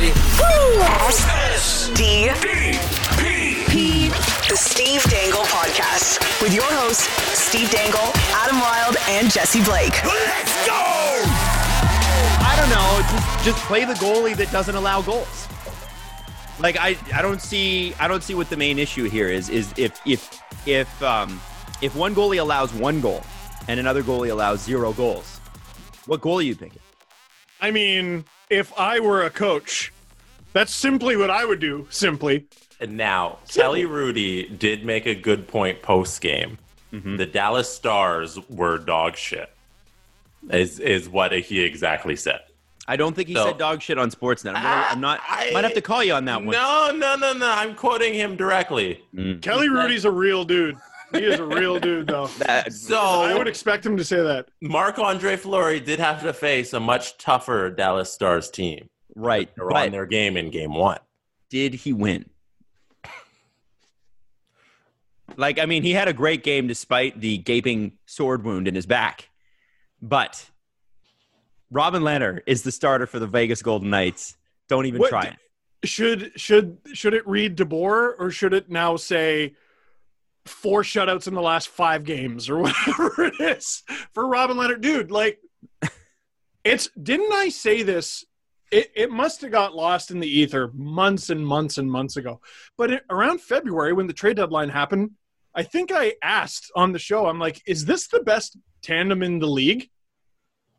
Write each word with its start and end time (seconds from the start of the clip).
baby. 0.00 0.12
D 1.94 2.30
P 3.68 4.08
the 4.48 4.56
Steve 4.56 5.02
Dangle 5.04 5.42
Podcast 5.42 6.20
with 6.40 6.54
your 6.54 6.64
hosts 6.64 7.08
Steve 7.38 7.70
Dangle, 7.70 8.10
Adam 8.30 8.60
Wylde, 8.60 8.96
and 9.08 9.30
Jesse 9.30 9.62
Blake. 9.64 10.04
Let's 10.04 10.66
go! 10.66 10.72
I 12.40 12.54
don't 12.56 12.70
know. 12.70 13.02
Just 13.10 13.44
just 13.44 13.58
play 13.66 13.84
the 13.84 13.94
goalie 13.94 14.36
that 14.36 14.50
doesn't 14.52 14.76
allow 14.76 15.02
goals. 15.02 15.48
Like 16.60 16.76
I, 16.78 16.96
I 17.12 17.22
don't 17.22 17.40
see 17.40 17.94
I 17.94 18.06
don't 18.08 18.22
see 18.22 18.34
what 18.34 18.50
the 18.50 18.56
main 18.56 18.78
issue 18.78 19.08
here 19.08 19.28
is 19.28 19.48
is 19.48 19.72
if 19.76 20.00
if 20.06 20.40
if 20.66 21.02
um 21.02 21.40
if 21.82 21.96
one 21.96 22.14
goalie 22.14 22.40
allows 22.40 22.72
one 22.72 23.00
goal 23.00 23.22
and 23.66 23.80
another 23.80 24.02
goalie 24.02 24.30
allows 24.30 24.62
zero 24.62 24.92
goals, 24.92 25.40
what 26.06 26.20
goal 26.20 26.38
are 26.38 26.42
you 26.42 26.54
picking? 26.54 26.82
I 27.60 27.72
mean, 27.72 28.24
if 28.50 28.72
I 28.78 29.00
were 29.00 29.22
a 29.24 29.30
coach, 29.30 29.92
that's 30.52 30.74
simply 30.74 31.16
what 31.16 31.30
I 31.30 31.44
would 31.44 31.60
do. 31.60 31.86
Simply. 31.90 32.46
And 32.80 32.96
now, 32.96 33.38
Kelly 33.48 33.82
Hrudey 33.82 34.56
did 34.58 34.84
make 34.84 35.06
a 35.06 35.14
good 35.14 35.48
point 35.48 35.82
post 35.82 36.20
game. 36.20 36.58
Mm-hmm. 36.92 37.16
The 37.16 37.26
Dallas 37.26 37.72
Stars 37.72 38.38
were 38.48 38.78
dog 38.78 39.16
shit. 39.16 39.50
Is 40.50 40.78
is 40.78 41.08
what 41.08 41.32
he 41.32 41.60
exactly 41.60 42.14
said. 42.16 42.40
I 42.86 42.96
don't 42.96 43.14
think 43.14 43.28
he 43.28 43.34
So- 43.34 43.46
said 43.46 43.58
dog 43.58 43.82
shit 43.82 43.98
on 43.98 44.10
Sportsnet. 44.10 44.54
I'm, 44.54 44.62
gonna, 44.62 44.86
I'm 44.90 45.00
not. 45.00 45.20
I- 45.28 45.50
might 45.52 45.64
have 45.64 45.74
to 45.74 45.82
call 45.82 46.02
you 46.02 46.14
on 46.14 46.24
that 46.26 46.38
one. 46.42 46.52
No, 46.52 46.90
no, 46.94 47.16
no, 47.16 47.32
no. 47.34 47.50
I'm 47.50 47.74
quoting 47.74 48.14
him 48.14 48.36
directly. 48.36 49.02
Mm. 49.14 49.42
Kelly 49.42 49.68
Hrudey's 49.68 50.04
a 50.06 50.10
real 50.10 50.44
dude. 50.44 50.76
He 51.12 51.24
is 51.24 51.40
a 51.40 51.44
real 51.46 51.78
dude, 51.80 52.06
though. 52.06 52.26
That- 52.38 52.72
So 52.72 52.98
I 52.98 53.36
would 53.36 53.48
expect 53.48 53.84
him 53.86 53.96
to 53.96 54.04
say 54.04 54.22
that. 54.22 54.48
Marc 54.60 54.98
Andre 54.98 55.36
Fleury 55.36 55.80
did 55.80 55.98
have 55.98 56.22
to 56.22 56.32
face 56.32 56.72
a 56.74 56.80
much 56.80 57.16
tougher 57.18 57.70
Dallas 57.70 58.12
Stars 58.12 58.50
team. 58.50 58.88
right. 59.16 59.48
They 59.56 59.62
were 59.62 59.70
But 59.70 59.86
on 59.86 59.92
their 59.92 60.06
game 60.06 60.36
in 60.36 60.50
game 60.50 60.74
one. 60.74 60.98
did 61.50 61.74
he 61.74 61.92
win? 61.92 62.26
Like, 65.36 65.58
I 65.58 65.66
mean, 65.66 65.82
he 65.82 65.92
had 65.92 66.08
a 66.08 66.12
great 66.12 66.42
game 66.42 66.66
despite 66.66 67.20
the 67.20 67.38
gaping 67.38 67.92
sword 68.06 68.44
wound 68.44 68.66
in 68.66 68.74
his 68.74 68.86
back. 68.86 69.28
But 70.00 70.48
Robin 71.70 72.02
Lehner 72.02 72.40
is 72.46 72.62
the 72.62 72.72
starter 72.72 73.06
for 73.06 73.18
the 73.18 73.26
Vegas 73.26 73.62
Golden 73.62 73.90
Knights. 73.90 74.36
Don't 74.68 74.86
even 74.86 75.00
What- 75.00 75.10
try 75.10 75.24
it. 75.24 75.36
Should 75.84 76.32
should 76.34 76.78
should 76.92 77.14
it 77.14 77.24
read 77.24 77.56
DeBoer 77.56 78.14
or 78.18 78.30
should 78.32 78.52
it 78.52 78.68
now 78.68 78.96
say 78.96 79.54
four 80.48 80.82
shutouts 80.82 81.26
in 81.28 81.34
the 81.34 81.42
last 81.42 81.68
five 81.68 82.04
games 82.04 82.48
or 82.50 82.58
whatever 82.62 83.24
it 83.24 83.40
is 83.40 83.82
for 84.12 84.26
Robin 84.26 84.56
Lehner? 84.56 84.80
Dude, 84.80 85.10
like 85.10 85.38
it's 86.64 86.88
didn't 87.00 87.32
I 87.32 87.48
say 87.48 87.82
this? 87.82 88.24
It, 88.70 88.90
it 88.94 89.10
must 89.10 89.40
have 89.40 89.50
got 89.50 89.74
lost 89.74 90.10
in 90.10 90.20
the 90.20 90.28
ether 90.28 90.70
months 90.74 91.30
and 91.30 91.46
months 91.46 91.78
and 91.78 91.90
months 91.90 92.16
ago. 92.18 92.40
But 92.76 92.90
it, 92.90 93.02
around 93.08 93.40
February, 93.40 93.94
when 93.94 94.06
the 94.06 94.12
trade 94.12 94.36
deadline 94.36 94.68
happened, 94.68 95.12
I 95.54 95.62
think 95.62 95.90
I 95.90 96.14
asked 96.22 96.70
on 96.76 96.92
the 96.92 96.98
show, 96.98 97.26
I'm 97.26 97.38
like, 97.38 97.62
is 97.66 97.86
this 97.86 98.08
the 98.08 98.20
best 98.20 98.58
tandem 98.82 99.22
in 99.22 99.38
the 99.38 99.46
league? 99.46 99.88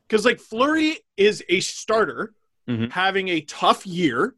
Because 0.08 0.24
like 0.24 0.38
Fleury 0.40 0.98
is 1.16 1.42
a 1.48 1.60
starter 1.60 2.32
Mhm. 2.68 2.92
having 2.92 3.28
a 3.28 3.40
tough 3.40 3.84
year. 3.84 4.36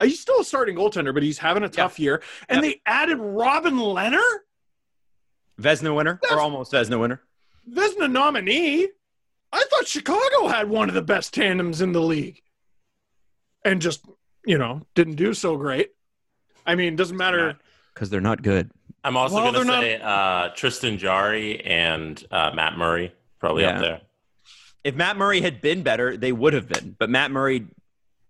He's 0.00 0.20
still 0.20 0.40
a 0.40 0.44
starting 0.44 0.76
goaltender, 0.76 1.12
but 1.12 1.24
he's 1.24 1.38
having 1.38 1.64
a 1.64 1.68
tough 1.68 1.98
year. 1.98 2.22
And 2.48 2.62
they 2.62 2.80
added 2.86 3.18
Robin 3.18 3.74
Lehner, 3.74 4.22
Vezina 5.60 5.94
winner 5.94 6.20
or 6.30 6.40
almost 6.40 6.72
Vezina 6.72 6.98
winner. 7.00 7.20
Vezina 7.70 8.10
nominee. 8.10 8.88
I 9.52 9.64
thought 9.70 9.86
Chicago 9.88 10.46
had 10.48 10.68
one 10.68 10.88
of 10.88 10.94
the 10.94 11.02
best 11.02 11.34
tandems 11.34 11.80
in 11.80 11.92
the 11.92 12.00
league. 12.02 12.40
And 13.64 13.80
just, 13.82 14.04
you 14.46 14.56
know, 14.58 14.86
didn't 14.94 15.16
do 15.16 15.34
so 15.34 15.56
great. 15.56 15.90
I 16.66 16.74
mean, 16.74 16.96
doesn't 16.96 17.16
matter. 17.16 17.56
Because 17.94 18.10
they're 18.10 18.20
not 18.20 18.42
good. 18.42 18.70
I'm 19.04 19.16
also 19.16 19.36
Well, 19.36 19.52
going 19.52 19.66
to 19.66 19.72
they're 19.72 19.80
say 19.98 20.00
uh, 20.02 20.48
Tristan 20.54 20.98
Jarry 20.98 21.60
and 21.64 22.22
uh, 22.30 22.52
Matt 22.54 22.76
Murray 22.76 23.12
probably 23.40 23.62
Yeah. 23.62 23.74
up 23.76 23.80
there. 23.80 24.00
If 24.84 24.94
Matt 24.94 25.16
Murray 25.16 25.40
had 25.40 25.60
been 25.60 25.82
better, 25.82 26.16
they 26.16 26.30
would 26.32 26.52
have 26.52 26.68
been. 26.68 26.94
But 26.98 27.10
Matt 27.10 27.30
Murray, 27.30 27.66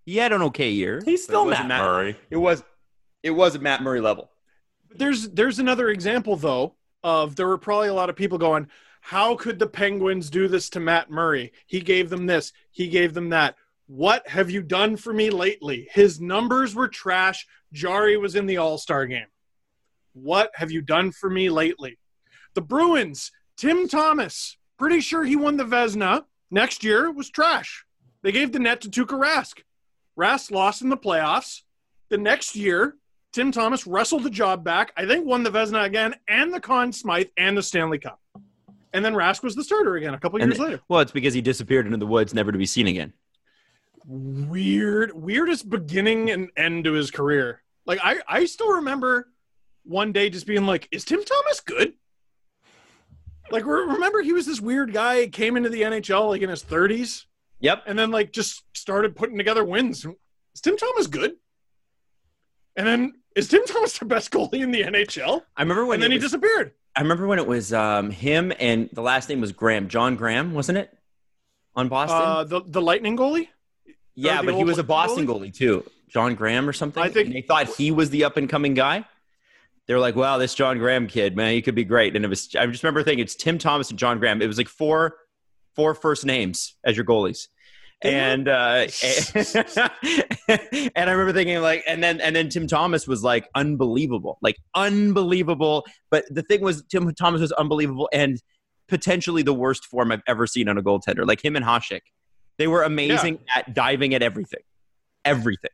he 0.06 0.16
had 0.16 0.32
an 0.32 0.42
okay 0.42 0.70
year. 0.70 1.02
He's 1.04 1.22
still 1.24 1.42
it 1.42 1.46
wasn't 1.46 1.68
Matt, 1.68 1.82
Murray. 1.82 2.16
It 2.30 2.36
was, 2.36 2.62
it 3.22 3.30
was 3.30 3.54
a 3.54 3.58
Matt 3.58 3.82
Murray 3.82 4.00
level. 4.00 4.30
There's 4.90 5.28
there's 5.28 5.58
another 5.58 5.90
example 5.90 6.36
though 6.36 6.74
of 7.02 7.36
there 7.36 7.46
were 7.46 7.58
probably 7.58 7.88
a 7.88 7.94
lot 7.94 8.10
of 8.10 8.16
people 8.16 8.38
going, 8.38 8.68
how 9.00 9.36
could 9.36 9.58
the 9.58 9.66
Penguins 9.66 10.30
do 10.30 10.48
this 10.48 10.68
to 10.70 10.80
Matt 10.80 11.10
Murray? 11.10 11.52
He 11.66 11.80
gave 11.80 12.10
them 12.10 12.26
this, 12.26 12.52
he 12.70 12.88
gave 12.88 13.14
them 13.14 13.30
that. 13.30 13.56
What 13.86 14.28
have 14.28 14.50
you 14.50 14.62
done 14.62 14.96
for 14.96 15.12
me 15.12 15.30
lately? 15.30 15.88
His 15.92 16.20
numbers 16.20 16.74
were 16.74 16.88
trash. 16.88 17.46
Jarry 17.72 18.16
was 18.18 18.34
in 18.34 18.46
the 18.46 18.58
All 18.58 18.76
Star 18.76 19.06
game. 19.06 19.28
What 20.12 20.50
have 20.54 20.70
you 20.70 20.82
done 20.82 21.10
for 21.10 21.30
me 21.30 21.48
lately? 21.48 21.98
The 22.54 22.60
Bruins, 22.60 23.30
Tim 23.56 23.88
Thomas, 23.88 24.58
pretty 24.78 25.00
sure 25.00 25.24
he 25.24 25.36
won 25.36 25.56
the 25.56 25.64
Vezina. 25.64 26.24
Next 26.50 26.84
year 26.84 27.10
was 27.10 27.30
trash. 27.30 27.84
They 28.22 28.32
gave 28.32 28.52
the 28.52 28.58
net 28.58 28.80
to 28.82 28.90
Tuukka 28.90 29.18
Rask. 29.18 29.62
Rask 30.18 30.50
lost 30.50 30.82
in 30.82 30.88
the 30.88 30.96
playoffs. 30.96 31.62
The 32.08 32.18
next 32.18 32.56
year, 32.56 32.96
Tim 33.38 33.52
Thomas 33.52 33.86
wrestled 33.86 34.24
the 34.24 34.30
job 34.30 34.64
back. 34.64 34.92
I 34.96 35.06
think 35.06 35.24
won 35.24 35.44
the 35.44 35.50
Vezina 35.50 35.84
again, 35.84 36.16
and 36.26 36.52
the 36.52 36.58
Conn 36.58 36.90
Smythe, 36.92 37.28
and 37.36 37.56
the 37.56 37.62
Stanley 37.62 38.00
Cup. 38.00 38.20
And 38.92 39.04
then 39.04 39.14
Rask 39.14 39.44
was 39.44 39.54
the 39.54 39.62
starter 39.62 39.94
again 39.94 40.12
a 40.12 40.18
couple 40.18 40.42
And- 40.42 40.50
years 40.50 40.58
later. 40.58 40.80
Well, 40.88 40.98
it's 40.98 41.12
because 41.12 41.34
he 41.34 41.40
disappeared 41.40 41.86
into 41.86 41.98
the 41.98 42.06
woods, 42.06 42.34
never 42.34 42.50
to 42.50 42.58
be 42.58 42.66
seen 42.66 42.88
again. 42.88 43.12
Weird, 44.04 45.12
weirdest 45.14 45.70
beginning 45.70 46.30
and 46.30 46.50
end 46.56 46.82
to 46.82 46.94
his 46.94 47.12
career. 47.12 47.62
Like 47.86 48.00
I, 48.02 48.16
I 48.26 48.44
still 48.46 48.72
remember 48.72 49.28
one 49.84 50.10
day 50.10 50.30
just 50.30 50.44
being 50.46 50.66
like, 50.66 50.88
"Is 50.90 51.04
Tim 51.04 51.22
Thomas 51.24 51.60
good?" 51.60 51.92
Like 53.52 53.64
re- 53.64 53.82
remember 53.86 54.20
he 54.20 54.32
was 54.32 54.46
this 54.46 54.60
weird 54.60 54.92
guy 54.92 55.28
came 55.28 55.56
into 55.56 55.68
the 55.68 55.82
NHL 55.82 56.28
like 56.30 56.42
in 56.42 56.50
his 56.50 56.64
30s 56.64 57.26
Yep. 57.60 57.84
and 57.86 57.96
then 57.96 58.10
like 58.10 58.32
just 58.32 58.64
started 58.76 59.14
putting 59.14 59.38
together 59.38 59.64
wins. 59.64 60.04
Is 60.54 60.60
Tim 60.60 60.76
Thomas 60.76 61.06
good? 61.06 61.34
And 62.76 62.86
then 62.86 63.14
is 63.38 63.48
Tim 63.48 63.64
Thomas 63.66 63.98
the 63.98 64.04
best 64.04 64.30
goalie 64.30 64.60
in 64.62 64.70
the 64.70 64.82
NHL? 64.82 65.42
I 65.56 65.62
remember 65.62 65.84
when 65.86 65.94
and 65.96 66.02
then 66.04 66.12
it 66.12 66.16
he 66.16 66.20
disappeared. 66.20 66.72
I 66.96 67.00
remember 67.02 67.26
when 67.26 67.38
it 67.38 67.46
was 67.46 67.72
um, 67.72 68.10
him 68.10 68.52
and 68.58 68.88
the 68.92 69.02
last 69.02 69.28
name 69.28 69.40
was 69.40 69.52
Grahame, 69.52 69.88
John 69.88 70.18
Grahame, 70.18 70.52
wasn't 70.52 70.78
it? 70.78 70.96
On 71.76 71.88
Boston. 71.88 72.20
Uh, 72.20 72.44
the 72.44 72.60
the 72.66 72.82
Lightning 72.82 73.16
goalie. 73.16 73.48
yeah, 74.14 74.42
but 74.42 74.54
he 74.54 74.64
was 74.64 74.78
a 74.78 74.82
Boston 74.82 75.26
Boston 75.26 75.48
goalie? 75.48 75.54
too. 75.54 75.84
John 76.08 76.36
Grahame 76.36 76.66
or 76.66 76.72
something. 76.72 77.02
I 77.02 77.08
think- 77.08 77.26
And 77.26 77.34
they 77.36 77.42
thought 77.42 77.68
he 77.76 77.90
was 77.90 78.10
the 78.10 78.24
up 78.24 78.36
and 78.36 78.48
coming 78.48 78.74
guy. 78.74 79.04
They 79.86 79.94
were 79.94 80.00
like, 80.00 80.16
"Wow, 80.16 80.36
this 80.38 80.54
John 80.54 80.78
Grahame 80.78 81.08
kid, 81.08 81.34
man, 81.36 81.52
he 81.52 81.62
could 81.62 81.74
be 81.74 81.84
great." 81.84 82.14
And 82.16 82.24
it 82.24 82.28
was. 82.28 82.54
I 82.58 82.66
just 82.66 82.82
remember 82.82 83.02
thinking 83.02 83.22
it's 83.22 83.34
Tim 83.34 83.56
Thomas 83.58 83.88
and 83.90 83.98
John 83.98 84.20
Grahame. 84.20 84.42
It 84.42 84.46
was 84.46 84.58
like 84.58 84.68
four, 84.68 85.16
four 85.76 85.94
first 85.94 86.26
names 86.26 86.74
as 86.84 86.96
your 86.96 87.06
goalies. 87.06 87.48
And 88.02 88.48
uh, 88.48 88.86
and 90.48 90.90
I 90.96 91.10
remember 91.10 91.32
thinking 91.32 91.60
like, 91.60 91.82
and 91.86 92.02
then 92.02 92.20
and 92.20 92.34
then 92.34 92.48
Tim 92.48 92.66
Thomas 92.66 93.06
was 93.08 93.22
like 93.24 93.48
unbelievable, 93.54 94.38
like 94.42 94.56
unbelievable. 94.74 95.84
But 96.10 96.24
the 96.30 96.42
thing 96.42 96.60
was, 96.60 96.84
Tim 96.84 97.12
Thomas 97.14 97.40
was 97.40 97.52
unbelievable 97.52 98.08
and 98.12 98.40
potentially 98.88 99.42
the 99.42 99.52
worst 99.54 99.84
form 99.86 100.12
I've 100.12 100.22
ever 100.26 100.46
seen 100.46 100.68
on 100.68 100.78
a 100.78 100.82
goaltender. 100.82 101.26
Like 101.26 101.44
him 101.44 101.56
and 101.56 101.64
Hasek, 101.64 102.02
they 102.56 102.66
were 102.68 102.82
amazing 102.84 103.40
at 103.54 103.74
diving 103.74 104.14
at 104.14 104.22
everything, 104.22 104.62
everything. 105.24 105.70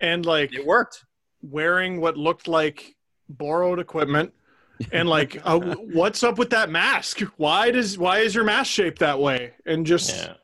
and 0.00 0.24
like 0.24 0.54
It 0.54 0.64
worked. 0.66 1.04
wearing 1.42 2.00
what 2.00 2.16
looked 2.16 2.48
like 2.48 2.94
borrowed 3.28 3.78
equipment 3.78 4.32
and 4.92 5.08
like 5.08 5.40
uh, 5.44 5.58
what's 5.58 6.22
up 6.22 6.36
with 6.38 6.50
that 6.50 6.68
mask 6.70 7.20
why 7.36 7.70
does 7.70 7.96
why 7.98 8.18
is 8.18 8.34
your 8.34 8.42
mask 8.44 8.70
shaped 8.70 8.98
that 8.98 9.20
way 9.20 9.52
and 9.66 9.86
just 9.86 10.16
Yeah. 10.16 10.34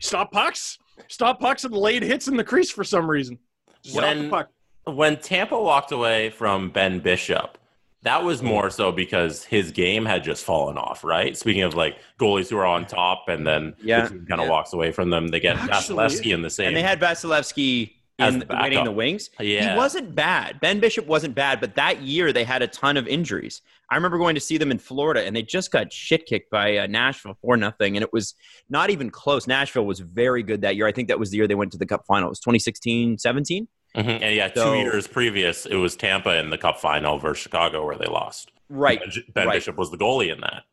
Stop 0.00 0.32
pucks 0.32 0.78
stop 1.06 1.38
pucks 1.40 1.64
and 1.64 1.72
laid 1.74 2.02
hits 2.02 2.26
in 2.28 2.36
the 2.36 2.42
crease 2.44 2.70
for 2.70 2.82
some 2.84 3.08
reason 3.08 3.38
Stop 3.82 4.02
When- 4.84 4.96
When 4.96 5.16
Tampa 5.18 5.60
walked 5.60 5.92
away 5.92 6.30
from 6.30 6.70
Ben 6.70 6.98
Bishop, 7.00 7.56
that 8.02 8.24
was 8.24 8.42
more 8.42 8.70
so 8.70 8.90
because 8.90 9.44
his 9.44 9.70
game 9.70 10.04
had 10.06 10.24
just 10.24 10.44
fallen 10.44 10.78
off, 10.78 11.04
right? 11.04 11.36
Speaking 11.36 11.62
of 11.62 11.74
like 11.74 11.98
goalies 12.18 12.48
who 12.48 12.56
are 12.56 12.66
on 12.66 12.86
top 12.86 13.28
and 13.28 13.46
then 13.46 13.74
Yeah. 13.82 14.02
the 14.04 14.10
kind 14.28 14.40
of 14.40 14.46
Yeah. 14.46 14.48
walks 14.50 14.72
away 14.72 14.90
from 14.92 15.10
them, 15.10 15.28
they 15.28 15.40
get 15.40 15.56
Actually- 15.56 15.98
Vasilevskiy 15.98 16.32
in 16.34 16.42
the 16.42 16.50
same. 16.50 16.68
And 16.68 16.76
they 16.76 16.82
had 16.82 16.98
Vasilevskiy 17.00 17.82
As 17.84 17.88
in 18.18 18.40
the 18.40 18.46
winning 18.48 18.84
the 18.84 18.92
wings. 18.92 19.30
Yeah. 19.38 19.72
He 19.72 19.76
wasn't 19.76 20.14
bad. 20.14 20.60
Ben 20.60 20.80
Bishop 20.80 21.06
wasn't 21.06 21.34
bad, 21.34 21.60
but 21.60 21.76
that 21.76 22.02
year 22.02 22.32
they 22.32 22.44
had 22.44 22.62
a 22.62 22.66
ton 22.66 22.96
of 22.96 23.06
injuries. 23.06 23.62
I 23.90 23.94
remember 23.94 24.18
going 24.18 24.34
to 24.34 24.40
see 24.40 24.58
them 24.58 24.70
in 24.70 24.78
Florida, 24.78 25.24
and 25.24 25.34
they 25.34 25.42
just 25.42 25.70
got 25.70 25.92
shit 25.92 26.26
kicked 26.26 26.50
by 26.50 26.78
uh, 26.78 26.86
Nashville 26.86 27.38
for 27.40 27.56
nothing, 27.56 27.96
and 27.96 28.02
it 28.02 28.12
was 28.12 28.34
not 28.68 28.90
even 28.90 29.10
close. 29.10 29.46
Nashville 29.46 29.86
was 29.86 30.00
very 30.00 30.42
good 30.42 30.62
that 30.62 30.76
year. 30.76 30.86
I 30.86 30.92
think 30.92 31.08
that 31.08 31.18
was 31.18 31.30
the 31.30 31.36
year 31.38 31.46
they 31.46 31.54
went 31.54 31.72
to 31.72 31.78
the 31.78 31.86
Cup 31.86 32.04
final. 32.06 32.28
It 32.28 32.30
was 32.30 32.40
2016, 32.40 33.18
17. 33.18 33.68
Mhm. 33.96 34.20
And 34.20 34.34
yeah, 34.36 34.48
two 34.48 34.74
years 34.74 35.06
previous, 35.06 35.64
it 35.64 35.76
was 35.76 35.96
Tampa 35.96 36.38
in 36.38 36.50
the 36.50 36.58
Cup 36.58 36.78
final 36.78 37.18
versus 37.18 37.42
Chicago 37.42 37.86
where 37.86 37.96
they 37.96 38.06
lost. 38.06 38.52
Right. 38.68 39.00
Ben, 39.00 39.24
ben 39.32 39.46
right. 39.46 39.54
Bishop 39.54 39.76
was 39.76 39.90
the 39.90 39.96
goalie 39.96 40.30
in 40.30 40.40
that. 40.40 40.64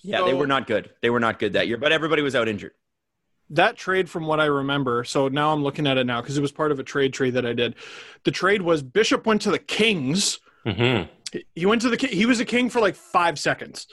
Yeah, 0.00 0.24
they 0.24 0.34
were 0.34 0.46
not 0.46 0.66
good. 0.66 0.90
They 1.02 1.10
were 1.10 1.20
not 1.20 1.38
good 1.38 1.52
that 1.52 1.68
year, 1.68 1.76
but 1.76 1.92
everybody 1.92 2.22
was 2.22 2.34
out 2.34 2.48
injured. 2.48 2.72
That 3.50 3.76
trade, 3.76 4.10
from 4.10 4.26
what 4.26 4.40
I 4.40 4.46
remember, 4.46 5.04
so 5.04 5.28
now 5.28 5.52
I'm 5.52 5.62
looking 5.62 5.86
at 5.86 5.96
it 5.96 6.04
now 6.04 6.20
because 6.20 6.36
it 6.36 6.42
was 6.42 6.52
part 6.52 6.70
of 6.70 6.78
a 6.78 6.82
trade 6.82 7.14
trade 7.14 7.34
that 7.34 7.46
I 7.46 7.54
did. 7.54 7.76
The 8.24 8.30
trade 8.30 8.62
was 8.62 8.82
Bishop 8.82 9.26
went 9.26 9.42
to 9.42 9.50
the 9.50 9.58
Kings. 9.58 10.38
hmm 10.64 11.02
He 11.54 11.66
went 11.66 11.82
to 11.82 11.88
the 11.88 12.06
he 12.06 12.26
was 12.26 12.40
a 12.40 12.44
King 12.44 12.68
for 12.68 12.80
like 12.80 12.94
five 12.94 13.38
seconds 13.38 13.86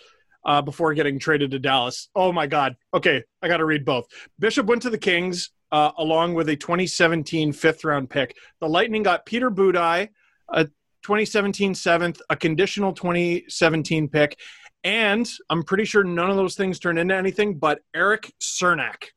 uh, 0.46 0.62
before 0.62 0.94
getting 0.94 1.19
traded 1.19 1.52
to 1.52 1.60
Dallas. 1.60 2.10
Oh 2.16 2.31
my 2.31 2.48
God. 2.48 2.75
Okay, 2.94 3.24
I 3.42 3.48
got 3.48 3.57
to 3.57 3.66
read 3.66 3.86
both. 3.86 4.07
Bishop 4.40 4.66
went 4.68 4.81
to 4.84 4.90
the 4.90 4.98
Kings 4.98 5.52
uh, 5.72 5.92
along 5.98 6.36
with 6.36 6.50
a 6.50 6.56
2017 6.56 7.52
fifth 7.54 7.84
round 7.84 8.10
pick. 8.10 8.36
The 8.62 8.69
Lightning 8.69 9.04
got 9.04 9.25
Peter 9.25 9.50
Budaj, 9.50 10.10
a 10.50 10.66
2017 10.66 11.75
seventh, 11.75 12.22
a 12.30 12.36
conditional 12.36 12.94
2017 12.94 14.10
pick, 14.10 14.40
and 14.84 15.30
I'm 15.50 15.63
pretty 15.63 15.86
sure 15.86 16.04
none 16.04 16.30
of 16.30 16.36
those 16.36 16.56
things 16.56 16.80
turned 16.80 17.00
into 17.00 17.16
anything. 17.16 17.57
But 17.57 17.80
Erik 17.96 18.34
Cernak. 18.42 19.15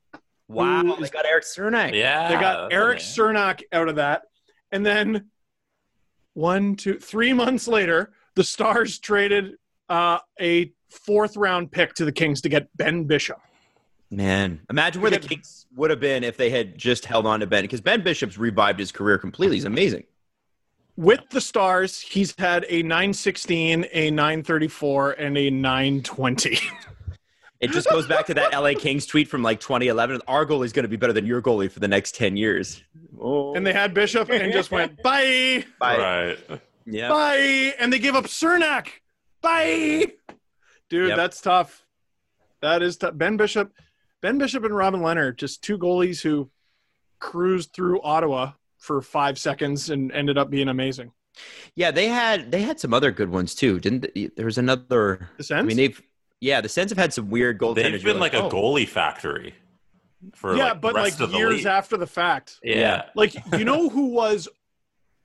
Wow, 0.49 0.83
they 0.97 1.05
is- 1.05 1.11
got 1.11 1.27
Erik 1.27 1.45
Cernak. 1.45 1.95
Yeah. 1.95 2.29
They 2.29 2.35
got 2.35 2.73
Erik. 2.73 2.99
Cernak 2.99 3.63
out 3.73 3.89
of 3.89 3.97
that. 3.97 4.23
And 4.73 4.85
then 4.85 5.31
one, 6.35 6.77
two, 6.77 6.99
three 6.99 7.33
months 7.33 7.69
later, 7.69 8.13
the 8.35 8.45
Stars 8.45 8.99
traded 8.99 9.57
uh, 9.89 10.19
a 10.41 10.73
fourth 10.91 11.37
round 11.37 11.71
pick 11.71 11.95
to 11.95 12.05
the 12.05 12.13
Kings 12.13 12.41
to 12.43 12.49
get 12.49 12.69
Ben 12.77 13.05
Bishop. 13.05 13.39
Man, 14.11 14.61
imagine 14.71 15.03
where 15.03 15.11
the 15.11 15.19
Kings 15.19 15.67
would 15.77 15.91
have 15.91 16.01
been 16.01 16.25
if 16.25 16.39
they 16.39 16.49
had 16.49 16.79
just 16.79 17.05
held 17.05 17.27
on 17.27 17.41
to 17.41 17.47
Ben, 17.47 17.65
because 17.65 17.83
Ben 17.83 18.03
Bishop's 18.03 18.39
revived 18.39 18.79
his 18.79 18.91
career 18.91 19.19
completely. 19.19 19.57
He's 19.57 19.67
amazing. 19.67 20.05
With 20.97 21.29
the 21.31 21.41
Stars, 21.41 22.01
he's 22.01 22.35
had 22.39 22.65
a 22.69 22.83
916, 22.83 23.87
a 23.93 24.11
934, 24.11 25.13
and 25.13 25.37
a 25.37 25.51
920. 25.51 26.59
It 27.61 27.73
just 27.73 27.91
goes 27.91 28.07
back 28.07 28.27
to 28.27 28.35
that 28.35 28.53
LA 28.53 28.73
Kings 28.79 29.05
tweet 29.05 29.27
from 29.29 29.43
like 29.43 29.59
2011. 29.61 30.21
Our 30.29 30.47
goalie 30.47 30.65
is 30.65 30.73
going 30.73 30.85
to 30.85 30.89
be 30.89 30.97
better 30.97 31.13
than 31.13 31.27
your 31.27 31.43
goalie 31.43 31.71
for 31.71 31.81
the 31.81 31.89
next 31.89 32.15
10 32.15 32.37
years. 32.37 32.83
Oh, 33.21 33.55
and 33.55 33.67
they 33.67 33.73
had 33.73 33.93
Bishop 33.95 34.31
and 34.31 34.53
just 34.53 34.71
went, 34.71 35.03
bye, 35.03 35.65
Bye. 35.81 35.99
Right. 36.49 36.61
Yeah. 36.87 37.09
bye. 37.09 37.75
And 37.81 37.93
they 37.93 37.99
give 37.99 38.15
up 38.15 38.27
Cernak. 38.27 38.89
Bye. 39.43 40.13
Dude, 40.89 41.09
Yep. 41.09 41.17
that's 41.17 41.41
tough. 41.41 41.85
That 42.63 42.83
is 42.83 42.97
tough. 42.97 43.17
Ben 43.17 43.37
Bishop, 43.37 43.73
Ben 44.23 44.39
Bishop 44.39 44.65
and 44.65 44.75
Robin 44.75 45.01
Lehner, 45.01 45.37
just 45.37 45.63
two 45.63 45.79
goalies 45.79 46.23
who 46.23 46.51
cruised 47.19 47.73
through 47.73 48.01
Ottawa 48.03 48.53
for 48.79 49.03
five 49.03 49.39
seconds 49.39 49.91
and 49.91 50.13
ended 50.13 50.39
up 50.39 50.49
being 50.51 50.69
amazing. 50.69 51.13
Yeah, 51.77 51.91
they 51.93 52.09
had 52.09 52.51
they 52.51 52.63
had 52.63 52.81
some 52.81 52.93
other 52.93 53.13
good 53.13 53.29
ones 53.31 53.55
too, 53.55 53.79
didn't 53.79 54.07
they? 54.15 54.31
There 54.37 54.47
was 54.47 54.59
another. 54.59 55.29
The 55.37 55.55
I 55.57 55.63
mean, 55.63 55.77
they've 55.77 56.01
yeah, 56.41 56.61
the 56.61 56.69
Sens 56.69 56.91
have 56.91 56.99
had 56.99 57.13
some 57.13 57.31
weird 57.31 57.59
goaltenders. 57.59 57.75
They've 57.75 57.93
been 57.93 58.03
You're 58.03 58.15
like 58.15 58.35
a 58.35 58.45
oh. 58.45 58.51
goalie 58.51 58.89
factory 58.89 59.55
for 60.35 60.57
yeah, 60.57 60.71
like, 60.71 60.81
but 60.81 60.95
like 60.95 61.05
rest 61.05 61.21
of 61.21 61.33
years 61.33 61.57
league. 61.57 61.67
after 61.67 61.97
the 61.97 62.07
fact. 62.07 62.59
Yeah. 62.63 63.07
Like, 63.15 63.35
you 63.53 63.65
know 63.65 63.89
who 63.89 64.07
was 64.07 64.49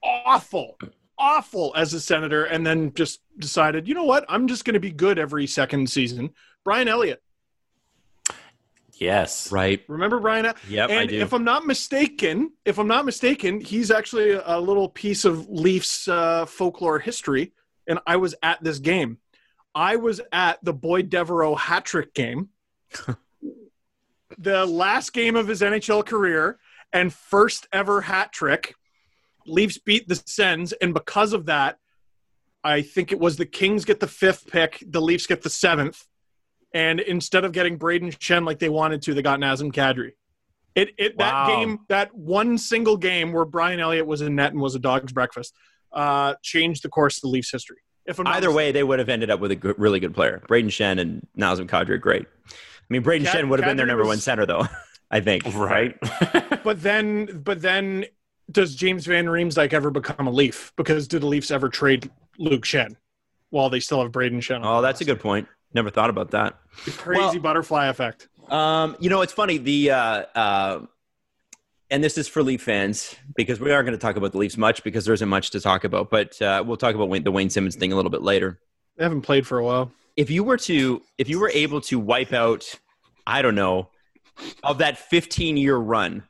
awful, 0.03 0.77
awful 1.17 1.73
as 1.75 1.93
a 1.93 1.99
senator 1.99 2.45
and 2.45 2.65
then 2.65 2.93
just 2.93 3.21
decided, 3.37 3.87
you 3.87 3.93
know 3.93 4.03
what? 4.05 4.25
I'm 4.27 4.47
just 4.47 4.65
going 4.65 4.73
to 4.75 4.79
be 4.79 4.91
good 4.91 5.19
every 5.19 5.47
second 5.47 5.89
season. 5.89 6.31
Brian 6.63 6.87
Elliott. 6.87 7.21
Yes. 8.93 9.51
right. 9.51 9.83
Remember 9.87 10.19
Brian? 10.19 10.45
El- 10.45 10.55
Yep, 10.69 10.89
I 10.89 10.93
and 10.93 11.09
do. 11.09 11.19
if 11.19 11.33
I'm 11.33 11.43
not 11.43 11.65
mistaken, 11.65 12.53
if 12.63 12.77
I'm 12.77 12.87
not 12.87 13.05
mistaken, 13.05 13.59
he's 13.59 13.91
actually 13.91 14.31
a, 14.31 14.43
a 14.45 14.59
little 14.59 14.87
piece 14.87 15.25
of 15.25 15.49
Leafs 15.49 16.07
uh, 16.07 16.45
folklore 16.45 16.99
history. 16.99 17.53
And 17.87 17.99
I 18.07 18.15
was 18.15 18.33
at 18.41 18.63
this 18.63 18.79
game. 18.79 19.17
I 19.75 19.95
was 19.95 20.21
at 20.31 20.63
the 20.63 20.73
Boyd 20.73 21.09
Devereaux 21.09 21.55
hat 21.55 21.85
trick 21.85 22.13
game, 22.13 22.49
the 24.37 24.65
last 24.65 25.13
game 25.13 25.35
of 25.35 25.47
his 25.47 25.61
NHL 25.61 26.05
career, 26.05 26.59
and 26.91 27.13
first 27.13 27.67
ever 27.73 28.01
hat 28.01 28.31
trick. 28.31 28.75
Leafs 29.45 29.77
beat 29.77 30.07
the 30.07 30.15
Sens, 30.25 30.71
and 30.73 30.93
because 30.93 31.33
of 31.33 31.47
that, 31.47 31.77
I 32.63 32.81
think 32.81 33.11
it 33.11 33.19
was 33.19 33.35
the 33.35 33.45
Kings 33.45 33.83
get 33.83 33.99
the 33.99 34.07
fifth 34.07 34.47
pick, 34.47 34.83
the 34.87 35.01
Leafs 35.01 35.27
get 35.27 35.41
the 35.41 35.49
seventh, 35.49 36.07
and 36.73 36.99
instead 36.99 37.43
of 37.43 37.51
getting 37.51 37.77
Brayden 37.77 38.17
Schenn 38.17 38.45
like 38.45 38.59
they 38.59 38.69
wanted 38.69 39.01
to, 39.03 39.13
they 39.13 39.21
got 39.21 39.39
Nazem 39.39 39.73
Kadri. 39.73 40.13
It 40.75 40.89
it 40.97 41.17
that 41.19 41.47
game, 41.47 41.79
that 41.89 42.15
one 42.15 42.57
single 42.57 42.97
game 42.97 43.31
where 43.31 43.45
Brian 43.45 43.79
Elliott 43.79 44.07
was 44.07 44.21
in 44.21 44.35
net 44.35 44.53
and 44.53 44.61
was 44.61 44.75
a 44.75 44.79
dog's 44.79 45.11
breakfast, 45.11 45.53
uh, 45.91 46.35
changed 46.41 46.83
the 46.83 46.89
course 46.89 47.17
of 47.17 47.21
the 47.21 47.27
Leafs 47.27 47.51
history. 47.51 47.77
If 48.05 48.19
I'm 48.19 48.27
Either 48.27 48.51
way, 48.51 48.71
they 48.71 48.83
would 48.83 48.99
have 48.99 49.09
ended 49.09 49.29
up 49.29 49.39
with 49.39 49.51
a 49.51 49.55
good, 49.55 49.77
really 49.79 49.99
good 49.99 50.13
player. 50.13 50.41
Brayden 50.49 50.65
Schenn 50.67 50.99
and 50.99 51.25
Nazem 51.37 51.67
Kadri, 51.67 51.99
great. 52.01 52.25
I 52.49 52.53
mean, 52.89 53.01
Brayden 53.03 53.23
Kad- 53.25 53.35
Schenn 53.45 53.49
would 53.49 53.59
have 53.59 53.67
been 53.67 53.77
their 53.77 53.85
number 53.85 54.03
was- 54.03 54.09
one 54.09 54.17
center, 54.19 54.45
though. 54.45 54.67
I 55.11 55.19
think. 55.19 55.43
Right. 55.53 55.97
But 56.63 56.81
then, 56.81 57.41
but 57.43 57.61
then, 57.61 58.05
does 58.49 58.73
James 58.73 59.05
Van 59.05 59.25
Riemsdyk 59.25 59.73
ever 59.73 59.89
become 59.91 60.27
a 60.27 60.31
Leaf? 60.31 60.71
Because 60.77 61.09
did 61.09 61.21
the 61.21 61.27
Leafs 61.27 61.51
ever 61.51 61.67
trade 61.67 62.09
Luke 62.37 62.63
Schenn 62.63 62.95
while 63.49 63.69
they 63.69 63.81
still 63.81 64.01
have 64.01 64.11
Brayden 64.13 64.37
Schenn? 64.37 64.61
Oh, 64.63 64.81
that's 64.81 65.01
a 65.01 65.05
good 65.05 65.19
point. 65.19 65.47
Never 65.73 65.89
thought 65.89 66.09
about 66.09 66.31
that. 66.31 66.57
The 66.85 66.91
crazy 66.91 67.21
Well- 67.21 67.39
butterfly 67.39 67.87
effect. 67.87 68.29
Um, 68.49 68.95
you 68.99 69.09
know, 69.09 69.21
it's 69.21 69.33
funny. 69.33 69.57
The 69.57 69.91
uh, 69.91 69.95
uh, 70.35 70.79
and 71.93 72.03
this 72.03 72.17
is 72.17 72.27
for 72.27 72.41
Leaf 72.41 72.63
fans 72.63 73.15
because 73.35 73.59
we 73.59 73.71
aren't 73.71 73.85
going 73.85 73.97
to 73.97 74.01
talk 74.01 74.15
about 74.15 74.31
the 74.31 74.39
Leafs 74.39 74.57
much 74.57 74.83
because 74.83 75.05
there 75.05 75.13
isn't 75.13 75.29
much 75.29 75.51
to 75.51 75.59
talk 75.59 75.83
about. 75.83 76.09
But 76.09 76.41
uh, 76.41 76.63
we'll 76.65 76.75
talk 76.75 76.95
about 76.95 77.07
Wayne, 77.07 77.23
the 77.23 77.31
Wayne 77.31 77.51
Simmonds 77.51 77.75
thing 77.75 77.93
a 77.93 77.95
little 77.95 78.09
bit 78.09 78.23
later. 78.23 78.59
They 78.97 79.03
haven't 79.03 79.21
played 79.21 79.45
for 79.45 79.59
a 79.59 79.63
while. 79.63 79.91
If 80.17 80.31
you 80.31 80.43
were 80.43 80.57
to, 80.57 81.03
if 81.19 81.29
you 81.29 81.39
were 81.39 81.51
able 81.53 81.81
to 81.81 81.99
wipe 81.99 82.33
out, 82.33 82.65
I 83.27 83.43
don't 83.43 83.53
know, 83.53 83.89
of 84.63 84.79
that 84.79 84.97
15 84.97 85.55
year 85.55 85.77
run 85.77 86.23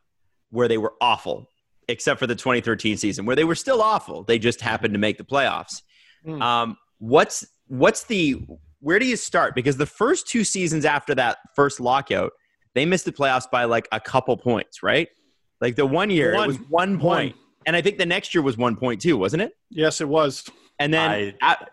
where 0.50 0.68
they 0.68 0.78
were 0.78 0.96
awful, 1.00 1.48
except 1.88 2.20
for 2.20 2.28
the 2.28 2.36
2013 2.36 2.98
season 2.98 3.26
where 3.26 3.38
they 3.38 3.46
were 3.46 3.56
still 3.56 3.82
awful, 3.82 4.24
they 4.24 4.40
just 4.40 4.60
happened 4.60 4.94
to 4.94 5.00
make 5.00 5.18
the 5.18 5.24
playoffs. 5.24 5.82
Hmm. 6.26 6.42
Um, 6.42 6.78
what's 7.00 7.46
what's 7.68 8.04
the 8.04 8.46
where 8.82 9.00
do 9.00 9.06
you 9.06 9.16
start? 9.16 9.56
Because 9.56 9.78
the 9.78 9.86
first 9.86 10.28
two 10.28 10.44
seasons 10.44 10.84
after 10.84 11.16
that 11.16 11.38
first 11.56 11.80
lockout, 11.80 12.34
they 12.76 12.86
missed 12.86 13.06
the 13.06 13.14
playoffs 13.14 13.50
by 13.50 13.64
like 13.64 13.88
a 13.94 14.02
couple 14.02 14.36
points, 14.36 14.84
right? 14.84 15.08
Like 15.64 15.78
the 15.78 15.86
one 15.86 16.10
year 16.10 16.36
One. 16.36 16.44
it 16.44 16.48
was 16.48 16.58
one 16.70 17.00
point, 17.00 17.38
and 17.66 17.74
I 17.74 17.82
think 17.82 17.98
the 17.98 18.06
next 18.06 18.36
year 18.36 18.42
was 18.42 18.58
one 18.58 18.76
point 18.76 19.00
two, 19.02 19.18
wasn't 19.18 19.44
it? 19.44 19.56
Yes, 19.70 20.02
it 20.02 20.10
was. 20.10 20.44
And 20.78 20.94
then 20.94 21.10
I- 21.10 21.36
at- 21.42 21.70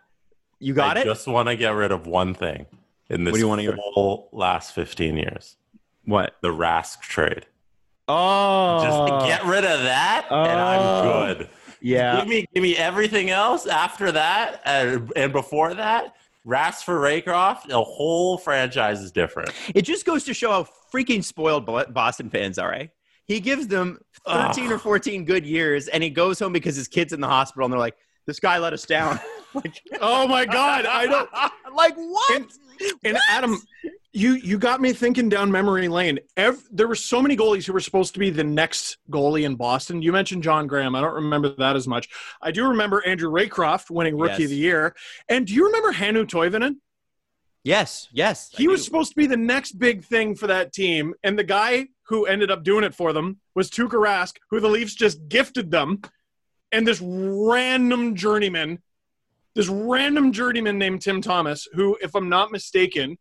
you 0.61 0.75
got 0.75 0.97
I 0.97 1.01
it. 1.01 1.05
just 1.07 1.27
want 1.27 1.49
to 1.49 1.57
get 1.57 1.71
rid 1.71 1.91
of 1.91 2.07
one 2.07 2.33
thing 2.33 2.67
in 3.09 3.25
this 3.25 3.33
What 3.33 3.37
do 3.39 3.41
you 3.41 3.49
wanna 3.49 3.63
get 3.63 3.73
rid- 3.73 3.81
whole 3.83 4.29
last 4.33 4.75
15 4.77 5.17
years. 5.17 5.57
what? 6.05 6.37
The 6.41 6.51
Rask 6.51 7.01
trade. 7.01 7.47
Oh, 8.07 8.81
Just 9.19 9.27
get 9.29 9.45
rid 9.45 9.65
of 9.65 9.83
that 9.83 10.27
and 10.31 10.61
I'm 10.61 10.81
Oh. 10.81 11.35
good. 11.35 11.49
yeah. 11.81 12.17
Give 12.21 12.29
me 12.29 12.47
give 12.55 12.63
me 12.63 12.77
everything 12.77 13.31
else 13.31 13.67
after 13.67 14.13
that 14.13 14.61
and, 14.65 15.13
and 15.17 15.33
before 15.33 15.75
that. 15.75 16.15
Rask 16.47 16.85
for 16.85 16.95
Raycroft, 17.01 17.69
the 17.69 17.83
whole 17.83 18.39
franchise 18.39 19.01
is 19.01 19.11
different. 19.13 19.51
It 19.75 19.83
just 19.83 20.05
goes 20.07 20.25
to 20.25 20.35
show 20.35 20.51
how 20.53 20.69
freaking 20.93 21.23
spoiled 21.25 21.67
Boston 21.93 22.31
fans 22.31 22.59
are. 22.59 22.73
Eh? 22.73 22.87
He 23.31 23.39
gives 23.39 23.69
them 23.69 23.99
13 24.27 24.73
or 24.73 24.79
14 24.79 25.25
good 25.25 25.47
years, 25.47 25.87
and 25.87 26.03
he 26.03 26.11
goes 26.11 26.41
home 26.41 26.53
because 26.53 26.75
his 26.75 26.89
kid's 26.89 27.13
in 27.13 27.21
the 27.21 27.29
hospital, 27.29 27.65
and 27.65 27.73
they're 27.73 27.79
like, 27.79 27.95
"This 28.27 28.41
guy 28.41 28.59
let 28.59 28.73
us 28.73 28.85
down." 28.85 29.21
like, 29.55 29.81
Oh 30.01 30.27
my 30.27 30.45
God, 30.45 30.85
I 30.85 31.07
don't. 31.07 31.31
like 31.75 31.95
what? 31.95 32.35
And- 32.37 32.47
And 33.05 33.15
What? 33.15 33.23
Adam, 33.31 33.57
you 34.13 34.33
you 34.33 34.59
got 34.59 34.81
me 34.81 34.93
thinking 34.93 35.29
down 35.29 35.53
memory 35.53 35.87
lane. 35.87 36.19
Ev- 36.37 36.67
there 36.73 36.89
were 36.89 36.97
so 36.97 37.23
many 37.23 37.37
goalies 37.37 37.67
who 37.67 37.73
were 37.73 37.79
supposed 37.81 38.15
to 38.15 38.19
be 38.19 38.31
the 38.31 38.43
next 38.43 38.99
goalie 39.13 39.45
in 39.45 39.55
Boston. 39.55 40.03
You 40.03 40.11
mentioned 40.13 40.43
John 40.43 40.67
Grahame. 40.69 40.97
I 40.99 41.01
don't 41.01 41.15
remember 41.15 41.51
that 41.59 41.77
as 41.77 41.87
much. 41.87 42.09
I 42.43 42.51
do 42.51 42.67
remember 42.67 43.01
Andrew 43.07 43.31
Raycroft 43.31 43.91
winning 43.91 44.17
Rookie 44.19 44.33
Yes. 44.43 44.45
of 44.45 44.51
the 44.51 44.57
Year. 44.57 44.97
And 45.29 45.47
do 45.47 45.55
you 45.55 45.67
remember 45.67 45.93
Hannu 45.93 46.25
Toivonen? 46.27 46.77
Yes, 47.65 48.09
yes. 48.13 48.51
He 48.53 48.67
I 48.67 48.71
was 48.71 48.81
do. 48.81 48.85
supposed 48.85 49.11
to 49.11 49.17
be 49.17 49.27
the 49.27 49.37
next 49.37 49.73
big 49.79 50.05
thing 50.05 50.35
for 50.35 50.47
that 50.47 50.73
team, 50.73 51.15
and 51.23 51.39
the 51.39 51.45
guy 51.45 51.89
who 52.09 52.27
ended 52.27 52.51
up 52.51 52.65
doing 52.65 52.85
it 52.85 52.95
for 52.95 53.13
them 53.13 53.39
was 53.55 53.71
Tuukka 53.71 53.91
Rask, 54.01 54.35
who 54.51 54.61
the 54.61 54.69
Leafs 54.69 54.95
just 54.95 55.29
gifted 55.29 55.71
them, 55.71 56.01
and 56.73 56.87
this 56.87 57.01
random 57.03 58.15
journeyman, 58.17 58.79
this 59.55 59.69
random 59.69 60.33
journeyman 60.33 60.79
named 60.79 61.03
Tim 61.03 61.21
Thomas, 61.23 61.67
who, 61.73 61.97
if 62.03 62.15
I'm 62.15 62.29
not 62.29 62.51
mistaken, 62.53 63.17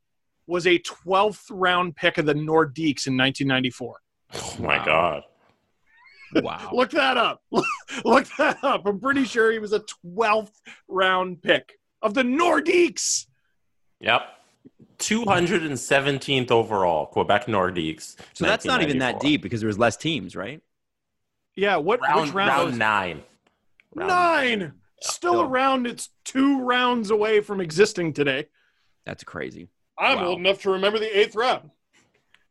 was 0.48 0.65
a 0.65 0.79
12th 0.79 1.46
round 1.51 1.96
pick 1.96 2.17
of 2.17 2.25
the 2.25 2.34
Nordiques 2.34 3.05
in 3.08 3.15
1994. 3.17 4.00
Oh 4.34 4.55
my 4.60 4.77
Wow. 4.77 4.86
god. 4.86 5.24
wow. 6.43 6.69
Look 6.74 6.91
that 6.91 7.17
up. 7.17 7.41
Look 8.05 8.27
that 8.38 8.58
up. 8.63 8.84
I'm 8.86 9.00
pretty 9.00 9.25
sure 9.25 9.51
he 9.51 9.60
was 9.60 9.74
a 9.74 9.84
12th 10.05 10.51
round 10.88 11.41
pick 11.41 11.74
of 12.01 12.13
the 12.13 12.24
Nordiques. 12.24 13.25
Yep. 14.01 14.22
217th 15.00 16.51
overall, 16.51 17.06
Quebec 17.08 17.46
Nordiques. 17.46 18.15
So 18.34 18.46
that's 18.46 18.65
not 18.65 18.82
even 18.82 19.00
that 19.00 19.20
deep 19.20 19.41
because 19.41 19.62
there 19.62 19.68
was 19.68 19.79
less 19.79 19.96
teams, 19.98 20.36
right? 20.36 20.62
Yeah, 21.56 21.77
what 21.77 22.01
Round, 22.01 22.22
which 22.27 22.34
round? 22.34 22.50
round 22.50 22.77
nine. 22.79 23.24
Round 23.96 24.08
Nine. 24.10 24.74
Still 25.01 25.34
still. 25.34 25.41
around. 25.41 25.88
It's 25.88 26.10
two 26.25 26.62
rounds 26.63 27.10
away 27.12 27.39
from 27.41 27.62
existing 27.62 28.13
today. 28.13 28.48
That's 29.06 29.24
crazy. 29.24 29.70
I'm 29.98 30.18
Wow. 30.20 30.27
old 30.27 30.39
enough 30.39 30.62
to 30.63 30.72
remember 30.72 31.00
the 31.00 31.18
eighth 31.20 31.36
round. 31.36 31.72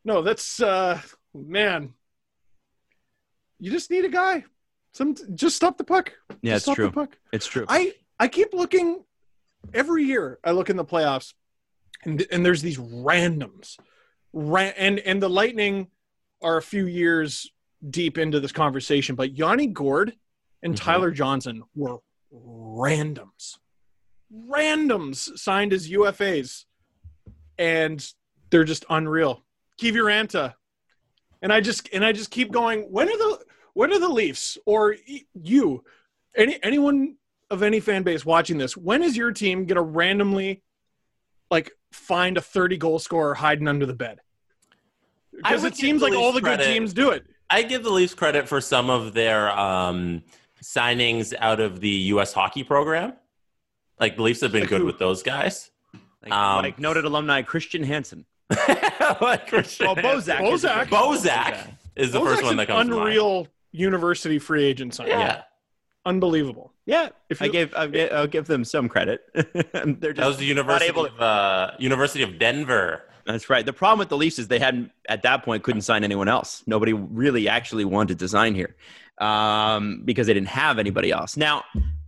No, 0.05 0.23
that's 0.23 0.61
uh 0.61 1.00
man, 1.35 1.93
you 3.59 3.71
just 3.71 3.90
need 3.90 4.05
a 4.05 4.09
guy. 4.09 4.45
Some 4.93 5.14
just 5.35 5.57
stop 5.57 5.76
the 5.78 5.85
puck. 5.85 6.12
Yeah, 6.43 6.55
Just 6.55 6.57
it's 6.57 6.62
stop 6.64 6.75
true. 6.76 6.87
The 6.87 6.93
puck. 6.93 7.19
It's 7.33 7.47
true. 7.47 7.67
I 7.69 7.93
I 8.19 8.28
keep 8.28 8.52
looking 8.55 9.05
every 9.75 10.05
year. 10.05 10.38
I 10.43 10.52
look 10.52 10.71
in 10.71 10.76
the 10.76 10.85
playoffs, 10.85 11.35
and 12.05 12.25
and 12.31 12.45
there's 12.45 12.62
these 12.62 12.78
randoms, 12.78 13.78
Ran, 14.33 14.73
and 14.76 14.99
and 15.00 15.23
the 15.23 15.28
Lightning 15.31 15.88
are 16.43 16.57
a 16.57 16.62
few 16.62 16.87
years 16.87 17.50
deep 17.90 18.19
into 18.19 18.40
this 18.40 18.52
conversation, 18.52 19.14
but 19.14 19.37
Yanni 19.37 19.67
Gourde 19.69 20.14
and 20.62 20.75
Mhm. 20.75 20.78
Tyler 20.78 21.11
Johnson 21.11 21.62
were 21.75 21.99
randoms, 22.33 23.59
randoms 24.33 25.37
signed 25.38 25.73
as 25.73 25.90
UFAs, 25.90 26.64
and 27.59 28.12
they're 28.50 28.64
just 28.64 28.85
unreal. 28.90 29.45
Kiviranta, 29.81 30.55
and 31.43 31.52
I 31.52 31.61
just 31.61 31.88
and 31.93 32.05
I 32.05 32.12
just 32.12 32.31
keep 32.31 32.50
going. 32.52 32.83
When 32.90 33.09
are 33.09 33.17
the 33.17 33.45
when 33.75 33.93
are 33.93 34.00
the 34.00 34.09
Leafs 34.09 34.59
or 34.67 34.97
you, 35.35 35.85
any 36.37 36.59
anyone 36.62 37.17
of 37.50 37.62
any 37.62 37.81
fan 37.81 38.02
base 38.02 38.25
watching 38.26 38.59
this? 38.59 38.76
When 38.76 39.02
is 39.02 39.17
your 39.17 39.33
team 39.33 39.67
gonna 39.67 39.83
randomly 39.83 40.62
like 41.50 41.71
find 41.92 42.37
a 42.37 42.40
thirty 42.40 42.76
goal 42.76 42.99
scorer 42.99 43.35
hiding 43.35 43.68
under 43.68 43.87
the 43.87 43.95
bed? 43.95 44.21
Because 45.35 45.64
it 45.64 45.76
seems 45.76 46.02
like 46.02 46.12
all 46.14 46.28
Leafs 46.33 46.35
the 46.37 46.40
good 46.42 46.61
teams 46.61 46.92
do 46.92 47.11
it. 47.11 47.25
I 47.50 47.62
give 47.62 47.83
the 47.85 47.90
Leafs 47.90 48.14
credit 48.14 48.49
for 48.49 48.61
some 48.61 48.90
of 48.90 49.14
their 49.14 49.50
um, 49.57 50.23
signings 50.62 51.33
out 51.38 51.61
of 51.61 51.80
the 51.80 51.88
U.S. 51.88 52.33
hockey 52.33 52.64
program. 52.64 53.12
Like 54.00 54.16
the 54.16 54.23
Leafs 54.23 54.40
have 54.42 54.52
been 54.52 54.62
Like 54.62 54.71
good 54.71 54.80
who? 54.80 54.87
with 54.87 54.99
those 54.99 55.23
guys. 55.23 55.71
like, 56.23 56.33
um, 56.33 56.62
like 56.62 56.78
noted 56.78 57.04
alumni 57.04 57.42
Christian 57.42 57.83
Hanson. 57.85 58.26
like 59.21 59.47
Christian 59.49 59.87
Well, 59.87 59.97
Bozak. 59.97 60.18
is 60.52 60.62
the 60.62 60.68
Bozak. 60.68 60.88
first- 60.88 60.90
Bozak 61.26 61.68
is 61.97 62.12
the 62.12 62.18
Those 62.21 62.28
first 62.28 62.42
one 62.45 62.57
that 62.57 62.66
comes 62.68 62.88
to 62.88 62.95
mind. 62.97 63.09
unreal 63.09 63.47
university 63.73 64.38
free 64.38 64.64
agent 64.64 64.95
signing. 64.95 65.12
Yeah. 65.12 65.42
Unbelievable. 66.09 66.73
Yeah, 66.87 67.11
If 67.29 67.43
I 67.43 67.47
you- 67.47 67.53
give 67.53 67.75
I'll 67.77 67.88
give, 67.88 68.12
I'll 68.12 68.27
give 68.27 68.47
them 68.47 68.65
some 68.65 68.88
credit. 68.88 69.21
They're 69.35 70.15
That 70.15 70.27
was 70.27 70.38
the 70.38 70.47
University 70.47 70.88
able 70.88 71.05
of 71.05 71.21
uh, 71.21 71.73
University 71.79 72.23
of 72.25 72.38
Denver. 72.38 73.03
That's 73.27 73.50
right. 73.50 73.65
The 73.67 73.75
problem 73.75 73.99
with 73.99 74.09
the 74.09 74.17
Leafs 74.17 74.38
is 74.38 74.49
they 74.49 74.59
hadn't 74.59 74.91
at 75.07 75.21
that 75.23 75.45
point 75.45 75.62
couldn't 75.62 75.83
sign 75.83 76.03
anyone 76.03 76.29
else. 76.29 76.62
Nobody 76.67 76.95
really 76.95 77.47
actually 77.47 77.85
wanted 77.85 78.19
to 78.21 78.29
sign 78.29 78.55
here 78.55 78.75
um, 79.19 80.00
because 80.07 80.27
they 80.29 80.33
didn't 80.35 80.49
have 80.49 80.79
anybody 80.79 81.11
else. 81.12 81.37
Now 81.37 81.62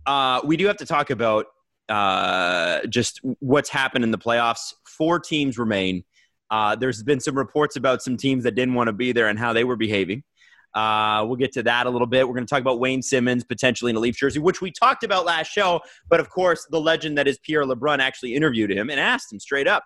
uh, 0.07 0.41
we 0.43 0.57
do 0.57 0.65
have 0.65 0.77
to 0.77 0.85
talk 0.87 1.11
about 1.11 1.45
uh, 1.87 2.79
just 2.87 3.19
what's 3.39 3.69
happened 3.69 4.03
in 4.03 4.09
the 4.09 4.17
playoffs. 4.17 4.73
Four 4.87 5.19
teams 5.19 5.59
remain. 5.59 6.03
Uh, 6.49 6.75
there's 6.75 7.03
been 7.03 7.19
some 7.19 7.37
reports 7.37 7.75
about 7.75 8.01
some 8.01 8.17
teams 8.17 8.43
that 8.45 8.55
didn't 8.55 8.73
want 8.73 8.87
to 8.87 8.93
be 8.93 9.11
there 9.11 9.27
and 9.27 9.37
how 9.37 9.53
they 9.53 9.63
were 9.63 9.75
behaving. 9.75 10.23
Uh, 10.73 11.25
we'll 11.27 11.35
get 11.35 11.51
to 11.53 11.63
that 11.63 11.85
a 11.85 11.89
little 11.89 12.07
bit. 12.07 12.27
We're 12.27 12.33
going 12.33 12.45
to 12.45 12.49
talk 12.49 12.61
about 12.61 12.79
Wayne 12.79 13.01
Simmonds 13.01 13.43
potentially 13.43 13.89
in 13.89 13.95
a 13.95 13.99
Leaf 13.99 14.15
jersey, 14.15 14.39
which 14.39 14.61
we 14.61 14.71
talked 14.71 15.03
about 15.03 15.25
last 15.25 15.51
show. 15.51 15.81
But 16.09 16.19
of 16.19 16.29
course, 16.29 16.65
the 16.69 16.79
legend 16.79 17.17
that 17.17 17.27
is 17.27 17.37
Pierre 17.39 17.63
LeBrun 17.65 17.99
actually 17.99 18.35
interviewed 18.35 18.71
him 18.71 18.89
and 18.89 18.99
asked 18.99 19.31
him 19.31 19.39
straight 19.39 19.67
up. 19.67 19.83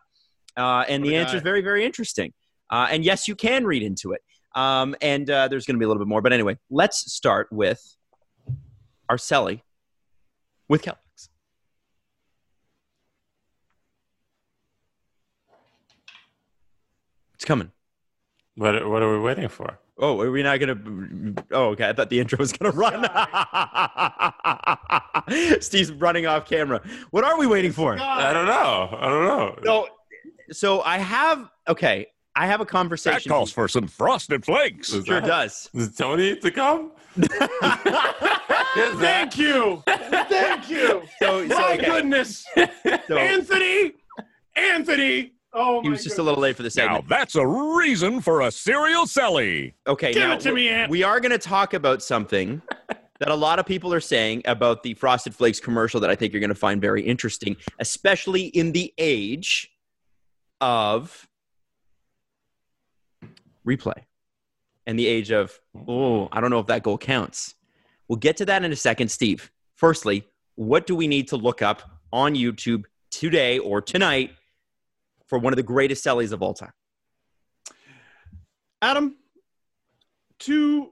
Uh, 0.58 0.86
and 0.88 1.04
What 1.04 1.10
the 1.10 1.16
answer 1.16 1.38
is 1.38 1.42
very, 1.42 1.62
very 1.62 1.86
interesting. 1.86 2.34
Uh, 2.70 2.88
and 2.90 3.04
yes, 3.04 3.28
you 3.28 3.36
can 3.36 3.66
read 3.66 3.84
into 3.84 4.14
it. 4.14 4.22
Um, 4.56 4.96
and 5.02 5.30
uh, 5.30 5.48
there's 5.48 5.66
going 5.66 5.76
to 5.76 5.80
be 5.80 5.86
a 5.86 5.88
little 5.88 6.02
bit 6.02 6.08
more. 6.08 6.22
But 6.22 6.34
anyway, 6.34 6.58
let's 6.70 7.12
start 7.12 7.48
with 7.52 7.82
Arcelli 9.12 9.62
with 10.70 10.82
Kellogg's. 10.82 11.30
It's 17.34 17.46
coming. 17.46 17.72
What, 18.56 18.88
what 18.88 19.04
are 19.04 19.12
we 19.12 19.20
waiting 19.20 19.50
for? 19.50 19.78
Oh, 19.98 20.20
are 20.20 20.30
we 20.30 20.44
not 20.44 20.60
going 20.60 21.36
to? 21.36 21.46
Oh, 21.52 21.68
okay. 21.70 21.88
I 21.88 21.94
thought 21.94 22.10
the 22.10 22.20
intro 22.20 22.38
was 22.38 22.52
going 22.52 22.70
to 22.72 22.78
run. 22.78 23.06
Steve's 25.62 25.92
running 25.94 26.26
off 26.26 26.46
camera. 26.50 26.82
What 27.12 27.24
are 27.24 27.38
we 27.40 27.48
waiting 27.48 27.72
for? 27.72 27.98
I 27.98 28.34
don't 28.34 28.46
know. 28.46 28.98
I 29.00 29.08
don't 29.08 29.24
know. 29.26 29.56
So, 29.64 29.88
so 30.52 30.82
I 30.82 30.98
have 30.98 31.50
okay. 31.70 32.08
I 32.36 32.46
have 32.48 32.60
a 32.60 32.66
conversation. 32.66 33.30
That 33.30 33.34
calls 33.34 33.52
for 33.54 33.70
some 33.70 33.88
frosted 33.88 34.44
flakes. 34.44 34.92
Is 34.92 35.06
Sure 35.06 35.22
that- 35.22 35.28
does. 35.28 35.70
Is 35.74 35.96
Tony 35.96 36.36
to 36.36 36.52
come? 36.52 36.92
Is 37.16 37.30
that- 37.40 38.42
Thank 38.98 39.38
you. 39.38 39.82
Thank 39.88 40.70
you. 40.70 41.04
So, 41.20 41.48
so, 41.48 41.56
My 41.58 41.74
okay. 41.76 41.86
goodness. 41.86 42.46
So 43.08 43.16
Anthony. 43.18 43.94
Anthony. 44.58 45.32
Oh, 45.58 45.82
he 45.82 45.90
was 45.90 46.04
just 46.04 46.18
a 46.18 46.24
little 46.24 46.42
late 46.42 46.58
for 46.58 46.64
the 46.64 46.70
segment. 46.70 47.10
Now 47.10 47.18
that's 47.18 47.36
a 47.36 47.48
reason 47.48 48.20
for 48.20 48.42
a 48.42 48.52
cereal 48.52 49.06
celly. 49.06 49.74
Okay, 49.88 50.12
Give 50.12 50.22
now 50.22 50.34
it 50.34 50.42
to 50.42 50.52
me, 50.52 50.68
Ant. 50.68 50.92
we 50.92 51.02
are 51.02 51.22
going 51.22 51.32
to 51.32 51.38
talk 51.38 51.74
about 51.74 52.04
something 52.04 52.62
that 53.20 53.30
a 53.30 53.36
lot 53.36 53.58
of 53.58 53.66
people 53.66 53.94
are 53.94 54.02
saying 54.02 54.42
about 54.44 54.84
the 54.84 54.94
Frosted 54.96 55.34
Flakes 55.34 55.62
commercial 55.62 56.02
that 56.02 56.10
I 56.10 56.16
think 56.16 56.34
you're 56.34 56.42
going 56.42 56.50
to 56.50 56.56
find 56.56 56.82
very 56.82 57.02
interesting, 57.04 57.56
especially 57.80 58.48
in 58.48 58.74
the 58.74 58.94
age 58.98 59.72
of 60.60 61.26
replay 63.66 64.04
and 64.86 65.00
the 65.00 65.08
age 65.08 65.32
of 65.32 65.58
oh, 65.88 66.28
I 66.34 66.42
don't 66.42 66.50
know 66.50 66.60
if 66.60 66.68
that 66.68 66.84
goal 66.84 66.98
counts. 66.98 67.56
We'll 68.10 68.18
get 68.18 68.36
to 68.38 68.46
that 68.46 68.66
in 68.66 68.74
a 68.74 68.76
second, 68.76 69.10
Steve. 69.10 69.52
Firstly, 69.76 70.28
what 70.56 70.86
do 70.86 70.98
we 70.98 71.08
need 71.08 71.30
to 71.30 71.38
look 71.38 71.62
up 71.62 71.82
on 72.12 72.36
YouTube 72.36 72.84
today 73.10 73.58
or 73.58 73.82
tonight 73.82 74.32
for 75.28 75.40
one 75.40 75.54
of 75.54 75.58
the 75.58 75.64
greatest 75.64 76.06
cellies 76.06 76.32
of 76.32 76.42
all 76.42 76.54
time? 76.54 76.74
Adam, 78.82 79.18
to 80.40 80.92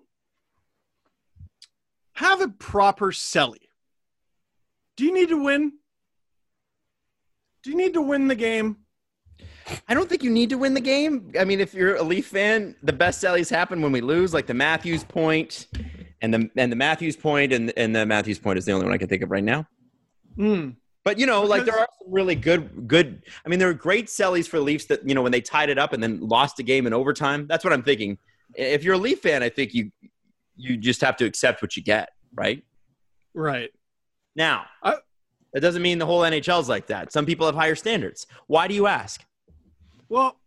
have 2.13 2.41
a 2.41 2.47
proper 2.47 3.11
celly, 3.11 3.67
do 4.97 5.05
you 5.05 5.13
need 5.13 5.29
to 5.29 5.43
win? 5.43 5.73
Do 7.63 7.71
you 7.71 7.77
need 7.77 7.93
to 7.93 8.01
win 8.01 8.27
the 8.27 8.35
game? 8.35 8.77
I 9.87 9.93
don't 9.93 10.09
think 10.09 10.23
you 10.23 10.29
need 10.29 10.49
to 10.49 10.57
win 10.57 10.73
the 10.73 10.81
game. 10.81 11.31
I 11.39 11.45
mean, 11.45 11.59
if 11.59 11.73
you're 11.73 11.95
a 11.95 12.03
Leaf 12.03 12.27
fan, 12.27 12.75
the 12.83 12.93
best 12.93 13.23
cellies 13.23 13.49
happen 13.49 13.81
when 13.81 13.91
we 13.91 14.01
lose, 14.01 14.33
like 14.33 14.45
the 14.45 14.53
Matthews 14.53 15.03
point, 15.03 15.67
and 16.21 16.33
the 16.33 16.49
and 16.57 16.71
the 16.71 16.75
Matthews 16.75 17.15
point, 17.15 17.53
and 17.53 17.71
and 17.77 17.95
the 17.95 18.05
Matthews 18.05 18.39
point 18.39 18.57
is 18.57 18.65
the 18.65 18.73
only 18.73 18.85
one 18.85 18.93
I 18.93 18.97
can 18.97 19.07
think 19.07 19.23
of 19.23 19.31
right 19.31 19.43
now. 19.43 19.67
Hmm. 20.35 20.71
But 21.03 21.19
you 21.19 21.25
know, 21.25 21.43
like 21.43 21.65
there 21.65 21.77
are 21.77 21.87
some 22.01 22.13
really 22.13 22.35
good 22.35 22.87
good. 22.87 23.23
I 23.45 23.49
mean, 23.49 23.59
there 23.59 23.69
are 23.69 23.73
great 23.73 24.07
cellies 24.07 24.47
for 24.47 24.59
Leafs 24.59 24.85
that 24.85 25.07
you 25.07 25.13
know 25.13 25.21
when 25.21 25.31
they 25.31 25.41
tied 25.41 25.69
it 25.69 25.77
up 25.77 25.93
and 25.93 26.01
then 26.01 26.19
lost 26.21 26.57
the 26.57 26.63
game 26.63 26.87
in 26.87 26.93
overtime. 26.93 27.45
That's 27.47 27.63
what 27.63 27.73
I'm 27.73 27.83
thinking. 27.83 28.17
If 28.55 28.83
you're 28.83 28.93
a 28.93 28.97
Leaf 28.97 29.19
fan, 29.19 29.43
I 29.43 29.49
think 29.49 29.73
you 29.73 29.91
you 30.55 30.77
just 30.77 31.01
have 31.01 31.17
to 31.17 31.25
accept 31.25 31.61
what 31.61 31.75
you 31.75 31.83
get, 31.83 32.09
right? 32.33 32.63
Right. 33.33 33.71
Now, 34.35 34.65
I- 34.81 34.97
that 35.53 35.61
doesn't 35.61 35.81
mean 35.81 35.99
the 35.99 36.05
whole 36.05 36.21
NHL 36.21 36.59
is 36.59 36.67
like 36.67 36.87
that. 36.87 37.13
Some 37.13 37.25
people 37.25 37.45
have 37.45 37.55
higher 37.55 37.75
standards. 37.75 38.25
Why 38.47 38.67
do 38.67 38.73
you 38.73 38.87
ask? 38.87 39.23
Well, 40.09 40.39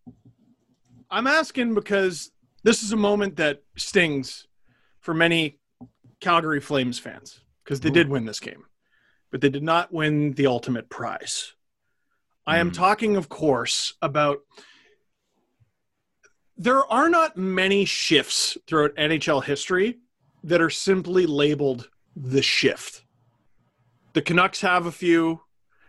I'm 1.11 1.29
asking 1.29 1.75
because 1.75 2.33
this 2.65 2.83
is 2.83 2.93
a 2.93 2.97
moment 2.97 3.37
that 3.37 3.63
stings 3.77 4.49
for 5.01 5.15
many 5.15 5.61
Calgary 6.21 6.61
Flames 6.61 6.99
fans 6.99 7.41
because 7.65 7.81
they 7.81 7.89
mm-hmm. 7.89 7.95
did 7.95 8.09
win 8.09 8.25
this 8.25 8.41
game, 8.41 8.65
but 9.31 9.41
they 9.41 9.49
did 9.49 9.63
not 9.63 9.93
win 9.93 10.33
the 10.33 10.47
ultimate 10.47 10.89
prize. 10.89 11.55
I 12.47 12.59
am 12.59 12.69
Hmm. 12.69 12.75
talking, 12.75 13.17
of 13.17 13.29
course, 13.29 13.95
about 14.01 14.39
there 16.57 16.87
are 16.87 17.09
not 17.09 17.37
many 17.37 17.85
shifts 17.85 18.57
throughout 18.67 18.95
NHL 18.97 19.41
history 19.45 19.99
that 20.45 20.61
are 20.61 20.71
simply 20.71 21.27
labeled 21.27 21.91
the 22.15 22.41
shift. 22.43 23.05
The 24.15 24.23
Canucks 24.23 24.61
have 24.63 24.87
a 24.87 24.93
few 24.93 25.43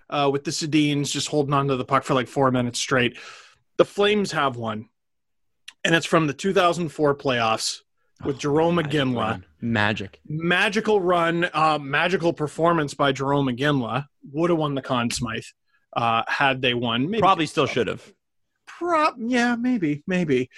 uh, 0.10 0.30
with 0.32 0.44
the 0.44 0.52
Sedins 0.52 1.12
just 1.12 1.28
holding 1.30 1.54
on 1.54 1.68
to 1.68 1.76
the 1.78 1.86
puck 1.86 2.04
for 2.04 2.14
like 2.14 2.28
four 2.28 2.52
minutes 2.52 2.80
straight. 2.80 3.18
The 3.78 3.86
Flames 3.86 4.32
have 4.32 4.58
one, 4.58 4.90
and 5.86 5.94
it's 5.96 6.06
from 6.06 6.28
the 6.28 6.34
2004 6.34 7.16
playoffs 7.16 7.82
with 8.24 8.40
Jarome 8.40 8.84
Iginla. 8.84 9.44
Magic. 9.62 10.20
Magical 10.28 11.02
run, 11.02 11.50
uh, 11.54 11.78
magical 11.80 12.34
performance 12.34 12.94
by 12.94 13.14
Jarome 13.14 13.56
Iginla. 13.56 14.06
Would 14.32 14.50
have 14.50 14.60
won 14.60 14.76
the 14.76 14.82
Conn 14.82 15.10
Smythe 15.12 15.44
uh, 15.96 16.24
had 16.28 16.62
they 16.62 16.74
won. 16.74 17.10
Maybe 17.10 17.22
Probably 17.22 17.46
still 17.46 17.66
should 17.66 17.88
have. 17.88 18.14
Prop, 18.66 19.16
yeah, 19.18 19.56
maybe, 19.56 20.04
maybe. 20.08 20.50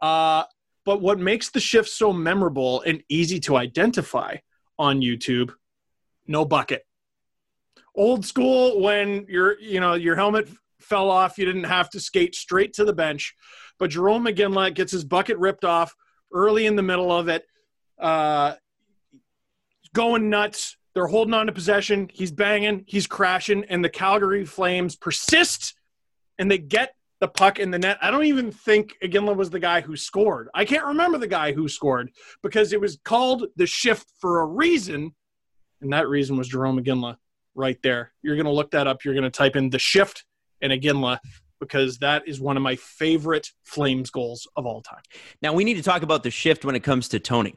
Uh, 0.00 0.44
but 0.84 1.00
what 1.00 1.18
makes 1.18 1.50
the 1.50 1.60
shift 1.60 1.88
so 1.88 2.12
memorable 2.12 2.82
and 2.82 3.02
easy 3.08 3.40
to 3.40 3.56
identify 3.56 4.36
on 4.78 5.00
YouTube? 5.00 5.52
No 6.26 6.44
bucket. 6.44 6.84
Old 7.94 8.24
school, 8.24 8.80
when 8.80 9.26
your 9.28 9.58
you 9.60 9.78
know 9.80 9.94
your 9.94 10.16
helmet 10.16 10.48
fell 10.80 11.10
off, 11.10 11.38
you 11.38 11.44
didn't 11.44 11.64
have 11.64 11.90
to 11.90 12.00
skate 12.00 12.34
straight 12.34 12.72
to 12.74 12.84
the 12.84 12.92
bench. 12.92 13.34
But 13.78 13.90
Jarome 13.90 14.32
Iginla 14.32 14.74
gets 14.74 14.92
his 14.92 15.04
bucket 15.04 15.38
ripped 15.38 15.64
off 15.64 15.94
early 16.32 16.66
in 16.66 16.76
the 16.76 16.82
middle 16.82 17.12
of 17.12 17.28
it, 17.28 17.44
uh, 17.98 18.54
going 19.94 20.30
nuts. 20.30 20.76
They're 20.94 21.06
holding 21.06 21.34
on 21.34 21.46
to 21.46 21.52
possession. 21.52 22.10
He's 22.12 22.32
banging, 22.32 22.84
he's 22.86 23.06
crashing, 23.06 23.64
and 23.64 23.84
the 23.84 23.88
Calgary 23.88 24.44
Flames 24.44 24.94
persist 24.94 25.74
and 26.38 26.50
they 26.50 26.58
get 26.58 26.94
the 27.20 27.28
puck 27.28 27.60
in 27.60 27.70
the 27.70 27.78
net. 27.78 27.98
I 28.02 28.10
don't 28.10 28.24
even 28.24 28.50
think 28.50 28.96
Iginla 29.02 29.36
was 29.36 29.50
the 29.50 29.60
guy 29.60 29.80
who 29.80 29.96
scored. 29.96 30.48
I 30.54 30.64
can't 30.64 30.84
remember 30.84 31.18
the 31.18 31.28
guy 31.28 31.52
who 31.52 31.68
scored 31.68 32.10
because 32.42 32.72
it 32.72 32.80
was 32.80 32.98
called 33.04 33.46
the 33.54 33.66
shift 33.66 34.06
for 34.20 34.40
a 34.40 34.46
reason, 34.46 35.14
and 35.80 35.92
that 35.92 36.08
reason 36.08 36.36
was 36.36 36.50
Jarome 36.50 36.84
Iginla 36.84 37.16
right 37.54 37.78
there. 37.82 38.12
You're 38.22 38.34
going 38.34 38.46
to 38.46 38.52
look 38.52 38.72
that 38.72 38.88
up. 38.88 39.04
You're 39.04 39.14
going 39.14 39.22
to 39.22 39.30
type 39.30 39.54
in 39.54 39.70
the 39.70 39.78
shift 39.78 40.24
and 40.60 40.72
Iginla 40.72 41.18
because 41.62 41.98
that 41.98 42.26
is 42.26 42.40
one 42.40 42.56
of 42.56 42.62
my 42.62 42.74
favorite 42.74 43.52
Flames 43.62 44.10
goals 44.10 44.48
of 44.56 44.66
all 44.66 44.82
time. 44.82 45.00
Now 45.40 45.52
we 45.52 45.62
need 45.62 45.74
to 45.74 45.82
talk 45.82 46.02
about 46.02 46.24
the 46.24 46.30
shift 46.30 46.64
when 46.64 46.74
it 46.74 46.80
comes 46.82 47.08
to 47.10 47.20
Tony. 47.20 47.54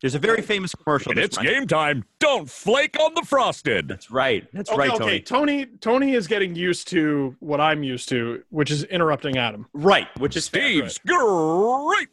There's 0.00 0.14
a 0.14 0.18
very 0.18 0.40
famous 0.40 0.74
commercial. 0.74 1.10
When 1.10 1.18
it's 1.18 1.36
Monday. 1.36 1.52
game 1.52 1.66
time, 1.66 2.04
don't 2.20 2.48
flake 2.48 2.98
on 2.98 3.12
the 3.12 3.20
frosted. 3.20 3.86
That's 3.86 4.10
right. 4.10 4.48
That's 4.54 4.70
Okay, 4.70 4.78
right, 4.78 4.90
okay. 4.92 5.20
Tony. 5.20 5.66
Tony 5.66 5.76
Tony 5.82 6.14
is 6.14 6.26
getting 6.26 6.54
used 6.54 6.88
to 6.88 7.36
what 7.40 7.60
I'm 7.60 7.82
used 7.82 8.08
to, 8.08 8.42
which 8.48 8.70
is 8.70 8.84
interrupting 8.84 9.36
Adam. 9.36 9.66
Right, 9.74 10.08
which 10.18 10.36
is. 10.38 10.46
Steve's 10.46 10.96
great. 11.06 12.08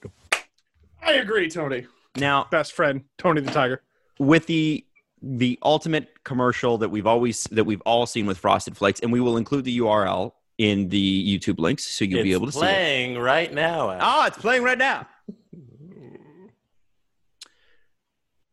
I 1.01 1.13
agree, 1.13 1.49
Tony. 1.49 1.87
Now, 2.17 2.47
Best 2.51 2.73
friend, 2.73 3.05
Tony 3.17 3.39
the 3.39 3.51
Tiger. 3.51 3.81
with 4.19 4.47
the 4.47 4.83
the 5.21 5.57
ultimate 5.63 6.23
commercial 6.25 6.77
that 6.79 6.89
we've 6.89 7.07
always 7.07 7.45
that 7.51 7.63
we've 7.63 7.81
all 7.85 8.05
seen 8.05 8.25
with 8.25 8.37
Frosted 8.37 8.75
Flakes, 8.75 8.99
and 8.99 9.13
we 9.13 9.21
will 9.21 9.37
include 9.37 9.63
the 9.63 9.77
URL 9.79 10.33
in 10.57 10.89
the 10.89 11.39
YouTube 11.39 11.59
links, 11.59 11.85
so 11.85 12.03
you'll 12.05 12.23
be 12.23 12.33
able 12.33 12.47
to 12.47 12.51
see 12.51 12.59
it. 12.59 12.63
It's 12.63 12.71
playing 12.71 13.19
right 13.19 13.53
now. 13.53 13.91
Adam. 13.91 14.01
Ah, 14.03 14.27
it's 14.27 14.37
playing 14.37 14.63
right 14.63 14.77
now. 14.77 15.07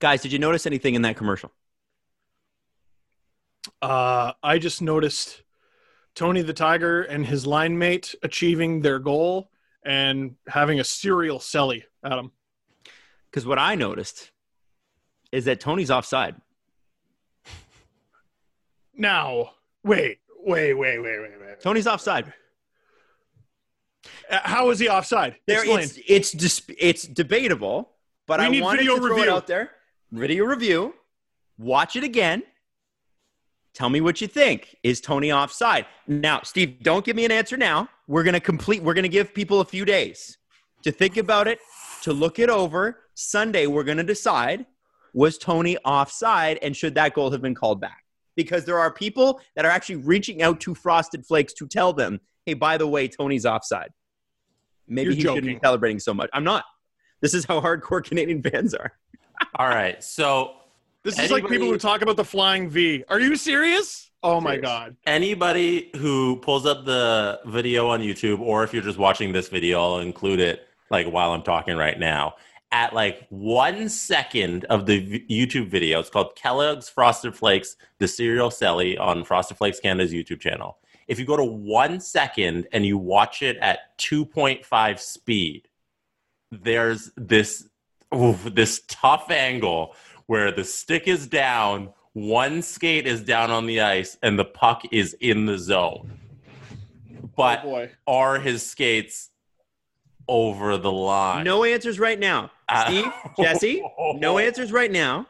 Guys, 0.00 0.20
did 0.22 0.32
you 0.32 0.38
notice 0.38 0.66
anything 0.66 0.94
in 0.94 1.02
that 1.02 1.16
commercial? 1.16 1.50
Uh, 3.80 4.32
I 4.42 4.58
just 4.58 4.82
noticed 4.82 5.42
Tony 6.14 6.42
the 6.42 6.52
Tiger 6.52 7.02
and 7.02 7.24
his 7.24 7.46
line 7.46 7.78
mate 7.78 8.14
achieving 8.22 8.82
their 8.82 8.98
goal 8.98 9.50
and 9.84 10.36
having 10.46 10.80
a 10.80 10.84
cereal 10.84 11.38
celly, 11.38 11.84
Adam. 12.04 12.32
Because 13.30 13.46
what 13.46 13.58
I 13.58 13.74
noticed 13.74 14.30
is 15.32 15.46
that 15.46 15.60
Tony's 15.60 15.90
offside. 15.90 16.36
Now, 18.96 19.50
wait, 19.82 20.18
wait, 20.44 20.74
wait, 20.74 20.98
wait, 20.98 21.20
wait, 21.20 21.30
wait. 21.40 21.60
Tony's 21.60 21.86
offside. 21.86 22.32
Uh, 24.30 24.38
How 24.42 24.70
is 24.70 24.78
he 24.78 24.88
offside? 24.88 25.36
There, 25.46 25.60
Explain. 25.60 25.78
it's 25.84 25.98
it's 26.06 26.32
dis- 26.32 26.62
it's 26.78 27.02
debatable, 27.04 27.90
but 28.26 28.40
We 28.40 28.46
I 28.46 28.48
need 28.50 28.62
wanted 28.62 28.78
video 28.78 28.94
to 28.96 29.00
throw 29.00 29.08
review. 29.16 29.22
it 29.24 29.28
out 29.28 29.46
there. 29.46 29.70
Video 30.12 30.44
review. 30.44 30.94
Watch 31.58 31.96
it 31.96 32.04
again. 32.04 32.42
Tell 33.72 33.88
me 33.90 34.00
what 34.00 34.20
you 34.20 34.28
think. 34.28 34.76
Is 34.82 35.00
Tony 35.00 35.32
offside? 35.32 35.86
Now, 36.06 36.40
Steve, 36.44 36.82
don't 36.82 37.04
give 37.04 37.16
me 37.16 37.24
an 37.24 37.32
answer 37.32 37.56
now. 37.56 37.88
We're 38.06 38.22
gonna 38.22 38.40
complete. 38.40 38.82
We're 38.82 38.94
gonna 38.94 39.08
give 39.08 39.34
people 39.34 39.60
a 39.60 39.64
few 39.64 39.84
days 39.84 40.38
to 40.82 40.92
think 40.92 41.16
about 41.16 41.48
it, 41.48 41.58
to 42.02 42.12
look 42.12 42.38
it 42.38 42.50
over. 42.50 43.00
Sunday, 43.14 43.66
we're 43.66 43.84
gonna 43.84 44.04
decide 44.04 44.66
was 45.14 45.38
Tony 45.38 45.76
offside, 45.78 46.58
and 46.60 46.76
should 46.76 46.94
that 46.96 47.14
goal 47.14 47.30
have 47.30 47.40
been 47.40 47.54
called 47.54 47.80
back? 47.80 48.03
Because 48.36 48.64
there 48.64 48.78
are 48.78 48.92
people 48.92 49.40
that 49.56 49.64
are 49.64 49.70
actually 49.70 49.96
reaching 49.96 50.42
out 50.42 50.60
to 50.60 50.74
Frosted 50.74 51.24
Flakes 51.26 51.52
to 51.54 51.66
tell 51.66 51.92
them, 51.92 52.20
"Hey, 52.46 52.54
by 52.54 52.76
the 52.76 52.86
way, 52.86 53.08
Tony's 53.08 53.46
offside." 53.46 53.90
Maybe 54.86 55.10
You're 55.10 55.14
he 55.14 55.22
shouldn't 55.22 55.46
be 55.46 55.58
celebrating 55.62 55.98
so 55.98 56.12
much. 56.12 56.30
I'm 56.32 56.44
not. 56.44 56.64
This 57.20 57.34
is 57.34 57.44
how 57.44 57.60
hardcore 57.60 58.04
Canadian 58.08 58.42
fans 58.42 58.74
are. 58.74 58.92
All 59.56 59.68
right, 59.68 60.02
so 60.02 60.56
this 61.02 61.18
is 61.18 61.30
like 61.30 61.46
people 61.48 61.68
who 61.68 61.78
talk 61.78 62.02
about 62.02 62.16
the 62.16 62.24
flying 62.24 62.68
V. 62.68 63.04
Are 63.08 63.20
you 63.20 63.36
serious? 63.36 64.10
Oh 64.22 64.40
my 64.40 64.52
Serious. 64.52 64.62
god. 64.62 64.96
anybody 65.06 65.90
who 65.96 66.36
pulls 66.36 66.64
up 66.64 66.86
the 66.86 67.40
video 67.44 67.88
on 67.90 68.00
YouTube, 68.00 68.40
or 68.40 68.64
if 68.64 68.72
you're 68.72 68.82
just 68.82 68.96
watching 68.98 69.32
this 69.32 69.48
video, 69.48 69.82
I'll 69.82 69.98
include 69.98 70.40
it 70.40 70.66
like 70.90 71.06
while 71.06 71.32
I'm 71.32 71.42
talking 71.42 71.76
right 71.76 71.98
now. 71.98 72.36
At 72.74 72.92
like 72.92 73.24
one 73.28 73.88
second 73.88 74.64
of 74.64 74.86
the 74.86 75.24
YouTube 75.30 75.68
video, 75.68 76.00
it's 76.00 76.10
called 76.10 76.34
Kellogg's 76.34 76.88
Frosted 76.88 77.36
Flakes, 77.36 77.76
the 78.00 78.08
cereal 78.08 78.50
Celly 78.50 78.98
on 78.98 79.22
Frosted 79.22 79.58
Flakes 79.58 79.78
Canada's 79.78 80.12
YouTube 80.12 80.40
channel. 80.40 80.78
If 81.06 81.20
you 81.20 81.24
go 81.24 81.36
to 81.36 81.44
one 81.44 82.00
second 82.00 82.66
and 82.72 82.84
you 82.84 82.98
watch 82.98 83.42
it 83.42 83.58
at 83.58 83.96
2.5 83.98 84.98
speed, 84.98 85.68
there's 86.50 87.12
this 87.16 87.68
this 88.10 88.82
tough 88.88 89.30
angle 89.30 89.94
where 90.26 90.50
the 90.50 90.64
stick 90.64 91.06
is 91.06 91.28
down, 91.28 91.90
one 92.12 92.60
skate 92.60 93.06
is 93.06 93.22
down 93.22 93.52
on 93.52 93.66
the 93.66 93.82
ice, 93.82 94.18
and 94.20 94.36
the 94.36 94.44
puck 94.44 94.82
is 94.90 95.14
in 95.20 95.46
the 95.46 95.58
zone. 95.58 96.18
But 97.36 97.62
oh 97.64 97.88
are 98.08 98.40
his 98.40 98.68
skates 98.68 99.30
over 100.28 100.76
the 100.76 100.90
line? 100.92 101.44
No 101.44 101.64
answers 101.64 101.98
right 101.98 102.18
now. 102.18 102.50
Uh, 102.68 102.86
Steve, 102.86 103.12
Jesse, 103.38 103.82
no 104.16 104.38
answers 104.46 104.72
right 104.72 104.90
now. 104.90 105.26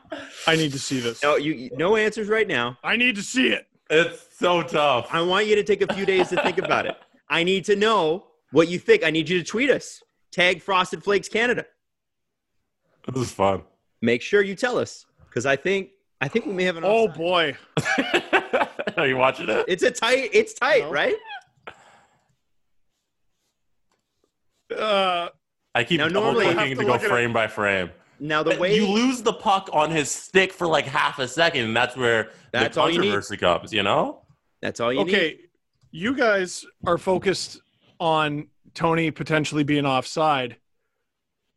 I 0.46 0.56
need 0.56 0.72
to 0.72 0.78
see 0.78 1.00
this. 1.00 1.22
No, 1.22 1.36
you 1.36 1.70
no 1.76 1.96
answers 1.96 2.28
right 2.28 2.46
now. 2.46 2.78
I 2.84 2.96
need 2.96 3.16
to 3.16 3.22
see 3.22 3.48
it. 3.48 3.66
It's 3.90 4.24
so 4.38 4.62
tough. 4.62 5.08
I 5.12 5.20
want 5.20 5.46
you 5.46 5.56
to 5.56 5.64
take 5.64 5.82
a 5.82 5.92
few 5.94 6.06
days 6.06 6.28
to 6.30 6.42
think 6.42 6.58
about 6.58 6.86
it. 6.86 6.96
I 7.28 7.42
need 7.44 7.64
to 7.66 7.76
know 7.76 8.26
what 8.52 8.68
you 8.68 8.78
think. 8.78 9.04
I 9.04 9.10
need 9.10 9.28
you 9.28 9.38
to 9.38 9.44
tweet 9.44 9.70
us. 9.70 10.02
Tag 10.30 10.62
Frosted 10.62 11.02
Flakes 11.02 11.28
Canada. 11.28 11.66
This 13.12 13.24
is 13.26 13.32
fun. 13.32 13.62
Make 14.00 14.22
sure 14.22 14.42
you 14.42 14.54
tell 14.54 14.78
us 14.78 15.04
because 15.28 15.44
I 15.46 15.56
think 15.56 15.90
I 16.20 16.28
think 16.28 16.46
we 16.46 16.52
may 16.52 16.64
have 16.64 16.76
an. 16.76 16.84
Oh 16.84 17.08
offside. 17.08 17.16
boy. 17.16 17.56
Are 18.96 19.06
you 19.08 19.16
watching 19.16 19.48
it? 19.48 19.64
It's 19.68 19.82
a 19.82 19.90
tight. 19.90 20.30
It's 20.32 20.54
tight, 20.54 20.82
No. 20.82 20.90
right? 20.90 21.16
Uh, 24.78 25.28
I 25.74 25.84
keep 25.84 25.98
Now, 25.98 26.08
double 26.08 26.32
normally- 26.32 26.52
clicking 26.54 26.70
to 26.76 26.82
to 26.82 26.84
go 26.86 26.92
look 26.92 27.00
at 27.00 27.06
it. 27.06 27.08
frame 27.10 27.32
by 27.32 27.46
frame. 27.48 27.90
Now 28.20 28.42
the 28.44 28.56
way 28.58 28.76
you 28.76 28.86
lose 28.86 29.22
the 29.22 29.32
puck 29.32 29.68
on 29.72 29.90
his 29.90 30.08
stick 30.10 30.52
for 30.52 30.66
like 30.68 30.84
half 30.86 31.18
a 31.18 31.26
second, 31.26 31.64
and 31.64 31.76
that's 31.76 31.96
where 31.96 32.30
That's 32.52 32.76
the 32.76 32.80
all 32.82 32.88
you 32.90 32.98
need. 33.00 33.08
controversy 33.08 33.36
comes. 33.36 33.72
You 33.72 33.82
know? 33.82 34.20
that's 34.62 34.78
all 34.80 34.92
you 34.92 35.04
need. 35.04 35.14
okay, 35.14 35.38
you 35.90 36.14
guys 36.16 36.64
are 36.86 36.96
focused 36.96 37.60
on 38.00 38.48
Tony 38.72 39.10
potentially 39.10 39.64
being 39.64 39.84
offside. 39.84 40.56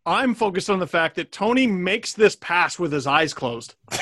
I'm 0.05 0.33
focused 0.33 0.69
on 0.69 0.79
the 0.79 0.87
fact 0.87 1.15
that 1.17 1.31
Tony 1.31 1.67
makes 1.67 2.13
this 2.13 2.35
pass 2.35 2.79
with 2.79 2.91
his 2.91 3.05
eyes 3.07 3.33
closed. 3.33 3.75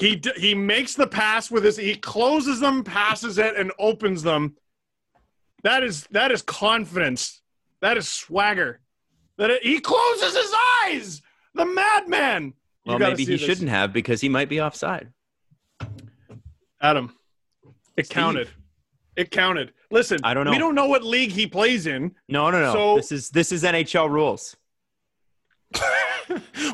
he 0.00 0.16
d- 0.16 0.32
he 0.36 0.54
makes 0.54 0.94
the 0.94 1.06
pass 1.06 1.50
with 1.50 1.64
his 1.64 1.76
he 1.76 1.94
closes 1.96 2.60
them, 2.60 2.84
passes 2.84 3.38
it, 3.38 3.56
and 3.56 3.72
opens 3.78 4.22
them. 4.22 4.56
That 5.62 5.82
is 5.82 6.06
that 6.10 6.30
is 6.30 6.42
confidence. 6.42 7.40
That 7.80 7.96
is 7.96 8.08
swagger. 8.08 8.80
That 9.38 9.50
it, 9.50 9.62
he 9.62 9.80
closes 9.80 10.36
his 10.36 10.54
eyes. 10.84 11.22
The 11.54 11.66
madman. 11.66 12.54
Well, 12.84 12.98
maybe 12.98 13.24
he 13.24 13.32
this. 13.32 13.40
shouldn't 13.40 13.68
have 13.68 13.92
because 13.92 14.20
he 14.20 14.28
might 14.28 14.48
be 14.48 14.60
offside. 14.60 15.12
Adam, 16.80 17.14
it 17.96 18.06
Steve. 18.06 18.14
counted. 18.14 18.48
It 19.16 19.30
counted. 19.30 19.72
Listen, 19.90 20.18
I 20.22 20.34
don't 20.34 20.44
know. 20.44 20.50
We 20.50 20.58
don't 20.58 20.74
know 20.74 20.86
what 20.86 21.02
league 21.02 21.32
he 21.32 21.46
plays 21.46 21.86
in. 21.86 22.14
No, 22.28 22.50
no, 22.50 22.60
no. 22.60 22.72
So- 22.72 22.96
this 22.96 23.12
is 23.12 23.30
this 23.30 23.52
is 23.52 23.62
NHL 23.64 24.10
rules. 24.10 24.56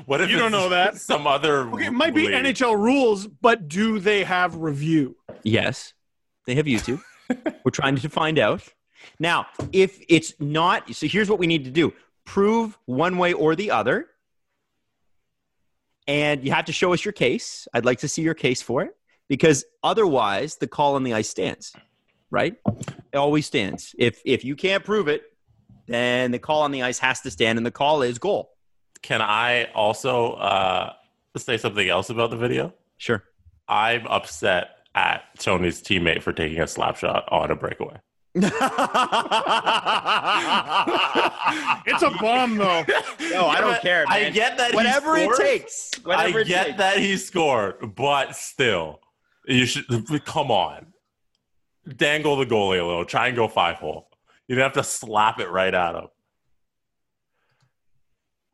What 0.06 0.20
if 0.20 0.30
You 0.30 0.38
don't 0.38 0.52
know 0.52 0.70
that. 0.70 0.96
Some 0.98 1.26
other. 1.26 1.68
Okay, 1.70 1.86
it 1.86 1.92
might 1.92 2.14
be? 2.14 2.26
NHL 2.26 2.76
rules, 2.76 3.26
but 3.26 3.68
do 3.68 3.98
they 3.98 4.24
have 4.24 4.56
review? 4.56 5.16
Yes, 5.42 5.92
they 6.46 6.54
have 6.54 6.66
YouTube. 6.66 7.02
We're 7.64 7.70
trying 7.70 7.96
to 7.96 8.08
find 8.08 8.38
out. 8.38 8.62
Now, 9.18 9.46
if 9.72 10.00
it's 10.08 10.34
not, 10.38 10.94
so 10.94 11.06
here's 11.06 11.28
what 11.28 11.38
we 11.38 11.46
need 11.46 11.64
to 11.64 11.70
do 11.70 11.92
prove 12.24 12.78
one 12.86 13.18
way 13.18 13.32
or 13.32 13.56
the 13.56 13.70
other. 13.70 14.06
And 16.06 16.44
you 16.44 16.52
have 16.52 16.64
to 16.64 16.72
show 16.72 16.92
us 16.92 17.04
your 17.04 17.12
case. 17.12 17.68
I'd 17.72 17.84
like 17.84 18.00
to 18.00 18.08
see 18.08 18.22
your 18.22 18.34
case 18.34 18.60
for 18.60 18.82
it 18.82 18.96
because 19.28 19.64
otherwise 19.82 20.56
the 20.56 20.66
call 20.66 20.96
on 20.96 21.04
the 21.04 21.14
ice 21.14 21.28
stands, 21.28 21.72
right? 22.30 22.56
It 23.12 23.16
always 23.16 23.46
stands. 23.46 23.94
If 23.98 24.20
if 24.24 24.44
you 24.44 24.56
can't 24.56 24.84
prove 24.84 25.08
it, 25.08 25.22
then 25.86 26.32
the 26.32 26.38
call 26.38 26.62
on 26.62 26.72
the 26.72 26.82
ice 26.82 26.98
has 26.98 27.20
to 27.20 27.30
stand 27.30 27.58
and 27.58 27.66
the 27.66 27.70
call 27.70 28.02
is 28.02 28.18
goal. 28.18 28.50
Can 29.02 29.20
I 29.20 29.64
also 29.74 30.32
uh, 30.34 30.92
say 31.36 31.56
something 31.56 31.88
else 31.88 32.10
about 32.10 32.30
the 32.30 32.36
video? 32.36 32.72
Sure. 32.98 33.22
I'm 33.68 34.06
upset 34.06 34.81
at 34.94 35.22
Tony's 35.38 35.80
teammate 35.82 36.22
for 36.22 36.32
taking 36.32 36.60
a 36.60 36.66
slap 36.66 36.96
shot 36.96 37.24
on 37.30 37.50
a 37.50 37.56
breakaway. 37.56 37.96
It's 41.84 42.02
a 42.02 42.10
bomb, 42.20 42.56
though. 42.56 42.84
No, 43.30 43.46
I 43.46 43.60
don't 43.60 43.80
care, 43.82 44.04
Man. 44.08 44.16
I 44.26 44.30
get 44.30 44.56
that. 44.58 44.70
he 44.70 44.76
Whatever 44.76 45.16
it 45.16 45.36
takes. 45.36 45.90
Whatever 46.04 46.38
I 46.38 46.40
it 46.42 46.46
get 46.46 46.66
takes. 46.66 46.78
that 46.78 46.98
he 46.98 47.16
scored, 47.16 47.94
but 47.94 48.34
still, 48.36 49.00
you 49.46 49.66
should 49.66 49.84
come 50.24 50.50
on. 50.50 50.86
Dangle 51.96 52.36
the 52.36 52.46
goalie 52.46 52.80
a 52.80 52.84
little. 52.84 53.04
Try 53.04 53.26
and 53.28 53.36
go 53.36 53.48
five 53.48 53.76
hole. 53.76 54.08
You 54.46 54.54
don't 54.54 54.62
have 54.62 54.72
to 54.74 54.84
slap 54.84 55.40
it 55.40 55.50
right 55.50 55.74
at 55.74 55.94
him. 55.94 56.06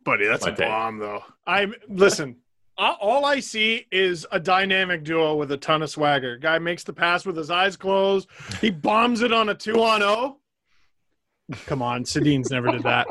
Buddy, 0.05 0.27
that's 0.27 0.45
My 0.47 0.53
a 0.53 0.57
take. 0.57 0.69
bomb, 0.69 0.99
though. 0.99 1.23
I 1.47 1.67
listen. 1.89 2.37
All 2.79 3.25
I 3.25 3.41
see 3.41 3.87
is 3.91 4.25
a 4.31 4.39
dynamic 4.39 5.03
duo 5.03 5.35
with 5.35 5.51
a 5.51 5.57
ton 5.57 5.83
of 5.83 5.91
swagger. 5.91 6.37
Guy 6.37 6.59
makes 6.61 6.85
the 6.85 6.93
pass 6.93 7.27
with 7.27 7.37
his 7.37 7.51
eyes 7.51 7.77
closed. 7.77 8.29
He 8.61 8.71
bombs 8.71 9.23
it 9.23 9.33
on 9.33 9.49
a 9.49 9.55
two 9.55 9.83
on 9.83 10.01
zero. 10.01 10.39
Come 11.67 11.83
on, 11.83 12.05
Sedin's 12.05 12.51
never 12.51 12.71
did 12.71 12.85
that. 12.85 13.09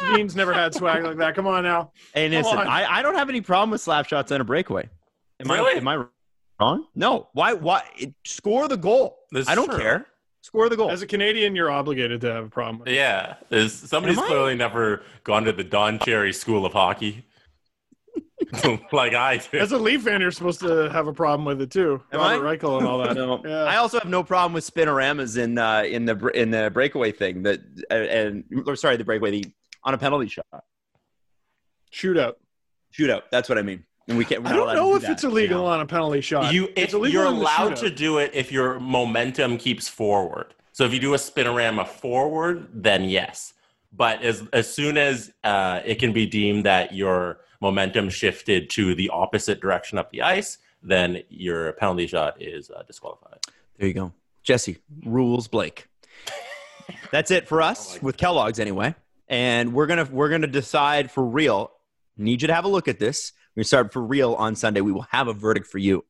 Sedin's 0.00 0.34
never 0.34 0.52
had 0.52 0.74
swag 0.74 1.04
like 1.04 1.18
that. 1.18 1.34
Come 1.36 1.46
on 1.46 1.62
now. 1.62 1.92
And 2.14 2.32
Come 2.32 2.42
listen, 2.42 2.58
on. 2.58 2.66
I, 2.66 2.98
I 2.98 3.02
don't 3.02 3.14
have 3.14 3.28
any 3.28 3.40
problem 3.40 3.70
with 3.70 3.80
slap 3.80 4.08
shots 4.08 4.32
on 4.32 4.40
a 4.40 4.44
breakaway. 4.44 4.88
Am 5.38 5.50
I 5.50 5.58
am 5.58 5.86
I 5.86 6.04
wrong? 6.58 6.86
No. 6.94 7.28
Why 7.32 7.52
why 7.52 7.82
it, 7.96 8.14
score 8.24 8.66
the 8.66 8.76
goal? 8.76 9.18
That's 9.30 9.48
I 9.48 9.54
don't 9.54 9.68
true. 9.68 9.78
care. 9.78 10.06
Score 10.40 10.68
the 10.68 10.76
goal. 10.76 10.90
As 10.90 11.02
a 11.02 11.06
Canadian, 11.06 11.54
you're 11.54 11.70
obligated 11.70 12.20
to 12.22 12.32
have 12.32 12.44
a 12.44 12.48
problem. 12.48 12.80
With. 12.80 12.88
Yeah, 12.88 13.34
is 13.50 13.72
somebody's 13.72 14.16
clearly 14.16 14.54
never 14.54 15.02
gone 15.24 15.44
to 15.44 15.52
the 15.52 15.64
Don 15.64 15.98
Cherry 15.98 16.32
School 16.32 16.64
of 16.64 16.72
Hockey, 16.72 17.24
like 18.92 19.14
I 19.14 19.38
did. 19.38 19.60
As 19.60 19.72
a 19.72 19.78
Leaf 19.78 20.02
fan, 20.02 20.20
you're 20.20 20.30
supposed 20.30 20.60
to 20.60 20.90
have 20.90 21.06
a 21.06 21.12
problem 21.12 21.44
with 21.44 21.60
it 21.60 21.70
too. 21.70 22.02
Am 22.12 22.20
Robert 22.20 22.46
I? 22.46 22.56
Reichel 22.56 22.78
and 22.78 22.86
all 22.86 22.98
that. 22.98 23.16
No. 23.16 23.40
Yeah. 23.44 23.64
I 23.64 23.76
also 23.76 23.98
have 23.98 24.08
no 24.08 24.22
problem 24.22 24.52
with 24.52 24.64
spinoramas 24.64 25.38
in 25.38 25.58
uh, 25.58 25.82
in 25.82 26.04
the 26.04 26.14
in 26.28 26.50
the 26.50 26.70
breakaway 26.70 27.12
thing 27.12 27.42
that 27.44 27.60
uh, 27.90 27.94
and 27.94 28.44
or 28.66 28.76
sorry 28.76 28.96
the 28.96 29.04
breakaway 29.04 29.30
the 29.30 29.44
on 29.84 29.94
a 29.94 29.98
penalty 29.98 30.28
shot 30.28 30.44
Shootout. 31.92 32.34
shootout. 32.92 33.22
That's 33.30 33.48
what 33.48 33.58
I 33.58 33.62
mean. 33.62 33.84
And 34.08 34.18
we 34.18 34.24
can't. 34.24 34.46
I 34.46 34.52
don't 34.52 34.74
know 34.74 34.90
do 34.90 34.96
if 34.96 35.02
that, 35.02 35.12
it's 35.12 35.24
illegal 35.24 35.58
you 35.58 35.64
know? 35.64 35.70
on 35.70 35.80
a 35.80 35.86
penalty 35.86 36.20
shot. 36.20 36.52
You, 36.52 36.64
it's 36.76 36.92
if 36.92 36.94
illegal 36.94 37.22
you're 37.22 37.32
allowed 37.32 37.76
to 37.76 37.90
do 37.90 38.18
it 38.18 38.30
if 38.34 38.52
your 38.52 38.78
momentum 38.78 39.58
keeps 39.58 39.88
forward. 39.88 40.54
So 40.72 40.84
if 40.84 40.92
you 40.92 41.00
do 41.00 41.14
a 41.14 41.16
spinorama 41.16 41.88
forward, 41.88 42.68
then 42.72 43.04
yes. 43.04 43.54
But 43.92 44.22
as 44.22 44.46
as 44.52 44.72
soon 44.72 44.98
as 44.98 45.32
uh, 45.42 45.80
it 45.84 45.96
can 45.96 46.12
be 46.12 46.26
deemed 46.26 46.66
that 46.66 46.94
your 46.94 47.38
momentum 47.60 48.10
shifted 48.10 48.70
to 48.70 48.94
the 48.94 49.10
opposite 49.10 49.60
direction 49.60 49.98
up 49.98 50.10
the 50.10 50.22
ice, 50.22 50.58
then 50.82 51.22
your 51.28 51.72
penalty 51.72 52.06
shot 52.06 52.40
is 52.40 52.70
uh, 52.70 52.82
disqualified. 52.86 53.38
There 53.78 53.88
you 53.88 53.94
go, 53.94 54.12
Jesse. 54.42 54.78
Rules, 55.04 55.48
Blake. 55.48 55.88
That's 57.10 57.30
it 57.30 57.48
for 57.48 57.62
us 57.62 57.98
with 58.02 58.16
Kellogg's 58.16 58.60
anyway, 58.60 58.94
and 59.28 59.74
we're 59.74 59.86
gonna 59.86 60.08
we're 60.10 60.28
gonna 60.28 60.46
decide 60.46 61.10
for 61.10 61.24
real. 61.24 61.72
Need 62.16 62.42
you 62.42 62.48
to 62.48 62.54
have 62.54 62.64
a 62.64 62.68
look 62.68 62.88
at 62.88 62.98
this. 62.98 63.32
We 63.54 63.64
start 63.64 63.92
for 63.92 64.02
real 64.02 64.34
on 64.34 64.54
Sunday. 64.54 64.80
We 64.80 64.92
will 64.92 65.06
have 65.10 65.28
a 65.28 65.32
verdict 65.32 65.66
for 65.66 65.78
you. 65.78 66.04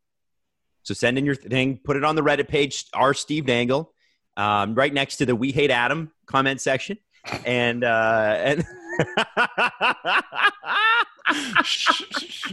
So 0.83 0.95
send 0.95 1.19
in 1.19 1.27
your 1.27 1.35
thing, 1.35 1.81
put 1.83 1.97
it 1.97 2.05
on 2.05 2.15
the 2.15 2.23
Reddit 2.23 2.49
page, 2.49 2.87
our 2.95 3.13
Steve 3.13 3.47
Dangle, 3.47 3.93
um, 4.37 4.75
right 4.75 4.93
next 4.93 5.17
to 5.17 5.27
the 5.27 5.35
We 5.35 5.51
Hate 5.51 5.71
Adam 5.71 6.13
comment 6.27 6.61
section, 6.61 6.99
and 7.45 7.83
uh, 7.83 8.37
and. 8.39 8.65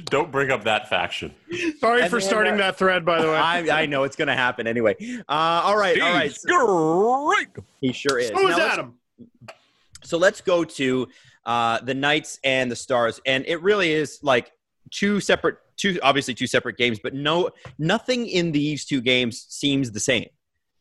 Don't 0.06 0.32
bring 0.32 0.52
up 0.52 0.64
that 0.64 0.90
faction. 0.90 1.34
Sorry 1.80 2.02
And 2.02 2.10
for 2.10 2.20
then, 2.20 2.28
starting 2.28 2.54
uh, 2.56 2.58
that 2.58 2.78
thread, 2.78 3.06
by 3.06 3.22
the 3.22 3.28
way. 3.28 3.36
I, 3.38 3.84
I 3.84 3.86
know 3.86 4.04
it's 4.04 4.16
going 4.16 4.28
to 4.28 4.36
happen 4.36 4.66
anyway. 4.68 4.96
Uh, 5.02 5.24
all 5.30 5.78
right, 5.78 6.00
all 6.02 6.14
right. 6.14 6.32
He's 6.32 6.44
great. 6.46 7.48
He 7.82 7.92
sure 7.94 8.20
is. 8.20 8.30
so 8.30 8.34
Now 8.36 8.48
is 8.50 8.58
let's- 8.58 8.74
Adam. 8.74 8.94
So 10.04 10.18
let's 10.18 10.42
go 10.42 10.64
to 10.66 11.08
uh, 11.46 11.80
the 11.82 11.94
Knights 11.94 12.40
and 12.44 12.70
the 12.70 12.76
Stars, 12.76 13.22
and 13.26 13.46
it 13.48 13.62
really 13.62 13.92
is 13.92 14.20
like 14.22 14.52
two 14.92 15.20
separate, 15.22 15.58
two 15.78 15.98
obviously 16.04 16.34
two 16.34 16.48
separate 16.48 16.78
games, 16.78 17.00
but 17.02 17.14
no, 17.14 17.50
nothing 17.78 18.28
in 18.28 18.52
these 18.52 18.84
two 18.86 19.00
games 19.00 19.46
seems 19.50 19.92
the 19.92 20.00
same. 20.02 20.28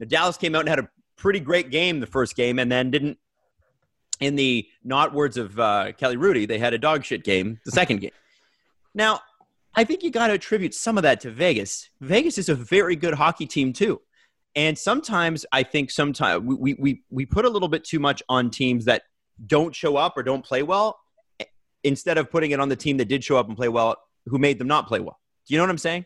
The 0.01 0.07
Dallas 0.07 0.37
came 0.37 0.55
out 0.57 0.61
and 0.61 0.69
had 0.69 0.81
a 0.81 0.89
pretty 1.17 1.39
great 1.39 1.71
game 1.71 2.01
the 2.01 2.07
first 2.07 2.35
game, 2.35 2.59
and 2.59 2.71
then 2.73 2.91
didn't. 2.91 3.19
In 4.23 4.37
the 4.37 4.69
not 4.85 5.13
words 5.13 5.37
of 5.37 5.59
uh, 5.59 5.93
Kelly 5.99 6.17
Hrudey, 6.17 6.47
they 6.47 6.59
had 6.59 6.75
a 6.75 6.79
dog 6.79 7.05
shit 7.05 7.25
game 7.25 7.59
the 7.65 7.73
second 7.73 8.01
game. 8.01 8.13
Now, 8.95 9.21
I 9.75 9.83
think 9.83 10.03
you 10.03 10.11
got 10.11 10.29
to 10.29 10.35
attribute 10.35 10.75
some 10.75 10.97
of 10.97 11.03
that 11.03 11.21
to 11.23 11.31
Vegas. 11.31 11.89
Vegas 12.01 12.39
is 12.39 12.49
a 12.49 12.55
very 12.55 12.95
good 12.95 13.15
hockey 13.15 13.47
team 13.47 13.73
too. 13.73 14.01
And 14.55 14.79
sometimes 14.79 15.45
I 15.51 15.63
think 15.65 15.91
sometimes 15.91 16.45
we, 16.45 16.75
we, 16.75 17.03
we, 17.11 17.27
put 17.27 17.47
a 17.47 17.49
little 17.49 17.69
bit 17.69 17.85
too 17.85 17.99
much 17.99 18.23
on 18.29 18.51
teams 18.51 18.85
that 18.85 19.03
don't 19.47 19.75
show 19.75 19.97
up 19.97 20.17
or 20.17 20.23
don't 20.23 20.45
play 20.45 20.63
well 20.63 21.01
eh, 21.41 21.45
instead 21.83 22.19
of 22.19 22.31
putting 22.31 22.51
it 22.51 22.61
on 22.61 22.69
the 22.69 22.77
team 22.77 22.99
that 22.99 23.07
did 23.07 23.25
show 23.25 23.39
up 23.39 23.49
and 23.49 23.57
play 23.57 23.69
well 23.69 23.97
who 24.27 24.39
made 24.39 24.59
them 24.59 24.69
not 24.69 24.87
play 24.87 25.01
well. 25.01 25.19
Do 25.49 25.55
you 25.55 25.59
know 25.59 25.65
what 25.65 25.71
I'm 25.71 25.79
saying? 25.79 26.05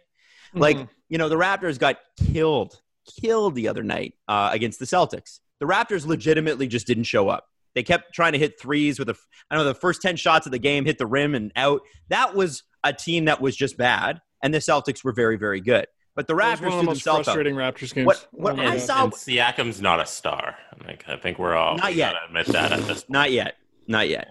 Like, 0.54 0.76
Mhm. 0.76 0.88
you 1.08 1.18
know, 1.18 1.28
the 1.28 1.36
Raptors 1.36 1.78
got 1.78 1.98
killed, 2.32 2.80
killed 3.20 3.56
the 3.56 3.68
other 3.68 3.82
night 3.82 4.14
uh, 4.28 4.50
against 4.52 4.78
the 4.78 4.86
Celtics. 4.86 5.40
The 5.58 5.66
Raptors 5.66 6.06
legitimately 6.06 6.68
just 6.68 6.86
didn't 6.86 7.04
show 7.04 7.28
up. 7.28 7.46
They 7.76 7.82
kept 7.84 8.12
trying 8.14 8.32
to 8.32 8.38
hit 8.38 8.58
threes 8.60 8.98
with 8.98 9.08
a, 9.10 9.16
I 9.50 9.54
don't 9.54 9.64
know, 9.64 9.72
the 9.72 9.78
first 9.78 10.02
10 10.02 10.16
shots 10.16 10.46
of 10.46 10.50
the 10.52 10.58
game 10.58 10.84
hit 10.86 10.96
the 10.98 11.06
rim 11.06 11.34
and 11.36 11.52
out. 11.54 11.82
That 12.08 12.34
was 12.34 12.62
a 12.82 12.92
team 12.92 13.26
that 13.26 13.40
was 13.40 13.54
just 13.54 13.76
bad, 13.76 14.20
and 14.42 14.52
the 14.52 14.58
Celtics 14.58 15.04
were 15.04 15.12
very, 15.12 15.36
very 15.36 15.60
good. 15.60 15.86
But 16.14 16.26
the 16.26 16.32
Raptors 16.34 16.62
one 16.62 16.72
of 16.72 16.78
the 16.78 16.82
most 16.84 16.86
themselves 17.04 17.28
out. 17.28 17.34
frustrating 17.34 17.54
Raptors 17.54 17.92
games. 17.94 18.06
What- 18.06 18.26
what 18.32 18.58
Oh 18.58 18.62
I 18.62 18.70
God. 18.78 18.80
saw- 18.80 19.04
and 19.04 19.12
Siakam's 19.12 19.82
not 19.82 20.00
a 20.00 20.06
star. 20.06 20.56
Like 20.86 21.04
I 21.06 21.16
think 21.18 21.38
we're 21.38 21.54
all 21.54 21.76
Not 21.76 21.90
we 21.90 21.98
yet. 21.98 22.14
gotta 22.14 22.26
admit 22.26 22.46
that 22.46 22.72
at 22.72 22.78
this 22.86 23.02
point. 23.04 23.10
Not 23.10 23.30
yet. 23.32 23.56
Not 23.86 24.08
yet. 24.08 24.28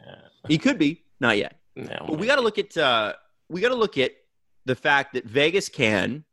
He 0.48 0.58
could 0.58 0.80
be. 0.80 1.04
Not 1.20 1.38
yet. 1.38 1.60
No. 1.76 2.06
But 2.08 2.18
we 2.18 2.26
got 2.26 2.38
to 2.38 2.42
look 2.42 2.58
at 2.58 2.76
uh, 2.76 3.14
we 3.50 3.62
got 3.62 3.70
to 3.70 3.76
look 3.76 3.98
at 4.00 4.12
the 4.66 4.76
fact 4.76 5.14
that 5.14 5.26
Vegas 5.26 5.70
can 5.70 6.24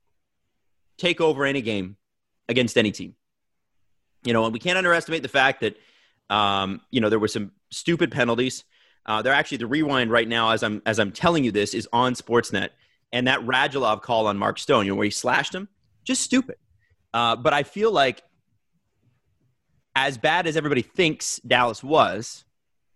take 0.96 1.20
over 1.20 1.44
any 1.44 1.60
game 1.60 1.96
against 2.48 2.78
any 2.78 2.90
team. 2.90 3.14
You 4.24 4.32
know, 4.32 4.44
and 4.44 4.52
we 4.52 4.58
can't 4.58 4.78
underestimate 4.78 5.22
the 5.22 5.28
fact 5.28 5.60
that 5.60 5.76
um, 6.32 6.80
you 6.90 7.00
know 7.00 7.08
there 7.08 7.18
were 7.18 7.28
some 7.28 7.52
stupid 7.70 8.10
penalties. 8.10 8.64
Uh, 9.04 9.20
they're 9.20 9.34
actually 9.34 9.58
the 9.58 9.66
rewind 9.66 10.10
right 10.10 10.28
now 10.28 10.50
as 10.50 10.62
I'm 10.62 10.82
as 10.86 10.98
I'm 10.98 11.12
telling 11.12 11.44
you 11.44 11.52
this 11.52 11.74
is 11.74 11.88
on 11.92 12.14
Sportsnet, 12.14 12.70
and 13.12 13.26
that 13.26 13.40
Radulov 13.40 14.02
call 14.02 14.26
on 14.26 14.38
Mark 14.38 14.58
Stone, 14.58 14.86
you 14.86 14.92
know, 14.92 14.96
where 14.96 15.04
he 15.04 15.10
slashed 15.10 15.54
him, 15.54 15.68
just 16.04 16.22
stupid. 16.22 16.56
Uh, 17.12 17.36
but 17.36 17.52
I 17.52 17.62
feel 17.62 17.92
like 17.92 18.22
as 19.94 20.16
bad 20.16 20.46
as 20.46 20.56
everybody 20.56 20.82
thinks 20.82 21.38
Dallas 21.46 21.84
was, 21.84 22.44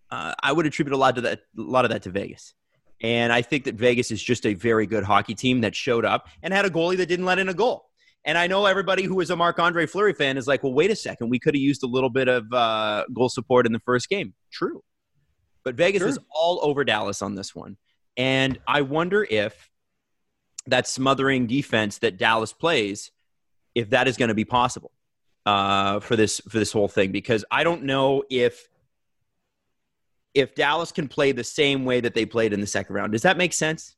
uh, 0.09 0.33
I 0.41 0.51
would 0.51 0.65
attribute 0.65 0.93
a 0.93 0.97
lot 0.97 1.15
to 1.15 1.21
that, 1.21 1.41
a 1.57 1.61
lot 1.61 1.85
of 1.85 1.91
that 1.91 2.03
to 2.03 2.09
Vegas. 2.09 2.53
And 3.01 3.31
I 3.31 3.43
think 3.43 3.65
that 3.65 3.75
Vegas 3.75 4.09
is 4.09 4.23
just 4.23 4.45
a 4.47 4.55
very 4.55 4.87
good 4.87 5.03
hockey 5.03 5.35
team 5.35 5.61
that 5.61 5.75
showed 5.75 6.05
up 6.05 6.27
and 6.41 6.51
had 6.51 6.65
a 6.65 6.69
goalie 6.69 6.97
that 6.97 7.05
didn't 7.05 7.25
let 7.25 7.37
in 7.37 7.49
a 7.49 7.53
goal. 7.53 7.86
And 8.25 8.37
I 8.37 8.47
know 8.47 8.65
everybody 8.65 9.03
who 9.03 9.19
is 9.21 9.29
a 9.29 9.35
Marc 9.35 9.57
Andre 9.57 9.85
Fleury 9.85 10.13
fan 10.13 10.37
is 10.37 10.47
like, 10.47 10.63
well, 10.63 10.73
wait 10.73 10.91
a 10.91 10.95
second, 10.95 11.29
we 11.29 11.39
could 11.39 11.55
have 11.55 11.61
used 11.61 11.83
a 11.83 11.87
little 11.87 12.09
bit 12.09 12.27
of 12.27 12.51
uh, 12.51 13.05
goal 13.13 13.29
support 13.29 13.65
in 13.65 13.71
the 13.71 13.79
first 13.79 14.09
game. 14.09 14.33
True, 14.51 14.83
but 15.63 15.75
Vegas 15.75 16.01
Sure. 16.01 16.07
was 16.07 16.19
all 16.29 16.59
over 16.61 16.83
Dallas 16.83 17.21
on 17.21 17.35
this 17.35 17.55
one, 17.55 17.77
and 18.17 18.59
I 18.67 18.81
wonder 18.81 19.25
if 19.29 19.69
that 20.67 20.87
smothering 20.87 21.47
defense 21.47 21.99
that 21.99 22.17
Dallas 22.17 22.51
plays, 22.51 23.11
if 23.75 23.91
that 23.91 24.07
is 24.07 24.17
going 24.17 24.29
to 24.29 24.35
be 24.35 24.45
possible 24.45 24.91
uh, 25.45 25.99
for 26.01 26.15
this 26.15 26.41
for 26.49 26.59
this 26.59 26.71
whole 26.71 26.89
thing, 26.89 27.11
because 27.11 27.45
I 27.51 27.63
don't 27.63 27.83
know 27.83 28.23
if 28.29 28.67
if 30.33 30.53
Dallas 30.53 30.91
can 30.91 31.07
play 31.07 31.31
the 31.31 31.43
same 31.43 31.83
way 31.83 31.99
that 31.99 32.13
they 32.13 32.25
played 32.25 32.53
in 32.53 32.61
the 32.61 32.67
second 32.67 32.95
round. 32.95 33.11
Does 33.11 33.23
that 33.23 33.37
make 33.37 33.53
sense? 33.53 33.95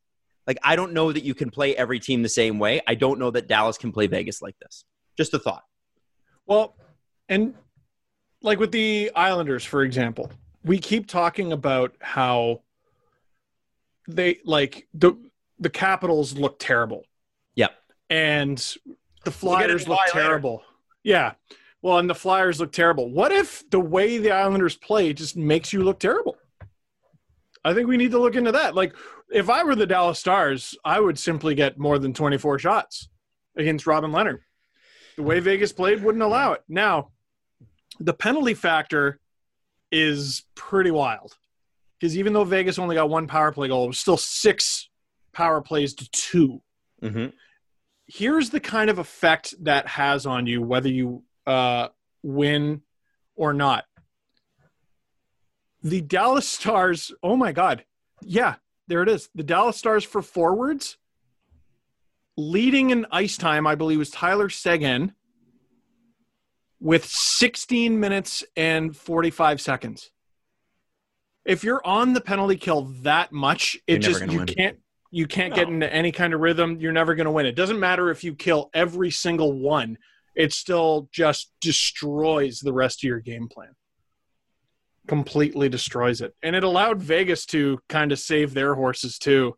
Like, 0.49 0.57
I 0.63 0.75
don't 0.75 0.93
know 0.93 1.11
that 1.11 1.21
you 1.21 1.35
can 1.35 1.51
play 1.51 1.75
every 1.75 1.99
team 1.99 2.23
the 2.23 2.27
same 2.27 2.57
way. 2.57 2.81
I 2.87 2.95
don't 2.95 3.19
know 3.19 3.29
that 3.29 3.47
Dallas 3.47 3.77
can 3.77 3.91
play 3.91 4.07
Vegas 4.07 4.41
like 4.41 4.57
this. 4.57 4.83
Just 5.15 5.31
a 5.35 5.37
thought. 5.37 5.61
Well, 6.47 6.75
and 7.29 7.53
like 8.41 8.57
with 8.57 8.71
the 8.71 9.11
Islanders, 9.15 9.63
for 9.63 9.83
example, 9.83 10.31
we 10.63 10.79
keep 10.79 11.05
talking 11.05 11.51
about 11.51 11.95
how 11.99 12.61
they 14.07 14.39
like 14.43 14.87
the 14.95 15.13
the 15.59 15.69
Capitals 15.69 16.35
look 16.35 16.57
terrible. 16.57 17.03
Yep. 17.53 17.73
And 18.09 18.57
the 19.25 19.29
get 19.29 19.33
Flyers 19.35 19.81
into 19.83 19.91
look 19.91 19.99
why 19.99 20.05
later. 20.07 20.27
terrible. 20.27 20.63
Yeah. 21.03 21.33
Well, 21.83 21.99
and 21.99 22.09
the 22.09 22.15
Flyers 22.15 22.59
look 22.59 22.71
terrible. 22.71 23.11
What 23.11 23.31
if 23.31 23.69
the 23.69 23.79
way 23.79 24.17
the 24.17 24.31
Islanders 24.31 24.75
play 24.75 25.13
just 25.13 25.37
makes 25.37 25.71
you 25.71 25.83
look 25.83 25.99
terrible? 25.99 26.38
I 27.69 27.73
think 27.73 27.87
we 27.87 27.97
need 27.97 28.11
to 28.11 28.19
look 28.19 28.35
into 28.35 28.51
that. 28.53 28.75
Like, 28.75 28.95
if 29.31 29.49
I 29.49 29.63
were 29.63 29.75
the 29.75 29.85
Dallas 29.85 30.19
Stars, 30.19 30.75
I 30.83 30.99
would 30.99 31.19
simply 31.19 31.55
get 31.55 31.77
more 31.77 31.99
than 31.99 32.13
24 32.13 32.59
shots 32.59 33.09
against 33.55 33.85
Robin 33.85 34.11
Lehner. 34.11 34.39
The 35.15 35.23
way 35.23 35.39
Vegas 35.39 35.71
played 35.71 36.01
wouldn't 36.01 36.23
allow 36.23 36.53
it. 36.53 36.63
Now, 36.67 37.11
the 37.99 38.13
penalty 38.13 38.53
factor 38.53 39.19
is 39.91 40.43
pretty 40.55 40.91
wild 40.91 41.35
because 41.99 42.17
even 42.17 42.33
though 42.33 42.43
Vegas 42.43 42.79
only 42.79 42.95
got 42.95 43.09
one 43.09 43.27
power 43.27 43.51
play 43.51 43.67
goal, 43.67 43.83
it 43.83 43.87
was 43.87 43.99
still 43.99 44.17
six 44.17 44.89
power 45.33 45.61
plays 45.61 45.93
to 45.95 46.09
two. 46.11 46.61
Mm-hmm. 47.03 47.27
Here's 48.07 48.49
the 48.49 48.59
kind 48.59 48.89
of 48.89 48.97
effect 48.97 49.53
that 49.61 49.87
has 49.87 50.25
on 50.25 50.47
you, 50.47 50.61
whether 50.61 50.89
you 50.89 51.23
uh, 51.45 51.89
win 52.23 52.81
or 53.35 53.53
not. 53.53 53.85
The 55.81 56.01
Dallas 56.01 56.47
Stars, 56.47 57.11
oh 57.23 57.35
my 57.35 57.51
God. 57.51 57.85
Yeah, 58.21 58.55
there 58.87 59.01
it 59.01 59.09
is. 59.09 59.29
The 59.33 59.43
Dallas 59.43 59.77
Stars 59.77 60.03
for 60.03 60.21
forwards, 60.21 60.97
leading 62.37 62.89
in 62.89 63.05
ice 63.11 63.37
time, 63.37 63.65
I 63.65 63.75
believe, 63.75 63.99
was 63.99 64.09
Tyler 64.09 64.49
Seguin 64.49 65.13
with 66.79 67.05
16 67.05 67.99
minutes 67.99 68.43
and 68.55 68.95
45 68.95 69.61
seconds. 69.61 70.11
If 71.45 71.63
you're 71.63 71.85
on 71.85 72.13
the 72.13 72.21
penalty 72.21 72.57
kill 72.57 72.81
that 73.01 73.31
much, 73.31 73.77
it 73.87 74.03
You're 74.03 74.11
just 74.11 74.31
you 74.31 74.39
win. 74.39 74.47
can't 74.47 74.77
You 75.11 75.27
can't 75.27 75.53
get 75.53 75.67
into 75.67 75.91
any 75.91 76.11
kind 76.11 76.33
of 76.33 76.41
rhythm. 76.41 76.77
You're 76.79 76.91
never 76.91 77.15
going 77.15 77.25
to 77.25 77.31
win. 77.31 77.45
It 77.45 77.55
doesn't 77.55 77.79
matter 77.79 78.09
if 78.11 78.23
you 78.23 78.35
kill 78.35 78.69
every 78.73 79.11
single 79.11 79.53
one. 79.53 79.97
It 80.35 80.53
still 80.53 81.09
just 81.11 81.51
destroys 81.59 82.59
the 82.59 82.73
rest 82.73 83.03
of 83.03 83.07
your 83.07 83.19
game 83.19 83.47
plan. 83.47 83.75
Completely 85.09 85.69
destroys 85.69 86.21
it. 86.21 86.35
And 86.43 86.55
it 86.55 86.63
allowed 86.63 87.01
Vegas 87.01 87.47
to 87.47 87.79
kind 87.89 88.11
of 88.11 88.19
save 88.19 88.53
their 88.53 88.75
horses 88.75 89.17
too. 89.17 89.57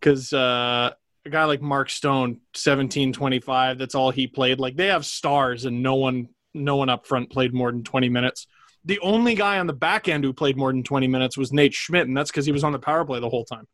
Because 0.00 0.32
uh, 0.32 0.90
a 1.24 1.30
guy 1.30 1.44
like 1.44 1.62
Mark 1.62 1.88
Stone, 1.88 2.40
1725, 2.52 3.78
that's 3.78 3.94
all 3.94 4.10
he 4.10 4.26
played. 4.26 4.58
Like 4.58 4.76
they 4.76 4.88
have 4.88 5.06
stars 5.06 5.66
and 5.66 5.84
no 5.84 5.94
one 5.94 6.28
no 6.52 6.74
one 6.74 6.88
up 6.88 7.06
front 7.06 7.30
played 7.30 7.54
more 7.54 7.70
than 7.70 7.84
20 7.84 8.08
minutes. 8.08 8.48
The 8.84 8.98
only 9.00 9.36
guy 9.36 9.60
on 9.60 9.68
the 9.68 9.72
back 9.72 10.08
end 10.08 10.24
who 10.24 10.32
played 10.32 10.56
more 10.56 10.72
than 10.72 10.82
20 10.82 11.06
minutes 11.06 11.38
was 11.38 11.52
Nate 11.52 11.74
Schmidt, 11.74 12.08
and 12.08 12.16
that's 12.16 12.30
because 12.30 12.46
he 12.46 12.52
was 12.52 12.64
on 12.64 12.72
the 12.72 12.78
power 12.78 13.04
play 13.04 13.20
the 13.20 13.28
whole 13.28 13.44
time. 13.44 13.68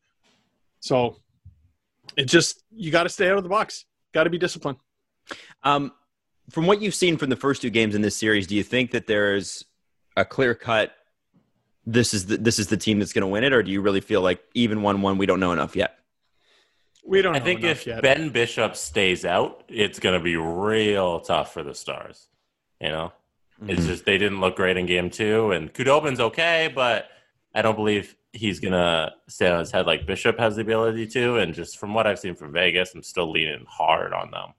So 0.79 1.17
it 2.15 2.25
just 2.25 2.63
you 2.71 2.91
got 2.91 3.03
to 3.03 3.09
stay 3.09 3.29
out 3.31 3.37
of 3.37 3.43
the 3.43 3.49
box. 3.49 3.85
Got 4.13 4.25
to 4.25 4.29
be 4.29 4.37
disciplined. 4.37 4.77
Um, 5.63 5.91
from 6.51 6.67
what 6.67 6.81
you've 6.81 6.95
seen 6.95 7.17
from 7.17 7.29
the 7.29 7.35
first 7.35 7.61
two 7.61 7.71
games 7.71 7.95
in 7.95 8.01
this 8.01 8.15
series, 8.15 8.45
do 8.45 8.55
you 8.55 8.63
think 8.63 8.91
that 8.91 9.07
there's 9.07 9.65
a 10.15 10.25
clear 10.25 10.55
cut? 10.55 10.93
This 11.85 12.13
is 12.13 12.27
the 12.27 12.37
this 12.37 12.59
is 12.59 12.67
the 12.67 12.77
team 12.77 12.99
that's 12.99 13.13
going 13.13 13.23
to 13.23 13.27
win 13.27 13.43
it, 13.43 13.53
or 13.53 13.61
do 13.61 13.71
you 13.71 13.81
really 13.81 14.01
feel 14.01 14.21
like 14.21 14.41
even 14.53 14.81
one 14.81 15.01
one 15.01 15.17
we 15.17 15.25
don't 15.25 15.39
know 15.39 15.51
enough 15.51 15.75
yet? 15.75 15.97
We 17.05 17.21
don't. 17.21 17.35
I 17.35 17.39
think 17.39 17.63
if 17.63 17.85
yet. 17.85 18.01
Ben 18.01 18.29
Bishop 18.29 18.75
stays 18.77 19.25
out, 19.25 19.63
it's 19.67 19.99
going 19.99 20.17
to 20.17 20.23
be 20.23 20.37
real 20.37 21.19
tough 21.19 21.53
for 21.53 21.61
the 21.61 21.75
Stars. 21.75 22.29
You 22.79 22.89
know, 22.89 23.13
mm-hmm. 23.61 23.71
it's 23.71 23.85
just 23.85 24.05
they 24.05 24.17
didn't 24.17 24.39
look 24.39 24.55
great 24.55 24.77
in 24.77 24.85
game 24.85 25.09
two, 25.09 25.51
and 25.51 25.73
Khudobin's 25.73 26.21
okay, 26.21 26.71
but 26.73 27.09
I 27.53 27.61
don't 27.61 27.75
believe 27.75 28.15
he's 28.33 28.59
going 28.59 28.73
to 28.73 29.11
stay 29.27 29.49
on 29.49 29.59
his 29.59 29.71
head 29.71 29.85
like 29.85 30.05
Bishop 30.05 30.39
has 30.39 30.55
the 30.55 30.61
ability 30.63 31.07
to. 31.07 31.37
And 31.37 31.53
just 31.53 31.77
from 31.77 31.93
what 31.93 32.07
I've 32.07 32.19
seen 32.19 32.35
from 32.35 32.51
Vegas, 32.51 32.93
I'm 32.93 33.03
still 33.03 33.31
leaning 33.31 33.65
hard 33.69 34.11
on 34.11 34.31
them. 34.31 34.53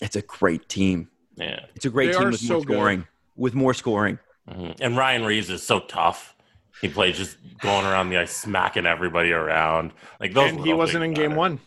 It's 0.00 0.16
a 0.16 0.22
great 0.22 0.68
team. 0.68 1.08
Yeah. 1.36 1.60
It's 1.74 1.84
a 1.84 1.90
great 1.90 2.12
They 2.12 2.18
team 2.18 2.30
with 2.30 2.40
so 2.40 2.54
more 2.54 2.64
good. 2.64 2.74
scoring. 2.74 3.06
With 3.36 3.54
more 3.54 3.72
scoring. 3.72 4.18
Mhm. 4.50 4.76
And 4.80 4.96
Ryan 4.96 5.24
Reaves 5.24 5.50
is 5.50 5.62
so 5.62 5.80
tough. 5.80 6.34
He 6.80 6.88
plays 6.88 7.16
just 7.16 7.36
going 7.60 7.86
around 7.86 8.10
the 8.10 8.18
ice, 8.18 8.32
smacking 8.36 8.86
everybody 8.86 9.30
around. 9.32 9.92
Like 10.18 10.34
those. 10.34 10.50
and 10.50 10.64
he 10.66 10.72
wasn't 10.72 11.04
in 11.04 11.14
game 11.14 11.30
matter. 11.30 11.38
one. 11.38 11.60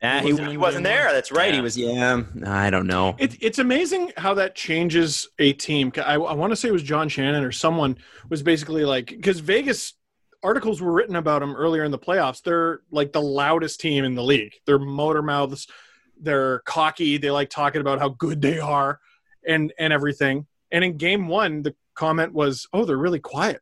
He, 0.00 0.06
wasn't 0.32 0.48
he 0.48 0.54
in 0.54 0.60
wasn't 0.60 0.84
game 0.84 0.92
one. 0.94 1.02
there. 1.04 1.12
That's 1.12 1.32
right. 1.32 1.52
He 1.52 1.60
was. 1.60 1.76
Yeah. 1.76 2.22
I 2.46 2.70
don't 2.70 2.86
know. 2.86 3.16
It, 3.18 3.36
it's 3.42 3.58
amazing 3.58 4.12
how 4.16 4.34
that 4.34 4.54
changes 4.54 5.28
a 5.38 5.52
team. 5.54 5.92
I, 5.98 6.14
I 6.14 6.32
want 6.34 6.52
to 6.52 6.56
say 6.56 6.68
it 6.68 6.72
was 6.72 6.82
John 6.84 7.08
Shannon 7.08 7.42
or 7.44 7.52
someone 7.52 7.98
was 8.28 8.42
basically 8.42 8.84
like 8.84 9.06
because 9.08 9.40
Vegas 9.40 9.94
articles 10.42 10.80
were 10.80 10.92
written 10.92 11.16
about 11.16 11.40
them 11.40 11.54
earlier 11.56 11.84
in 11.84 11.90
the 11.90 11.98
playoffs. 11.98 12.42
They're 12.42 12.80
like 12.90 13.12
the 13.12 13.20
loudest 13.20 13.80
team 13.80 14.04
in 14.04 14.14
the 14.14 14.22
league. 14.22 14.54
They're 14.66 14.78
motor 14.78 15.20
mouths. 15.22 15.66
They're 16.18 16.60
cocky. 16.60 17.18
They 17.18 17.30
like 17.30 17.50
talking 17.50 17.80
about 17.80 17.98
how 17.98 18.10
good 18.10 18.40
they 18.40 18.58
are 18.60 19.00
and 19.46 19.72
and 19.78 19.92
everything. 19.92 20.46
And 20.72 20.84
in 20.84 20.96
game 20.96 21.26
one, 21.28 21.62
the 21.62 21.74
comment 22.00 22.32
was, 22.32 22.66
"Oh, 22.72 22.84
they're 22.84 22.96
really 23.06 23.20
quiet." 23.20 23.60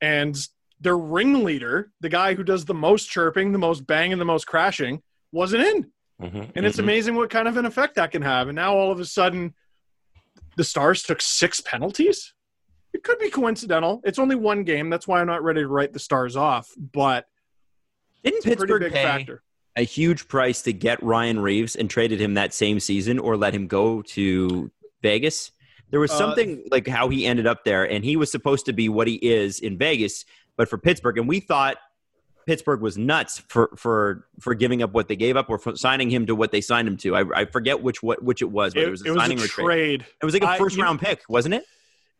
And 0.00 0.36
their 0.80 0.96
ringleader, 0.98 1.90
the 2.00 2.08
guy 2.08 2.34
who 2.34 2.42
does 2.42 2.64
the 2.64 2.74
most 2.74 3.10
chirping, 3.10 3.52
the 3.52 3.58
most 3.58 3.86
banging, 3.86 4.18
the 4.18 4.24
most 4.24 4.46
crashing, 4.46 5.02
wasn't 5.32 5.62
in. 5.62 5.90
Mhm, 6.20 6.52
And 6.54 6.66
it's 6.66 6.76
mhm. 6.76 6.80
amazing 6.84 7.14
what 7.14 7.30
kind 7.30 7.46
of 7.48 7.56
an 7.56 7.66
effect 7.66 7.94
that 7.96 8.10
can 8.10 8.22
have. 8.22 8.48
And 8.48 8.56
now 8.56 8.74
all 8.74 8.90
of 8.92 8.98
a 9.00 9.04
sudden, 9.04 9.54
the 10.56 10.64
Stars 10.64 11.02
took 11.02 11.20
six 11.22 11.60
penalties. 11.60 12.34
It 12.92 13.04
could 13.04 13.18
be 13.18 13.30
coincidental. 13.30 14.00
It's 14.04 14.18
only 14.18 14.34
one 14.36 14.64
game. 14.64 14.90
That's 14.90 15.06
why 15.06 15.20
I'm 15.20 15.26
not 15.26 15.42
ready 15.44 15.60
to 15.60 15.68
write 15.68 15.92
the 15.92 15.98
Stars 15.98 16.34
off. 16.36 16.70
But 16.76 17.26
Didn't 18.24 18.38
it's 18.38 18.46
a 18.46 18.48
pretty 18.56 18.60
Pittsburgh 18.60 18.82
big 18.82 18.92
pay 18.92 19.02
factor. 19.04 19.42
a 19.76 19.82
huge 19.82 20.28
price 20.28 20.60
to 20.62 20.72
get 20.72 21.02
Ryan 21.02 21.38
Reaves 21.40 21.76
and 21.76 21.88
traded 21.88 22.20
him 22.20 22.34
that 22.34 22.52
same 22.52 22.80
season, 22.80 23.18
or 23.18 23.36
let 23.36 23.54
him 23.54 23.66
go 23.66 24.02
to 24.02 24.70
Vegas? 25.02 25.52
There 25.90 26.00
was 26.00 26.10
Uh, 26.10 26.18
something 26.18 26.64
like 26.70 26.86
how 26.86 27.08
he 27.08 27.26
ended 27.26 27.46
up 27.46 27.64
there, 27.64 27.84
and 27.88 28.04
he 28.04 28.16
was 28.16 28.30
supposed 28.30 28.66
to 28.66 28.72
be 28.72 28.88
what 28.88 29.06
he 29.08 29.14
is 29.16 29.58
in 29.60 29.76
Vegas, 29.78 30.24
but 30.56 30.68
for 30.68 30.78
Pittsburgh, 30.78 31.18
and 31.18 31.28
we 31.28 31.40
thought 31.40 31.76
Pittsburgh 32.46 32.80
was 32.80 32.96
nuts 32.96 33.42
for 33.48 33.70
for 33.76 34.26
for 34.40 34.54
giving 34.54 34.82
up 34.82 34.92
what 34.92 35.08
they 35.08 35.16
gave 35.16 35.36
up 35.36 35.50
or 35.50 35.58
for 35.58 35.76
signing 35.76 36.10
him 36.10 36.26
to 36.26 36.34
what 36.34 36.52
they 36.52 36.60
signed 36.60 36.88
him 36.88 36.96
to. 36.98 37.14
I, 37.16 37.40
I 37.40 37.44
forget 37.44 37.82
which 37.82 38.02
what 38.02 38.22
which 38.22 38.40
it 38.42 38.50
was, 38.50 38.72
but 38.74 38.82
It, 38.84 38.86
it, 38.88 38.90
was 38.90 39.02
a 39.02 39.06
it 39.06 39.10
was 39.10 39.20
signing 39.22 39.38
a 39.40 39.44
or 39.44 39.46
trade. 39.46 39.64
trade. 39.64 40.06
It 40.22 40.24
was 40.24 40.34
like 40.34 40.42
a 40.44 40.48
I- 40.48 40.58
first 40.58 40.76
you- 40.76 40.82
round 40.82 41.00
pick, 41.00 41.22
wasn't 41.28 41.54
it? 41.54 41.64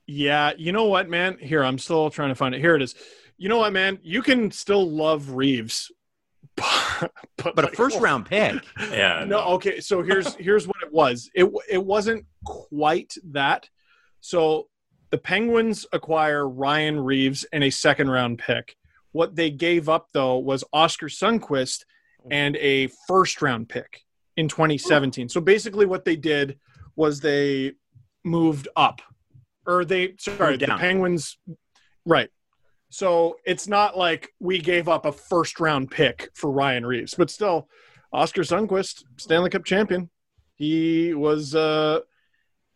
Yeah, 0.06 0.52
you 0.58 0.72
know 0.72 0.86
what, 0.86 1.08
man? 1.08 1.38
Here, 1.40 1.62
I'm 1.62 1.78
still 1.78 2.10
trying 2.10 2.30
to 2.30 2.34
find 2.34 2.54
it. 2.54 2.60
Here 2.60 2.74
it 2.74 2.82
is. 2.82 2.94
You 3.38 3.48
know 3.48 3.58
what, 3.58 3.72
man? 3.72 3.98
You 4.02 4.22
can 4.22 4.50
still 4.50 4.88
love 4.90 5.30
Reaves, 5.30 5.90
but, 7.36 7.54
But 7.54 7.58
a 7.58 7.62
like, 7.68 7.74
first 7.74 7.96
oh. 7.98 8.00
round 8.00 8.26
pick. 8.26 8.62
Yeah. 8.90 9.24
no 9.26 9.40
okay 9.54 9.80
so 9.80 10.02
here's 10.02 10.34
here's 10.36 10.66
what 10.66 10.76
it 10.82 10.92
was. 10.92 11.30
It 11.34 11.50
it 11.68 11.84
wasn't 11.84 12.26
quite 12.44 13.14
that. 13.30 13.68
So 14.20 14.68
the 15.10 15.18
penguins 15.18 15.86
acquire 15.92 16.48
ryan 16.48 17.00
reaves 17.00 17.44
and 17.52 17.64
a 17.64 17.70
second 17.70 18.10
round 18.10 18.38
pick. 18.38 18.76
What 19.12 19.34
they 19.34 19.50
gave 19.50 19.88
up 19.88 20.08
though 20.12 20.38
was 20.38 20.64
oscar 20.72 21.06
sundqvist 21.06 21.84
oh. 22.24 22.28
and 22.30 22.56
a 22.56 22.88
first 23.08 23.42
round 23.42 23.68
pick 23.68 24.02
in 24.36 24.48
2017 24.48 25.28
so 25.28 25.40
basically 25.40 25.84
what 25.84 26.04
they 26.04 26.16
did 26.16 26.58
was 26.96 27.20
they 27.20 27.72
moved 28.24 28.68
up 28.76 29.02
or 29.66 29.84
they 29.84 30.14
sorry 30.18 30.56
the 30.56 30.66
penguins 30.66 31.36
right 32.06 32.30
so 32.90 33.36
it's 33.44 33.68
not 33.68 33.96
like 33.96 34.34
we 34.40 34.58
gave 34.58 34.88
up 34.88 35.06
a 35.06 35.12
first 35.12 35.60
round 35.60 35.90
pick 35.92 36.28
for 36.34 36.50
Ryan 36.50 36.84
Reaves, 36.84 37.14
but 37.14 37.30
still, 37.30 37.68
Oscar 38.12 38.42
Sundqvist, 38.42 39.04
Stanley 39.16 39.48
Cup 39.48 39.64
champion. 39.64 40.10
He 40.56 41.14
was, 41.14 41.54
uh, 41.54 42.00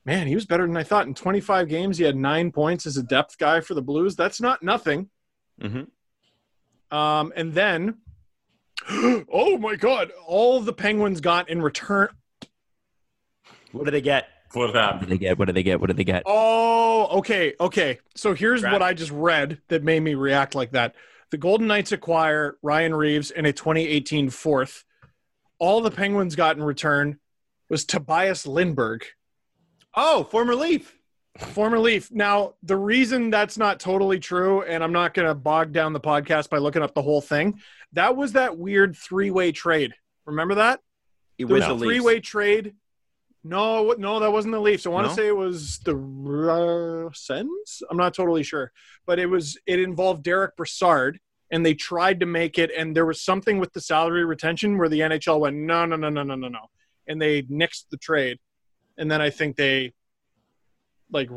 man, 0.04 0.28
he 0.28 0.36
was 0.36 0.46
better 0.46 0.66
than 0.66 0.76
I 0.76 0.84
thought. 0.84 1.08
In 1.08 1.14
25 1.14 1.68
games, 1.68 1.98
he 1.98 2.04
had 2.04 2.16
nine 2.16 2.52
points 2.52 2.86
as 2.86 2.96
a 2.96 3.02
depth 3.02 3.36
guy 3.38 3.60
for 3.60 3.74
the 3.74 3.82
Blues. 3.82 4.14
That's 4.14 4.40
not 4.40 4.62
nothing. 4.62 5.10
Mm-hmm. 5.60 6.96
Um, 6.96 7.32
and 7.34 7.52
then, 7.52 7.98
oh 8.90 9.58
my 9.58 9.74
God, 9.74 10.12
all 10.26 10.60
the 10.60 10.72
Penguins 10.72 11.20
got 11.20 11.48
in 11.48 11.60
return. 11.60 12.08
What 13.72 13.86
did 13.86 13.94
they 13.94 14.00
get? 14.00 14.28
What 14.54 14.72
What 14.72 14.74
happened? 14.82 15.00
did 15.02 15.10
they 15.10 15.18
get? 15.18 15.38
What 15.38 15.46
did 15.46 15.54
they 15.56 15.62
get? 15.62 15.80
What 15.80 15.88
did 15.88 15.96
they 15.96 16.04
get? 16.04 16.22
Oh, 16.26 17.18
okay, 17.18 17.54
okay. 17.60 17.98
So 18.14 18.34
here's 18.34 18.62
Right. 18.62 18.72
what 18.72 18.82
I 18.82 18.94
just 18.94 19.10
read 19.10 19.60
that 19.68 19.82
made 19.82 20.00
me 20.00 20.14
react 20.14 20.54
like 20.54 20.72
that. 20.72 20.94
The 21.30 21.38
Golden 21.38 21.66
Knights 21.66 21.92
acquire 21.92 22.56
Ryan 22.62 22.94
Reaves 22.94 23.30
in 23.30 23.44
a 23.46 23.52
2018 23.52 24.30
fourth. 24.30 24.84
All 25.58 25.80
the 25.80 25.90
Penguins 25.90 26.36
got 26.36 26.56
in 26.56 26.62
return 26.62 27.18
was 27.68 27.84
Tobias 27.84 28.46
Lindberg, 28.46 29.02
Oh, 29.96 30.24
former 30.24 30.54
Leaf. 30.54 30.96
former 31.38 31.78
Leaf. 31.78 32.10
Now, 32.12 32.54
the 32.62 32.76
reason 32.76 33.30
that's 33.30 33.56
not 33.58 33.80
totally 33.80 34.18
true, 34.20 34.62
and 34.62 34.84
I'm 34.84 34.92
not 34.92 35.14
going 35.14 35.26
to 35.26 35.34
bog 35.34 35.72
down 35.72 35.92
the 35.92 36.00
podcast 36.00 36.48
by 36.50 36.58
looking 36.58 36.82
up 36.82 36.94
the 36.94 37.02
whole 37.02 37.20
thing, 37.20 37.60
that 37.92 38.16
was 38.16 38.32
that 38.32 38.56
weird 38.56 38.96
three 38.96 39.30
way 39.30 39.50
trade. 39.52 39.94
Remember 40.26 40.56
that? 40.56 40.80
It 41.38 41.46
There 41.46 41.56
was 41.56 41.66
was 41.68 41.82
a 41.82 41.84
three 41.84 42.00
way 42.00 42.20
trade. 42.20 42.74
No, 43.46 43.94
no, 43.98 44.20
that 44.20 44.32
wasn't 44.32 44.52
the 44.52 44.60
Leafs. 44.60 44.86
I 44.86 44.88
want 44.88 45.06
to 45.06 45.14
say 45.14 45.26
it 45.26 45.36
was 45.36 45.78
the 45.80 45.94
uh, 45.94 47.12
Sens. 47.12 47.82
I'm 47.90 47.98
not 47.98 48.14
totally 48.14 48.42
sure, 48.42 48.72
but 49.04 49.18
it 49.18 49.26
was. 49.26 49.58
It 49.66 49.80
involved 49.80 50.22
Derek 50.22 50.56
Brassard, 50.56 51.20
and 51.50 51.64
they 51.64 51.74
tried 51.74 52.20
to 52.20 52.26
make 52.26 52.58
it. 52.58 52.70
And 52.74 52.96
there 52.96 53.04
was 53.04 53.20
something 53.20 53.58
with 53.58 53.74
the 53.74 53.82
salary 53.82 54.24
retention 54.24 54.78
where 54.78 54.88
the 54.88 55.00
NHL 55.00 55.40
went, 55.40 55.56
no, 55.56 55.84
no, 55.84 55.96
no, 55.96 56.08
no, 56.08 56.22
no, 56.22 56.34
no, 56.34 56.48
no, 56.48 56.70
and 57.06 57.20
they 57.20 57.42
nixed 57.42 57.90
the 57.90 57.98
trade. 57.98 58.38
And 58.96 59.10
then 59.10 59.20
I 59.20 59.28
think 59.28 59.56
they 59.56 59.92
like 61.12 61.28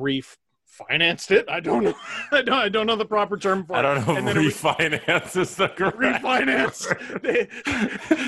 refinanced 0.79 1.31
it. 1.31 1.45
I 1.49 1.59
don't 1.59 1.83
know. 1.83 1.93
I 2.31 2.41
don't. 2.41 2.53
I 2.59 2.69
don't 2.69 2.85
know 2.87 2.95
the 2.95 3.05
proper 3.05 3.37
term 3.37 3.65
for 3.65 3.73
it. 3.73 3.79
I 3.79 3.81
don't 3.81 4.07
know 4.07 4.15
And 4.15 4.27
if 4.29 4.33
then 4.35 4.43
it 4.43 4.45
was- 4.45 4.53
refinance 4.61 5.37
is 5.39 5.55
the 5.55 5.67
correct 5.69 6.23
refinance. 6.23 7.21
they 7.21 7.47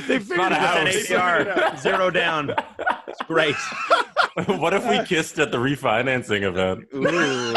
they 0.08 0.20
figured 0.20 0.38
not 0.38 0.52
a 0.52 0.56
out. 0.56 0.78
house. 0.88 0.94
They 0.94 1.02
figured. 1.02 1.80
Zero 1.80 2.10
down. 2.10 2.54
It's 3.08 3.22
great. 3.24 3.56
what 4.60 4.74
if 4.74 4.88
we 4.88 5.04
kissed 5.06 5.38
at 5.40 5.52
the 5.52 5.58
refinancing 5.58 6.44
event? 6.44 6.88
Ooh. 6.96 7.54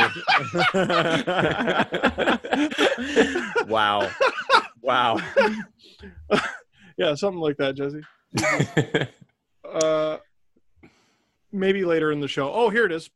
wow. 3.66 4.08
Wow. 4.80 5.18
Yeah, 6.96 7.14
something 7.14 7.40
like 7.40 7.56
that, 7.58 7.74
Jesse. 7.74 8.02
Uh, 9.64 10.18
maybe 11.52 11.84
later 11.84 12.12
in 12.12 12.20
the 12.20 12.28
show. 12.28 12.52
Oh, 12.52 12.68
here 12.70 12.84
it 12.84 12.92
is. 12.92 13.08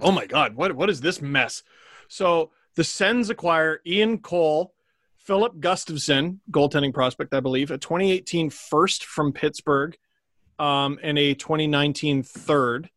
Oh 0.00 0.12
my 0.12 0.26
God, 0.26 0.56
what 0.56 0.74
what 0.74 0.90
is 0.90 1.00
this 1.00 1.20
mess? 1.20 1.62
So 2.08 2.50
the 2.74 2.84
Sens 2.84 3.30
acquire 3.30 3.80
Ian 3.86 4.18
Cole, 4.18 4.74
Filip 5.16 5.54
Gustavsson, 5.56 6.38
goaltending 6.50 6.92
prospect, 6.92 7.34
I 7.34 7.40
believe, 7.40 7.70
a 7.70 7.78
2018 7.78 8.50
first 8.50 9.04
from 9.04 9.32
Pittsburgh, 9.32 9.96
um, 10.58 10.98
and 11.02 11.18
a 11.18 11.34
2019 11.34 12.22
third. 12.22 12.90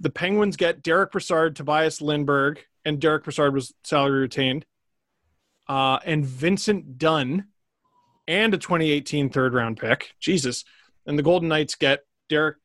The 0.00 0.10
Penguins 0.10 0.56
get 0.56 0.82
Derek 0.82 1.12
Brassard, 1.12 1.56
Tobias 1.56 2.00
Lindberg, 2.00 2.58
and 2.84 3.00
Derek 3.00 3.24
Brassard 3.24 3.54
was 3.54 3.72
salary 3.84 4.20
retained, 4.20 4.66
uh, 5.68 5.98
and 6.04 6.26
Vincent 6.26 6.98
Dunn 6.98 7.46
and 8.28 8.52
a 8.54 8.58
2018 8.58 9.30
third 9.30 9.54
round 9.54 9.78
pick. 9.78 10.12
Jesus. 10.20 10.64
And 11.06 11.18
the 11.18 11.22
Golden 11.22 11.48
Knights 11.48 11.76
get 11.76 12.00
Derek 12.28 12.56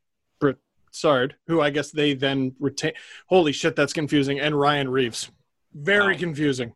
Brassard, 0.91 1.35
who 1.47 1.61
I 1.61 1.69
guess 1.69 1.91
they 1.91 2.13
then 2.13 2.53
retain. 2.59 2.93
Holy 3.27 3.51
shit, 3.51 3.75
that's 3.75 3.93
confusing. 3.93 4.39
And 4.39 4.57
Ryan 4.59 4.89
Reaves. 4.89 5.31
Very 5.73 6.13
Wow. 6.13 6.19
confusing. 6.19 6.73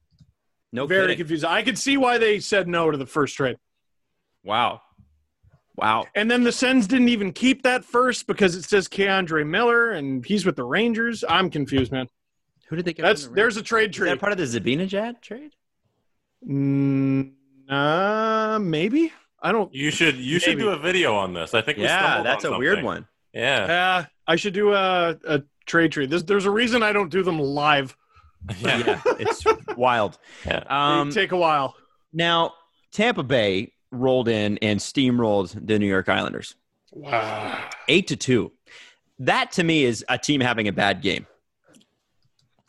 No 0.72 0.88
Very 0.88 1.04
kidding. 1.08 1.18
confusing. 1.18 1.50
I 1.50 1.62
could 1.64 1.78
see 1.78 1.98
why 1.98 2.18
they 2.18 2.40
said 2.40 2.68
no 2.68 2.92
to 2.92 2.98
the 2.98 3.06
first 3.06 3.36
trade. 3.36 3.58
Wow. 4.44 4.82
Wow. 5.76 6.06
And 6.16 6.32
then 6.32 6.44
the 6.44 6.52
Sens 6.52 6.88
didn't 6.88 7.10
even 7.10 7.34
keep 7.34 7.64
that 7.64 7.84
first 7.84 8.28
because 8.28 8.56
it 8.56 8.64
says 8.64 8.88
K'Andre 8.88 9.46
Miller 9.46 9.92
and 9.92 10.26
he's 10.26 10.46
with 10.46 10.56
the 10.56 10.64
Rangers. 10.64 11.24
I'm 11.28 11.50
confused, 11.50 11.92
man. 11.92 12.08
Who 12.70 12.78
did 12.78 12.86
they 12.86 12.94
get? 12.94 13.04
That's 13.04 13.28
the 13.28 13.34
there's 13.34 13.58
a 13.58 13.62
trade 13.62 13.92
Is 13.94 14.00
that 14.02 14.20
part 14.20 14.32
of 14.32 14.38
the 14.38 14.46
Zibanejad 14.46 15.22
trade? 15.22 15.54
Mm, 16.48 17.34
uh, 17.70 18.60
maybe. 18.60 19.12
I 19.42 19.52
don't. 19.52 19.74
You 19.74 19.92
should 19.92 20.16
you 20.16 20.40
should 20.40 20.58
do 20.58 20.70
a 20.70 20.78
video 20.78 21.16
on 21.16 21.34
this. 21.34 21.54
I 21.54 21.62
think 21.62 21.78
we 21.78 21.84
Yeah, 21.84 22.00
stumbled 22.00 22.26
that's 22.26 22.46
on 22.46 22.54
a 22.54 22.58
weird 22.58 22.84
one. 22.84 23.08
Yeah. 23.36 24.00
Uh, 24.00 24.06
I 24.28 24.36
should 24.38 24.54
do 24.56 24.74
a, 24.74 25.16
a 25.28 25.44
trade 25.68 25.92
tree. 25.92 26.06
There's 26.08 26.24
there's 26.24 26.46
a 26.46 26.52
reason 26.52 26.82
I 26.82 26.94
don't 26.94 27.10
do 27.10 27.22
them 27.22 27.38
live. 27.40 27.96
yeah. 28.60 28.78
Yeah, 28.78 29.02
it's 29.20 29.44
wild. 29.76 30.18
Yeah. 30.46 30.64
Um, 30.70 31.12
take 31.12 31.32
a 31.32 31.38
while. 31.38 31.76
now, 32.14 32.54
Tampa 32.92 33.24
Bay 33.24 33.74
rolled 33.92 34.28
in 34.30 34.58
and 34.60 34.80
steamrolled 34.80 35.68
the 35.68 35.78
New 35.80 35.88
York 35.88 36.08
Islanders, 36.10 36.56
Wow. 36.92 37.70
eight 37.88 38.08
to 38.08 38.16
two. 38.16 38.52
That 39.20 39.52
to 39.54 39.64
me 39.64 39.84
is 39.84 40.04
a 40.10 40.18
team 40.18 40.42
having 40.42 40.68
a 40.68 40.72
bad 40.74 41.02
game, 41.02 41.26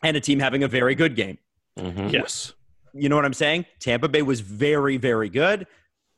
and 0.03 0.17
a 0.17 0.21
team 0.21 0.39
having 0.41 0.63
a 0.63 0.69
very 0.69 0.95
good 0.95 1.15
game. 1.17 1.39
Mhm. 1.79 2.13
Yes. 2.13 2.53
You 2.95 3.09
know 3.09 3.17
what 3.17 3.25
I'm 3.25 3.35
saying? 3.35 3.67
Tampa 3.81 4.09
Bay 4.09 4.23
was 4.23 4.41
very, 4.41 4.97
very 4.97 5.29
good. 5.29 5.67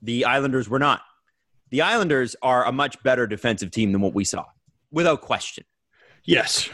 The 0.02 0.24
Islanders 0.26 0.68
were 0.68 0.78
not. 0.78 1.00
The 1.70 1.82
Islanders 1.82 2.34
are 2.42 2.64
a 2.66 2.72
much 2.72 3.02
better 3.02 3.26
defensive 3.26 3.70
team 3.70 3.92
than 3.92 4.00
what 4.00 4.14
we 4.14 4.24
saw, 4.24 4.44
without 4.90 5.20
question. 5.20 5.64
Yes. 6.24 6.68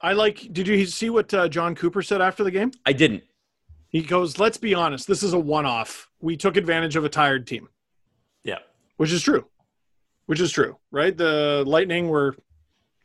I 0.00 0.12
like. 0.12 0.52
Did 0.52 0.68
you 0.68 0.86
see 0.86 1.10
what 1.10 1.32
uh, 1.32 1.48
Jon 1.48 1.74
Cooper 1.74 2.02
said 2.02 2.20
after 2.20 2.44
the 2.44 2.50
game? 2.50 2.70
I 2.84 2.92
didn't. 2.92 3.24
He 3.88 4.02
goes, 4.02 4.38
"Let's 4.38 4.58
be 4.58 4.74
honest. 4.74 5.06
This 5.08 5.22
is 5.22 5.32
a 5.32 5.38
one-off. 5.38 6.08
We 6.20 6.36
took 6.36 6.56
advantage 6.56 6.96
of 6.96 7.04
a 7.04 7.08
tired 7.08 7.46
team." 7.46 7.68
Yeah. 8.44 8.58
which 8.96 9.10
is 9.12 9.22
true 9.22 9.44
which 10.26 10.40
is 10.40 10.52
true 10.52 10.76
right 10.92 11.16
the 11.16 11.64
lightning 11.66 12.08
were 12.08 12.36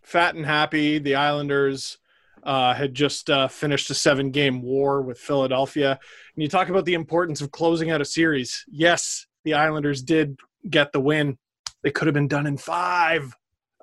fat 0.03 0.35
and 0.35 0.45
happy 0.45 0.99
the 0.99 1.15
islanders 1.15 1.97
uh, 2.43 2.75
had 2.75 2.93
just 2.93 3.27
uh, 3.29 3.47
finished 3.47 3.89
a 3.89 3.95
seven 3.95 4.29
game 4.29 4.61
war 4.61 5.01
with 5.01 5.17
philadelphia 5.17 5.91
and 6.35 6.43
you 6.43 6.47
talk 6.47 6.69
about 6.69 6.85
the 6.85 6.93
importance 6.93 7.41
of 7.41 7.51
closing 7.51 7.89
out 7.89 8.01
a 8.01 8.05
series 8.05 8.63
yes 8.69 9.25
the 9.43 9.55
islanders 9.55 10.03
did 10.03 10.37
get 10.69 10.91
the 10.91 10.99
win 10.99 11.37
they 11.83 11.91
could 11.91 12.07
have 12.07 12.13
been 12.13 12.27
done 12.27 12.45
in 12.47 12.57
5 12.57 13.35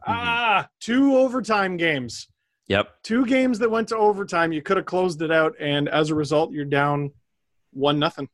ah 0.07 0.69
two 0.81 1.17
overtime 1.17 1.77
games 1.77 2.29
Yep. 2.69 3.03
two 3.03 3.25
games 3.25 3.59
that 3.61 3.71
went 3.71 3.89
to 3.89 3.97
overtime 3.97 4.53
you 4.53 4.63
could 4.63 4.77
have 4.77 4.87
closed 4.87 5.23
it 5.23 5.31
out 5.33 5.55
and 5.59 5.89
as 5.89 6.11
a 6.11 6.15
result 6.15 6.53
you're 6.53 6.65
down 6.65 7.11
one 7.73 7.99
nothing 7.99 8.29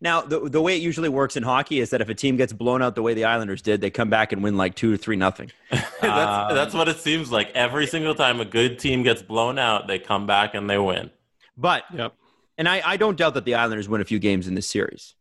Now, 0.00 0.20
the, 0.22 0.40
the 0.48 0.60
way 0.60 0.74
it 0.76 0.82
usually 0.82 1.08
works 1.08 1.36
in 1.36 1.44
hockey 1.44 1.78
is 1.78 1.90
that 1.90 2.00
if 2.00 2.08
a 2.08 2.14
team 2.14 2.36
gets 2.36 2.52
blown 2.52 2.82
out 2.82 2.96
the 2.96 3.02
way 3.02 3.14
the 3.14 3.24
Islanders 3.24 3.62
did, 3.62 3.80
they 3.80 3.88
come 3.88 4.10
back 4.10 4.32
and 4.32 4.42
win 4.42 4.56
like 4.56 4.74
two 4.74 4.92
or 4.92 4.96
three 4.96 5.14
nothing. 5.14 5.52
that's, 5.70 6.02
Um, 6.02 6.56
that's 6.56 6.74
what 6.74 6.88
it 6.88 6.98
seems 6.98 7.30
like. 7.30 7.52
Every 7.54 7.86
single 7.86 8.16
time 8.16 8.40
a 8.40 8.44
good 8.44 8.80
team 8.80 9.04
gets 9.04 9.22
blown 9.22 9.60
out, 9.60 9.86
they 9.86 10.00
come 10.00 10.26
back 10.26 10.54
and 10.56 10.68
they 10.68 10.76
win. 10.76 11.10
But, 11.56 11.84
yep 11.94 12.14
and 12.58 12.68
I, 12.68 12.82
I 12.84 12.96
don't 12.98 13.16
doubt 13.16 13.34
that 13.34 13.44
the 13.44 13.54
Islanders 13.54 13.88
win 13.88 14.00
a 14.00 14.04
few 14.04 14.18
games 14.18 14.46
in 14.48 14.54
this 14.54 14.68
series. 14.68 15.14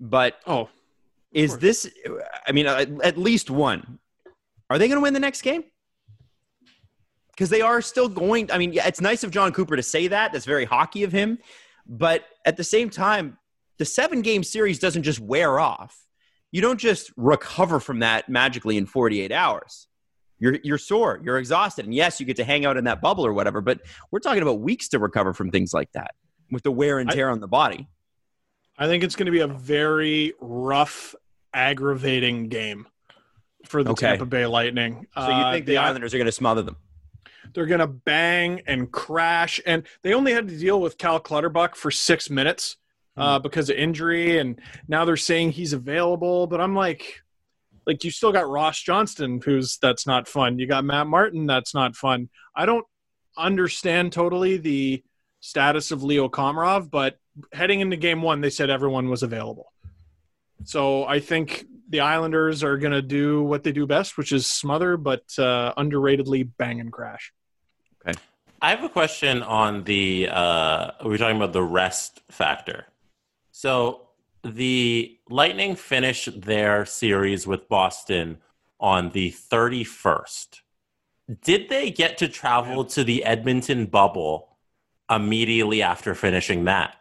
But 0.00 0.40
oh 0.46 0.70
is 1.34 1.58
this, 1.58 1.90
I 2.46 2.52
mean, 2.52 2.66
at, 2.66 3.18
least 3.18 3.50
one. 3.50 3.98
Are 4.70 4.78
they 4.78 4.88
going 4.88 4.96
to 4.96 5.02
win 5.02 5.12
the 5.12 5.20
next 5.20 5.42
game? 5.42 5.64
Because 7.32 7.50
they 7.50 7.60
are 7.60 7.82
still 7.82 8.08
going. 8.08 8.50
I 8.50 8.58
mean, 8.58 8.72
yeah, 8.72 8.86
it's 8.86 9.00
nice 9.00 9.24
of 9.24 9.30
Jon 9.30 9.52
Cooper 9.52 9.76
to 9.76 9.82
say 9.82 10.06
that. 10.08 10.32
That's 10.32 10.44
very 10.44 10.64
hockey 10.64 11.02
of 11.02 11.12
him. 11.12 11.38
But 11.86 12.24
at 12.46 12.56
the 12.56 12.64
same 12.64 12.88
time, 12.88 13.36
the 13.78 13.84
seven 13.84 14.22
game 14.22 14.44
series 14.44 14.78
doesn't 14.78 15.02
just 15.02 15.20
wear 15.20 15.58
off. 15.58 15.98
You 16.52 16.60
don't 16.60 16.78
just 16.78 17.12
recover 17.16 17.80
from 17.80 17.98
that 17.98 18.28
magically 18.28 18.76
in 18.76 18.86
48 18.86 19.32
hours. 19.32 19.88
You're, 20.38 20.58
you're 20.62 20.78
sore, 20.78 21.20
you're 21.24 21.38
exhausted. 21.38 21.84
And 21.84 21.94
yes, 21.94 22.20
you 22.20 22.26
get 22.26 22.36
to 22.36 22.44
hang 22.44 22.64
out 22.64 22.76
in 22.76 22.84
that 22.84 23.00
bubble 23.00 23.26
or 23.26 23.32
whatever, 23.32 23.60
but 23.60 23.80
we're 24.10 24.20
talking 24.20 24.42
about 24.42 24.60
weeks 24.60 24.88
to 24.90 24.98
recover 24.98 25.32
from 25.32 25.50
things 25.50 25.74
like 25.74 25.90
that 25.92 26.14
with 26.50 26.62
the 26.62 26.70
wear 26.70 27.00
and 27.00 27.10
I- 27.10 27.14
tear 27.14 27.30
on 27.30 27.40
the 27.40 27.48
body. 27.48 27.88
I 28.76 28.86
think 28.86 29.04
it's 29.04 29.14
going 29.14 29.26
to 29.26 29.32
be 29.32 29.40
a 29.40 29.46
very 29.46 30.34
rough, 30.40 31.14
aggravating 31.54 32.48
game 32.48 32.86
for 33.66 33.82
the 33.82 33.90
Okay. 33.92 34.08
Tampa 34.08 34.26
Bay 34.26 34.46
Lightning. 34.46 35.06
So 35.14 35.26
you 35.26 35.32
Uh, 35.32 35.52
think 35.52 35.66
the 35.66 35.78
Islanders 35.78 36.12
are 36.12 36.18
going 36.18 36.26
to 36.26 36.32
smother 36.32 36.62
them? 36.62 36.76
they're 37.52 37.66
going 37.66 37.80
to 37.80 37.86
bang 37.86 38.62
and 38.66 38.90
crash, 38.90 39.60
and 39.64 39.86
they 40.02 40.12
only 40.12 40.32
had 40.32 40.48
to 40.48 40.58
deal 40.58 40.80
with 40.80 40.98
Cal 40.98 41.20
Clutterbuck 41.20 41.76
for 41.76 41.90
six 41.90 42.28
minutes 42.28 42.76
uh, 43.16 43.38
because 43.38 43.70
of 43.70 43.76
injury, 43.76 44.38
and 44.38 44.60
now 44.88 45.04
they're 45.04 45.16
saying 45.16 45.52
he's 45.52 45.72
available. 45.72 46.48
But 46.48 46.60
I'm 46.60 46.74
like, 46.74 47.22
like 47.86 48.02
you 48.02 48.10
still 48.10 48.32
got 48.32 48.48
Ross 48.48 48.80
Johnston, 48.82 49.40
who's 49.44 49.78
that's 49.78 50.04
not 50.04 50.26
fun. 50.26 50.58
You 50.58 50.66
got 50.66 50.84
Matt 50.84 51.06
Martin, 51.06 51.46
that's 51.46 51.74
not 51.74 51.94
fun. 51.94 52.28
I 52.56 52.66
don't 52.66 52.84
understand 53.38 54.12
totally 54.12 54.56
the 54.56 55.04
status 55.38 55.92
of 55.92 56.02
Leo 56.02 56.28
Komarov, 56.28 56.90
but 56.90 57.18
heading 57.52 57.78
into 57.80 57.96
game 57.96 58.20
one, 58.22 58.40
they 58.40 58.50
said 58.50 58.68
everyone 58.68 59.10
was 59.10 59.22
available. 59.22 59.72
So 60.62 61.04
I 61.04 61.20
think 61.20 61.66
the 61.88 62.00
Islanders 62.00 62.62
are 62.62 62.78
going 62.78 62.92
to 62.92 63.02
do 63.02 63.42
what 63.42 63.64
they 63.64 63.72
do 63.72 63.86
best, 63.86 64.16
which 64.16 64.32
is 64.32 64.46
smother, 64.46 64.96
but 64.96 65.24
uh, 65.38 65.74
underratedly 65.76 66.48
bang 66.56 66.80
and 66.80 66.92
crash. 66.92 67.32
Okay. 68.06 68.18
I 68.62 68.70
have 68.70 68.82
a 68.84 68.88
question 68.88 69.42
on 69.42 69.84
the 69.84 70.28
uh 70.30 70.92
we're 71.04 71.18
talking 71.18 71.36
about 71.36 71.52
the 71.52 71.62
rest 71.62 72.22
factor. 72.30 72.86
So 73.50 74.08
the 74.42 75.18
Lightning 75.28 75.76
finished 75.76 76.40
their 76.42 76.86
series 76.86 77.46
with 77.46 77.68
Boston 77.68 78.38
on 78.80 79.10
the 79.10 79.32
31st. 79.32 80.60
Did 81.42 81.68
they 81.68 81.90
get 81.90 82.18
to 82.18 82.28
travel 82.28 82.84
to 82.86 83.04
the 83.04 83.24
Edmonton 83.24 83.86
bubble 83.86 84.56
immediately 85.10 85.82
after 85.82 86.14
finishing 86.14 86.64
that? 86.64 86.96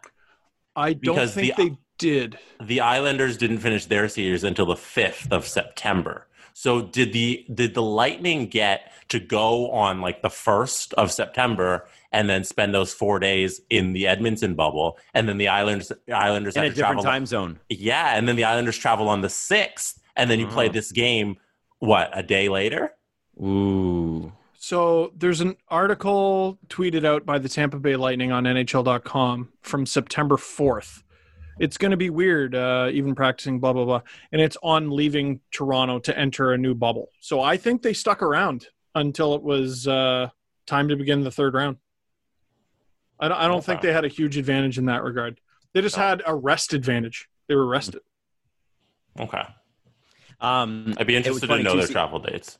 I 0.76 0.94
don't 0.94 1.16
Because 1.16 1.34
think 1.34 1.56
the- 1.56 1.70
they 1.70 1.78
did. 2.04 2.38
The 2.62 2.82
Islanders 2.82 3.38
didn't 3.38 3.60
finish 3.60 3.86
their 3.86 4.10
series 4.10 4.44
until 4.44 4.66
the 4.66 4.76
5th 4.76 5.32
of 5.32 5.48
September. 5.48 6.28
So 6.54 6.82
did 6.82 7.14
the 7.14 7.46
did 7.54 7.74
the 7.74 7.82
Lightning 7.82 8.48
get 8.48 8.92
to 9.08 9.20
go 9.20 9.72
on 9.72 10.02
like 10.02 10.22
the 10.22 10.28
1st 10.30 10.94
of 10.94 11.12
September 11.12 11.88
and 12.12 12.30
then 12.30 12.44
spend 12.44 12.74
those 12.76 12.94
4 12.94 13.20
days 13.20 13.62
in 13.70 13.94
the 13.94 14.06
Edmonton 14.08 14.54
bubble 14.54 14.98
and 15.14 15.28
then 15.30 15.38
the 15.38 15.48
Islanders 15.48 15.92
Islanders 16.14 16.56
In 16.58 16.64
had 16.64 16.72
a 16.72 16.76
to 16.76 16.80
travel 16.82 17.02
different 17.02 17.14
time 17.14 17.26
zone. 17.26 17.60
Yeah, 17.70 18.18
and 18.18 18.28
then 18.28 18.36
the 18.36 18.44
Islanders 18.44 18.78
travel 18.78 19.08
on 19.08 19.22
the 19.22 19.30
6th 19.30 19.98
and 20.18 20.30
then 20.30 20.40
you 20.42 20.48
play 20.48 20.66
Uh-huh. 20.66 20.74
this 20.74 20.92
game 20.92 21.38
what, 21.80 22.12
a 22.14 22.22
day 22.22 22.50
later? 22.50 22.94
Ooh. 23.42 24.32
So 24.58 25.12
there's 25.18 25.42
an 25.42 25.56
article 25.70 26.60
tweeted 26.70 27.04
out 27.06 27.26
by 27.26 27.40
the 27.40 27.50
Tampa 27.50 27.80
Bay 27.80 27.96
Lightning 27.96 28.32
on 28.32 28.44
NHL.com 28.46 29.50
from 29.62 29.86
September 29.86 30.38
4th. 30.38 31.02
It's 31.60 31.78
going 31.78 31.92
to 31.92 31.98
be 31.98 32.10
weird, 32.10 32.56
uh, 32.56 32.90
even 32.92 33.14
practicing, 33.16 33.60
blah, 33.60 33.74
blah, 33.74 33.86
blah. 33.86 34.02
And 34.32 34.42
it's 34.42 34.58
on 34.64 34.90
leaving 34.90 35.40
Toronto 35.52 36.00
to 36.00 36.18
enter 36.18 36.52
a 36.54 36.58
new 36.58 36.74
bubble. 36.74 37.10
So 37.20 37.42
I 37.42 37.58
think 37.58 37.82
they 37.82 37.94
stuck 37.94 38.22
around 38.24 38.68
until 38.96 39.36
it 39.36 39.44
was 39.44 39.88
uh, 39.88 40.30
time 40.66 40.88
to 40.90 40.96
begin 40.96 41.24
the 41.24 41.32
third 41.32 41.54
round. 41.54 41.78
I 43.20 43.28
don't, 43.28 43.38
I 43.38 43.48
don't 43.48 43.64
think 43.64 43.82
they 43.82 43.94
had 43.94 44.04
a 44.06 44.10
huge 44.10 44.38
advantage 44.38 44.78
in 44.78 44.86
that 44.86 45.04
regard. 45.04 45.40
They 45.74 45.82
just 45.82 45.98
No. 45.98 46.04
had 46.04 46.22
a 46.26 46.36
rest 46.36 46.74
advantage. 46.74 47.28
They 47.48 47.56
were 47.56 47.68
rested. 47.68 48.02
Okay. 49.20 49.44
Um, 50.42 50.94
I'd 50.98 51.08
be 51.08 51.16
interested 51.16 51.48
to 51.48 51.64
know 51.64 51.72
too, 51.74 51.78
their 51.78 51.88
see- 51.88 51.94
travel 51.94 52.20
dates. 52.20 52.58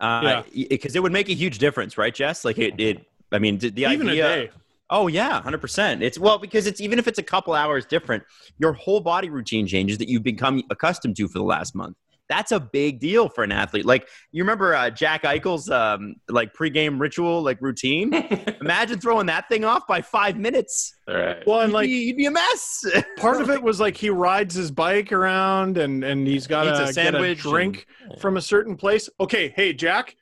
Uh, 0.00 0.42
because 0.52 0.96
it 0.96 1.02
would 1.02 1.12
make 1.12 1.28
a 1.28 1.34
huge 1.34 1.58
difference, 1.58 1.96
right, 1.96 2.14
Jess? 2.14 2.44
Like 2.44 2.58
it, 2.58 2.74
it 2.78 3.06
I 3.30 3.38
mean, 3.38 3.58
the, 3.58 3.70
the 3.70 3.82
Even 3.86 4.08
idea. 4.08 4.50
A 4.94 4.98
day. 4.98 5.04
Oh 5.04 5.06
yeah, 5.08 5.42
hundred 5.42 5.60
percent. 5.60 6.02
It's 6.02 6.18
well 6.18 6.38
because 6.38 6.66
it's 6.66 6.80
even 6.80 6.98
if 6.98 7.08
it's 7.08 7.18
a 7.18 7.22
couple 7.22 7.54
hours 7.54 7.86
different, 7.86 8.22
your 8.58 8.72
whole 8.72 9.00
body 9.00 9.30
routine 9.30 9.66
changes 9.66 9.98
that 9.98 10.08
you've 10.08 10.22
become 10.22 10.62
accustomed 10.70 11.16
to 11.16 11.28
for 11.28 11.38
the 11.38 11.44
last 11.44 11.74
month. 11.74 11.96
That's 12.26 12.52
a 12.52 12.60
big 12.60 13.00
deal 13.00 13.28
for 13.28 13.44
an 13.44 13.52
athlete. 13.52 13.84
Like 13.84 14.08
you 14.32 14.42
remember 14.42 14.74
uh, 14.74 14.88
Jack 14.88 15.24
Eichel's 15.24 15.68
um, 15.68 16.14
like 16.30 16.54
pregame 16.54 16.98
ritual, 16.98 17.42
like 17.42 17.60
routine. 17.60 18.14
Imagine 18.60 18.98
throwing 18.98 19.26
that 19.26 19.46
thing 19.50 19.64
off 19.64 19.86
by 19.86 20.00
five 20.00 20.38
minutes. 20.38 20.94
All 21.06 21.16
right. 21.16 21.46
Well, 21.46 21.60
and 21.60 21.70
You'd, 21.70 21.74
like 21.74 21.86
be, 21.86 21.92
you'd 21.92 22.16
be 22.16 22.26
a 22.26 22.30
mess. 22.30 22.84
part 23.18 23.42
of 23.42 23.50
it 23.50 23.62
was 23.62 23.78
like 23.78 23.96
he 23.96 24.08
rides 24.08 24.54
his 24.54 24.70
bike 24.70 25.12
around 25.12 25.76
and 25.76 26.02
and 26.02 26.26
he's 26.26 26.46
got 26.46 26.66
Eats 26.66 26.78
a 26.78 26.80
to 26.80 26.84
get 26.84 26.90
a 26.90 26.92
sandwich 26.94 27.40
drink 27.40 27.86
from 28.18 28.38
a 28.38 28.42
certain 28.42 28.76
place. 28.76 29.10
Okay, 29.20 29.52
hey 29.54 29.74
Jack, 29.74 30.16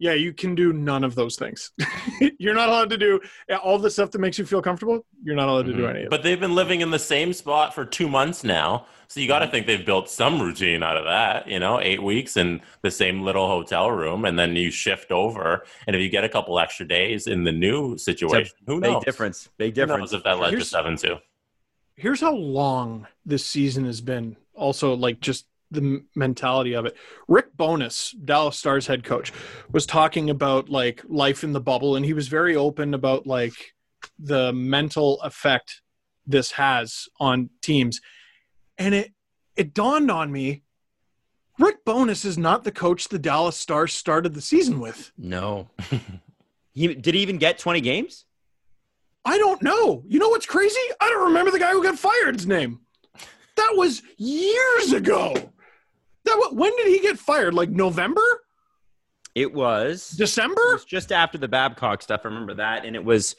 Yeah, 0.00 0.14
you 0.14 0.32
can 0.32 0.54
do 0.54 0.72
none 0.72 1.04
of 1.04 1.14
those 1.14 1.36
things. 1.36 1.72
you're 2.38 2.54
not 2.54 2.70
allowed 2.70 2.88
to 2.88 2.96
do 2.96 3.20
all 3.62 3.78
the 3.78 3.90
stuff 3.90 4.10
that 4.12 4.18
makes 4.18 4.38
you 4.38 4.46
feel 4.46 4.62
comfortable. 4.62 5.04
You're 5.22 5.36
not 5.36 5.48
allowed 5.50 5.66
to 5.66 5.74
do 5.74 5.82
Mhm. 5.82 5.90
any 5.90 5.98
of 6.00 6.04
it. 6.06 6.10
But 6.10 6.22
they've 6.22 6.40
been 6.40 6.54
living 6.54 6.80
in 6.80 6.90
the 6.90 6.98
same 6.98 7.34
spot 7.34 7.74
for 7.74 7.84
two 7.84 8.08
months 8.08 8.42
now. 8.42 8.86
So 9.08 9.20
you 9.20 9.28
got 9.28 9.40
to 9.40 9.46
think 9.48 9.66
they've 9.66 9.84
built 9.84 10.08
some 10.08 10.40
routine 10.40 10.82
out 10.82 10.96
of 10.96 11.04
that, 11.04 11.46
you 11.48 11.58
know, 11.58 11.78
eight 11.80 12.02
weeks 12.02 12.38
in 12.38 12.62
the 12.80 12.90
same 12.90 13.20
little 13.22 13.46
hotel 13.46 13.90
room. 13.90 14.24
And 14.24 14.38
then 14.38 14.56
you 14.56 14.70
shift 14.70 15.12
over. 15.12 15.66
And 15.86 15.94
if 15.94 16.00
you 16.00 16.08
get 16.08 16.24
a 16.24 16.28
couple 16.30 16.58
extra 16.58 16.88
days 16.88 17.26
in 17.26 17.44
the 17.44 17.52
new 17.52 17.98
situation, 17.98 18.56
who 18.66 18.80
knows? 18.80 18.94
Big 18.94 19.04
difference. 19.04 19.48
Big 19.58 19.76
Who 19.76 19.82
difference. 19.82 20.12
knows 20.12 20.18
if 20.18 20.24
that 20.24 20.38
led 20.38 20.52
to 20.52 20.64
7 20.64 20.96
2? 20.96 21.16
Here's 21.96 22.22
how 22.22 22.34
long 22.34 23.06
this 23.26 23.44
season 23.44 23.84
has 23.84 24.00
been. 24.00 24.36
Also, 24.54 24.94
like 24.94 25.20
just 25.20 25.44
the 25.70 26.04
mentality 26.14 26.74
of 26.74 26.86
it. 26.86 26.96
Rick 27.28 27.56
Bowness, 27.56 28.14
Dallas 28.24 28.56
Stars 28.56 28.86
head 28.86 29.04
coach, 29.04 29.32
was 29.72 29.86
talking 29.86 30.30
about 30.30 30.68
like 30.68 31.02
life 31.08 31.44
in 31.44 31.52
the 31.52 31.60
bubble, 31.60 31.96
and 31.96 32.04
he 32.04 32.12
was 32.12 32.28
very 32.28 32.56
open 32.56 32.94
about 32.94 33.26
like 33.26 33.74
the 34.18 34.52
mental 34.52 35.20
effect 35.22 35.82
this 36.26 36.52
has 36.52 37.08
on 37.18 37.50
teams. 37.62 38.00
And 38.78 38.94
it 38.94 39.12
it 39.56 39.74
dawned 39.74 40.10
on 40.10 40.32
me, 40.32 40.62
Rick 41.58 41.84
Bowness 41.84 42.24
is 42.24 42.38
not 42.38 42.64
the 42.64 42.72
coach 42.72 43.08
the 43.08 43.18
Dallas 43.18 43.56
Stars 43.56 43.92
started 43.92 44.34
the 44.34 44.40
season 44.40 44.80
with. 44.80 45.12
No. 45.18 45.68
he, 46.72 46.94
did 46.94 47.14
he 47.14 47.20
even 47.20 47.36
get 47.36 47.58
20 47.58 47.82
games? 47.82 48.24
I 49.26 49.36
don't 49.36 49.62
know. 49.62 50.02
You 50.08 50.18
know 50.18 50.30
what's 50.30 50.46
crazy? 50.46 50.80
I 51.00 51.10
don't 51.10 51.26
remember 51.26 51.50
the 51.50 51.58
guy 51.58 51.72
who 51.72 51.82
got 51.82 51.98
fired's 51.98 52.46
name. 52.46 52.80
That 53.56 53.72
was 53.74 54.02
years 54.16 54.92
ago. 54.94 55.34
That 56.24 56.36
wa- 56.38 56.50
when 56.52 56.74
did 56.76 56.88
he 56.88 57.00
get 57.00 57.18
fired? 57.18 57.54
Like 57.54 57.70
November, 57.70 58.22
It 59.34 59.52
was. 59.54 60.12
It 60.14 60.18
December? 60.18 60.60
was 60.72 60.84
just 60.84 61.12
after 61.12 61.38
the 61.38 61.48
Babcock 61.48 62.02
stuff. 62.02 62.22
I 62.24 62.28
remember 62.28 62.54
that, 62.54 62.84
and 62.84 62.94
it 62.96 63.04
was 63.04 63.36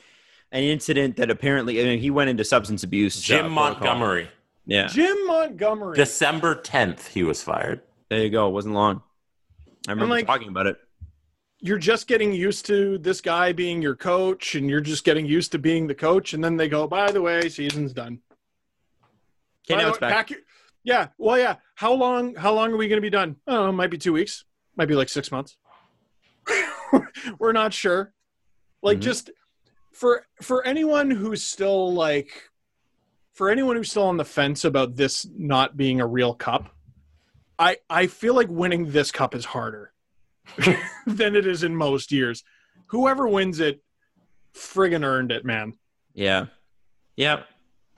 an 0.52 0.64
incident 0.64 1.18
that 1.18 1.30
apparently 1.30 1.80
I 1.82 1.86
mean, 1.86 2.00
he 2.00 2.10
went 2.12 2.30
into 2.30 2.44
substance 2.44 2.84
abuse. 2.84 3.18
uh, 3.18 3.22
Jim 3.24 3.54
protocol. 3.54 3.64
Montgomery. 3.88 4.30
Yeah, 4.66 4.88
Jim 4.88 5.28
Montgomery. 5.28 5.96
December 5.96 6.56
10th, 6.56 7.08
he 7.08 7.24
was 7.24 7.42
fired. 7.44 7.82
there 8.10 8.20
you 8.22 8.30
go. 8.30 8.48
It 8.48 8.52
wasn't 8.52 8.74
long. 8.76 9.02
I 9.88 9.92
remember 9.92 10.16
like- 10.16 10.28
talking 10.28 10.50
about 10.50 10.68
it. 10.68 10.78
You're 11.64 11.78
just 11.78 12.08
getting 12.08 12.34
used 12.34 12.66
to 12.68 12.98
this 12.98 13.22
guy 13.22 13.52
being 13.54 13.82
your 13.84 13.96
coach, 13.96 14.56
and 14.56 14.68
you're 14.70 14.82
just 14.82 15.04
getting 15.04 15.28
used 15.28 15.52
to 15.52 15.60
being 15.60 15.86
the 15.86 15.94
coach. 15.94 16.34
And 16.34 16.44
then 16.44 16.58
they 16.58 16.68
go, 16.68 16.88
by 16.88 17.12
the 17.12 17.22
way, 17.22 17.50
season's 17.50 17.94
done. 17.94 18.20
Okay, 19.70 19.80
now 19.80 19.90
it's 19.90 19.98
way, 20.02 20.08
back. 20.08 20.14
pack 20.14 20.30
your- 20.32 20.40
yeah. 20.84 21.08
Well, 21.18 21.38
yeah. 21.38 21.56
How 21.76 21.94
long? 21.94 22.36
How 22.36 22.54
long 22.54 22.72
are 22.72 22.78
we 22.78 22.88
going 22.88 22.98
to 22.98 23.02
be 23.02 23.10
done? 23.10 23.36
Oh, 23.48 23.66
don't. 23.66 23.76
Might 23.76 23.92
be 23.92 23.98
two 23.98 24.14
weeks. 24.14 24.46
Might 24.76 24.88
be 24.88 24.96
like 24.96 25.10
six 25.10 25.32
months. 25.32 25.58
We're 27.40 27.52
not 27.54 27.74
sure. 27.74 28.14
Like 28.82 28.98
Mhm. 28.98 29.02
just 29.02 29.32
for 29.92 30.26
for 30.42 30.66
anyone 30.66 31.12
who's 31.12 31.44
still 31.44 31.94
like 31.94 32.50
for 33.34 33.50
anyone 33.50 33.76
who's 33.76 33.90
still 33.92 34.04
on 34.08 34.18
the 34.18 34.26
fence 34.26 34.66
about 34.66 34.96
this 34.96 35.26
not 35.38 35.78
being 35.78 36.02
a 36.02 36.08
real 36.08 36.34
cup, 36.34 36.74
I 37.60 37.78
I 37.90 38.08
feel 38.08 38.34
like 38.34 38.48
winning 38.50 38.92
this 38.92 39.12
cup 39.12 39.36
is 39.36 39.46
harder 39.46 39.94
than 41.06 41.36
it 41.36 41.46
is 41.46 41.64
in 41.64 41.76
most 41.76 42.12
years. 42.12 42.44
Whoever 42.88 43.28
wins 43.28 43.60
it, 43.60 43.82
friggin' 44.54 45.06
earned 45.06 45.32
it, 45.32 45.46
man. 45.46 45.74
Yeah, 46.14 46.48
yeah, 47.16 47.44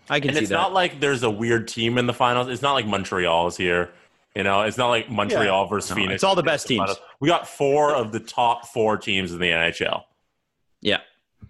I 0.10 0.20
can 0.20 0.30
And 0.30 0.38
see 0.38 0.44
it's 0.44 0.50
that. 0.50 0.56
not 0.56 0.74
like 0.74 1.00
there's 1.00 1.24
a 1.24 1.30
weird 1.30 1.68
team 1.68 1.98
in 1.98 2.06
the 2.08 2.14
finals. 2.14 2.48
It's 2.50 2.62
not 2.62 2.74
like 2.74 2.86
Montreal 2.86 3.48
is 3.48 3.58
here. 3.58 3.92
You 4.36 4.44
know, 4.44 4.62
it's 4.62 4.78
not 4.78 4.90
like 4.90 5.10
Montreal 5.10 5.68
versus 5.68 5.92
No, 5.92 5.96
Phoenix. 5.96 6.16
it's 6.16 6.24
all 6.24 6.36
the 6.36 6.44
best 6.44 6.68
teams. 6.68 6.90
We 7.20 7.28
got 7.30 7.48
four 7.48 7.94
of 7.96 8.12
the 8.12 8.20
top 8.20 8.68
four 8.68 8.98
teams 8.98 9.32
in 9.32 9.40
the 9.40 9.48
NHL. 9.50 10.04
yeah, 10.82 11.00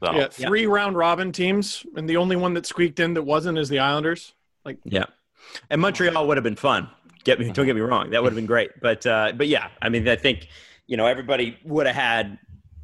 So 0.04 0.12
Yeah, 0.14 0.28
three 0.28 0.66
round 0.68 0.98
robin 0.98 1.32
teams, 1.32 1.86
and 1.96 2.10
the 2.10 2.18
only 2.18 2.36
one 2.36 2.54
that 2.56 2.66
squeaked 2.66 3.00
in 3.00 3.14
that 3.14 3.24
wasn't 3.24 3.58
is 3.58 3.70
the 3.70 3.80
Islanders. 3.80 4.34
Like, 4.66 4.78
yeah. 4.84 5.06
And 5.70 5.82
Montreal 5.82 6.28
would 6.28 6.38
have 6.38 6.44
been 6.44 6.56
fun. 6.56 6.90
Get 7.24 7.40
me, 7.40 7.52
don't 7.52 7.66
get 7.66 7.76
me 7.76 7.82
wrong. 7.82 8.10
That 8.10 8.22
would 8.22 8.34
have 8.34 8.36
been 8.36 8.46
great. 8.46 8.72
But 8.82 9.06
uh, 9.06 9.32
but 9.36 9.48
yeah, 9.48 9.70
I 9.82 9.88
mean, 9.90 10.06
I 10.10 10.18
think 10.18 10.48
you 10.88 10.98
know 10.98 11.06
everybody 11.06 11.58
would 11.64 11.86
have 11.88 11.96
had 11.96 12.38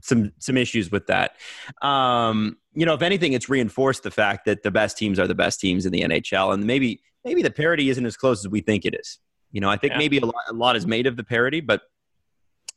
some 0.10 0.34
some 0.39 0.57
issues 0.57 0.91
with 0.91 1.07
that. 1.07 1.36
Um, 1.82 2.57
you 2.74 2.86
know, 2.86 2.93
if 2.93 3.01
anything, 3.01 3.34
it's 3.34 3.47
reinforced 3.47 4.03
the 4.03 4.12
fact 4.12 4.45
that 4.45 4.64
the 4.64 4.72
best 4.72 4.97
teams 4.97 5.20
are 5.20 5.28
the 5.28 5.36
best 5.36 5.60
teams 5.60 5.86
in 5.86 5.91
the 5.93 6.01
NHL, 6.01 6.53
and 6.53 6.66
maybe 6.66 7.01
maybe 7.24 7.41
the 7.41 7.51
parity 7.51 7.89
isn't 7.89 8.05
as 8.05 8.18
close 8.18 8.39
as 8.43 8.49
we 8.49 8.60
think 8.62 8.86
it 8.86 8.95
is. 8.99 9.20
You 9.51 9.62
know, 9.62 9.70
I 9.70 9.78
think 9.78 9.93
Yeah. 9.93 9.99
maybe 9.99 10.18
a 10.18 10.26
lot, 10.26 10.36
a 10.49 10.53
lot 10.53 10.76
is 10.76 10.86
made 10.86 11.07
of 11.07 11.16
the 11.16 11.24
parity, 11.24 11.62
but 11.62 11.82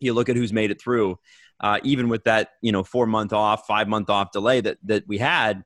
you 0.01 0.15
look 0.15 0.29
at 0.29 0.37
who's 0.37 0.53
made 0.53 0.71
it 0.71 0.81
through. 0.81 1.19
Uh, 1.61 1.79
even 1.85 2.09
with 2.09 2.25
that, 2.25 2.51
you 2.61 2.73
know, 2.73 2.83
four 2.83 3.07
month 3.07 3.33
off, 3.33 3.67
five 3.67 3.87
month 3.89 4.11
off 4.11 4.33
delay 4.33 4.61
that 4.61 4.79
that 4.85 5.05
we 5.07 5.19
had, 5.19 5.63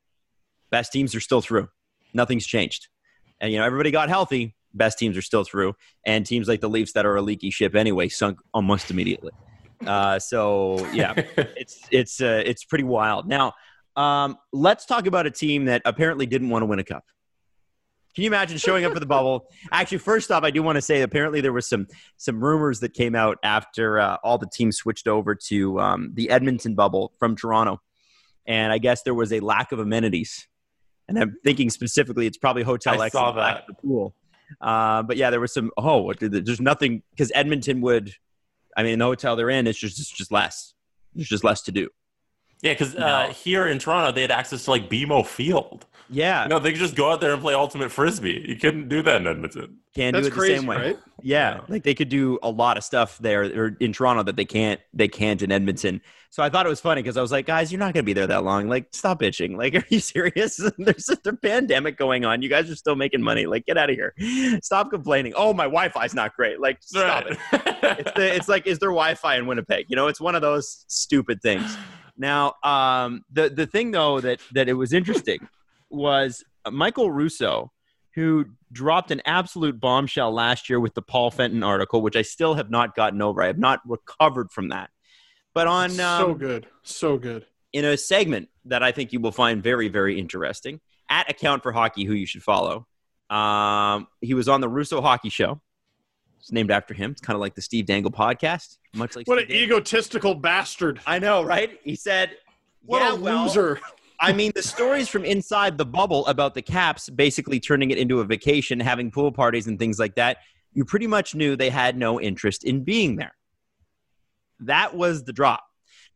best 0.70 0.92
teams 0.92 1.14
are 1.14 1.20
still 1.20 1.40
through. 1.40 1.68
Nothing's 2.14 2.46
changed, 2.46 2.88
and 3.40 3.52
you 3.52 3.58
know 3.58 3.64
everybody 3.64 3.90
got 3.90 4.08
healthy. 4.08 4.54
Best 4.74 4.98
teams 4.98 5.16
are 5.16 5.22
still 5.22 5.42
through, 5.44 5.74
and 6.04 6.26
teams 6.26 6.48
like 6.48 6.60
the 6.60 6.68
Leafs 6.68 6.92
that 6.92 7.06
are 7.06 7.16
a 7.16 7.22
leaky 7.22 7.50
ship 7.50 7.74
anyway 7.74 8.08
sunk 8.08 8.38
almost 8.52 8.90
immediately. 8.90 9.32
Uh, 9.84 10.18
so 10.18 10.86
yeah, 10.92 11.12
it's 11.56 11.80
it's 11.90 12.20
uh, 12.20 12.42
it's 12.44 12.64
pretty 12.64 12.84
wild. 12.84 13.26
Now, 13.26 13.54
um, 13.96 14.36
let's 14.52 14.86
talk 14.86 15.06
about 15.06 15.26
a 15.26 15.30
team 15.30 15.66
that 15.66 15.82
apparently 15.84 16.26
didn't 16.26 16.50
want 16.50 16.62
to 16.62 16.66
win 16.66 16.78
a 16.78 16.84
cup. 16.84 17.04
Can 18.14 18.22
you 18.22 18.30
imagine 18.30 18.56
showing 18.56 18.86
up 18.86 18.94
for 18.94 19.00
the 19.00 19.04
bubble? 19.04 19.46
Actually, 19.70 19.98
first 19.98 20.30
off, 20.30 20.42
I 20.42 20.50
do 20.50 20.62
want 20.62 20.76
to 20.76 20.82
say 20.82 21.02
apparently 21.02 21.42
there 21.42 21.52
was 21.52 21.68
some 21.68 21.86
some 22.16 22.42
rumors 22.42 22.80
that 22.80 22.94
came 22.94 23.14
out 23.14 23.36
after 23.42 24.00
uh, 24.00 24.16
all 24.24 24.38
the 24.38 24.48
teams 24.48 24.78
switched 24.78 25.06
over 25.06 25.34
to 25.34 25.78
um, 25.78 26.12
the 26.14 26.30
Edmonton 26.30 26.74
bubble 26.74 27.12
from 27.18 27.36
Toronto, 27.36 27.82
and 28.46 28.72
I 28.72 28.78
guess 28.78 29.02
there 29.02 29.12
was 29.12 29.34
a 29.34 29.40
lack 29.40 29.70
of 29.72 29.80
amenities. 29.80 30.48
And 31.08 31.18
I'm 31.18 31.36
thinking 31.44 31.68
specifically, 31.68 32.26
it's 32.26 32.38
probably 32.38 32.62
Hotel 32.62 33.00
I 33.02 33.06
X 33.06 33.12
saw 33.12 33.32
the 33.32 33.40
that. 33.40 33.64
the 33.66 33.74
pool. 33.74 34.14
Uh, 34.62 35.02
but 35.02 35.18
yeah, 35.18 35.28
there 35.28 35.40
was 35.40 35.52
some. 35.52 35.70
Oh, 35.76 36.02
what 36.02 36.18
did 36.18 36.46
there's 36.46 36.60
nothing 36.60 37.02
because 37.10 37.30
Edmonton 37.34 37.82
would. 37.82 38.12
I 38.76 38.82
mean, 38.82 38.98
the 38.98 39.06
hotel 39.06 39.36
they're 39.36 39.50
in, 39.50 39.66
it's 39.66 39.78
just 39.78 39.98
it's 39.98 40.10
just 40.10 40.30
less. 40.30 40.74
There's 41.14 41.28
just 41.28 41.44
less 41.44 41.62
to 41.62 41.72
do. 41.72 41.88
yeah, 42.62 42.74
because 42.74 42.94
uh, 42.94 43.32
here 43.34 43.66
in 43.66 43.78
Toronto 43.78 44.12
they 44.12 44.20
had 44.20 44.30
access 44.30 44.64
to 44.66 44.70
like 44.70 44.90
BMO 44.90 45.26
Field. 45.26 45.86
Yeah, 46.08 46.46
No, 46.48 46.58
they 46.58 46.70
could 46.72 46.80
just 46.80 46.94
go 46.96 47.10
out 47.10 47.20
there 47.20 47.32
and 47.32 47.42
play 47.42 47.54
ultimate 47.54 47.90
frisbee. 47.90 48.44
You 48.46 48.56
couldn't 48.56 48.88
do 48.88 49.02
that 49.02 49.20
in 49.20 49.26
Edmonton. 49.26 49.78
can 49.94 50.12
That's 50.12 50.26
do 50.28 50.32
it 50.32 50.36
crazy, 50.36 50.52
the 50.54 50.58
same 50.60 50.66
way. 50.68 50.76
right? 50.76 50.98
Yeah, 51.22 51.54
Yeah. 51.56 51.60
like 51.68 51.82
they 51.82 51.94
could 51.94 52.08
do 52.08 52.38
a 52.42 52.50
lot 52.50 52.76
of 52.76 52.84
stuff 52.84 53.18
there 53.18 53.42
or 53.44 53.76
in 53.80 53.92
Toronto 53.92 54.22
that 54.24 54.36
they 54.36 54.44
can't 54.44 54.80
they 54.94 55.08
can't 55.08 55.42
in 55.42 55.50
Edmonton. 55.50 56.00
So 56.30 56.42
I 56.42 56.50
thought 56.50 56.66
it 56.66 56.68
was 56.68 56.80
funny 56.80 57.02
because 57.02 57.16
I 57.16 57.22
was 57.22 57.32
like, 57.32 57.46
guys, 57.46 57.72
you're 57.72 57.78
not 57.78 57.94
going 57.94 58.02
to 58.04 58.06
be 58.06 58.12
there 58.12 58.26
that 58.26 58.44
long. 58.44 58.68
Like, 58.68 58.88
stop 58.92 59.20
bitching. 59.20 59.56
Like, 59.56 59.74
are 59.74 59.84
you 59.88 60.00
serious? 60.14 60.56
There's 60.78 61.08
a 61.08 61.32
pandemic 61.32 61.96
going 61.96 62.26
on. 62.26 62.42
You 62.42 62.50
guys 62.50 62.68
are 62.70 62.74
still 62.76 62.94
making 62.96 63.22
money. 63.22 63.46
Like, 63.46 63.64
get 63.64 63.78
out 63.78 63.88
of 63.88 63.96
here. 63.96 64.12
Stop 64.62 64.90
complaining. 64.90 65.32
Oh, 65.34 65.54
my 65.54 65.64
Wi-Fi's 65.64 66.12
not 66.14 66.36
great. 66.36 66.60
Like, 66.60 66.78
stop 66.82 67.24
it. 67.26 67.38
It's, 67.52 68.12
the, 68.12 68.34
it's 68.36 68.48
like, 68.48 68.66
is 68.66 68.78
there 68.80 68.90
Wi-Fi 68.90 69.36
in 69.36 69.46
Winnipeg? 69.46 69.86
You 69.88 69.96
know, 69.96 70.08
it's 70.08 70.20
one 70.20 70.34
of 70.34 70.42
those 70.42 70.84
stupid 70.88 71.40
things. 71.40 71.74
Now, 72.18 72.54
um, 72.62 73.24
the 73.32 73.48
the 73.48 73.66
thing 73.66 73.90
though 73.90 74.20
that 74.20 74.40
that 74.52 74.68
it 74.68 74.72
was 74.74 74.92
interesting 74.92 75.46
was 75.90 76.44
Michael 76.70 77.10
Russo, 77.10 77.72
who 78.14 78.46
dropped 78.72 79.10
an 79.10 79.22
absolute 79.26 79.78
bombshell 79.80 80.32
last 80.32 80.68
year 80.68 80.80
with 80.80 80.94
the 80.94 81.02
Paul 81.02 81.30
Fenton 81.30 81.62
article, 81.62 82.02
which 82.02 82.16
I 82.16 82.22
still 82.22 82.54
have 82.54 82.70
not 82.70 82.94
gotten 82.94 83.20
over. 83.22 83.42
I 83.42 83.46
have 83.46 83.58
not 83.58 83.80
recovered 83.86 84.50
from 84.50 84.68
that. 84.70 84.90
But 85.54 85.66
on 85.66 85.90
so 85.90 86.32
um, 86.32 86.38
good, 86.38 86.66
so 86.82 87.16
good. 87.18 87.46
in 87.72 87.84
a 87.84 87.96
segment 87.96 88.48
that 88.66 88.82
I 88.82 88.92
think 88.92 89.12
you 89.12 89.20
will 89.20 89.32
find 89.32 89.62
very, 89.62 89.88
very 89.88 90.18
interesting 90.18 90.80
at 91.08 91.30
Account 91.30 91.62
for 91.62 91.72
Hockey, 91.72 92.04
who 92.04 92.12
you 92.14 92.26
should 92.26 92.42
follow. 92.42 92.86
Um, 93.30 94.06
he 94.20 94.34
was 94.34 94.48
on 94.48 94.60
the 94.60 94.68
Russo 94.68 95.00
Hockey 95.00 95.30
Show. 95.30 95.60
It's 96.40 96.52
named 96.52 96.70
after 96.70 96.94
him. 96.94 97.10
It's 97.12 97.20
kind 97.20 97.34
of 97.34 97.40
like 97.40 97.54
the 97.54 97.62
Steve 97.62 97.86
Dangle 97.86 98.10
podcast, 98.12 98.76
much 98.94 99.16
like 99.16 99.26
What 99.26 99.38
an 99.38 99.48
Dangle. 99.48 99.64
egotistical 99.78 100.34
bastard! 100.34 101.00
I 101.06 101.18
know, 101.18 101.42
right? 101.42 101.78
He 101.82 101.96
said, 101.96 102.32
What 102.84 103.00
"Yeah, 103.00 103.12
a 103.12 103.16
well, 103.16 103.42
loser! 103.44 103.80
I 104.20 104.32
mean, 104.32 104.52
the 104.54 104.62
stories 104.62 105.08
from 105.08 105.24
inside 105.24 105.78
the 105.78 105.84
bubble 105.84 106.26
about 106.26 106.54
the 106.54 106.62
Caps 106.62 107.10
basically 107.10 107.60
turning 107.60 107.90
it 107.90 107.98
into 107.98 108.20
a 108.20 108.24
vacation, 108.24 108.80
having 108.80 109.10
pool 109.10 109.30
parties 109.30 109.66
and 109.66 109.78
things 109.78 109.98
like 109.98 110.14
that, 110.14 110.38
you 110.72 110.84
pretty 110.84 111.06
much 111.06 111.34
knew 111.34 111.56
they 111.56 111.70
had 111.70 111.96
no 111.96 112.20
interest 112.20 112.64
in 112.64 112.84
being 112.84 113.16
there. 113.16 113.34
That 114.60 114.94
was 114.94 115.24
the 115.24 115.32
drop. 115.32 115.64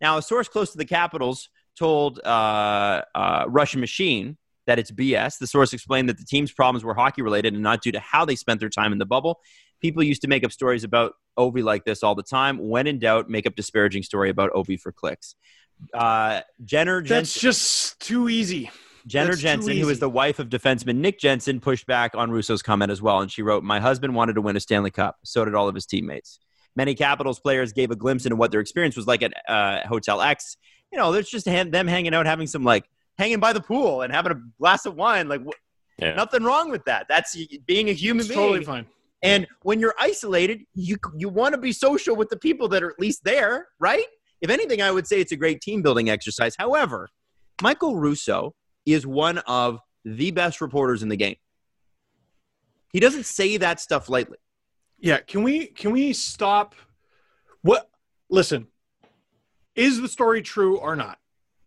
Now, 0.01 0.19
a 0.19 0.23
source 0.23 0.49
close 0.49 0.73
to 0.73 0.79
the 0.79 0.85
Capitals 0.85 1.49
told 1.79 2.21
uh, 2.25 3.03
uh, 3.15 3.45
Russian 3.49 3.81
Machine 3.81 4.37
that 4.67 4.79
it's 4.79 4.91
BS. 4.91 5.39
The 5.39 5.47
source 5.47 5.73
explained 5.73 6.09
that 6.09 6.19
the 6.19 6.25
team's 6.25 6.53
problems 6.53 6.85
were 6.85 6.95
hockey 6.95 7.23
related 7.23 7.55
and 7.55 7.63
not 7.63 7.83
due 7.83 7.93
to 7.93 8.01
how 8.01 8.25
they 8.25 8.37
spent 8.37 8.61
their 8.61 8.69
time 8.69 8.93
in 8.93 8.99
the 8.99 9.07
bubble. 9.07 9.41
People 9.81 10.03
used 10.03 10.23
to 10.23 10.29
make 10.29 10.45
up 10.45 10.53
stories 10.53 10.85
about 10.85 11.15
Ovi 11.39 11.63
like 11.63 11.85
this 11.85 12.03
all 12.03 12.15
the 12.15 12.23
time. 12.23 12.59
When 12.59 12.87
in 12.87 12.99
doubt, 12.99 13.31
make 13.31 13.47
up 13.47 13.55
disparaging 13.55 14.03
story 14.03 14.31
about 14.31 14.53
Ovi 14.53 14.79
for 14.79 14.93
clicks. 14.93 15.35
Uh, 15.95 16.41
Jenner 16.65 17.01
Jensen. 17.01 17.17
That's 17.17 17.41
just 17.41 18.01
too 18.01 18.29
easy. 18.29 18.71
Jenner 19.07 19.29
That's 19.31 19.39
too 19.39 19.43
Jensen, 19.43 19.77
who 19.79 19.89
is 19.89 19.99
the 19.99 20.09
wife 20.11 20.39
of 20.39 20.49
defenseman 20.49 20.97
Nick 20.97 21.19
Jensen, 21.19 21.59
pushed 21.61 21.87
back 21.87 22.15
on 22.15 22.31
Russo's 22.31 22.63
comment 22.63 22.91
as 22.93 23.01
well. 23.01 23.21
And 23.21 23.31
she 23.33 23.43
wrote, 23.43 23.63
My 23.65 23.81
husband 23.81 24.15
wanted 24.15 24.35
to 24.35 24.41
win 24.43 24.57
a 24.57 24.61
Stanley 24.61 24.91
Cup. 24.91 25.17
So 25.25 25.45
did 25.45 25.55
all 25.55 25.69
of 25.69 25.75
his 25.75 25.87
teammates. 25.87 26.39
Many 26.77 26.95
Capitals 26.95 27.41
players 27.41 27.73
gave 27.73 27.91
a 27.91 27.97
glimpse 27.97 28.27
into 28.27 28.37
what 28.37 28.51
their 28.53 28.61
experience 28.61 28.97
was 28.97 29.07
like 29.07 29.23
at 29.23 29.33
uh, 29.49 29.81
Hotel 29.89 30.21
X. 30.21 30.57
You 30.93 30.99
know, 30.99 31.13
there's 31.13 31.29
just 31.29 31.47
han- 31.47 31.71
them 31.71 31.87
hanging 31.89 32.15
out, 32.15 32.27
having 32.27 32.47
some 32.47 32.63
like 32.63 32.85
hanging 33.19 33.41
by 33.41 33.53
the 33.53 33.61
pool 33.61 34.03
and 34.03 34.13
having 34.13 34.33
a 34.33 34.41
glass 34.59 34.87
of 34.87 34.95
wine. 34.95 35.29
Like, 35.29 35.41
wh- 35.45 35.59
Yeah. 36.03 36.15
nothing 36.15 36.45
wrong 36.45 36.71
with 36.71 36.85
that. 36.85 37.07
That's 37.09 37.37
being 37.67 37.89
a 37.89 37.93
human 37.93 38.21
It's 38.21 38.29
being. 38.29 38.39
totally 38.41 38.65
fine. 38.65 38.87
And 39.23 39.47
when 39.63 39.81
you're 39.81 39.95
isolated, 39.99 40.63
you 40.75 40.97
you 41.17 41.29
want 41.29 41.55
to 41.55 41.61
be 41.61 41.73
social 41.73 42.17
with 42.17 42.29
the 42.29 42.39
people 42.39 42.69
that 42.69 42.83
are 42.83 42.91
at 42.91 42.99
least 43.01 43.25
there, 43.25 43.69
right? 43.79 44.05
If 44.41 44.51
anything, 44.51 44.81
I 44.83 44.91
would 44.91 45.07
say 45.07 45.21
it's 45.21 45.33
a 45.33 45.37
great 45.37 45.61
team 45.61 45.83
building 45.83 46.09
exercise. 46.09 46.55
However, 46.59 47.09
Michael 47.63 47.97
Russo 47.97 48.55
is 48.87 49.07
one 49.07 49.39
of 49.39 49.81
the 50.05 50.31
best 50.31 50.61
reporters 50.61 51.03
in 51.03 51.09
the 51.09 51.17
game. 51.17 51.37
He 52.93 53.01
doesn't 53.01 53.27
say 53.27 53.57
that 53.59 53.81
stuff 53.81 54.09
lightly. 54.09 54.39
Yeah, 54.99 55.19
can 55.19 55.43
we 55.43 55.67
can 55.67 55.93
we 55.93 56.13
stop 56.13 56.75
what 57.63 57.89
listen. 58.29 58.69
Is 59.75 60.01
the 60.01 60.09
story 60.09 60.43
true 60.43 60.79
or 60.79 60.97
not? 60.97 61.19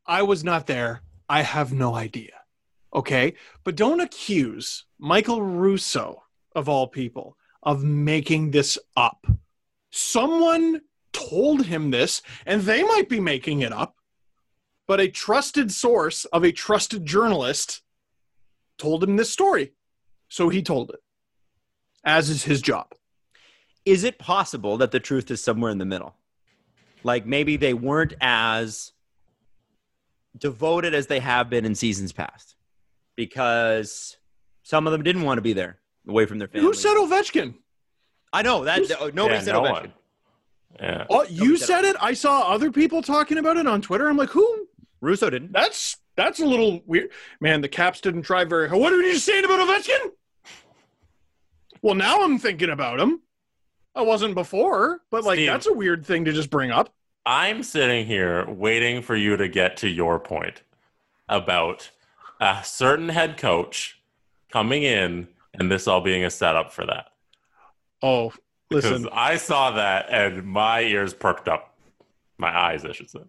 I 0.05 0.23
was 0.23 0.43
not 0.43 0.67
there. 0.67 1.01
I 1.29 1.41
have 1.41 1.73
no 1.73 1.95
idea. 1.95 2.33
Okay? 2.93 3.33
But 3.63 3.75
don't 3.75 4.01
accuse 4.01 4.85
Michael 4.99 5.41
Russo 5.41 6.23
of 6.55 6.67
all 6.69 6.87
people 6.87 7.37
of 7.63 7.83
making 7.83 8.51
this 8.51 8.77
up. 8.97 9.25
Someone 9.89 10.81
told 11.13 11.65
him 11.67 11.91
this 11.91 12.21
and 12.45 12.63
they 12.63 12.83
might 12.83 13.07
be 13.07 13.19
making 13.19 13.61
it 13.61 13.71
up. 13.71 13.95
But 14.87 14.99
a 14.99 15.07
trusted 15.07 15.71
source 15.71 16.25
of 16.25 16.43
a 16.43 16.51
trusted 16.51 17.05
journalist 17.05 17.81
told 18.77 19.03
him 19.03 19.15
this 19.15 19.31
story. 19.31 19.71
So 20.27 20.49
he 20.49 20.61
told 20.61 20.89
it. 20.89 20.99
As 22.03 22.29
is 22.29 22.43
his 22.43 22.61
job. 22.61 22.87
Is 23.85 24.03
it 24.03 24.17
possible 24.19 24.77
that 24.77 24.91
the 24.91 24.99
truth 24.99 25.31
is 25.31 25.41
somewhere 25.43 25.71
in 25.71 25.77
the 25.77 25.85
middle? 25.85 26.15
Like 27.03 27.25
maybe 27.25 27.55
they 27.57 27.73
weren't 27.73 28.13
as 28.19 28.91
devoted 30.37 30.93
as 30.93 31.07
they 31.07 31.19
have 31.19 31.49
been 31.49 31.65
in 31.65 31.75
seasons 31.75 32.11
past 32.11 32.55
because 33.15 34.17
some 34.63 34.87
of 34.87 34.91
them 34.91 35.03
didn't 35.03 35.21
want 35.23 35.37
to 35.37 35.41
be 35.41 35.53
there 35.53 35.79
away 36.07 36.25
from 36.25 36.39
their 36.39 36.47
family. 36.47 36.65
Who 36.67 36.73
said 36.73 36.95
Ovechkin? 36.95 37.55
I 38.31 38.41
know 38.41 38.63
that 38.65 38.81
oh, 38.99 39.11
nobody 39.13 39.35
Yeah, 39.35 39.41
said 39.41 39.51
no 39.53 39.61
Ovechkin. 39.61 39.71
one. 39.71 39.93
Yeah. 40.79 41.05
Oh, 41.09 41.23
you 41.23 41.57
said 41.57 41.67
said 41.67 41.85
it. 41.85 41.95
I 42.01 42.13
saw 42.13 42.51
other 42.51 42.71
people 42.71 43.01
talking 43.01 43.37
about 43.37 43.57
it 43.57 43.67
on 43.67 43.81
Twitter. 43.81 44.09
I'm 44.09 44.17
like, 44.17 44.29
who? 44.29 44.67
Russo 45.01 45.29
didn't. 45.29 45.51
That's 45.51 45.97
that's 46.15 46.39
a 46.39 46.45
little 46.45 46.81
weird. 46.85 47.09
Man, 47.39 47.61
the 47.61 47.69
Caps 47.69 48.01
didn't 48.01 48.23
try 48.23 48.43
very 48.43 48.69
hard. 48.69 48.81
What 48.81 48.93
are 48.93 49.01
you 49.01 49.17
saying 49.17 49.45
about 49.45 49.59
Ovechkin? 49.59 50.11
Well, 51.81 51.95
now 51.95 52.23
I'm 52.23 52.39
thinking 52.39 52.69
about 52.69 52.99
him. 52.99 53.21
I 53.95 54.01
wasn't 54.01 54.33
before, 54.33 55.01
but 55.11 55.23
like 55.23 55.37
Steve. 55.37 55.47
that's 55.47 55.67
a 55.67 55.73
weird 55.73 56.05
thing 56.05 56.25
to 56.25 56.33
just 56.33 56.49
bring 56.49 56.71
up. 56.71 56.93
I'm 57.25 57.63
sitting 57.63 58.05
here 58.05 58.49
waiting 58.49 59.01
for 59.01 59.15
you 59.15 59.37
to 59.37 59.47
get 59.47 59.77
to 59.77 59.89
your 59.89 60.19
point 60.19 60.61
about 61.29 61.89
a 62.39 62.61
certain 62.63 63.09
head 63.09 63.37
coach 63.37 64.01
coming 64.51 64.83
in 64.83 65.27
and 65.53 65.71
this 65.71 65.87
all 65.87 66.01
being 66.01 66.25
a 66.25 66.29
setup 66.29 66.73
for 66.73 66.85
that. 66.85 67.07
Oh, 68.01 68.33
Because 68.69 68.85
listen. 68.91 69.09
I 69.11 69.37
saw 69.37 69.71
that 69.71 70.07
and 70.09 70.43
my 70.45 70.81
ears 70.81 71.13
perked 71.13 71.47
up. 71.47 71.75
My 72.37 72.55
eyes, 72.57 72.83
I 72.85 72.91
should 72.91 73.09
say. 73.09 73.19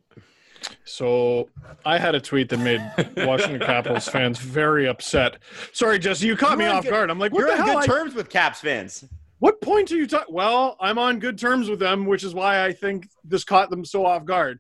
So 0.85 1.49
I 1.85 1.99
had 1.99 2.15
a 2.15 2.21
tweet 2.21 2.49
that 2.49 2.59
made 2.59 2.81
Washington 3.27 3.61
Capitals 3.61 4.09
fans 4.09 4.39
very 4.39 4.89
upset. 4.89 5.39
Sorry, 5.73 5.99
Jesse, 5.99 6.27
you 6.27 6.37
caught 6.37 6.57
me 6.59 6.65
You're 6.65 6.73
on 6.73 6.79
off 6.79 6.85
good- 6.85 6.91
guard. 6.91 7.11
I'm 7.11 7.19
like, 7.19 7.33
what 7.33 7.41
You're 7.41 7.49
the 7.55 7.61
on 7.63 7.67
hell? 7.69 7.81
good 7.81 7.91
I- 7.91 7.95
terms 7.95 8.15
with 8.15 8.31
Caps 8.31 8.61
fans. 8.61 9.05
What 9.41 9.61
point 9.61 9.93
are 9.93 9.97
you 9.97 10.07
talking? 10.07 10.35
Well, 10.35 10.77
I'm 10.81 10.99
on 10.99 11.19
good 11.19 11.39
terms 11.39 11.69
with 11.69 11.79
them, 11.79 12.07
which 12.07 12.25
is 12.25 12.35
why 12.35 12.65
I 12.65 12.73
think 12.73 13.09
this 13.25 13.45
caught 13.45 13.69
them 13.69 13.85
so 13.85 14.07
off 14.07 14.25
guard. 14.25 14.59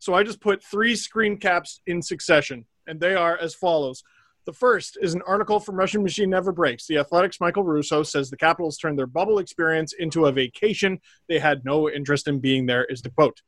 So 0.00 0.12
I 0.14 0.24
just 0.24 0.40
put 0.40 0.62
three 0.64 0.96
screen 0.96 1.36
caps 1.36 1.80
in 1.86 2.02
succession, 2.02 2.64
and 2.88 2.98
they 2.98 3.14
are 3.14 3.38
as 3.38 3.54
follows. 3.54 4.02
The 4.46 4.52
first 4.52 4.98
is 5.00 5.14
an 5.14 5.22
article 5.26 5.58
from 5.58 5.76
Russian 5.76 6.02
Machine 6.02 6.28
Never 6.28 6.52
Breaks. 6.52 6.86
The 6.86 6.98
Athletic's 6.98 7.40
Michael 7.40 7.62
Russo 7.62 8.02
says 8.02 8.28
the 8.28 8.36
Capitals 8.36 8.76
turned 8.76 8.98
their 8.98 9.06
bubble 9.06 9.38
experience 9.38 9.94
into 9.94 10.26
a 10.26 10.32
vacation. 10.32 11.00
They 11.28 11.38
had 11.38 11.64
no 11.64 11.88
interest 11.88 12.28
in 12.28 12.40
being 12.40 12.66
there, 12.66 12.84
is 12.84 13.00
the 13.00 13.10
quote. 13.10 13.40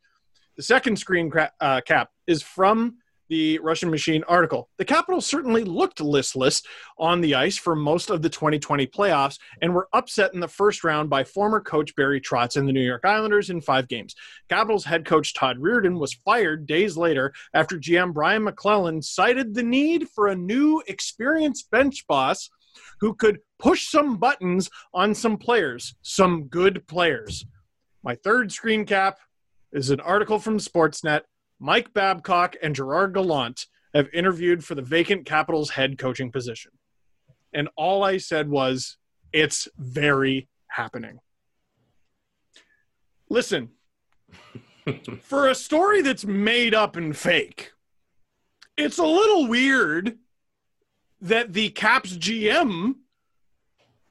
The 0.57 0.63
second 0.63 0.97
screen 0.97 1.29
cra- 1.29 1.53
uh, 1.61 1.83
cap 1.83 2.09
is 2.27 2.43
from 2.43 2.97
the 3.29 3.59
Russian 3.59 3.91
Machine 3.91 4.25
article. 4.29 4.69
The 4.79 4.85
Capitals 4.85 5.27
certainly 5.27 5.65
looked 5.65 6.01
listless 6.01 6.63
on 6.99 7.21
the 7.21 7.35
ice 7.35 7.57
for 7.57 7.75
most 7.75 8.11
of 8.11 8.23
the 8.23 8.29
2020 8.29 8.87
playoffs 8.87 9.39
and 9.61 9.75
were 9.75 9.89
upset 9.93 10.35
in 10.35 10.41
the 10.41 10.49
first 10.49 10.85
round 10.85 11.11
by 11.11 11.25
former 11.25 11.61
coach 11.61 11.95
Barry 11.97 12.21
Trotz 12.21 12.57
and 12.57 12.69
the 12.69 12.73
New 12.73 12.85
York 12.85 13.05
Islanders 13.05 13.51
in 13.51 13.61
five 13.61 13.89
games. 13.89 14.15
Capitals 14.49 14.85
head 14.85 15.05
coach 15.05 15.35
Todd 15.35 15.59
Reirden 15.59 15.99
was 15.99 16.15
fired 16.15 16.67
days 16.67 16.97
later 16.97 17.33
after 17.55 17.79
GM 17.79 18.13
Brian 18.13 18.45
MacLellan 18.45 19.03
cited 19.03 19.55
the 19.55 19.63
need 19.63 20.09
for 20.09 20.29
a 20.29 20.37
new 20.37 20.83
experienced 20.87 21.71
bench 21.71 22.07
boss 22.07 22.51
who 23.01 23.15
could 23.15 23.39
push 23.59 23.89
some 23.89 24.17
buttons 24.17 24.71
on 24.93 25.15
some 25.15 25.37
players, 25.37 25.95
some 26.03 26.45
good 26.45 26.87
players. 26.87 27.45
My 28.03 28.15
third 28.17 28.53
screen 28.53 28.85
cap 28.85 29.19
is 29.73 29.91
an 29.91 30.01
article 30.01 30.39
from 30.39 30.59
Sportsnet. 30.59 31.23
Mike 31.59 31.93
Babcock 31.95 32.57
and 32.63 32.75
Gerard 32.75 33.15
Gallant 33.15 33.67
have 33.95 34.09
interviewed 34.13 34.65
for 34.65 34.75
the 34.75 34.83
vacant 34.83 35.25
Capitals 35.25 35.71
head 35.71 35.99
coaching 35.99 36.31
position. 36.31 36.73
And 37.53 37.69
all 37.77 38.05
I 38.05 38.19
said 38.19 38.51
was, 38.51 38.99
it's 39.33 39.69
very 39.79 40.49
happening. 40.69 41.19
Listen, 43.31 43.71
for 45.23 45.49
a 45.49 45.55
story 45.55 46.03
that's 46.03 46.25
made 46.25 46.75
up 46.75 46.97
and 46.97 47.17
fake, 47.17 47.73
it's 48.77 48.99
a 48.99 49.07
little 49.07 49.49
weird 49.49 50.19
that 51.23 51.55
the 51.55 51.71
Caps 51.71 52.17
GM, 52.17 52.95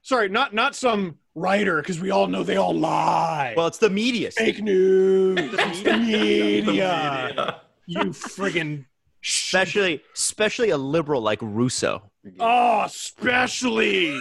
sorry, 0.01 0.27
not 0.27 0.53
not 0.53 0.75
some 0.75 1.19
writer, 1.35 1.81
because 1.81 1.99
we 1.99 2.11
all 2.11 2.27
know 2.27 2.43
they 2.43 2.57
all 2.57 2.73
lie. 2.73 3.53
Well, 3.55 3.67
it's 3.67 3.77
the 3.77 3.89
media. 3.89 4.31
fake 4.31 4.61
news. 4.63 5.37
It's 5.39 5.81
the 5.83 5.91
The 5.91 5.97
media. 5.97 6.65
media. 6.65 7.61
You 7.87 7.99
friggin' 8.11 8.85
especially 9.23 10.01
especially 10.15 10.69
a 10.71 10.77
liberal 10.77 11.21
like 11.21 11.39
Russo. 11.41 12.11
Oh, 12.39 12.83
especially. 12.85 14.19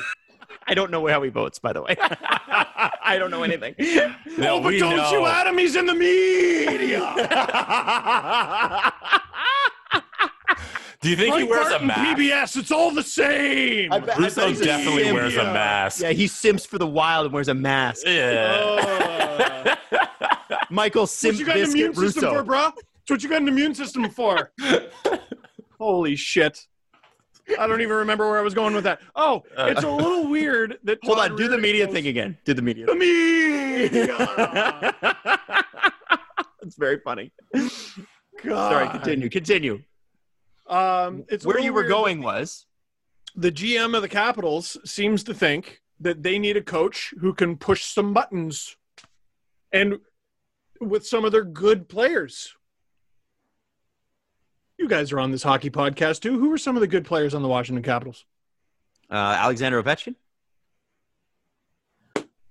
I 0.66 0.72
don't 0.74 0.90
know 0.90 1.06
how 1.06 1.22
he 1.22 1.28
votes, 1.30 1.58
by 1.58 1.72
the 1.74 1.82
way. 1.82 1.94
I 2.00 3.16
don't 3.18 3.30
know 3.30 3.42
anything. 3.42 3.74
No, 4.38 4.56
oh, 4.56 4.60
but 4.62 4.78
don't 4.78 4.96
know. 4.96 5.10
you 5.12 5.26
add 5.26 5.46
him? 5.46 5.58
He's 5.58 5.76
in 5.76 5.84
the 5.86 5.94
media. 5.94 7.00
Do 11.04 11.10
you 11.10 11.16
think 11.16 11.34
he 11.34 11.42
Mike 11.42 11.50
wears 11.50 11.70
a 11.70 11.80
mask? 11.84 12.00
PBS, 12.18 12.56
it's 12.56 12.70
all 12.70 12.90
the 12.90 13.02
same. 13.02 13.92
I 13.92 13.98
bet- 14.00 14.16
I 14.16 14.20
Russo 14.22 14.40
bet 14.40 14.48
he's 14.48 14.60
definitely 14.62 15.02
simp. 15.02 15.14
wears 15.14 15.36
a 15.36 15.44
mask. 15.44 16.00
yeah, 16.00 16.12
he 16.12 16.26
simps 16.26 16.64
for 16.64 16.78
the 16.78 16.86
wild 16.86 17.26
and 17.26 17.34
wears 17.34 17.48
a 17.48 17.52
mask. 17.54 18.06
Yeah. 18.06 19.76
Uh, 19.92 19.98
Michael 20.70 21.02
what 21.02 21.10
Simp 21.10 21.38
you 21.38 21.44
got 21.44 21.58
an 21.58 21.64
immune 21.64 21.90
Biscuit 21.90 22.14
system 22.14 22.30
Russo. 22.32 22.42
for, 22.42 22.50
bruh? 22.50 22.72
That's 22.74 23.10
what 23.10 23.22
you 23.22 23.28
got 23.28 23.42
an 23.42 23.48
immune 23.48 23.74
system 23.74 24.08
for. 24.08 24.50
Holy 25.78 26.16
shit. 26.16 26.58
I 27.60 27.66
don't 27.66 27.82
even 27.82 27.96
remember 27.96 28.26
where 28.30 28.38
I 28.38 28.42
was 28.42 28.54
going 28.54 28.72
with 28.74 28.84
that. 28.84 29.02
Oh, 29.14 29.42
it's 29.58 29.82
a 29.82 29.90
little 29.90 30.26
weird 30.26 30.78
that. 30.84 31.00
Hold 31.04 31.18
Todd 31.18 31.32
on, 31.32 31.36
do 31.36 31.48
the 31.48 31.58
media 31.58 31.84
goes, 31.84 31.92
thing 31.94 32.06
again. 32.06 32.38
Do 32.46 32.54
the 32.54 32.62
media. 32.62 32.86
The 32.86 32.94
media. 32.94 34.94
It's 36.62 36.76
very 36.76 36.98
funny. 37.04 37.30
God. 37.52 37.70
Sorry, 38.72 38.88
continue. 38.88 39.28
Continue. 39.28 39.82
Um, 40.66 41.24
it's 41.28 41.44
Where 41.44 41.60
you 41.60 41.72
were 41.72 41.84
going 41.84 42.22
was 42.22 42.66
the 43.36 43.52
GM 43.52 43.94
of 43.94 44.02
the 44.02 44.08
Capitals 44.08 44.76
seems 44.84 45.22
to 45.24 45.34
think 45.34 45.80
that 46.00 46.22
they 46.22 46.38
need 46.38 46.56
a 46.56 46.62
coach 46.62 47.12
who 47.20 47.34
can 47.34 47.56
push 47.56 47.84
some 47.84 48.12
buttons 48.14 48.76
and 49.72 49.98
with 50.80 51.06
some 51.06 51.24
of 51.24 51.32
their 51.32 51.44
good 51.44 51.88
players. 51.88 52.54
You 54.78 54.88
guys 54.88 55.12
are 55.12 55.20
on 55.20 55.30
this 55.30 55.42
hockey 55.42 55.70
podcast 55.70 56.20
too. 56.20 56.38
Who 56.38 56.52
are 56.52 56.58
some 56.58 56.76
of 56.76 56.80
the 56.80 56.86
good 56.86 57.04
players 57.04 57.34
on 57.34 57.42
the 57.42 57.48
Washington 57.48 57.82
Capitals? 57.82 58.24
uh, 59.10 59.14
Alexander 59.14 59.82
Ovechkin, 59.82 60.14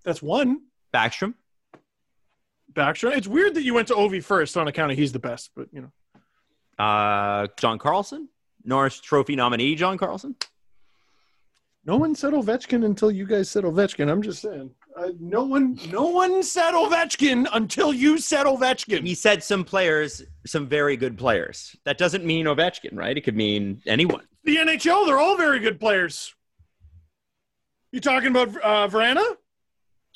That's 0.03 0.21
one. 0.21 0.61
Backstrom. 0.93 1.33
Backstrom. 2.71 3.17
It's 3.17 3.27
weird 3.27 3.55
that 3.55 3.63
you 3.63 3.73
went 3.73 3.87
to 3.87 3.95
Ovi 3.95 4.23
first 4.23 4.55
on 4.55 4.67
account 4.67 4.91
of 4.91 4.97
he's 4.97 5.11
the 5.11 5.19
best, 5.19 5.51
but 5.55 5.67
you 5.71 5.81
know. 5.81 5.91
Uh, 6.79 7.47
John 7.57 7.77
Carlson, 7.77 8.29
Norris 8.63 8.99
Trophy 8.99 9.35
nominee 9.35 9.75
John 9.75 9.97
Carlson. 9.97 10.35
No 11.85 11.97
one 11.97 12.15
said 12.15 12.33
Ovechkin 12.33 12.85
until 12.85 13.11
you 13.11 13.25
guys 13.25 13.49
said 13.49 13.65
Ovechkin. 13.65 14.09
I'm 14.09 14.21
just 14.21 14.41
saying. 14.41 14.71
Uh, 14.95 15.09
no 15.19 15.43
one, 15.43 15.77
no 15.89 16.07
one 16.07 16.43
said 16.43 16.73
Ovechkin 16.73 17.47
until 17.51 17.93
you 17.93 18.17
said 18.17 18.45
Ovechkin. 18.45 19.05
He 19.05 19.15
said 19.15 19.43
some 19.43 19.63
players, 19.65 20.23
some 20.45 20.67
very 20.67 20.95
good 20.95 21.17
players. 21.17 21.75
That 21.83 21.97
doesn't 21.97 22.23
mean 22.23 22.45
Ovechkin, 22.45 22.95
right? 22.95 23.17
It 23.17 23.21
could 23.21 23.35
mean 23.35 23.81
anyone. 23.85 24.25
the 24.45 24.57
NHL, 24.57 25.05
they're 25.05 25.19
all 25.19 25.35
very 25.35 25.59
good 25.59 25.79
players. 25.79 26.33
You 27.91 27.99
talking 27.99 28.29
about 28.29 28.49
uh, 28.63 28.87
Vrana? 28.87 29.35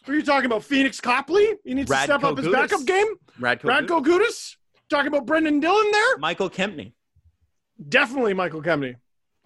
Are 0.07 0.13
you 0.13 0.23
talking 0.23 0.45
about? 0.45 0.61
Pheonix 0.61 1.01
Copley? 1.01 1.55
He 1.65 1.73
needs 1.73 1.91
to 1.91 1.97
step 1.97 2.21
Radko 2.21 2.31
up 2.31 2.37
his 2.37 2.47
backup 2.47 2.85
game? 2.85 3.07
Radko, 3.39 3.63
Radko 3.63 4.05
Gudas? 4.05 4.55
Talking 4.89 5.07
about 5.07 5.25
Brendan 5.25 5.59
Dillon 5.59 5.91
there? 5.91 6.17
Michael 6.17 6.49
Kempny, 6.49 6.93
Definitely 7.89 8.33
Michael 8.33 8.61
Kempny. 8.61 8.95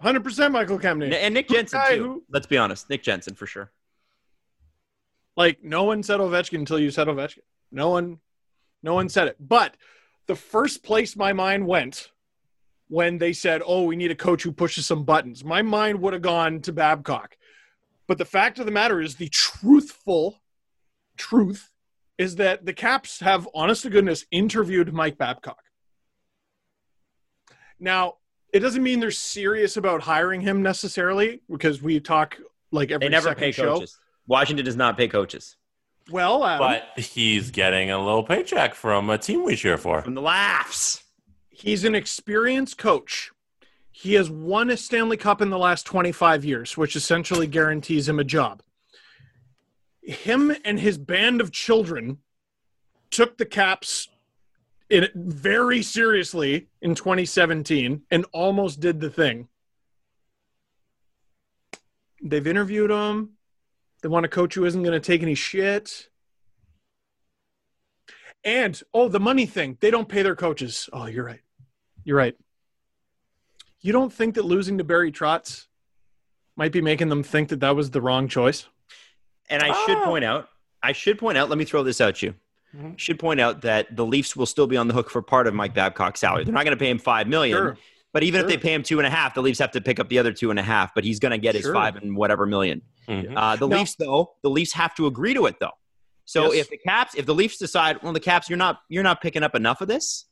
100% 0.02 0.52
Michael 0.52 0.78
Kempny. 0.78 1.12
and 1.12 1.34
Nick 1.34 1.48
Jensen 1.48 1.80
too. 1.90 2.02
who- 2.04 2.24
Let's 2.30 2.46
be 2.46 2.56
honest, 2.56 2.88
Nick 2.90 3.02
Jensen 3.02 3.34
for 3.34 3.46
sure. 3.46 3.70
Like 5.36 5.62
no 5.62 5.84
one 5.84 6.02
said 6.02 6.20
Ovechkin 6.20 6.58
until 6.58 6.78
you 6.78 6.90
said 6.90 7.08
Ovechkin. 7.08 7.40
No 7.70 7.88
one, 7.90 8.20
no 8.82 8.94
one 8.94 9.08
said 9.08 9.28
it. 9.28 9.36
But 9.40 9.76
the 10.26 10.36
first 10.36 10.82
place 10.82 11.16
my 11.16 11.32
mind 11.32 11.66
went 11.66 12.10
when 12.88 13.18
they 13.18 13.32
said, 13.32 13.62
"Oh, 13.64 13.84
we 13.84 13.96
need 13.96 14.10
a 14.10 14.14
coach 14.16 14.42
who 14.42 14.52
pushes 14.52 14.86
some 14.86 15.04
buttons," 15.04 15.42
my 15.44 15.62
mind 15.62 16.00
would 16.02 16.12
have 16.12 16.22
gone 16.22 16.60
to 16.62 16.72
Babcock. 16.72 17.36
But 18.06 18.18
the 18.18 18.24
fact 18.26 18.58
of 18.58 18.66
the 18.66 18.72
matter 18.72 19.00
is, 19.00 19.16
the 19.16 19.28
truthful 19.30 20.42
truth 21.16 21.71
is 22.18 22.36
that 22.36 22.64
the 22.66 22.72
Caps 22.72 23.20
have, 23.20 23.48
honest 23.54 23.82
to 23.82 23.90
goodness, 23.90 24.24
interviewed 24.30 24.92
Mike 24.92 25.18
Babcock. 25.18 25.62
Now, 27.78 28.16
it 28.52 28.60
doesn't 28.60 28.82
mean 28.82 29.00
they're 29.00 29.10
serious 29.10 29.76
about 29.76 30.02
hiring 30.02 30.40
him 30.40 30.62
necessarily, 30.62 31.40
because 31.50 31.82
we 31.82 32.00
talk 32.00 32.38
like 32.70 32.90
every 32.90 33.06
They 33.06 33.10
never 33.10 33.28
second 33.28 33.40
pay 33.40 33.52
show. 33.52 33.74
coaches. 33.74 33.98
Washington 34.26 34.64
does 34.64 34.76
not 34.76 34.96
pay 34.96 35.08
coaches 35.08 35.56
Well, 36.10 36.44
Adam, 36.44 36.58
But 36.94 37.02
he's 37.02 37.50
getting 37.50 37.90
a 37.90 37.98
little 37.98 38.22
paycheck 38.22 38.74
from 38.74 39.10
a 39.10 39.18
team 39.18 39.44
we 39.44 39.56
cheer 39.56 39.76
for. 39.78 40.00
from 40.02 40.14
the 40.14 40.22
laughs. 40.22 41.02
he's 41.50 41.84
an 41.84 41.94
experienced 41.94 42.78
coach. 42.78 43.30
He 43.90 44.14
has 44.14 44.30
won 44.30 44.70
a 44.70 44.76
Stanley 44.76 45.16
Cup 45.16 45.40
in 45.42 45.50
the 45.50 45.58
last 45.58 45.84
25 45.86 46.44
years, 46.44 46.76
which 46.76 46.96
essentially 46.96 47.46
guarantees 47.46 48.08
him 48.08 48.18
a 48.18 48.24
job. 48.24 48.62
Him 50.02 50.54
and 50.64 50.80
his 50.80 50.98
band 50.98 51.40
of 51.40 51.52
children 51.52 52.18
took 53.10 53.38
the 53.38 53.46
Caps 53.46 54.08
in 54.90 55.08
very 55.14 55.82
seriously 55.82 56.68
in 56.80 56.94
2017 56.94 58.02
and 58.10 58.26
almost 58.32 58.80
did 58.80 59.00
the 59.00 59.10
thing. 59.10 59.48
They've 62.22 62.46
interviewed 62.46 62.90
him. 62.90 63.30
They 64.02 64.08
want 64.08 64.26
a 64.26 64.28
coach 64.28 64.54
who 64.54 64.64
isn't 64.64 64.82
going 64.82 65.00
to 65.00 65.00
take 65.00 65.22
any 65.22 65.34
shit. 65.34 66.08
And 68.44 68.80
oh, 68.92 69.08
the 69.08 69.20
money 69.20 69.46
thing. 69.46 69.78
They 69.80 69.90
don't 69.90 70.08
pay 70.08 70.22
their 70.22 70.36
coaches. 70.36 70.90
Oh, 70.92 71.06
you're 71.06 71.24
right. 71.24 71.40
You're 72.04 72.16
right. 72.16 72.36
You 73.80 73.92
don't 73.92 74.12
think 74.12 74.34
that 74.34 74.44
losing 74.44 74.78
to 74.78 74.84
Barry 74.84 75.12
Trotz 75.12 75.66
might 76.56 76.72
be 76.72 76.80
making 76.80 77.08
them 77.08 77.22
think 77.22 77.48
that 77.48 77.60
that 77.60 77.76
was 77.76 77.90
the 77.90 78.00
wrong 78.00 78.28
choice? 78.28 78.66
And 79.52 79.62
I 79.62 79.72
should 79.84 79.98
Ah. 79.98 80.04
point 80.04 80.24
out, 80.24 80.48
I 80.82 80.92
should 80.92 81.18
point 81.18 81.38
out, 81.38 81.48
let 81.48 81.58
me 81.58 81.64
throw 81.64 81.82
this 81.82 82.00
out 82.00 82.16
to 82.16 82.26
you. 82.26 82.34
Mhm. 82.74 82.98
Should 82.98 83.18
point 83.18 83.38
out 83.40 83.60
that 83.62 83.94
the 83.94 84.04
Leafs 84.04 84.34
will 84.34 84.46
still 84.46 84.66
be 84.66 84.76
on 84.76 84.88
the 84.88 84.94
hook 84.94 85.10
for 85.10 85.20
part 85.22 85.46
of 85.46 85.54
Mike 85.54 85.74
Babcock's 85.74 86.20
salary. 86.20 86.44
They're 86.44 86.54
not 86.54 86.64
going 86.64 86.76
to 86.76 86.82
pay 86.82 86.88
him 86.90 86.98
five 86.98 87.28
million, 87.28 87.56
Sure. 87.56 87.78
but 88.14 88.22
even 88.22 88.40
if 88.40 88.46
they 88.46 88.56
pay 88.56 88.72
him 88.72 88.82
two 88.82 88.98
and 88.98 89.06
a 89.06 89.10
half, 89.10 89.34
the 89.34 89.42
Leafs 89.42 89.58
have 89.58 89.70
to 89.72 89.80
pick 89.80 90.00
up 90.00 90.08
the 90.08 90.18
other 90.18 90.32
two 90.32 90.50
and 90.50 90.58
a 90.58 90.62
half. 90.62 90.94
But 90.94 91.04
he's 91.04 91.18
going 91.18 91.32
to 91.32 91.38
get 91.38 91.54
his 91.54 91.68
five 91.70 91.96
and 91.96 92.16
whatever 92.16 92.46
million. 92.46 92.80
Mhm. 93.08 93.34
Uh, 93.36 93.56
the 93.56 93.68
Now- 93.68 93.76
Leafs, 93.78 93.94
though, 93.96 94.36
the 94.42 94.48
Leafs 94.50 94.72
have 94.72 94.94
to 94.94 95.06
agree 95.06 95.34
to 95.34 95.44
it, 95.46 95.56
though. 95.60 95.72
So 96.24 96.52
Yes. 96.52 96.62
if 96.62 96.70
the 96.70 96.78
Caps, 96.78 97.14
if 97.14 97.26
the 97.26 97.34
Leafs 97.34 97.58
decide, 97.58 98.02
well, 98.02 98.12
the 98.14 98.20
Caps, 98.20 98.48
you're 98.48 98.56
not, 98.56 98.80
you're 98.88 99.02
not 99.02 99.20
picking 99.20 99.42
up 99.42 99.54
enough 99.54 99.80
of 99.82 99.88
this, 99.88 100.26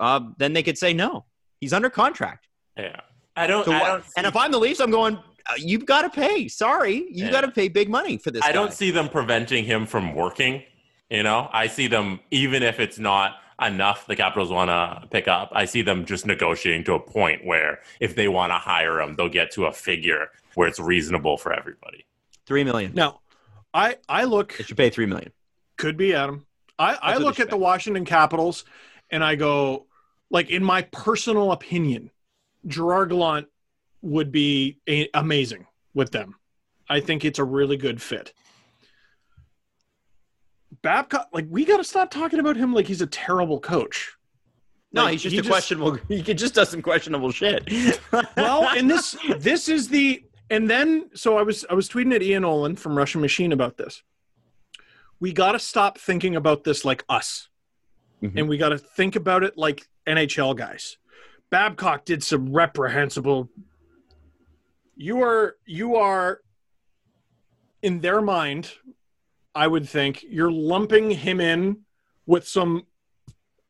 uh, 0.00 0.20
then 0.38 0.52
they 0.52 0.62
could 0.64 0.76
say 0.78 0.92
no. 0.92 1.26
He's 1.60 1.72
under 1.72 1.90
contract. 1.90 2.48
Yeah. 2.76 3.00
I 3.36 3.46
don't. 3.46 3.64
So 3.64 3.72
I 3.72 3.78
don't 3.80 4.04
and 4.16 4.26
if 4.26 4.36
I'm 4.36 4.50
the 4.52 4.58
Leafs, 4.58 4.80
I'm 4.80 4.90
going. 4.90 5.18
Uh, 5.46 5.54
you've 5.58 5.84
got 5.86 6.02
to 6.02 6.10
pay. 6.10 6.48
Sorry, 6.48 6.94
you 7.10 7.26
Yeah. 7.26 7.30
got 7.30 7.40
to 7.42 7.50
pay 7.50 7.68
big 7.68 7.88
money 7.88 8.16
for 8.16 8.30
this. 8.30 8.42
I 8.44 8.52
don't 8.52 8.72
see 8.72 8.90
them 8.90 9.08
preventing 9.08 9.64
him 9.64 9.86
from 9.86 10.14
working. 10.14 10.62
You 11.10 11.22
know, 11.22 11.48
I 11.52 11.66
see 11.66 11.86
them 11.86 12.20
even 12.30 12.62
if 12.62 12.80
it's 12.80 12.98
not 12.98 13.36
enough 13.60 14.06
the 14.06 14.16
Capitals 14.16 14.50
want 14.50 14.68
to 14.70 15.06
pick 15.08 15.28
up. 15.28 15.50
I 15.52 15.66
see 15.66 15.82
them 15.82 16.06
just 16.06 16.26
negotiating 16.26 16.84
to 16.84 16.94
a 16.94 16.98
point 17.00 17.44
where 17.44 17.80
if 18.00 18.14
they 18.16 18.26
want 18.26 18.50
to 18.50 18.56
hire 18.56 19.00
him, 19.00 19.14
they'll 19.16 19.28
get 19.28 19.50
to 19.52 19.66
a 19.66 19.72
figure 19.72 20.28
where 20.54 20.66
it's 20.66 20.80
reasonable 20.80 21.36
for 21.36 21.52
everybody. 21.52 22.04
three 22.46 22.64
million. 22.64 22.92
Now, 22.94 23.20
I 23.74 23.96
I 24.08 24.24
look 24.24 24.56
They 24.56 24.64
should 24.64 24.76
pay 24.76 24.90
three 24.90 25.06
million. 25.06 25.32
could 25.76 25.96
be 25.96 26.14
Adam. 26.14 26.46
I, 26.78 26.94
I 27.00 27.16
look 27.18 27.36
should 27.36 27.44
at 27.44 27.50
the. 27.50 27.56
Washington 27.56 28.04
Capitals 28.04 28.64
and 29.10 29.22
I 29.22 29.34
go, 29.36 29.86
like 30.30 30.50
in 30.50 30.64
my 30.64 30.82
personal 30.82 31.52
opinion, 31.52 32.10
Gerard 32.66 33.10
Gallant 33.10 33.46
would 34.04 34.30
be 34.30 34.78
a- 34.88 35.08
amazing 35.14 35.66
with 35.94 36.10
them. 36.12 36.36
I 36.88 37.00
think 37.00 37.24
it's 37.24 37.38
a 37.38 37.44
really 37.44 37.76
good 37.76 38.00
fit. 38.02 38.32
Babcock, 40.82 41.28
like 41.32 41.46
we 41.48 41.64
got 41.64 41.78
to 41.78 41.84
stop 41.84 42.10
talking 42.10 42.40
about 42.40 42.56
him 42.56 42.74
like 42.74 42.86
he's 42.86 43.00
a 43.00 43.06
terrible 43.06 43.60
coach. 43.60 44.12
No, 44.92 45.04
Like, 45.04 45.12
he's 45.12 45.22
just 45.22 45.32
he 45.34 45.38
a 45.40 45.42
questionable. 45.42 45.94
He 46.08 46.22
just 46.34 46.54
does 46.54 46.68
some 46.68 46.82
questionable 46.82 47.32
shit. 47.32 47.68
well, 48.36 48.68
and 48.76 48.90
this 48.90 49.16
this 49.38 49.68
is 49.68 49.88
the 49.88 50.24
and 50.50 50.68
then 50.68 51.10
so 51.14 51.38
I 51.38 51.42
was 51.42 51.64
I 51.70 51.74
was 51.74 51.88
tweeting 51.88 52.14
at 52.14 52.22
Ian 52.22 52.44
Oland 52.44 52.78
from 52.78 52.96
Russian 52.96 53.20
Machine 53.20 53.52
about 53.52 53.76
this. 53.76 54.02
We 55.20 55.32
got 55.32 55.52
to 55.52 55.58
stop 55.58 55.96
thinking 55.98 56.36
about 56.36 56.64
this 56.64 56.84
like 56.84 57.04
us, 57.08 57.48
Mhm. 58.22 58.32
and 58.36 58.48
we 58.48 58.58
got 58.58 58.70
to 58.70 58.78
think 58.78 59.16
about 59.16 59.42
it 59.42 59.56
like 59.56 59.88
NHL 60.06 60.54
guys. 60.56 60.98
Babcock 61.50 62.04
did 62.04 62.22
some 62.22 62.52
reprehensible. 62.52 63.48
You 64.96 65.22
are 65.22 65.56
you 65.66 65.96
are 65.96 66.40
in 67.82 68.00
their 68.00 68.20
mind. 68.20 68.70
I 69.54 69.66
would 69.66 69.88
think 69.88 70.24
you're 70.28 70.50
lumping 70.50 71.10
him 71.10 71.40
in 71.40 71.78
with 72.26 72.46
some 72.48 72.86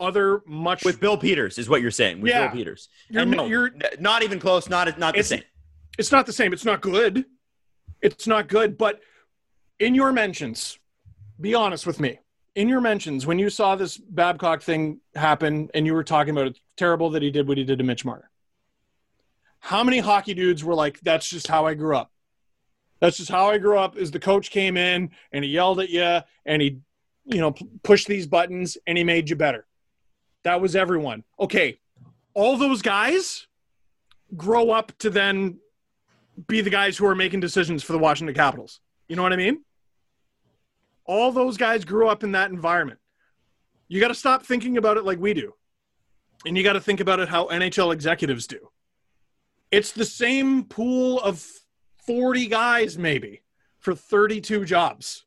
other 0.00 0.42
much 0.46 0.84
with 0.84 1.00
Bill 1.00 1.16
Peters 1.16 1.58
is 1.58 1.68
what 1.68 1.80
you're 1.82 1.90
saying. 1.90 2.20
With 2.20 2.30
Yeah. 2.30 2.46
Bill 2.48 2.56
Peters, 2.56 2.88
You're- 3.08 3.22
and 3.22 3.30
no, 3.30 3.46
you're- 3.46 3.70
not 4.00 4.22
even 4.22 4.38
close. 4.38 4.68
Not 4.68 4.98
not 4.98 5.14
the 5.14 5.20
It's- 5.20 5.28
same. 5.28 5.42
it's 5.98 6.10
not 6.12 6.26
the 6.26 6.32
same. 6.32 6.52
It's 6.52 6.64
not 6.64 6.80
good. 6.80 7.24
It's 8.02 8.26
not 8.26 8.48
good. 8.48 8.76
But 8.76 9.00
in 9.78 9.94
your 9.94 10.12
mentions, 10.12 10.78
be 11.40 11.54
honest 11.54 11.86
with 11.86 12.00
me. 12.00 12.18
In 12.54 12.68
your 12.68 12.80
mentions, 12.80 13.26
when 13.26 13.38
you 13.38 13.50
saw 13.50 13.74
this 13.76 13.96
Babcock 13.96 14.62
thing 14.62 15.00
happen 15.16 15.70
and 15.74 15.86
you 15.86 15.94
were 15.94 16.04
talking 16.04 16.30
about 16.32 16.46
it's 16.46 16.60
terrible 16.76 17.10
that 17.10 17.22
he 17.22 17.30
did 17.30 17.48
what 17.48 17.58
he 17.58 17.64
did 17.64 17.78
to 17.78 17.84
Mitch 17.84 18.04
Marner, 18.04 18.30
how 19.64 19.82
many 19.82 19.98
hockey 19.98 20.34
dudes 20.34 20.62
were 20.62 20.74
like, 20.74 21.00
that's 21.00 21.26
just 21.26 21.46
how 21.46 21.64
I 21.64 21.72
grew 21.72 21.96
up? 21.96 22.12
That's 23.00 23.16
just 23.16 23.30
how 23.30 23.48
I 23.48 23.56
grew 23.56 23.78
up. 23.78 23.96
Is 23.96 24.10
the 24.10 24.20
coach 24.20 24.50
came 24.50 24.76
in 24.76 25.10
and 25.32 25.42
he 25.42 25.50
yelled 25.50 25.80
at 25.80 25.88
you 25.88 26.20
and 26.44 26.60
he, 26.60 26.80
you 27.24 27.40
know, 27.40 27.54
pushed 27.82 28.06
these 28.06 28.26
buttons 28.26 28.76
and 28.86 28.98
he 28.98 29.04
made 29.04 29.30
you 29.30 29.36
better. 29.36 29.66
That 30.42 30.60
was 30.60 30.76
everyone. 30.76 31.24
Okay. 31.40 31.78
All 32.34 32.58
those 32.58 32.82
guys 32.82 33.46
grow 34.36 34.70
up 34.70 34.92
to 34.98 35.08
then 35.08 35.56
be 36.46 36.60
the 36.60 36.68
guys 36.68 36.98
who 36.98 37.06
are 37.06 37.14
making 37.14 37.40
decisions 37.40 37.82
for 37.82 37.94
the 37.94 37.98
Washington 37.98 38.34
Capitals. 38.34 38.80
You 39.08 39.16
know 39.16 39.22
what 39.22 39.32
I 39.32 39.36
mean? 39.36 39.64
All 41.06 41.32
those 41.32 41.56
guys 41.56 41.86
grew 41.86 42.08
up 42.08 42.22
in 42.22 42.32
that 42.32 42.50
environment. 42.50 43.00
You 43.88 43.98
got 43.98 44.08
to 44.08 44.14
stop 44.14 44.44
thinking 44.44 44.76
about 44.76 44.98
it 44.98 45.06
like 45.06 45.18
we 45.18 45.32
do. 45.32 45.54
And 46.44 46.54
you 46.54 46.62
got 46.62 46.74
to 46.74 46.82
think 46.82 47.00
about 47.00 47.18
it 47.18 47.30
how 47.30 47.46
NHL 47.46 47.94
executives 47.94 48.46
do. 48.46 48.58
It's 49.74 49.92
the 49.92 50.04
same 50.04 50.64
pool 50.64 51.20
of 51.20 51.44
40 52.06 52.46
guys, 52.46 52.98
maybe, 52.98 53.42
for 53.78 53.94
32 53.94 54.64
jobs. 54.64 55.24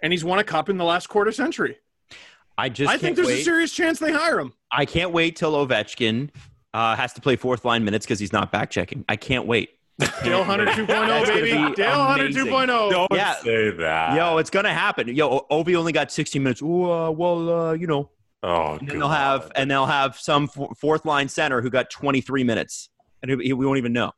And 0.00 0.12
he's 0.12 0.24
won 0.24 0.38
a 0.38 0.44
cup 0.44 0.68
in 0.68 0.76
the 0.78 0.84
last 0.84 1.08
quarter 1.08 1.32
century. 1.32 1.78
I 2.58 2.68
just 2.68 2.92
I 2.92 2.98
think 2.98 3.16
there's 3.16 3.28
wait. 3.28 3.40
a 3.40 3.44
serious 3.44 3.72
chance 3.72 3.98
they 3.98 4.12
hire 4.12 4.38
him. 4.38 4.52
I 4.70 4.84
can't 4.84 5.12
wait 5.12 5.36
till 5.36 5.52
Ovechkin 5.52 6.30
uh, 6.74 6.96
has 6.96 7.12
to 7.14 7.20
play 7.20 7.36
fourth 7.36 7.64
line 7.64 7.84
minutes 7.84 8.04
because 8.06 8.18
he's 8.18 8.32
not 8.32 8.52
back 8.52 8.70
checking. 8.70 9.04
I 9.08 9.16
can't 9.16 9.46
wait. 9.46 9.70
Dale 10.24 10.42
Hunter 10.42 10.66
2.0, 10.66 11.26
baby. 11.26 11.68
be 11.68 11.74
Dale 11.74 12.04
Hunter 12.04 12.24
oh. 12.26 12.44
2.0. 12.44 12.90
Don't 12.90 13.12
Yeah. 13.12 13.34
say 13.36 13.70
that. 13.70 14.16
Yo, 14.16 14.38
it's 14.38 14.50
gonna 14.50 14.72
happen. 14.74 15.08
Yo, 15.14 15.28
O- 15.50 15.62
Ovi 15.62 15.76
only 15.76 15.92
got 15.92 16.10
16 16.10 16.42
minutes. 16.42 16.60
Ooh, 16.62 16.90
uh, 16.90 17.10
well, 17.10 17.50
uh, 17.68 17.72
you 17.74 17.86
know, 17.86 18.10
oh, 18.42 18.74
and 18.76 18.88
then 18.88 18.98
they'll 18.98 19.08
have 19.08 19.52
and 19.54 19.70
they'll 19.70 19.86
have 19.86 20.18
some 20.18 20.44
f- 20.56 20.76
fourth 20.78 21.04
line 21.04 21.28
center 21.28 21.60
who 21.60 21.70
got 21.70 21.90
23 21.90 22.42
minutes, 22.42 22.88
and 23.22 23.36
we 23.38 23.52
won't 23.52 23.78
even 23.78 23.92
know. 23.92 24.12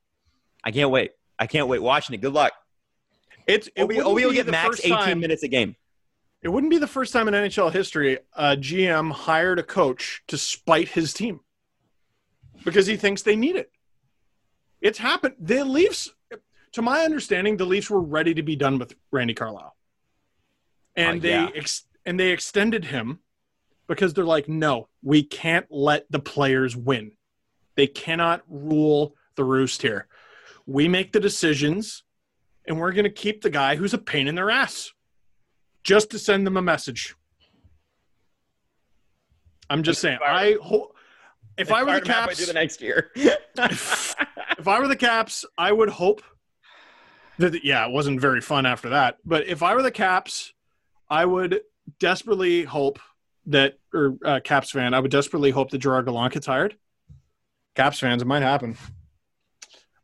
I 0.62 0.70
can't 0.70 0.90
wait. 0.90 1.12
I 1.38 1.46
can't 1.46 1.68
wait. 1.68 1.82
watching 1.82 2.14
it. 2.14 2.20
good 2.20 2.32
luck. 2.32 2.52
It's, 3.46 3.68
it 3.76 3.84
wouldn't 3.86 4.04
will 4.06 4.14
be 4.30 4.34
get 4.36 4.46
the 4.46 4.52
max 4.52 4.66
first 4.68 4.84
18 4.86 4.96
time- 4.98 5.20
minutes 5.20 5.42
a 5.42 5.48
game. 5.48 5.76
It 6.42 6.48
wouldn't 6.48 6.70
be 6.70 6.78
the 6.78 6.86
first 6.86 7.12
time 7.12 7.26
in 7.28 7.32
NHL 7.34 7.72
history 7.72 8.18
a 8.36 8.54
GM 8.56 9.10
hired 9.12 9.58
a 9.58 9.62
coach 9.62 10.22
to 10.28 10.36
spite 10.36 10.88
his 10.88 11.14
team 11.14 11.40
because 12.64 12.86
he 12.86 12.96
thinks 12.96 13.22
they 13.22 13.34
need 13.36 13.56
it. 13.56 13.70
It's 14.82 14.98
happened. 14.98 15.36
The 15.40 15.64
Leafs, 15.64 16.10
to 16.72 16.82
my 16.82 17.00
understanding, 17.00 17.56
the 17.56 17.64
Leafs 17.64 17.88
were 17.88 18.00
ready 18.02 18.34
to 18.34 18.42
be 18.42 18.56
done 18.56 18.78
with 18.78 18.94
Randy 19.10 19.32
Carlyle, 19.32 19.74
and 20.96 21.20
Uh, 21.20 21.22
they 21.22 21.30
yeah. 21.30 21.48
ex- 21.54 21.86
and 22.04 22.20
they 22.20 22.30
extended 22.30 22.84
him 22.86 23.20
because 23.86 24.12
they're 24.12 24.24
like, 24.24 24.46
no, 24.46 24.88
we 25.02 25.22
can't 25.22 25.66
let 25.70 26.04
the 26.10 26.18
players 26.18 26.76
win. 26.76 27.12
They 27.76 27.86
cannot 27.86 28.42
rule 28.48 29.14
the 29.36 29.44
roost 29.44 29.82
here. 29.82 30.06
We 30.66 30.88
make 30.88 31.12
the 31.12 31.20
decisions, 31.20 32.04
and 32.66 32.78
we're 32.78 32.92
going 32.92 33.04
to 33.04 33.10
keep 33.10 33.42
the 33.42 33.50
guy 33.50 33.76
who's 33.76 33.94
a 33.94 33.98
pain 33.98 34.28
in 34.28 34.34
their 34.34 34.50
ass. 34.50 34.92
just 35.82 36.10
to 36.12 36.18
send 36.18 36.46
them 36.46 36.56
a 36.56 36.62
message. 36.62 37.14
I'm 39.68 39.82
just 39.82 40.00
saying. 40.00 40.18
I 40.24 40.56
ho- 40.62 40.92
if 41.56 41.70
I 41.72 41.82
were 41.82 41.94
the 41.94 42.00
Caps, 42.00 42.46
the 42.46 42.52
next 42.52 42.80
year. 42.80 43.10
if 43.14 44.66
I 44.66 44.78
were 44.80 44.88
the 44.88 44.96
Caps, 44.96 45.44
I 45.56 45.72
would 45.72 45.88
hope 45.88 46.22
that 47.38 47.64
yeah, 47.64 47.86
it 47.86 47.92
wasn't 47.92 48.20
very 48.20 48.40
fun 48.40 48.66
after 48.66 48.90
that. 48.90 49.18
But 49.24 49.46
if 49.46 49.62
I 49.62 49.74
were 49.74 49.82
the 49.82 49.90
Caps, 49.90 50.52
I 51.08 51.24
would 51.24 51.60
desperately 51.98 52.64
hope 52.64 52.98
that, 53.46 53.78
or 53.92 54.16
uh, 54.24 54.40
Caps 54.42 54.70
fan, 54.70 54.94
I 54.94 55.00
would 55.00 55.10
desperately 55.10 55.50
hope 55.50 55.70
that 55.70 55.78
Gerard 55.78 56.06
Gallant 56.06 56.32
gets 56.32 56.46
hired. 56.46 56.76
Caps 57.74 57.98
fans, 58.00 58.22
it 58.22 58.26
might 58.26 58.42
happen. 58.42 58.76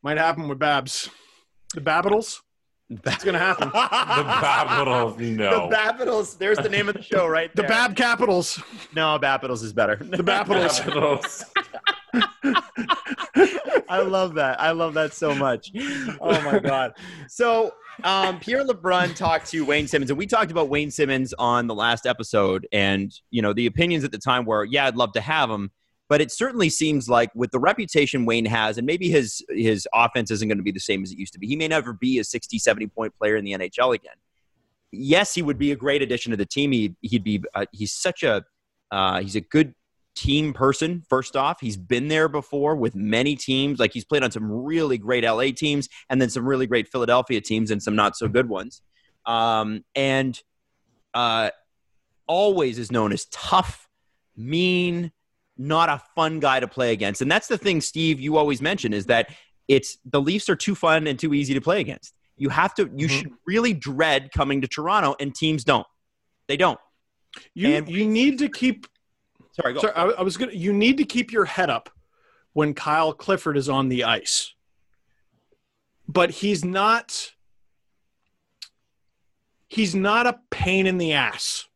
Might 0.02 0.18
happen 0.18 0.48
with 0.48 0.58
Babs. 0.58 1.08
The 1.74 1.80
Babitals. 1.80 2.40
That's 2.90 3.22
gonna 3.22 3.38
happen. 3.38 3.68
the 3.72 3.74
Babitals, 3.74 5.18
no. 5.18 5.68
The 5.68 5.76
Babitals. 5.76 6.36
There's 6.36 6.58
the 6.58 6.68
name 6.68 6.88
of 6.88 6.96
the 6.96 7.02
show, 7.02 7.26
right? 7.28 7.50
The 7.54 7.62
there. 7.62 7.68
Bab 7.68 7.94
Capitals. 7.94 8.60
No, 8.94 9.16
Babitals 9.20 9.62
is 9.62 9.72
better. 9.72 9.96
The 9.96 10.24
Babitals. 10.24 10.80
Babitals. 12.12 13.80
I 13.88 14.00
love 14.00 14.34
that. 14.34 14.60
I 14.60 14.72
love 14.72 14.94
that 14.94 15.14
so 15.14 15.34
much. 15.34 15.70
Oh 16.20 16.40
my 16.42 16.58
god. 16.58 16.94
So 17.28 17.72
um, 18.02 18.40
Pierre 18.40 18.64
LeBrun 18.64 19.14
talked 19.14 19.50
to 19.50 19.64
Wayne 19.64 19.86
Simmonds, 19.86 20.10
and 20.10 20.18
we 20.18 20.26
talked 20.26 20.50
about 20.50 20.68
Wayne 20.68 20.90
Simmonds 20.90 21.32
on 21.38 21.68
the 21.68 21.74
last 21.74 22.06
episode. 22.06 22.66
And 22.72 23.12
you 23.30 23.42
know, 23.42 23.52
the 23.52 23.66
opinions 23.66 24.02
at 24.02 24.10
the 24.10 24.18
time 24.18 24.44
were, 24.44 24.64
yeah, 24.64 24.86
I'd 24.86 24.96
love 24.96 25.12
to 25.12 25.20
have 25.20 25.48
him, 25.48 25.70
but 26.10 26.20
it 26.20 26.32
certainly 26.32 26.68
seems 26.68 27.08
like 27.08 27.30
with 27.36 27.52
the 27.52 27.60
reputation 27.60 28.26
Wayne 28.26 28.44
has, 28.44 28.76
and 28.76 28.86
maybe 28.86 29.08
his 29.08 29.42
his 29.48 29.86
offense 29.94 30.32
isn't 30.32 30.48
going 30.48 30.58
to 30.58 30.64
be 30.64 30.72
the 30.72 30.80
same 30.80 31.04
as 31.04 31.12
it 31.12 31.18
used 31.18 31.32
to 31.34 31.38
be. 31.38 31.46
He 31.46 31.54
may 31.54 31.68
never 31.68 31.92
be 31.92 32.18
a 32.18 32.24
60, 32.24 32.58
70 32.58 32.88
point 32.88 33.14
player 33.16 33.36
in 33.36 33.44
the 33.44 33.52
NHL 33.52 33.94
again. 33.94 34.16
Yes, 34.90 35.32
he 35.32 35.40
would 35.40 35.56
be 35.56 35.70
a 35.70 35.76
great 35.76 36.02
addition 36.02 36.32
to 36.32 36.36
the 36.36 36.44
team. 36.44 36.72
He'd, 36.72 36.96
he'd 37.00 37.22
be. 37.22 37.42
Uh, 37.54 37.66
he's 37.70 37.92
such 37.92 38.24
a. 38.24 38.44
Uh, 38.90 39.20
he's 39.20 39.36
a 39.36 39.40
good 39.40 39.72
team 40.16 40.52
person 40.52 41.04
first 41.08 41.36
off 41.36 41.58
he's 41.60 41.76
been 41.76 42.08
there 42.08 42.28
before 42.28 42.74
with 42.74 42.96
many 42.96 43.36
teams 43.36 43.78
like 43.78 43.92
he's 43.92 44.04
played 44.04 44.24
on 44.24 44.30
some 44.30 44.50
really 44.50 44.98
great 44.98 45.22
la 45.22 45.44
teams 45.54 45.88
and 46.10 46.20
then 46.20 46.28
some 46.28 46.44
really 46.44 46.66
great 46.66 46.88
philadelphia 46.88 47.40
teams 47.40 47.70
and 47.70 47.80
some 47.80 47.94
not 47.94 48.16
so 48.16 48.26
good 48.26 48.48
ones 48.48 48.82
um, 49.26 49.84
and 49.94 50.42
uh, 51.14 51.48
always 52.26 52.76
is 52.76 52.90
known 52.90 53.12
as 53.12 53.26
tough 53.26 53.88
mean 54.36 55.12
not 55.60 55.88
a 55.88 56.00
fun 56.16 56.40
guy 56.40 56.58
to 56.58 56.66
play 56.66 56.92
against 56.92 57.20
and 57.20 57.30
that's 57.30 57.46
the 57.48 57.58
thing 57.58 57.80
steve 57.80 58.18
you 58.18 58.36
always 58.38 58.62
mention 58.62 58.92
is 58.94 59.04
that 59.06 59.28
it's 59.68 59.98
the 60.06 60.20
leafs 60.20 60.48
are 60.48 60.56
too 60.56 60.74
fun 60.74 61.06
and 61.06 61.18
too 61.18 61.34
easy 61.34 61.52
to 61.54 61.60
play 61.60 61.80
against 61.80 62.14
you 62.36 62.48
have 62.48 62.72
to 62.74 62.90
you 62.96 63.06
Mhm. 63.06 63.10
should 63.10 63.32
really 63.46 63.74
dread 63.74 64.30
coming 64.32 64.62
to 64.62 64.66
toronto 64.68 65.14
and 65.20 65.34
teams 65.34 65.62
don't 65.64 65.86
they 66.48 66.56
don't 66.56 66.78
You 67.54 67.68
And- 67.76 67.88
you 67.88 68.06
need 68.08 68.38
to 68.38 68.48
keep 68.48 68.86
sorry 69.52 69.74
go 69.74 69.80
Sorry, 69.80 69.92
I, 69.94 70.04
I 70.06 70.22
was 70.22 70.36
gonna. 70.36 70.52
You 70.52 70.72
need 70.72 70.96
to 70.96 71.04
keep 71.04 71.30
your 71.30 71.44
head 71.44 71.68
up 71.70 71.90
when 72.54 72.72
Kyle 72.74 73.12
Clifford 73.12 73.56
is 73.56 73.68
on 73.68 73.88
the 73.88 74.02
ice, 74.04 74.52
but 76.08 76.30
he's 76.30 76.64
not. 76.64 77.32
He's 79.68 79.94
not 79.94 80.26
a 80.26 80.40
pain 80.50 80.86
in 80.88 80.98
the 80.98 81.12
ass. 81.12 81.66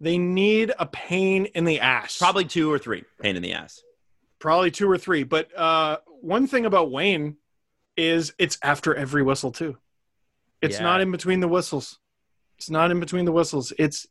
They 0.00 0.18
need 0.18 0.72
a 0.78 0.86
pain 0.86 1.46
in 1.46 1.64
the 1.64 1.80
ass. 1.80 2.18
probably 2.18 2.44
two 2.44 2.70
or 2.72 2.78
three 2.78 3.04
pain 3.20 3.36
in 3.36 3.42
the 3.42 3.52
ass 3.52 3.82
probably 4.40 4.70
two 4.70 4.90
or 4.90 4.98
three. 4.98 5.22
But 5.22 5.56
uh, 5.58 5.96
one 6.20 6.46
thing 6.46 6.66
about 6.66 6.90
Wayne 6.90 7.38
is 7.96 8.34
it's 8.38 8.58
after 8.62 8.94
every 8.94 9.22
whistle 9.22 9.50
too. 9.52 9.78
It's 10.60 10.76
Yeah. 10.76 10.82
not 10.82 11.00
in 11.00 11.10
between 11.10 11.40
the 11.40 11.48
whistles. 11.48 11.98
It's 12.58 12.68
not 12.68 12.90
in 12.90 13.00
between 13.00 13.24
the 13.24 13.32
whistles. 13.32 13.72
It's 13.78 14.06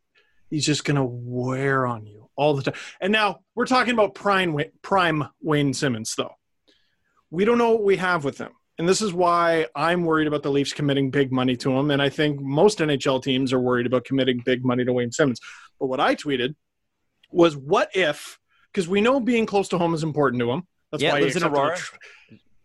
he's 0.50 0.66
just 0.66 0.86
gonna 0.86 1.06
wear 1.06 1.86
on 1.86 2.08
you 2.08 2.30
all 2.36 2.56
the 2.56 2.64
time. 2.64 2.74
And 3.00 3.12
now 3.14 3.42
we're 3.54 3.68
talking 3.68 3.94
about 3.94 4.16
prime 4.16 4.58
prime 4.82 5.26
Wayne 5.40 5.74
Simmonds 5.76 6.16
though. 6.16 6.34
We 7.30 7.46
don't 7.46 7.60
know 7.60 7.72
what 7.74 7.84
we 7.84 7.98
have 7.98 8.24
with 8.24 8.40
him. 8.40 8.54
And 8.80 8.90
this 8.90 9.02
is 9.02 9.14
why 9.14 9.68
I'm 9.76 10.04
worried 10.04 10.28
about 10.28 10.42
the 10.42 10.50
Leafs 10.52 10.74
committing 10.74 11.12
big 11.12 11.32
money 11.32 11.56
to 11.58 11.72
him. 11.78 11.92
And 11.92 12.02
I 12.02 12.10
think 12.10 12.42
most 12.42 12.80
NHL 12.80 13.22
teams 13.22 13.54
are 13.54 13.60
worried 13.60 13.86
about 13.86 14.04
committing 14.06 14.42
big 14.44 14.66
money 14.66 14.84
to 14.84 14.92
Wayne 14.92 15.12
Simmonds. 15.12 15.40
But 15.80 15.88
what 15.88 16.00
I 16.00 16.16
tweeted 16.16 16.56
was 17.32 17.56
what 17.56 17.90
if, 17.96 18.40
because 18.72 18.88
we 18.88 19.00
know 19.00 19.20
being 19.20 19.46
close 19.46 19.70
to 19.70 19.78
home 19.78 19.94
is 19.94 20.02
important 20.04 20.40
to 20.42 20.52
him. 20.52 20.68
That's 20.92 21.04
Yeah, 21.04 21.12
why 21.12 21.20
he 21.20 21.24
lives 21.26 21.36
in 21.36 21.44
accepted 21.44 21.58
a 21.58 21.62
Aurora. 21.62 21.78
tr- 21.78 21.96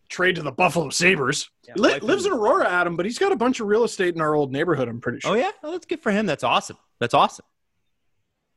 trade 0.09 0.35
to 0.37 0.43
the 0.43 0.53
Buffalo 0.53 0.89
Sabres. 0.89 1.51
Yeah, 1.67 1.75
Li- 1.77 1.99
lives 2.01 2.25
in 2.25 2.33
Aurora, 2.33 2.67
Adam, 2.69 2.97
but 2.97 3.05
he's 3.05 3.19
got 3.19 3.31
a 3.33 3.37
bunch 3.37 3.61
of 3.61 3.67
real 3.67 3.85
estate 3.85 4.15
in 4.15 4.23
our 4.23 4.35
old 4.35 4.51
neighborhood, 4.51 4.89
I'm 4.89 5.01
pretty 5.03 5.21
sure. 5.21 5.33
Oh 5.33 5.35
yeah, 5.35 5.51
oh, 5.63 5.73
that's 5.73 5.85
good 5.87 6.01
for 6.01 6.11
him. 6.11 6.25
That's 6.25 6.45
awesome. 6.45 6.79
That's 7.01 7.13
awesome. 7.13 7.45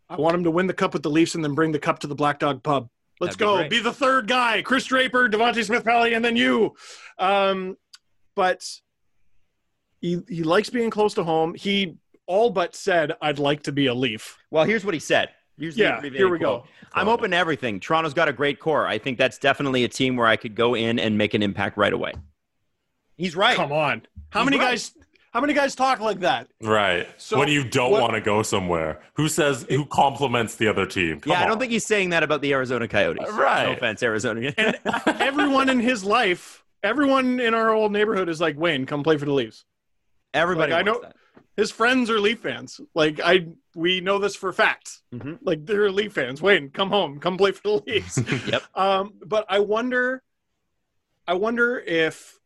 I 0.09 0.15
want 0.15 0.35
him 0.35 0.43
to 0.45 0.51
win 0.51 0.67
the 0.67 0.73
cup 0.73 0.93
with 0.93 1.03
the 1.03 1.09
Leafs 1.09 1.35
and 1.35 1.43
then 1.43 1.53
bring 1.53 1.71
the 1.73 1.79
cup 1.79 1.99
to 1.99 2.07
the 2.07 2.15
Black 2.15 2.39
Dog 2.39 2.63
Pub. 2.63 2.89
Let's 3.21 3.35
That'd 3.37 3.39
go. 3.47 3.55
great. 3.57 3.69
Be 3.69 3.79
the 3.79 3.93
third 3.93 4.27
guy. 4.27 4.61
Chris 4.63 4.83
Draper, 4.85 5.29
Devante 5.29 5.63
Smith-Pelly, 5.63 6.13
and 6.15 6.25
then 6.25 6.35
you. 6.35 6.73
Um, 7.19 7.77
but 8.35 8.67
he 10.01 10.19
he 10.27 10.43
likes 10.43 10.69
being 10.69 10.89
close 10.89 11.13
to 11.13 11.23
home. 11.23 11.53
He 11.53 11.97
all 12.25 12.49
but 12.49 12.75
said, 12.75 13.13
"I'd 13.21 13.39
like 13.39 13.63
to 13.63 13.71
be 13.71 13.85
a 13.85 13.93
Leaf." 13.93 14.37
Well, 14.49 14.63
here's 14.65 14.83
what 14.83 14.93
he 14.95 14.99
said. 14.99 15.29
Here's 15.57 15.77
Yeah, 15.77 15.97
abbreviated 15.99 16.17
here 16.17 16.29
we 16.29 16.39
quote. 16.39 16.63
go. 16.63 16.69
I'm 16.93 17.07
open 17.07 17.31
to 17.31 17.37
everything. 17.37 17.79
Toronto's 17.79 18.13
got 18.15 18.27
a 18.27 18.33
great 18.33 18.59
core. 18.59 18.87
I 18.87 18.97
think 18.97 19.17
that's 19.19 19.37
definitely 19.37 19.83
a 19.83 19.87
team 19.87 20.15
where 20.15 20.25
I 20.27 20.35
could 20.35 20.55
go 20.55 20.73
in 20.75 20.97
and 20.97 21.17
make 21.17 21.33
an 21.35 21.43
impact 21.43 21.77
right 21.77 21.93
away. 21.93 22.13
He's 23.17 23.35
right. 23.35 23.55
Come 23.55 23.71
on. 23.71 24.01
How 24.31 24.39
He's 24.41 24.45
many 24.45 24.57
right. 24.57 24.71
guys? 24.71 24.93
How 25.31 25.39
many 25.39 25.53
guys 25.53 25.75
talk 25.75 25.99
like 26.01 26.19
that? 26.21 26.47
Right. 26.61 27.07
So 27.17 27.39
when 27.39 27.47
you 27.47 27.63
don't 27.63 27.91
want 27.91 28.13
to 28.13 28.21
go 28.21 28.43
somewhere, 28.43 29.01
who 29.13 29.29
says 29.29 29.65
who 29.69 29.85
compliments 29.85 30.55
the 30.55 30.67
other 30.67 30.85
team? 30.85 31.21
Come 31.21 31.31
yeah, 31.31 31.39
I 31.39 31.43
don't 31.43 31.53
on. 31.53 31.59
think 31.59 31.71
he's 31.71 31.85
saying 31.85 32.09
that 32.09 32.21
about 32.23 32.41
the 32.41 32.51
Arizona 32.53 32.87
Coyotes. 32.87 33.29
Right. 33.31 33.65
No 33.67 33.71
offense, 33.73 34.03
Arizona. 34.03 34.53
and 34.57 34.77
Everyone 35.07 35.69
in 35.69 35.79
his 35.79 36.03
life, 36.03 36.65
everyone 36.83 37.39
in 37.39 37.53
our 37.53 37.69
old 37.73 37.93
neighborhood 37.93 38.27
is 38.27 38.41
like, 38.41 38.57
Wayne, 38.57 38.85
come 38.85 39.03
play 39.03 39.15
for 39.17 39.23
the 39.25 39.31
Leafs. 39.33 39.63
Everybody 40.33 40.73
Like, 40.73 40.81
I 40.81 40.83
know- 40.83 40.99
that. 41.01 41.15
His 41.57 41.69
friends 41.69 42.09
are 42.09 42.19
Leaf 42.19 42.39
fans. 42.39 42.79
Like 42.95 43.19
I, 43.23 43.45
we 43.75 43.99
know 43.99 44.19
this 44.19 44.35
for 44.37 44.51
fact. 44.53 45.01
Mhm. 45.13 45.37
Like 45.43 45.65
they're 45.65 45.91
Leaf 45.91 46.13
fans. 46.13 46.41
Wayne, 46.41 46.69
come 46.69 46.89
home, 46.89 47.19
come 47.19 47.37
play 47.37 47.51
for 47.51 47.61
the 47.61 47.83
Leafs. 47.85 48.17
Yep. 48.47 48.63
Um, 48.73 49.13
but 49.25 49.45
I 49.49 49.59
wonder, 49.59 50.23
I 51.27 51.33
wonder 51.33 51.77
if 51.79 52.39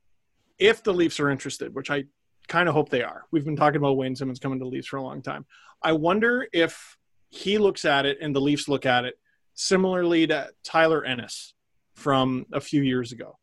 if 0.58 0.84
the 0.84 0.92
Leafs 0.94 1.20
are 1.20 1.30
interested, 1.30 1.76
which 1.76 1.92
I 1.92 2.06
kind 2.48 2.70
of 2.70 2.76
hope 2.76 2.90
they 2.90 3.04
are. 3.04 3.24
We've 3.32 3.46
been 3.46 3.56
talking 3.56 3.78
about 3.78 3.98
Wayne 3.98 4.16
Simmonds 4.16 4.40
coming 4.40 4.60
to 4.60 4.66
the 4.66 4.70
Leafs 4.70 4.88
for 4.88 4.98
a 4.98 5.04
long 5.04 5.22
time. 5.22 5.46
I 5.82 5.94
wonder 5.94 6.48
if 6.54 6.98
he 7.30 7.58
looks 7.58 7.86
at 7.86 8.06
it 8.06 8.20
and 8.22 8.36
the 8.36 8.42
Leafs 8.42 8.68
look 8.68 8.86
at 8.86 9.06
it 9.06 9.16
similarly 9.54 10.28
to 10.28 10.50
Tyler 10.64 11.04
Ennis 11.04 11.54
from 11.94 12.46
a 12.52 12.60
few 12.62 12.82
years 12.82 13.12
ago, 13.12 13.38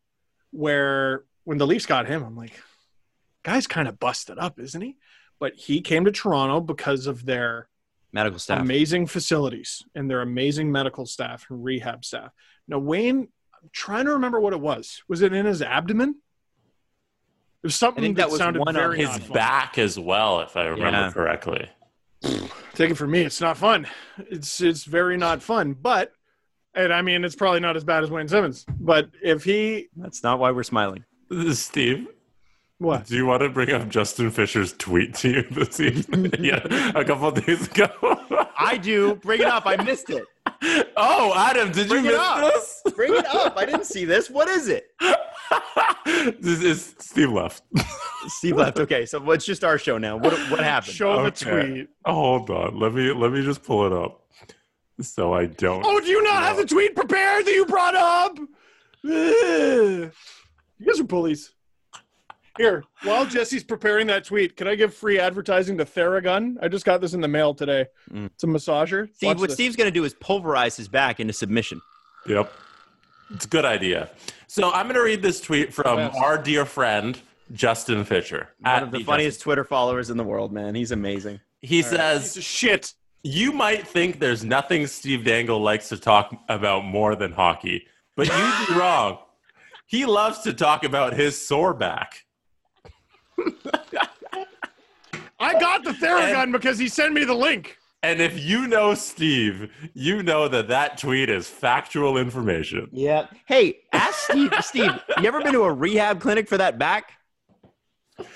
where 0.51 1.23
when 1.43 1.57
the 1.57 1.67
Leafs 1.67 1.85
got 1.85 2.07
him, 2.07 2.23
I'm 2.23 2.35
like, 2.35 2.59
guy's 3.43 3.67
kind 3.67 3.87
of 3.87 3.99
busted 3.99 4.37
up, 4.39 4.59
isn't 4.59 4.81
he? 4.81 4.97
But 5.39 5.55
he 5.55 5.81
came 5.81 6.05
to 6.05 6.11
Toronto 6.11 6.61
because 6.61 7.07
of 7.07 7.25
their 7.25 7.67
Medical 8.13 8.39
staff. 8.39 8.61
amazing 8.61 9.07
facilities 9.07 9.83
and 9.95 10.09
their 10.09 10.21
amazing 10.21 10.71
medical 10.71 11.05
staff 11.05 11.47
and 11.49 11.63
rehab 11.63 12.05
staff. 12.05 12.31
Now, 12.67 12.77
Wayne, 12.79 13.27
I'm 13.61 13.69
trying 13.71 14.05
to 14.05 14.13
remember 14.13 14.39
what 14.39 14.53
it 14.53 14.61
was. 14.61 15.01
Was 15.07 15.21
it 15.21 15.33
in 15.33 15.45
his 15.45 15.61
abdomen? 15.61 16.15
It 17.63 17.67
was 17.67 17.75
something 17.75 18.03
I 18.03 18.07
think 18.07 18.17
that, 18.17 18.23
that 18.23 18.29
was 18.31 18.39
sounded 18.39 18.59
one 18.59 18.75
on 18.75 18.93
his 18.95 19.07
not 19.07 19.21
fun. 19.21 19.33
back 19.33 19.77
as 19.77 19.97
well, 19.97 20.41
if 20.41 20.57
I 20.57 20.65
remember 20.65 20.97
Yeah. 20.99 21.11
correctly. 21.11 21.69
Take 22.73 22.91
it 22.91 22.95
from 22.95 23.11
me, 23.11 23.21
it's 23.21 23.39
not 23.41 23.55
fun. 23.57 23.87
It's 24.17 24.59
it's 24.61 24.83
very 24.83 25.15
not 25.17 25.41
fun. 25.41 25.73
But, 25.81 26.11
and 26.75 26.91
I 26.93 27.01
mean, 27.01 27.23
it's 27.23 27.35
probably 27.35 27.59
not 27.61 27.75
as 27.77 27.83
bad 27.83 28.03
as 28.03 28.09
Wayne 28.11 28.27
Simmonds. 28.27 28.65
But 28.79 29.09
if 29.21 29.43
he, 29.45 29.87
That's 29.95 30.23
not 30.23 30.39
why 30.39 30.51
we're 30.51 30.63
smiling. 30.63 31.05
Steve, 31.53 32.07
what? 32.79 33.05
do 33.07 33.15
you 33.15 33.25
want 33.25 33.41
to 33.43 33.49
bring 33.49 33.71
up 33.71 33.87
Justin 33.89 34.29
Fisher's 34.31 34.73
tweet 34.73 35.15
to 35.15 35.29
you 35.29 35.41
this 35.43 35.79
evening? 35.79 36.31
yeah, 36.43 36.61
a 36.95 37.03
couple 37.05 37.29
of 37.29 37.45
days 37.45 37.67
ago. 37.67 37.87
I 38.57 38.77
do. 38.77 39.15
Bring 39.15 39.39
it 39.41 39.47
up. 39.47 39.65
I 39.65 39.77
missed 39.77 40.09
it. 40.09 40.23
oh, 40.97 41.33
Adam, 41.35 41.71
did 41.71 41.87
Bring 41.89 42.05
you 42.05 42.11
miss 42.11 42.19
up. 42.19 42.53
this? 42.53 42.81
Bring 42.95 43.13
it 43.15 43.25
up. 43.25 43.57
I 43.57 43.65
didn't 43.65 43.85
see 43.85 44.05
this. 44.05 44.29
What 44.29 44.47
is 44.49 44.67
it? 44.67 44.85
This 46.39 46.63
is 46.63 46.95
Steve 46.99 47.31
left. 47.31 47.63
Steve 48.27 48.55
left. 48.55 48.79
Okay, 48.79 49.05
so 49.05 49.31
it's 49.31 49.45
just 49.45 49.63
our 49.63 49.77
show 49.77 49.97
now. 49.97 50.17
What 50.17 50.33
what 50.49 50.59
happened? 50.59 50.93
Show 50.93 51.23
the 51.23 51.31
tweet. 51.31 51.89
Oh, 52.05 52.13
hold 52.13 52.49
on. 52.49 52.79
Let 52.79 52.93
me 52.93 53.11
let 53.11 53.31
me 53.31 53.43
just 53.43 53.63
pull 53.63 53.85
it 53.85 53.93
up 53.93 54.21
so 55.01 55.33
I 55.33 55.45
don't. 55.45 55.83
Oh, 55.85 55.99
do 55.99 56.07
you 56.07 56.23
not 56.23 56.43
have 56.43 56.57
the 56.57 56.65
tweet 56.65 56.95
prepared 56.95 57.45
that 57.45 57.53
you 57.53 57.65
brought 57.65 57.95
up? 57.95 58.37
Ugh. 59.05 60.11
You 60.79 60.85
guys 60.85 60.99
are 60.99 61.03
bullies. 61.03 61.53
Here, 62.57 62.83
while 63.01 63.25
Jesse's 63.25 63.63
preparing 63.63 64.05
that 64.07 64.25
tweet, 64.25 64.55
can 64.55 64.67
I 64.67 64.75
give 64.75 64.93
free 64.93 65.17
advertising 65.17 65.75
to 65.79 65.85
Theragun? 65.85 66.57
I 66.61 66.67
just 66.67 66.85
got 66.85 67.01
this 67.01 67.13
in 67.13 67.21
the 67.21 67.27
mail 67.27 67.55
today. 67.55 67.87
Mm. 68.11 68.27
It's 68.27 68.43
a 68.43 68.47
massager. 68.47 69.11
Steve, 69.15 69.27
Watch 69.27 69.37
what 69.39 69.47
this. 69.47 69.55
Steve's 69.55 69.75
going 69.75 69.87
to 69.87 69.91
do 69.91 70.03
is 70.03 70.13
pulverize 70.13 70.77
his 70.77 70.87
back 70.87 71.19
into 71.19 71.33
submission. 71.33 71.81
Yep. 72.27 72.53
It's 73.33 73.45
a 73.45 73.47
good 73.47 73.65
idea. 73.65 74.09
So 74.47 74.71
I'm 74.71 74.85
going 74.85 74.95
to 74.95 75.03
read 75.03 75.21
this 75.21 75.41
tweet 75.41 75.73
from 75.73 75.97
Yes. 75.99 76.15
our 76.15 76.37
dear 76.37 76.65
friend, 76.65 77.19
Justin 77.51 78.05
Fisher. 78.05 78.49
One 78.59 78.83
of 78.83 78.91
the 78.91 78.99
the 78.99 79.03
funniest 79.03 79.41
Twitter 79.41 79.63
followers 79.63 80.09
in 80.09 80.17
the 80.17 80.23
world, 80.23 80.51
man. 80.53 80.75
He's 80.75 80.91
amazing. 80.91 81.39
He 81.61 81.77
Piece 81.77 81.89
says, 81.89 82.37
of 82.37 82.43
shit. 82.43 82.93
You 83.23 83.51
might 83.53 83.87
think 83.87 84.19
there's 84.19 84.43
nothing 84.43 84.85
Steve 84.85 85.23
Dangle 85.23 85.59
likes 85.59 85.89
to 85.89 85.97
talk 85.97 86.35
about 86.49 86.83
more 86.85 87.15
than 87.15 87.31
hockey, 87.31 87.87
but 88.15 88.27
you'd 88.27 88.67
be 88.67 88.73
wrong. 88.79 89.17
He 89.87 90.05
loves 90.05 90.39
to 90.39 90.53
talk 90.53 90.83
about 90.83 91.13
his 91.13 91.39
sore 91.39 91.73
back. 91.73 92.25
I 95.39 95.53
got 95.59 95.83
the 95.83 95.91
Theragun 95.91 96.51
because 96.51 96.77
he 96.77 96.87
sent 96.87 97.13
me 97.13 97.23
the 97.25 97.33
link. 97.33 97.77
And 98.03 98.19
if 98.21 98.37
you 98.37 98.67
know 98.67 98.93
Steve, 98.95 99.71
you 99.93 100.21
know 100.21 100.49
that 100.49 100.67
that 100.67 100.97
tweet 100.97 101.29
is 101.29 101.47
factual 101.47 102.17
information. 102.17 102.89
Yeah. 102.91 103.27
Hey, 103.45 103.79
ask 103.93 104.29
Steve. 104.29 104.53
Steve, 104.61 104.91
you 105.21 105.25
ever 105.25 105.41
been 105.41 105.53
to 105.53 105.63
a 105.63 105.73
rehab 105.73 106.19
clinic 106.19 106.49
for 106.49 106.57
that 106.57 106.77
back? 106.77 107.13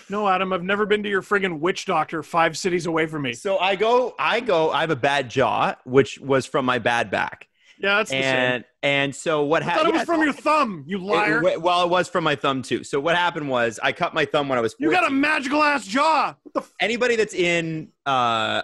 No, 0.09 0.27
Adam, 0.27 0.53
I've 0.53 0.63
never 0.63 0.85
been 0.85 1.03
to 1.03 1.09
your 1.09 1.21
friggin' 1.21 1.59
witch 1.59 1.85
doctor 1.85 2.23
five 2.23 2.57
cities 2.57 2.85
away 2.85 3.07
from 3.07 3.23
me. 3.23 3.33
So 3.33 3.59
I 3.59 3.75
go, 3.75 4.15
I 4.17 4.39
go. 4.39 4.71
I 4.71 4.81
have 4.81 4.89
a 4.89 4.95
bad 4.95 5.29
jaw, 5.29 5.75
which 5.83 6.17
was 6.19 6.45
from 6.45 6.65
my 6.65 6.79
bad 6.79 7.11
back, 7.11 7.46
Yeah, 7.79 7.97
that's 7.97 8.09
the 8.09 8.21
same. 8.21 8.23
and 8.25 8.65
and 8.83 9.15
so 9.15 9.43
what 9.43 9.61
I 9.61 9.65
thought 9.65 9.71
happened? 9.85 9.95
it 9.95 9.97
was 9.99 10.05
from 10.05 10.23
your 10.23 10.33
thumb, 10.33 10.83
you 10.87 10.97
liar. 10.97 11.41
well, 11.59 11.83
it 11.83 11.89
was 11.89 12.07
from 12.09 12.23
my 12.23 12.35
thumb 12.35 12.61
too. 12.61 12.83
So 12.83 12.99
what 12.99 13.15
happened 13.15 13.49
was 13.49 13.79
I 13.83 13.91
cut 13.91 14.13
my 14.13 14.25
thumb 14.25 14.47
when 14.49 14.57
I 14.57 14.61
was. 14.61 14.75
you 14.79 14.89
got 14.91 15.05
a 15.07 15.09
magical 15.11 15.61
ass 15.61 15.85
jaw. 15.85 16.35
What 16.43 16.53
the 16.53 16.61
f- 16.61 16.73
anybody 16.79 17.15
that's 17.15 17.33
in 17.33 17.89
uh, 18.05 18.09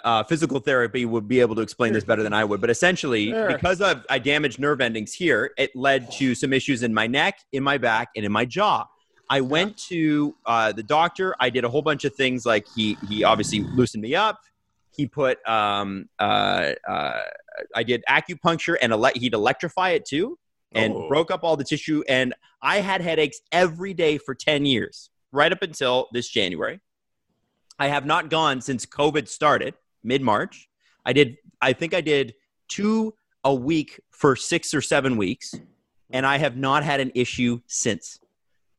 uh, 0.03 0.23
physical 0.23 0.59
therapy 0.59 1.05
would 1.05 1.27
be 1.27 1.39
able 1.41 1.55
to 1.55 1.61
explain 1.61 1.93
this 1.93 2.03
better 2.03 2.23
than 2.23 2.33
I 2.33 2.43
would. 2.43 2.61
But 2.61 2.69
essentially, 2.69 3.29
Sure. 3.29 3.51
because 3.51 3.81
of 3.81 4.05
I 4.09 4.19
damaged 4.19 4.59
nerve 4.59 4.81
endings 4.81 5.13
here, 5.13 5.51
it 5.57 5.75
led 5.75 6.11
to 6.13 6.33
some 6.35 6.53
issues 6.53 6.81
in 6.83 6.93
my 6.93 7.05
neck, 7.07 7.39
in 7.51 7.61
my 7.63 7.77
back, 7.77 8.09
and 8.15 8.25
in 8.25 8.31
my 8.31 8.45
jaw. 8.45 8.85
I 9.29 9.41
went 9.41 9.77
to 9.89 10.35
uh, 10.45 10.71
the 10.73 10.83
doctor. 10.83 11.33
I 11.39 11.49
did 11.49 11.63
a 11.63 11.69
whole 11.69 11.81
bunch 11.81 12.03
of 12.05 12.13
things. 12.15 12.45
Like 12.45 12.65
he 12.75 12.97
he 13.09 13.23
obviously 13.23 13.61
loosened 13.61 14.01
me 14.03 14.15
up. 14.15 14.39
He 14.95 15.07
put 15.07 15.39
um, 15.49 16.07
uh, 16.19 16.73
uh, 16.87 17.21
I 17.75 17.83
did 17.83 18.03
acupuncture 18.09 18.75
and 18.81 18.91
ele- 18.93 19.11
he'd 19.15 19.33
electrify 19.33 19.89
it 19.91 20.05
too, 20.05 20.37
and 20.71 20.93
Oh. 20.93 21.07
broke 21.07 21.31
up 21.31 21.43
all 21.43 21.55
the 21.57 21.63
tissue. 21.63 22.03
And 22.07 22.33
I 22.61 22.77
had 22.77 23.01
headaches 23.01 23.39
every 23.51 23.93
day 23.93 24.17
for 24.17 24.33
ten 24.35 24.65
years, 24.65 25.09
right 25.31 25.51
up 25.51 25.61
until 25.61 26.07
this 26.13 26.27
January. 26.29 26.79
I 27.79 27.87
have 27.87 28.05
not 28.05 28.29
gone 28.29 28.61
since 28.61 28.85
COVID 28.85 29.27
started 29.27 29.75
mid 30.03 30.21
March. 30.21 30.69
I 31.05 31.13
did, 31.13 31.37
I 31.61 31.73
think 31.73 31.93
I 31.93 32.01
did 32.01 32.33
two 32.67 33.13
a 33.43 33.53
week 33.53 33.99
for 34.11 34.35
six 34.35 34.73
or 34.73 34.81
seven 34.81 35.17
weeks, 35.17 35.53
and 36.11 36.25
I 36.25 36.37
have 36.37 36.55
not 36.55 36.83
had 36.83 36.99
an 37.01 37.11
issue 37.13 37.59
since. 37.67 38.19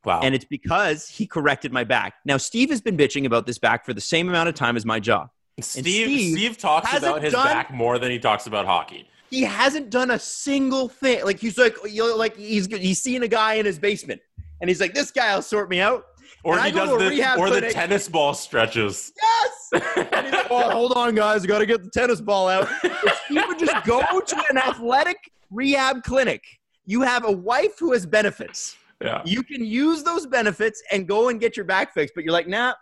Wow. 0.05 0.21
And 0.23 0.35
it's 0.35 0.45
because 0.45 1.09
he 1.09 1.27
corrected 1.27 1.73
my 1.73 1.85
back. 1.85 2.15
Now, 2.25 2.37
Steve 2.37 2.71
has 2.71 2.81
been 2.81 2.97
bitching 2.97 3.25
about 3.25 3.47
this 3.47 3.59
back 3.59 3.85
for 3.85 3.95
the 3.95 4.01
same 4.01 4.29
amount 4.29 4.49
of 4.49 4.55
time 4.55 4.77
as 4.77 4.85
my 4.85 5.01
jaw. 5.01 5.29
Steve, 5.61 5.85
Steve 5.85 6.33
Steve 6.33 6.59
talks 6.59 6.97
about 6.97 7.23
his 7.23 7.33
done- 7.33 7.47
back 7.47 7.73
more 7.73 7.99
than 7.99 8.11
he 8.11 8.19
talks 8.19 8.47
about 8.47 8.67
hockey. 8.67 9.09
He 9.31 9.43
hasn't 9.43 9.91
done 9.91 10.11
a 10.13 10.19
single 10.19 10.89
thing. 10.89 11.25
Like 11.25 11.39
he's 11.39 11.59
like, 11.59 11.77
you 11.89 12.09
know, 12.09 12.17
like 12.17 12.37
he's 12.37 12.67
he's 12.67 13.01
seen 13.01 13.23
a 13.23 13.29
guy 13.29 13.55
in 13.55 13.67
his 13.67 13.79
basement, 13.79 14.21
and 14.61 14.69
he's 14.71 14.81
like, 14.81 14.95
"This 14.95 15.11
guy 15.11 15.35
will 15.35 15.43
sort 15.43 15.69
me 15.71 15.81
out." 15.81 16.05
Or 16.45 16.59
And 16.59 16.67
he 16.67 16.73
does 16.73 16.91
the 16.91 17.09
rehab 17.09 17.39
or 17.39 17.49
the 17.49 17.63
tennis 17.71 18.09
ball 18.09 18.35
stretches. 18.35 19.13
Yes. 19.21 19.51
And 19.97 20.27
he's 20.27 20.35
like, 20.35 20.47
oh, 20.51 20.71
hold 20.71 20.93
on, 20.93 21.15
guys. 21.15 21.43
I 21.43 21.47
got 21.47 21.59
to 21.59 21.67
get 21.67 21.83
the 21.83 21.91
tennis 21.91 22.21
ball 22.21 22.49
out. 22.49 22.69
If 22.85 23.21
you 23.29 23.43
would 23.49 23.59
just 23.59 23.85
go 23.85 24.01
to 24.21 24.45
an 24.51 24.59
athletic 24.59 25.17
rehab 25.51 26.05
clinic, 26.05 26.45
you 26.87 27.01
have 27.01 27.25
a 27.25 27.33
wife 27.33 27.79
who 27.81 27.93
has 27.93 28.07
benefits. 28.07 28.77
Yeah. 29.03 29.23
You 29.25 29.43
can 29.43 29.65
use 29.65 30.05
those 30.05 30.27
benefits 30.27 30.81
and 30.93 31.09
go 31.09 31.29
and 31.31 31.41
get 31.41 31.57
your 31.57 31.67
back 31.67 31.93
fixed. 31.93 32.15
But 32.15 32.23
you're 32.25 32.33
like, 32.33 32.47
nah, 32.47 32.75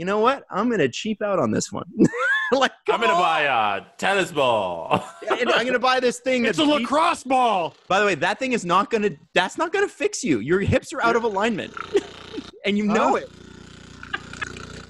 you 0.00 0.06
know 0.06 0.18
what? 0.18 0.44
I'm 0.50 0.68
going 0.68 0.80
to 0.80 0.88
cheap 0.88 1.20
out 1.20 1.38
on 1.38 1.50
this 1.50 1.70
one. 1.70 1.84
like, 2.52 2.72
I'm 2.88 3.00
gonna 3.02 3.12
on. 3.12 3.20
buy 3.20 3.42
a 3.42 3.82
tennis 3.98 4.32
ball. 4.32 5.04
And 5.30 5.50
I'm 5.50 5.60
going 5.64 5.74
to 5.74 5.78
buy 5.78 6.00
this 6.00 6.18
thing. 6.20 6.44
It's 6.46 6.58
a 6.58 6.64
beats- 6.64 6.80
lacrosse 6.80 7.22
ball. 7.22 7.74
By 7.86 8.00
the 8.00 8.06
way, 8.06 8.14
that 8.16 8.38
thing 8.38 8.52
is 8.54 8.64
not 8.64 8.90
going 8.90 9.02
to, 9.02 9.14
that's 9.34 9.58
not 9.58 9.72
going 9.74 9.86
to 9.86 9.92
fix 9.92 10.24
you. 10.24 10.38
Your 10.40 10.60
hips 10.60 10.92
are 10.94 11.02
out 11.02 11.16
of 11.16 11.22
alignment. 11.24 11.74
and 12.64 12.78
you 12.78 12.84
know 12.86 13.10
Huh? 13.10 13.14
it. 13.16 13.28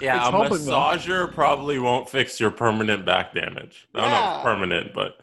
yeah, 0.01 0.19
It's 0.19 0.29
a 0.29 0.31
helping, 0.31 0.65
though. 0.65 0.73
massager 0.73 1.35
probably 1.35 1.79
won't 1.81 2.09
fix 2.09 2.39
your 2.41 2.51
permanent 2.53 3.05
back 3.05 3.35
damage. 3.35 3.89
I 3.95 4.01
don't 4.01 4.11
know 4.11 4.15
Yeah. 4.17 4.35
it's 4.37 4.43
permanent, 4.45 4.95
but 4.95 5.21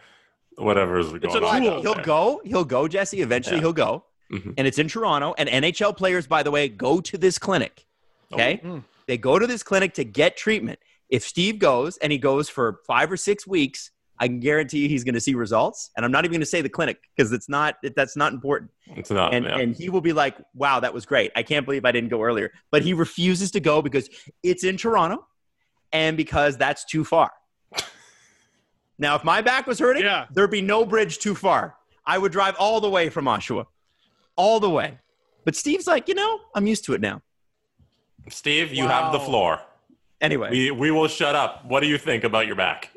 whatever 0.57 0.99
is 0.99 1.07
going 1.07 1.23
it's 1.23 1.33
a 1.35 1.43
on. 1.45 1.61
tool. 1.61 1.81
He'll 1.81 1.93
there. 1.95 2.03
go. 2.03 2.41
He'll 2.43 2.65
go, 2.65 2.87
Jesse. 2.89 3.21
Eventually, 3.21 3.55
Yeah. 3.55 3.61
he'll 3.61 3.73
go. 3.73 4.03
Mhm. 4.31 4.53
And 4.57 4.67
it's 4.67 4.77
in 4.79 4.89
Toronto. 4.89 5.33
And 5.37 5.47
NHL 5.49 5.95
players, 5.95 6.27
by 6.27 6.43
the 6.43 6.51
way, 6.51 6.67
go 6.67 6.99
to 6.99 7.17
this 7.17 7.39
clinic. 7.39 7.85
Okay. 8.33 8.61
Oh. 8.65 8.83
They 9.07 9.17
go 9.17 9.39
to 9.39 9.47
this 9.47 9.63
clinic 9.63 9.93
to 9.95 10.03
get 10.03 10.37
treatment. 10.37 10.79
If 11.09 11.23
Steve 11.23 11.59
goes 11.59 11.97
and 11.97 12.11
he 12.11 12.17
goes 12.17 12.49
for 12.49 12.81
five 12.85 13.11
or 13.11 13.17
six 13.17 13.47
weeks, 13.47 13.91
I 14.19 14.27
can 14.27 14.39
guarantee 14.39 14.79
you 14.79 14.89
he's 14.89 15.03
going 15.03 15.13
to 15.15 15.21
see 15.21 15.35
results. 15.35 15.91
And 15.95 16.03
I'm 16.05 16.11
not 16.11 16.25
even 16.25 16.33
going 16.33 16.41
to 16.41 16.45
say 16.45 16.61
the 16.61 16.69
clinic 16.69 16.99
because 17.15 17.31
it's 17.31 17.47
not 17.47 17.75
that's 17.95 18.17
not 18.17 18.33
important. 18.33 18.71
It's 18.87 19.11
not. 19.11 19.33
And 19.33 19.45
yeah. 19.45 19.57
and 19.57 19.75
he 19.75 19.89
will 19.89 20.01
be 20.01 20.11
like, 20.13 20.37
"Wow, 20.53 20.79
that 20.79 20.93
was 20.93 21.05
great. 21.05 21.31
I 21.35 21.43
can't 21.43 21.65
believe 21.65 21.85
I 21.85 21.91
didn't 21.91 22.09
go 22.09 22.21
earlier." 22.23 22.51
But 22.71 22.81
he 22.81 22.93
refuses 22.93 23.51
to 23.51 23.59
go 23.59 23.81
because 23.81 24.09
it's 24.43 24.63
in 24.63 24.75
Toronto, 24.75 25.25
and 25.93 26.17
because 26.17 26.57
that's 26.57 26.83
too 26.85 27.03
far. 27.05 27.31
Now, 28.99 29.15
if 29.15 29.23
my 29.23 29.41
back 29.41 29.67
was 29.67 29.77
hurting, 29.79 30.03
Yeah. 30.03 30.25
there'd 30.31 30.49
be 30.49 30.61
no 30.61 30.83
bridge 30.85 31.19
too 31.19 31.35
far. 31.35 31.75
I 32.05 32.17
would 32.17 32.31
drive 32.31 32.55
all 32.57 32.81
the 32.81 32.89
way 32.89 33.09
from 33.09 33.25
Oshawa, 33.25 33.65
all 34.35 34.59
the 34.59 34.69
way. 34.69 34.97
But 35.45 35.55
Steve's 35.55 35.85
like, 35.87 36.07
you 36.07 36.15
know, 36.15 36.39
I'm 36.55 36.65
used 36.65 36.83
to 36.85 36.93
it 36.93 37.01
now. 37.01 37.21
Steve, 38.29 38.73
you 38.73 38.87
have 38.87 39.11
the 39.11 39.19
floor. 39.19 39.61
Anyway, 40.21 40.49
We 40.51 40.71
we 40.71 40.91
will 40.91 41.07
shut 41.07 41.35
up. 41.35 41.65
What 41.65 41.81
do 41.81 41.87
you 41.87 41.97
think 41.97 42.23
about 42.23 42.47
your 42.47 42.55
back? 42.55 42.91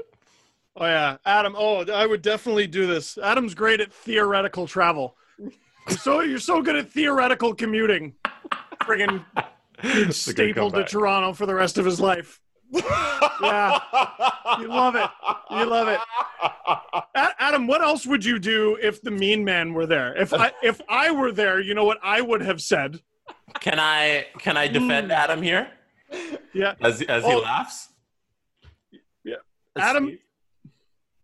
Oh 0.76 0.87
yeah, 0.87 1.18
Adam. 1.26 1.55
Oh, 1.59 1.85
I 1.93 2.07
would 2.07 2.22
definitely 2.22 2.66
do 2.66 2.87
this. 2.87 3.18
Adam's 3.18 3.55
great 3.55 3.81
at 3.81 3.93
theoretical 3.93 4.66
travel. 4.66 5.16
You're 5.39 5.99
so 5.99 6.20
you're 6.20 6.39
so 6.39 6.62
good 6.62 6.76
at 6.76 6.91
theoretical 6.91 7.55
commuting. 7.55 8.14
Friggin' 8.83 9.24
It's 9.83 10.28
a 10.28 10.35
good 10.35 10.53
stapled 10.55 10.74
to. 10.74 10.85
Toronto 10.85 11.33
for 11.33 11.47
the 11.47 11.55
rest 11.55 11.78
of 11.78 11.85
his 11.85 12.01
life. 12.01 12.41
Yeah, 12.72 13.78
you 14.61 14.68
love 14.68 14.95
it. 14.95 15.11
You 15.51 15.64
love 15.66 15.89
it. 15.89 15.99
A- 17.14 17.35
Adam, 17.39 17.66
what 17.66 17.81
else 17.83 18.07
would 18.07 18.24
you 18.24 18.39
do 18.39 18.78
if 18.81 19.03
the 19.03 19.11
Mean 19.11 19.45
Man 19.45 19.72
were 19.74 19.87
there? 19.87 20.14
If 20.16 20.33
I 20.33 20.53
if 20.62 20.81
I 20.89 21.11
were 21.11 21.33
there, 21.33 21.61
you 21.61 21.74
know 21.74 21.85
what 21.85 21.99
I 22.03 22.20
would 22.20 22.43
have 22.43 22.61
said. 22.61 23.01
Can 23.61 23.78
I 23.78 24.26
can 24.38 24.57
I 24.57 24.68
defend 24.68 25.07
hmm. 25.07 25.12
Adam 25.12 25.42
here 25.42 25.70
Yeah, 26.53 26.74
as 26.80 27.03
as 27.03 27.24
he 27.24 27.32
Oh. 27.32 27.38
laughs? 27.38 27.88
Yeah. 29.24 29.36
Adam- 29.76 30.07
Steve? 30.07 30.18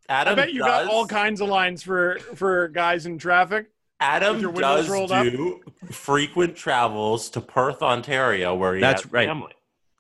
Adam, 0.09 0.33
I 0.33 0.35
bet 0.37 0.53
you 0.53 0.61
does, 0.61 0.87
got 0.87 0.93
all 0.95 1.07
kinds 1.07 1.41
of 1.41 1.49
lines 1.49 1.83
for 1.83 2.19
for 2.35 2.69
guys 2.69 3.07
in 3.07 3.19
traffic. 3.19 3.67
Adam 3.99 4.41
with 4.43 4.57
does 4.61 4.89
rolled 4.89 5.11
up. 5.11 5.25
do 5.25 5.61
frequent 5.91 6.55
travels 6.55 7.29
to 7.31 7.41
Perth, 7.41 7.83
Ontario, 7.83 8.55
where 8.55 8.75
he 8.75 8.81
That's 8.81 9.03
has 9.03 9.13
right. 9.13 9.27
family. 9.27 9.53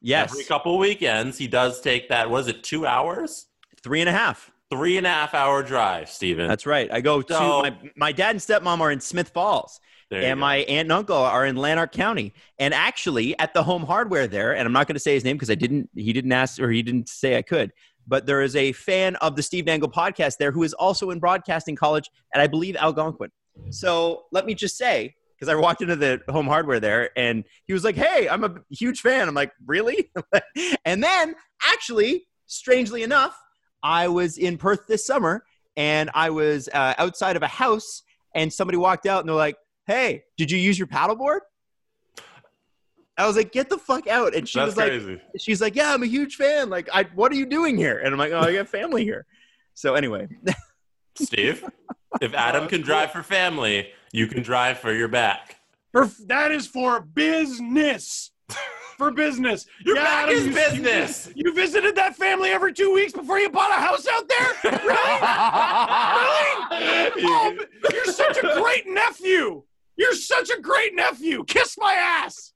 yes, 0.03 0.31
Every 0.31 0.45
couple 0.45 0.79
weekends, 0.79 1.39
he 1.39 1.49
does 1.49 1.81
take 1.81 2.09
that. 2.11 2.31
Was 2.31 2.47
it 2.49 2.63
two 2.63 2.87
hours? 2.87 3.47
three 3.83 4.01
and 4.01 4.09
a 4.09 4.13
half. 4.13 4.51
Three 4.71 4.97
and 4.99 5.07
a 5.07 5.11
half 5.11 5.33
hour 5.33 5.63
drive, 5.63 6.11
Steven. 6.11 6.49
That's 6.49 6.67
right. 6.67 6.91
I 6.93 7.01
go 7.01 7.23
to 7.23 7.35
my 7.35 7.77
my 7.97 8.13
dad 8.13 8.31
and 8.31 8.41
stepmom 8.41 8.81
are 8.81 8.91
in 8.93 9.01
Smith 9.01 9.31
Falls. 9.31 9.81
And 10.11 10.39
go. 10.39 10.41
my 10.41 10.57
aunt 10.59 10.87
and 10.87 10.93
uncle 10.93 11.17
are 11.17 11.45
in 11.45 11.57
Lanark 11.57 11.93
County. 11.93 12.33
And 12.59 12.73
actually, 12.73 13.39
at 13.39 13.55
the 13.55 13.63
home 13.63 13.85
hardware 13.85 14.27
there, 14.27 14.55
and 14.55 14.67
I'm 14.67 14.73
not 14.73 14.87
going 14.87 14.95
to 14.95 15.01
say 15.01 15.15
his 15.15 15.25
name 15.25 15.37
because 15.37 15.51
I 15.51 15.55
didn't, 15.55 15.91
he 15.95 16.13
didn't 16.13 16.33
ask 16.33 16.61
or 16.61 16.71
he 16.71 16.83
didn't 16.83 17.09
say 17.09 17.37
I 17.37 17.43
could. 17.43 17.73
But 18.07 18.27
there 18.27 18.41
is 18.43 18.55
a 18.55 18.73
fan 18.73 19.17
of 19.17 19.35
the 19.35 19.43
Steve 19.43 19.67
Dangle 19.67 19.91
podcast 19.91 20.37
there 20.39 20.53
who 20.53 20.63
is 20.63 20.73
also 20.75 21.11
in 21.11 21.19
broadcasting 21.19 21.75
college 21.75 22.09
at 22.33 22.41
I 22.41 22.47
believe 22.47 22.77
Algonquin. 22.77 23.31
So 23.71 24.25
let 24.33 24.47
me 24.47 24.55
just 24.55 24.77
say, 24.77 25.15
because 25.37 25.53
I 25.53 25.55
walked 25.55 25.83
into 25.83 25.97
the 25.97 26.21
home 26.29 26.47
hardware 26.47 26.81
there, 26.81 27.11
and 27.17 27.45
he 27.67 27.73
was 27.73 27.85
like, 27.85 27.97
"Hey, 27.97 28.29
I'm 28.29 28.45
a 28.45 28.55
huge 28.71 29.01
fan." 29.01 29.29
I'm 29.29 29.35
like, 29.35 29.53
"Really?" 29.67 30.11
and 30.85 31.03
then, 31.03 31.35
actually, 31.63 32.27
strangely 32.47 33.03
enough, 33.03 33.39
I 33.83 34.09
was 34.09 34.39
in 34.39 34.57
Perth 34.57 34.87
this 34.87 35.07
summer, 35.07 35.45
and 35.77 36.11
I 36.15 36.31
was 36.31 36.69
uh, 36.73 36.95
outside 36.99 37.37
of 37.37 37.43
a 37.43 37.49
house, 37.49 38.03
and 38.35 38.53
somebody 38.53 38.79
walked 38.79 39.07
out, 39.07 39.21
and 39.21 39.29
they're 39.29 39.37
like, 39.37 39.57
"Hey, 39.87 40.25
did 40.37 40.51
you 40.51 40.59
use 40.59 40.79
your 40.79 40.89
paddleboard?" 40.89 41.41
I 43.19 43.27
was 43.27 43.37
like, 43.37 43.53
"Get 43.53 43.71
the 43.71 43.79
fuck 43.79 44.07
out!" 44.07 44.35
And 44.35 44.49
she 44.49 44.59
That's 44.59 44.69
was 44.69 44.77
like, 44.77 44.89
crazy. 44.89 45.21
"She's 45.39 45.61
like, 45.61 45.75
yeah, 45.75 45.95
I'm 45.95 46.03
a 46.03 46.07
huge 46.07 46.37
fan. 46.37 46.69
Like, 46.69 46.89
I, 46.93 47.05
what 47.15 47.33
are 47.33 47.37
you 47.37 47.47
doing 47.47 47.77
here?" 47.77 47.99
And 47.99 48.09
I'm 48.13 48.19
like, 48.19 48.33
"Oh, 48.33 48.41
I 48.41 48.53
got 48.53 48.69
family 48.69 49.05
here." 49.05 49.25
So 49.75 49.95
anyway, 49.95 50.29
Steve, 51.15 51.65
if 52.21 52.35
Adam 52.35 52.65
uh, 52.65 52.69
can 52.69 52.83
drive 52.83 53.13
for 53.13 53.23
family, 53.23 53.91
you 54.13 54.27
can 54.27 54.43
drive 54.43 54.79
for 54.79 54.93
your 54.93 55.09
back. 55.09 55.57
For 55.93 56.07
that 56.27 56.53
is 56.53 56.67
for 56.67 57.01
business. 57.01 58.31
For 58.99 59.11
business. 59.11 59.67
Your 59.85 59.97
back 59.97 60.31
is 60.31 60.47
you- 60.47 60.55
business. 60.55 61.27
You, 61.35 61.45
you 61.47 61.55
visited 61.55 61.97
that 61.97 62.17
family 62.17 62.49
every 62.51 62.73
two 62.73 62.95
weeks 62.95 63.13
before 63.13 63.39
you 63.39 63.51
bought 63.51 63.71
a 63.71 63.75
house 63.75 64.07
out 64.09 64.27
there? 64.29 64.53
Really? 64.87 64.87
really? 66.71 67.25
Oh, 67.29 67.57
you're 67.93 68.05
such 68.07 68.39
a 68.39 68.61
great 68.61 68.87
nephew. 68.87 69.63
You're 69.97 70.15
such 70.15 70.51
a 70.51 70.61
great 70.61 70.95
nephew. 70.95 71.45
Kiss 71.45 71.77
my 71.79 71.93
ass. 71.93 72.53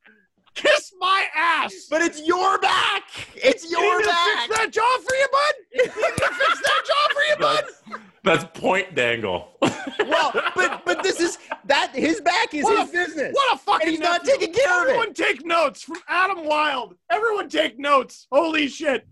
Kiss 0.54 0.92
my 0.98 1.26
ass. 1.34 1.86
But 1.88 2.02
it's 2.02 2.26
your 2.26 2.58
back. 2.58 3.04
It's 3.34 3.70
You 3.70 3.78
need 3.80 3.86
your 3.86 3.98
me 3.98 4.02
to 4.04 4.08
back. 4.10 4.38
fix 4.48 4.58
that 4.58 4.70
jaw 4.72 4.98
for 4.98 5.14
you, 5.14 5.28
bud. 5.32 5.54
You 5.72 5.84
need 5.84 6.16
to 6.16 6.28
fix 6.34 6.60
that 6.60 6.82
jaw 6.86 7.08
for 7.14 7.22
you, 7.22 7.36
bud. 7.38 8.00
That's 8.22 8.44
point 8.60 8.94
dangle. 8.94 9.56
Well, 9.62 10.32
but 10.54 10.82
but 10.84 11.02
this 11.02 11.20
is 11.20 11.38
that 11.64 11.92
his 11.94 12.20
back 12.20 12.52
is 12.52 12.64
What 12.64 12.80
his 12.80 12.88
a- 12.90 12.92
business. 12.92 13.32
What 13.32 13.54
a 13.54 13.58
fucking 13.58 13.82
And 13.86 13.90
he's 13.92 14.00
not 14.00 14.24
taking 14.24 14.52
care 14.52 14.82
of 14.82 14.88
it. 14.88 14.90
Everyone 14.90 15.14
take 15.14 15.46
notes 15.46 15.82
from 15.82 15.96
Adam 16.08 16.44
Wylde. 16.44 16.96
Everyone 17.10 17.48
take 17.48 17.78
notes. 17.78 18.26
Holy 18.30 18.66
shit. 18.68 19.06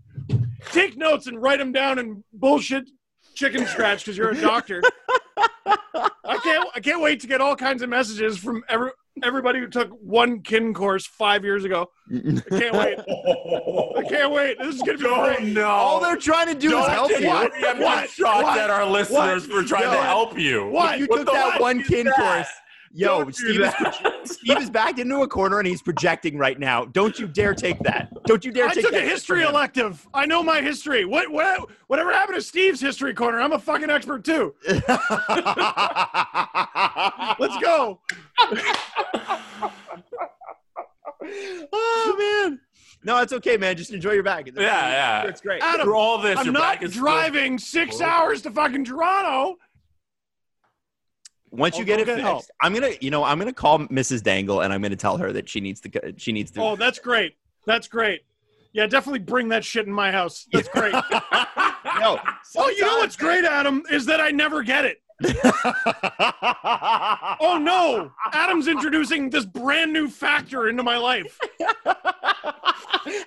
Take 0.71 0.97
notes 0.97 1.25
and 1.27 1.41
write 1.41 1.57
them 1.59 1.71
down 1.71 1.97
in 1.99 2.23
bullshit 2.33 2.89
chicken 3.33 3.65
scratch 3.65 4.03
because 4.03 4.17
you're 4.17 4.31
a 4.31 4.39
doctor. 4.41 4.83
I 6.29 6.37
can't 6.37 6.69
I 6.75 6.79
can't 6.79 7.01
wait 7.01 7.19
to 7.21 7.27
get 7.27 7.41
all 7.41 7.55
kinds 7.55 7.81
of 7.81 7.89
messages 7.89 8.37
from 8.37 8.63
every 8.69 8.91
everybody 9.23 9.59
who 9.59 9.67
took 9.67 9.89
one 10.01 10.41
kin 10.41 10.73
course 10.73 11.05
five 11.05 11.43
years 11.43 11.65
ago. 11.65 11.89
I 12.09 12.41
can't 12.49 12.73
wait. 12.75 12.97
I 13.97 14.03
can't 14.07 14.31
wait. 14.31 14.57
This 14.59 14.75
is 14.75 14.81
gonna 14.81 14.97
be 14.97 15.05
Oh 15.07 15.25
great. 15.25 15.43
no! 15.53 15.65
All 15.67 15.99
they're 15.99 16.15
trying 16.15 16.47
to 16.47 16.55
do 16.55 16.67
is 16.67 16.85
Don't 16.85 16.89
help 16.89 17.11
you. 17.19 17.27
What? 17.27 17.53
preemptive 17.53 17.79
What? 17.83 18.09
shots 18.09 18.43
What? 18.43 18.59
at 18.59 18.69
our 18.69 18.85
listeners 18.85 19.45
for 19.45 19.63
trying 19.63 19.83
Yo. 19.83 19.91
to 19.91 20.01
help 20.03 20.37
you. 20.39 20.67
What? 20.67 20.95
If 20.95 20.99
you 21.01 21.07
What 21.07 21.17
took 21.17 21.25
the 21.27 21.31
that 21.33 21.51
fuck 21.53 21.61
one 21.61 21.81
is 21.81 21.87
kin 21.87 22.05
that? 22.05 22.15
course. 22.15 22.47
Yo, 22.91 23.19
Don't 23.23 23.35
Steve 23.35 23.61
is. 23.61 23.73
Steve 24.23 24.57
is 24.57 24.69
backed 24.69 24.97
into 24.99 25.21
a 25.21 25.27
corner 25.27 25.59
and 25.59 25.67
he's 25.67 25.81
projecting 25.81 26.37
right 26.37 26.57
now. 26.59 26.85
Don't 26.85 27.17
you 27.19 27.27
dare 27.27 27.53
take 27.53 27.77
that. 27.79 28.11
Don't 28.25 28.43
you 28.43 28.51
dare 28.51 28.69
take 28.69 28.75
that. 28.75 28.79
I 28.79 28.81
take 28.81 28.83
took 28.83 28.93
that. 28.93 29.03
a 29.03 29.07
history 29.09 29.43
elective. 29.43 30.07
I 30.13 30.25
know 30.25 30.41
my 30.43 30.61
history. 30.61 31.05
What, 31.05 31.31
what 31.31 31.69
whatever 31.87 32.11
happened 32.11 32.37
to 32.37 32.41
Steve's 32.41 32.81
history 32.81 33.13
corner? 33.13 33.39
I'm 33.39 33.51
a 33.53 33.59
fucking 33.59 33.89
expert 33.89 34.23
too. 34.25 34.55
Let's 34.67 34.87
go. 37.61 37.99
oh 41.73 42.15
man. 42.17 42.59
No, 43.01 43.19
it's 43.21 43.31
okay, 43.31 43.55
man. 43.55 43.77
Just 43.77 43.91
enjoy 43.93 44.11
your 44.11 44.23
back. 44.23 44.47
Yeah, 44.47 44.53
yeah. 44.61 45.23
It's 45.23 45.39
great. 45.39 45.61
Adam, 45.63 45.85
Through 45.85 45.95
all 45.95 46.17
this, 46.17 46.37
I'm 46.37 46.45
your 46.45 46.53
not 46.53 46.61
back 46.61 46.83
is 46.83 46.91
still- 46.91 47.03
driving 47.03 47.57
six 47.57 47.99
Whoa. 47.99 48.05
hours 48.05 48.41
to 48.41 48.51
fucking 48.51 48.83
Toronto. 48.83 49.55
Once 51.51 51.75
you 51.75 51.81
I'll 51.81 51.85
get 51.87 51.99
it 51.99 52.05
get 52.05 52.15
fixed, 52.15 52.25
help. 52.25 52.43
I'm 52.61 52.73
gonna, 52.73 52.91
you 53.01 53.11
know, 53.11 53.23
I'm 53.23 53.39
gonna 53.39 53.53
call 53.53 53.79
Mrs. 53.79 54.23
Dangle 54.23 54.61
and 54.61 54.71
I'm 54.73 54.81
gonna 54.81 54.95
tell 54.95 55.17
her 55.17 55.31
that 55.33 55.49
she 55.49 55.59
needs 55.59 55.81
to, 55.81 56.13
she 56.17 56.31
needs 56.31 56.51
to. 56.51 56.61
Oh, 56.61 56.75
that's 56.75 56.99
great. 56.99 57.35
That's 57.65 57.87
great. 57.87 58.21
Yeah, 58.73 58.85
definitely 58.85 59.19
bring 59.19 59.49
that 59.49 59.65
shit 59.65 59.87
in 59.87 59.93
my 59.93 60.11
house. 60.11 60.47
That's 60.51 60.67
great. 60.67 60.93
no. 61.99 62.19
oh, 62.57 62.69
you 62.69 62.81
know 62.81 62.97
what's 62.97 63.15
great, 63.15 63.45
Adam, 63.45 63.83
is 63.89 64.05
that 64.05 64.21
I 64.21 64.31
never 64.31 64.63
get 64.63 64.85
it. 64.85 65.01
Oh 67.41 67.57
no, 67.57 68.11
Adam's 68.33 68.67
introducing 68.67 69.29
this 69.29 69.45
brand 69.45 69.93
new 69.93 70.07
factor 70.09 70.67
into 70.67 70.83
my 70.83 70.97
life. 70.97 71.39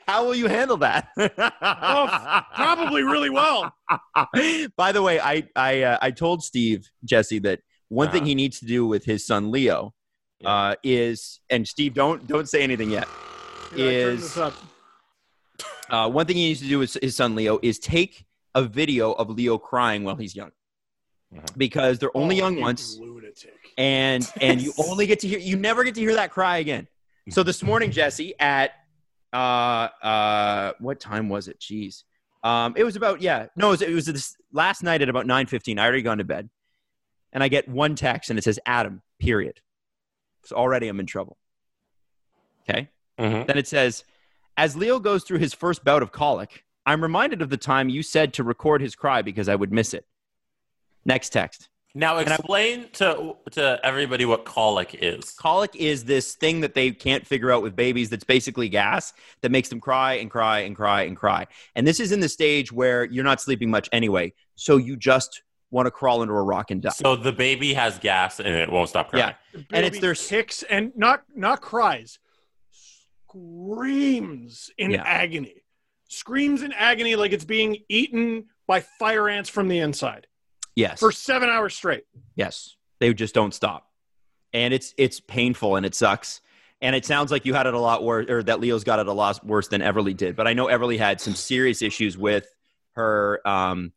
How 0.07 0.25
will 0.25 0.35
you 0.35 0.49
handle 0.49 0.77
that? 0.79 1.09
Oh, 1.17 2.43
probably 2.55 3.03
really 3.03 3.31
well. 3.31 3.73
By 4.77 4.93
the 4.93 5.03
way, 5.03 5.19
I 5.21 5.49
I 5.57 5.83
uh, 5.83 5.99
I 6.03 6.11
told 6.11 6.43
Steve 6.43 6.89
Jesse 7.05 7.39
that 7.41 7.61
one 7.93 8.11
thing 8.11 8.25
he 8.27 8.35
needs 8.35 8.59
to 8.61 8.67
do 8.67 8.87
with 8.87 9.05
his 9.05 9.27
son 9.27 9.51
Leo 9.51 9.95
uh, 10.45 10.75
is, 10.83 11.41
and 11.51 11.67
Steve, 11.69 11.95
don't 11.95 12.27
don't 12.27 12.49
say 12.49 12.63
anything 12.63 12.91
yet. 12.91 13.07
Here, 13.75 13.89
I 13.89 14.03
turn 14.03 14.15
Is 14.15 14.39
uh, 15.91 16.09
one 16.11 16.27
thing 16.27 16.37
he 16.37 16.47
needs 16.49 16.61
to 16.61 16.69
do 16.69 16.79
with 16.79 16.97
his 17.03 17.17
son 17.17 17.35
Leo 17.35 17.59
is 17.63 17.79
take 17.79 18.25
a 18.55 18.63
video 18.63 19.13
of 19.13 19.31
Leo 19.31 19.59
crying 19.59 20.05
while 20.05 20.17
he's 20.17 20.35
young, 20.35 20.53
Uh-huh. 21.37 21.47
because 21.57 21.99
they're 21.99 22.17
only 22.17 22.37
Oh, 22.37 22.45
young 22.45 22.57
you 22.57 22.63
once, 22.63 22.97
Lunatic. 22.99 23.55
and 23.79 24.31
and 24.41 24.61
you 24.61 24.73
only 24.89 25.07
get 25.07 25.21
to 25.21 25.29
hear 25.29 25.39
you 25.39 25.57
never 25.57 25.85
get 25.85 25.95
to 25.97 26.01
hear 26.01 26.15
that 26.15 26.31
cry 26.31 26.59
again. 26.59 26.87
So 27.31 27.43
this 27.43 27.63
morning, 27.71 27.91
Jesse, 27.91 28.35
at 28.39 28.73
uh 29.33 29.89
uh 30.03 30.73
what 30.81 30.99
time 31.01 31.29
was 31.29 31.49
it? 31.49 31.59
Jeez. 31.61 32.05
Um 32.43 32.75
it 32.77 32.85
was 32.85 32.97
about 32.97 33.21
yeah, 33.23 33.47
no, 33.57 33.69
it 33.69 33.71
was, 33.71 33.83
it 33.83 33.95
was 33.95 34.07
this 34.07 34.37
last 34.53 34.83
night 34.83 35.01
at 35.03 35.09
about 35.09 35.27
9:15. 35.27 35.79
I 35.79 35.83
already 35.85 36.03
gone 36.03 36.19
to 36.19 36.25
bed. 36.25 36.49
And 37.33 37.43
I 37.43 37.49
get 37.49 37.69
one 37.69 37.95
text 37.95 38.31
and 38.31 38.39
it 38.39 38.43
says 38.45 38.59
Adam, 38.67 39.03
period. 39.19 39.61
So 40.45 40.57
already 40.57 40.89
I'm 40.89 41.01
in 41.01 41.07
trouble. 41.07 41.37
Okay? 42.69 42.89
Mhm. 43.19 43.47
Then 43.47 43.59
it 43.59 43.67
says 43.69 44.05
as 44.57 44.77
Leo 44.77 44.99
goes 44.99 45.25
through 45.25 45.39
his 45.39 45.55
first 45.55 45.85
bout 45.85 46.03
of 46.03 46.13
colic, 46.13 46.65
I'm 46.85 47.03
reminded 47.03 47.41
of 47.43 47.49
the 47.49 47.57
time 47.57 47.89
you 47.89 48.03
said 48.03 48.35
to 48.35 48.45
record 48.45 48.81
his 48.83 48.95
cry 48.95 49.23
because 49.23 49.49
I 49.49 49.55
would 49.55 49.73
miss 49.73 49.95
it. 49.95 50.07
Next 51.05 51.31
text. 51.31 51.69
Now 51.95 52.17
I- 52.17 52.23
explain 52.23 52.89
to 52.95 53.37
to 53.53 53.79
everybody 53.83 54.25
what 54.25 54.45
colic 54.45 54.97
is. 55.01 55.33
Colic 55.33 55.77
is 55.77 56.05
this 56.05 56.35
thing 56.35 56.61
that 56.61 56.75
they 56.75 56.91
can't 56.91 57.27
figure 57.27 57.51
out 57.53 57.63
with 57.63 57.77
babies 57.77 58.09
that's 58.11 58.25
basically 58.25 58.69
gas 58.69 59.13
that 59.43 59.51
makes 59.51 59.69
them 59.69 59.81
cry 59.81 60.15
and 60.15 60.31
cry 60.31 60.61
and 60.61 60.75
cry 60.75 61.03
and 61.03 61.17
cry. 61.17 61.47
And 61.75 61.87
this 61.87 62.01
is 62.01 62.11
in 62.13 62.21
the 62.21 62.29
stage 62.31 62.73
where 62.73 63.05
you're 63.05 63.25
not 63.25 63.41
sleeping 63.43 63.71
much 63.71 63.89
anyway. 63.93 64.33
So 64.55 64.77
you 64.79 64.97
just 64.97 65.43
want 65.73 65.87
to 65.87 65.91
crawl 65.91 66.23
into 66.23 66.35
a 66.35 66.43
rock 66.43 66.71
and 66.71 66.81
die. 66.83 66.91
So 66.91 67.17
the 67.17 67.33
baby 67.33 67.75
has 67.75 67.99
gas 67.99 68.39
and 68.39 68.49
it 68.49 68.71
won't 68.71 68.89
stop 68.89 69.09
crying. 69.11 69.35
Yeah. 69.55 69.61
And 69.73 69.85
it's 69.85 69.99
their- 69.99 70.15
kicks 70.15 70.63
and 70.63 70.93
not 70.95 71.25
not 71.35 71.61
cries, 71.61 72.21
screams 73.27 74.71
in 74.79 74.93
Yeah. 74.93 75.03
agony, 75.05 75.65
screams 76.09 76.63
in 76.63 76.73
agony 76.73 77.17
like 77.17 77.33
it's 77.33 77.45
being 77.45 77.79
eaten 77.89 78.47
by 78.67 78.81
fire 78.99 79.29
ants 79.29 79.49
from 79.49 79.69
the 79.69 79.79
inside 79.79 80.27
yes. 80.77 81.01
for 81.01 81.11
seven 81.11 81.49
hours 81.49 81.75
straight. 81.75 82.05
yes. 82.37 82.77
They 83.01 83.13
just 83.13 83.35
don't 83.35 83.53
stop. 83.53 83.91
And 84.53 84.73
it's 84.73 84.95
it's 84.97 85.19
painful 85.19 85.75
and 85.75 85.85
it 85.85 85.93
sucks. 85.93 86.41
And 86.81 86.95
it 86.95 87.05
sounds 87.05 87.33
like 87.33 87.45
you 87.45 87.53
had 87.55 87.67
it 87.67 87.75
a 87.75 87.79
lot 87.81 88.05
worse 88.05 88.31
or 88.31 88.45
that 88.45 88.61
Leo's 88.61 88.85
got 88.85 89.01
it 89.01 89.09
a 89.09 89.13
lot 89.13 89.45
worse 89.45 89.67
than 89.67 89.81
Everly 89.81 90.17
did. 90.17 90.37
But 90.37 90.47
I 90.47 90.53
know 90.53 90.67
Everly 90.67 90.99
had 90.99 91.21
some 91.21 91.35
serious 91.35 91.83
issues 91.83 92.17
with 92.17 92.47
her 92.93 93.41
um 93.49 93.87
it- 93.87 93.93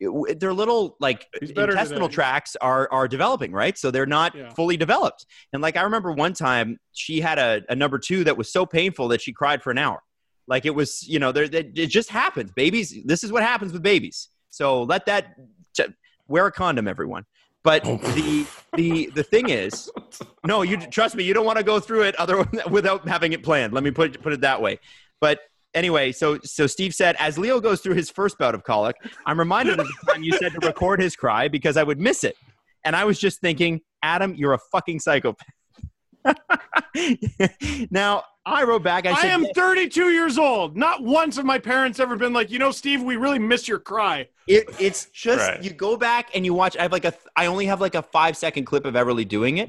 their 0.00 0.52
little 0.54 0.96
like 1.00 1.26
intestinal 1.42 2.08
today. 2.08 2.14
tracts 2.14 2.56
are 2.60 2.88
are 2.90 3.06
developing, 3.06 3.52
right? 3.52 3.76
So 3.76 3.90
they're 3.90 4.06
not 4.06 4.34
Yeah. 4.34 4.48
fully 4.54 4.76
developed. 4.76 5.26
And 5.52 5.60
like 5.62 5.76
I 5.76 5.82
remember 5.82 6.12
one 6.12 6.32
time 6.32 6.78
she 6.92 7.20
had 7.20 7.38
a, 7.38 7.62
a 7.68 7.74
number 7.76 7.98
two 7.98 8.24
that 8.24 8.36
was 8.36 8.50
so 8.52 8.64
painful 8.64 9.08
that 9.08 9.20
she 9.20 9.32
cried 9.32 9.62
for 9.62 9.70
an 9.70 9.78
hour. 9.78 10.02
Like 10.46 10.64
it 10.64 10.74
was, 10.74 11.06
you 11.06 11.18
know, 11.18 11.32
there 11.32 11.44
it 11.44 11.74
just 11.88 12.10
happens. 12.10 12.50
Babies, 12.52 12.96
this 13.04 13.22
is 13.22 13.30
what 13.30 13.42
happens 13.42 13.72
with 13.72 13.82
babies. 13.82 14.30
So 14.48 14.82
let 14.82 15.06
that 15.06 15.34
j- 15.74 15.88
wear 16.28 16.46
a 16.46 16.52
condom, 16.52 16.88
everyone. 16.88 17.24
But 17.62 17.84
the 18.14 18.46
the 18.74 19.10
the 19.14 19.22
thing 19.22 19.50
is, 19.50 19.90
no, 20.46 20.62
you 20.62 20.78
trust 20.78 21.14
me, 21.14 21.24
you 21.24 21.34
don't 21.34 21.44
want 21.44 21.58
to 21.58 21.64
go 21.64 21.78
through 21.78 22.02
it 22.04 22.16
other 22.16 22.48
without 22.70 23.06
having 23.06 23.32
it 23.34 23.42
planned. 23.42 23.74
Let 23.74 23.84
me 23.84 23.90
put 23.90 24.20
put 24.22 24.32
it 24.32 24.40
that 24.40 24.62
way. 24.62 24.78
But 25.20 25.40
anyway, 25.74 26.12
so 26.12 26.38
so 26.42 26.66
Steve 26.66 26.94
said, 26.94 27.16
as 27.18 27.38
Leo 27.38 27.60
goes 27.60 27.80
through 27.80 27.94
his 27.94 28.10
first 28.10 28.38
bout 28.38 28.54
of 28.54 28.64
colic, 28.64 28.96
I'm 29.26 29.38
reminded 29.38 29.78
of 29.78 29.86
the 29.86 30.12
time 30.12 30.22
you 30.22 30.32
said 30.32 30.52
to 30.52 30.66
record 30.66 31.00
his 31.00 31.16
cry 31.16 31.48
because 31.48 31.76
I 31.76 31.82
would 31.82 31.98
miss 31.98 32.24
it, 32.24 32.36
and 32.84 32.96
I 32.96 33.04
was 33.04 33.18
just 33.18 33.40
thinking, 33.40 33.80
Adam, 34.02 34.34
you're 34.34 34.54
a 34.54 34.58
fucking 34.72 35.00
psychopath. 35.00 35.46
now 37.90 38.24
I 38.44 38.64
wrote 38.64 38.82
back. 38.82 39.06
I 39.06 39.12
I, 39.12 39.26
am 39.26 39.46
32 39.54 40.10
years 40.10 40.38
old. 40.38 40.76
Not 40.76 41.02
once 41.02 41.36
have 41.36 41.44
my 41.44 41.58
parents 41.58 42.00
ever 42.00 42.16
been 42.16 42.32
like, 42.32 42.50
you 42.50 42.58
know, 42.58 42.70
Steve, 42.70 43.02
we 43.02 43.16
really 43.16 43.38
miss 43.38 43.68
your 43.68 43.78
cry. 43.78 44.28
It, 44.46 44.68
it's 44.78 45.06
just 45.06 45.48
Right. 45.48 45.62
you 45.62 45.70
go 45.70 45.96
back 45.96 46.30
and 46.34 46.44
you 46.44 46.54
watch. 46.54 46.76
I 46.76 46.82
have 46.82 46.92
like 46.92 47.04
a. 47.04 47.14
I 47.36 47.46
only 47.46 47.66
have 47.66 47.80
like 47.80 47.94
a 47.94 48.02
five 48.02 48.36
second 48.36 48.64
clip 48.64 48.84
of 48.84 48.94
Everly 48.94 49.26
doing 49.26 49.58
it, 49.58 49.68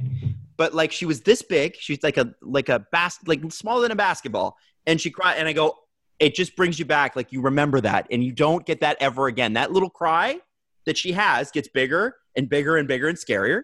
but 0.57 0.73
like 0.73 0.91
she 0.91 1.05
was 1.05 1.21
this 1.21 1.41
big. 1.41 1.75
She's 1.77 2.01
like 2.01 2.17
a 2.17 2.33
like 2.41 2.69
a 2.69 2.79
bas 2.91 3.19
like 3.27 3.41
smaller 3.51 3.81
than 3.81 3.91
a 3.91 3.95
basketball, 3.95 4.57
and 4.87 4.99
she 4.99 5.11
cried. 5.11 5.35
And 5.37 5.47
I 5.47 5.53
go, 5.53 5.77
it 6.21 6.35
just 6.35 6.55
brings 6.55 6.77
you 6.79 6.85
back. 6.85 7.15
Like 7.17 7.31
you 7.33 7.41
remember 7.41 7.81
that, 7.81 8.07
and 8.11 8.23
you 8.23 8.31
don't 8.31 8.65
get 8.65 8.79
that 8.79 8.95
ever 9.01 9.27
again. 9.27 9.53
That 9.53 9.71
little 9.73 9.89
cry 9.89 10.39
that 10.85 10.97
she 10.97 11.11
has 11.11 11.51
gets 11.51 11.67
bigger 11.67 12.15
and 12.37 12.47
bigger 12.47 12.77
and 12.77 12.87
bigger 12.87 13.07
and 13.09 13.17
scarier. 13.17 13.63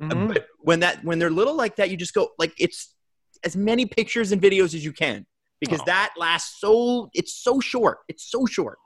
Mhm. 0.00 0.28
But 0.32 0.46
when 0.60 0.80
that 0.80 1.04
when 1.04 1.18
they're 1.18 1.30
little 1.30 1.54
like 1.54 1.76
that, 1.76 1.90
you 1.90 1.96
just 1.96 2.14
go 2.14 2.30
like 2.38 2.54
it's 2.58 2.94
as 3.44 3.56
many 3.56 3.84
pictures 3.86 4.32
and 4.32 4.40
videos 4.42 4.74
as 4.74 4.84
you 4.84 4.92
can 4.92 5.26
because 5.60 5.80
Oh. 5.82 5.86
that 5.86 6.14
lasts 6.16 6.60
so. 6.60 7.10
It's 7.14 7.34
so 7.34 7.60
short. 7.60 7.98
It's 8.08 8.24
so 8.30 8.46
short. 8.46 8.78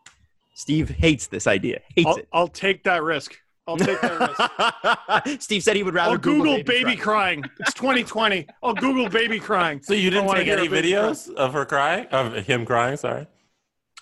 Steve 0.55 0.91
hates 0.91 1.29
this 1.29 1.47
idea. 1.47 1.81
Hates 1.95 2.09
I'll, 2.09 2.17
it. 2.17 2.29
I'll 2.33 2.49
take 2.49 2.85
that 2.85 3.03
risk. 3.03 3.37
I'll 3.67 3.77
take 3.77 4.01
that 4.01 5.25
risk. 5.25 5.41
Steve 5.43 5.63
said 5.63 5.77
he 5.77 5.83
would 5.85 5.95
rather 5.95 6.13
I'll 6.13 6.19
Google, 6.19 6.55
baby, 6.57 6.63
baby, 6.85 6.97
cry. 6.97 7.37
crying. 7.37 7.45
It's 7.61 7.75
2020. 7.75 8.47
I'll 8.63 8.75
Google 8.75 9.09
baby 9.09 9.39
crying. 9.39 9.81
So 9.83 9.95
you 9.95 10.11
didn't 10.11 10.25
wanna 10.27 10.41
take 10.41 10.49
any 10.49 10.67
a 10.67 10.71
baby 10.71 10.91
videos 10.91 11.33
of 11.35 11.53
her 11.53 11.65
crying, 11.65 12.07
of 12.07 12.35
him 12.47 12.67
crying? 12.67 12.97
Sorry. 12.97 13.27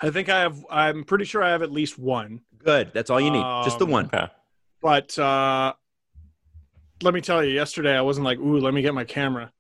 I 0.01 0.09
think 0.11 0.31
I 0.31 0.41
have. 0.41 0.65
I'm 0.71 1.05
pretty 1.05 1.27
sure 1.27 1.43
I 1.43 1.51
have 1.51 1.61
at 1.63 1.71
least 1.71 1.99
one. 1.99 2.41
Good. 2.65 2.91
That's 2.95 3.11
all 3.11 3.21
you 3.21 3.31
need. 3.31 3.45
Just 3.65 3.79
the 3.79 3.85
Um, 3.85 3.91
one. 3.91 4.07
Okay. 4.07 4.29
But 4.81 5.19
uh, 5.19 5.75
let 7.03 7.13
me 7.13 7.21
tell 7.21 7.45
you, 7.45 7.53
yesterday 7.53 7.95
I 7.95 8.01
wasn't 8.01 8.25
like, 8.25 8.39
"Ooh, 8.39 8.59
let 8.61 8.73
me 8.73 8.81
get 8.81 8.95
my 8.95 9.05
camera." 9.05 9.53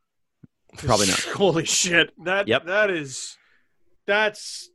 Probably 0.78 1.08
not. 1.08 1.18
Holy 1.34 1.66
shit! 1.66 2.10
That 2.24 2.48
Yep. 2.48 2.64
that 2.66 2.88
is 2.90 3.36
that's 4.06 4.70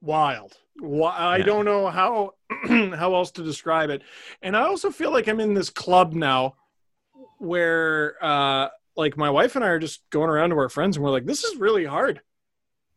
wild. 0.00 0.56
Why, 0.80 1.16
I 1.16 1.36
Yeah. 1.38 1.44
don't 1.44 1.64
know 1.64 1.88
how 1.88 2.34
how 2.68 3.14
else 3.14 3.30
to 3.32 3.42
describe 3.42 3.90
it. 3.90 4.02
And 4.42 4.56
I 4.56 4.62
also 4.62 4.90
feel 4.90 5.10
like 5.10 5.28
I'm 5.28 5.40
in 5.40 5.54
this 5.54 5.70
club 5.70 6.12
now 6.12 6.56
where 7.38 8.16
uh, 8.22 8.68
like 8.96 9.16
my 9.16 9.30
wife 9.30 9.56
and 9.56 9.64
I 9.64 9.68
are 9.68 9.78
just 9.78 10.02
going 10.10 10.30
around 10.30 10.50
to 10.50 10.56
our 10.58 10.68
friends 10.68 10.96
and 10.96 11.04
we're 11.04 11.10
like, 11.10 11.26
this 11.26 11.44
is 11.44 11.56
really 11.58 11.84
hard. 11.84 12.20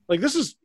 Like 0.07 0.21
this 0.21 0.35
is, 0.35 0.55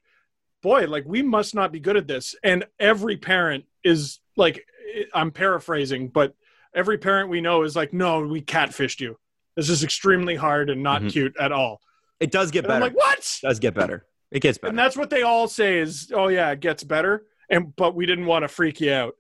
boy, 0.63 0.87
like 0.87 1.05
we 1.07 1.23
must 1.23 1.55
not 1.55 1.73
be 1.73 1.81
good 1.81 1.97
at 1.97 2.07
this. 2.07 2.35
And 2.43 2.65
every 2.79 3.17
parent 3.17 3.65
is 3.83 4.21
like, 4.37 4.65
I'm 5.13 5.31
paraphrasing, 5.31 6.09
but 6.09 6.35
every 6.75 6.99
parent 6.99 7.31
we 7.31 7.41
know 7.41 7.63
is 7.63 7.77
like, 7.77 7.93
no, 7.93 8.21
we 8.27 8.41
catfished 8.43 9.01
you. 9.01 9.17
This 9.57 9.69
is 9.71 9.85
extremely 9.85 10.35
hard 10.37 10.71
and 10.71 10.83
not 10.83 11.03
Mhm. 11.03 11.11
cute 11.11 11.37
at 11.39 11.53
all. 11.53 11.81
It 12.21 12.31
does 12.31 12.51
get 12.51 12.65
And 12.65 12.73
I'm 12.73 12.81
better. 12.81 12.95
like, 12.95 12.97
what? 12.97 13.19
it 13.19 13.39
does 13.43 13.59
get 13.59 13.75
better. 13.75 14.07
It 14.31 14.41
gets 14.41 14.59
better. 14.59 14.71
And 14.71 14.79
that's 14.79 14.97
what 14.97 15.11
they 15.11 15.23
all 15.23 15.47
say 15.49 15.79
is, 15.79 16.11
oh 16.15 16.29
yeah, 16.29 16.51
it 16.51 16.61
gets 16.61 16.83
better. 16.85 17.25
And 17.51 17.75
but 17.77 17.95
we 17.95 18.07
didn't 18.07 18.27
want 18.27 18.43
to 18.43 18.49
freak 18.49 18.81
you 18.81 18.93
out. 18.93 19.15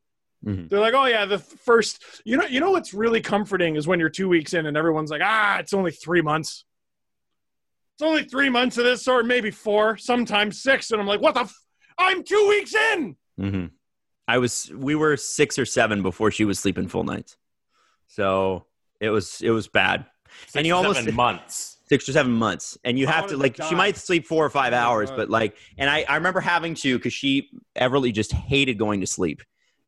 Mhm. 0.44 0.68
They're 0.68 0.80
like, 0.80 0.94
oh 0.94 1.06
yeah, 1.06 1.24
the 1.24 1.38
first, 1.38 2.02
you 2.24 2.36
know, 2.36 2.44
you 2.44 2.60
know 2.60 2.70
what's 2.72 2.92
really 2.92 3.20
comforting 3.20 3.76
is 3.76 3.86
when 3.86 3.98
you're 4.00 4.10
two 4.10 4.28
weeks 4.28 4.52
in 4.54 4.66
and 4.66 4.76
everyone's 4.76 5.10
like, 5.10 5.22
ah, 5.24 5.58
it's 5.58 5.72
only 5.72 5.90
three 5.90 6.20
months. 6.22 6.64
It's 7.94 8.02
only 8.02 8.24
three 8.24 8.48
months 8.48 8.76
of 8.76 8.84
this, 8.84 9.06
or 9.06 9.22
maybe 9.22 9.50
four, 9.52 9.96
sometimes 9.96 10.60
six. 10.60 10.90
And 10.90 11.00
I'm 11.00 11.06
like, 11.06 11.20
what 11.20 11.34
the? 11.34 11.40
F- 11.42 11.54
I'm 11.96 12.24
two 12.24 12.46
weeks 12.48 12.74
in. 12.74 13.16
hmm 13.38 13.66
I 14.26 14.38
was. 14.38 14.72
We 14.74 14.94
were 14.96 15.16
six 15.16 15.58
or 15.58 15.64
seven 15.66 16.02
before 16.02 16.30
she 16.32 16.44
was 16.44 16.58
sleeping 16.58 16.88
full 16.88 17.04
nights, 17.04 17.36
so 18.08 18.64
it 19.00 19.10
was 19.10 19.40
it 19.42 19.50
was 19.50 19.68
bad. 19.68 20.06
Six 20.46 20.56
And 20.56 20.66
you 20.66 20.74
almost- 20.74 21.12
months. 21.12 21.73
Six 21.86 22.08
or 22.08 22.12
seven 22.12 22.32
months, 22.32 22.78
and 22.84 22.98
you 22.98 23.06
I 23.06 23.12
have 23.12 23.26
to 23.26 23.36
like. 23.36 23.56
die. 23.56 23.68
She 23.68 23.74
might 23.74 23.98
sleep 23.98 24.26
four 24.26 24.44
or 24.44 24.48
five 24.48 24.72
hours, 24.72 25.10
but 25.10 25.28
like, 25.28 25.56
and 25.76 25.90
I 25.90 26.04
I 26.08 26.16
remember 26.16 26.40
having 26.40 26.74
to 26.76 26.96
because 26.96 27.12
she 27.12 27.50
Everly 27.78 28.12
just 28.12 28.32
hated 28.32 28.78
going 28.78 29.02
to 29.02 29.06
sleep. 29.06 29.42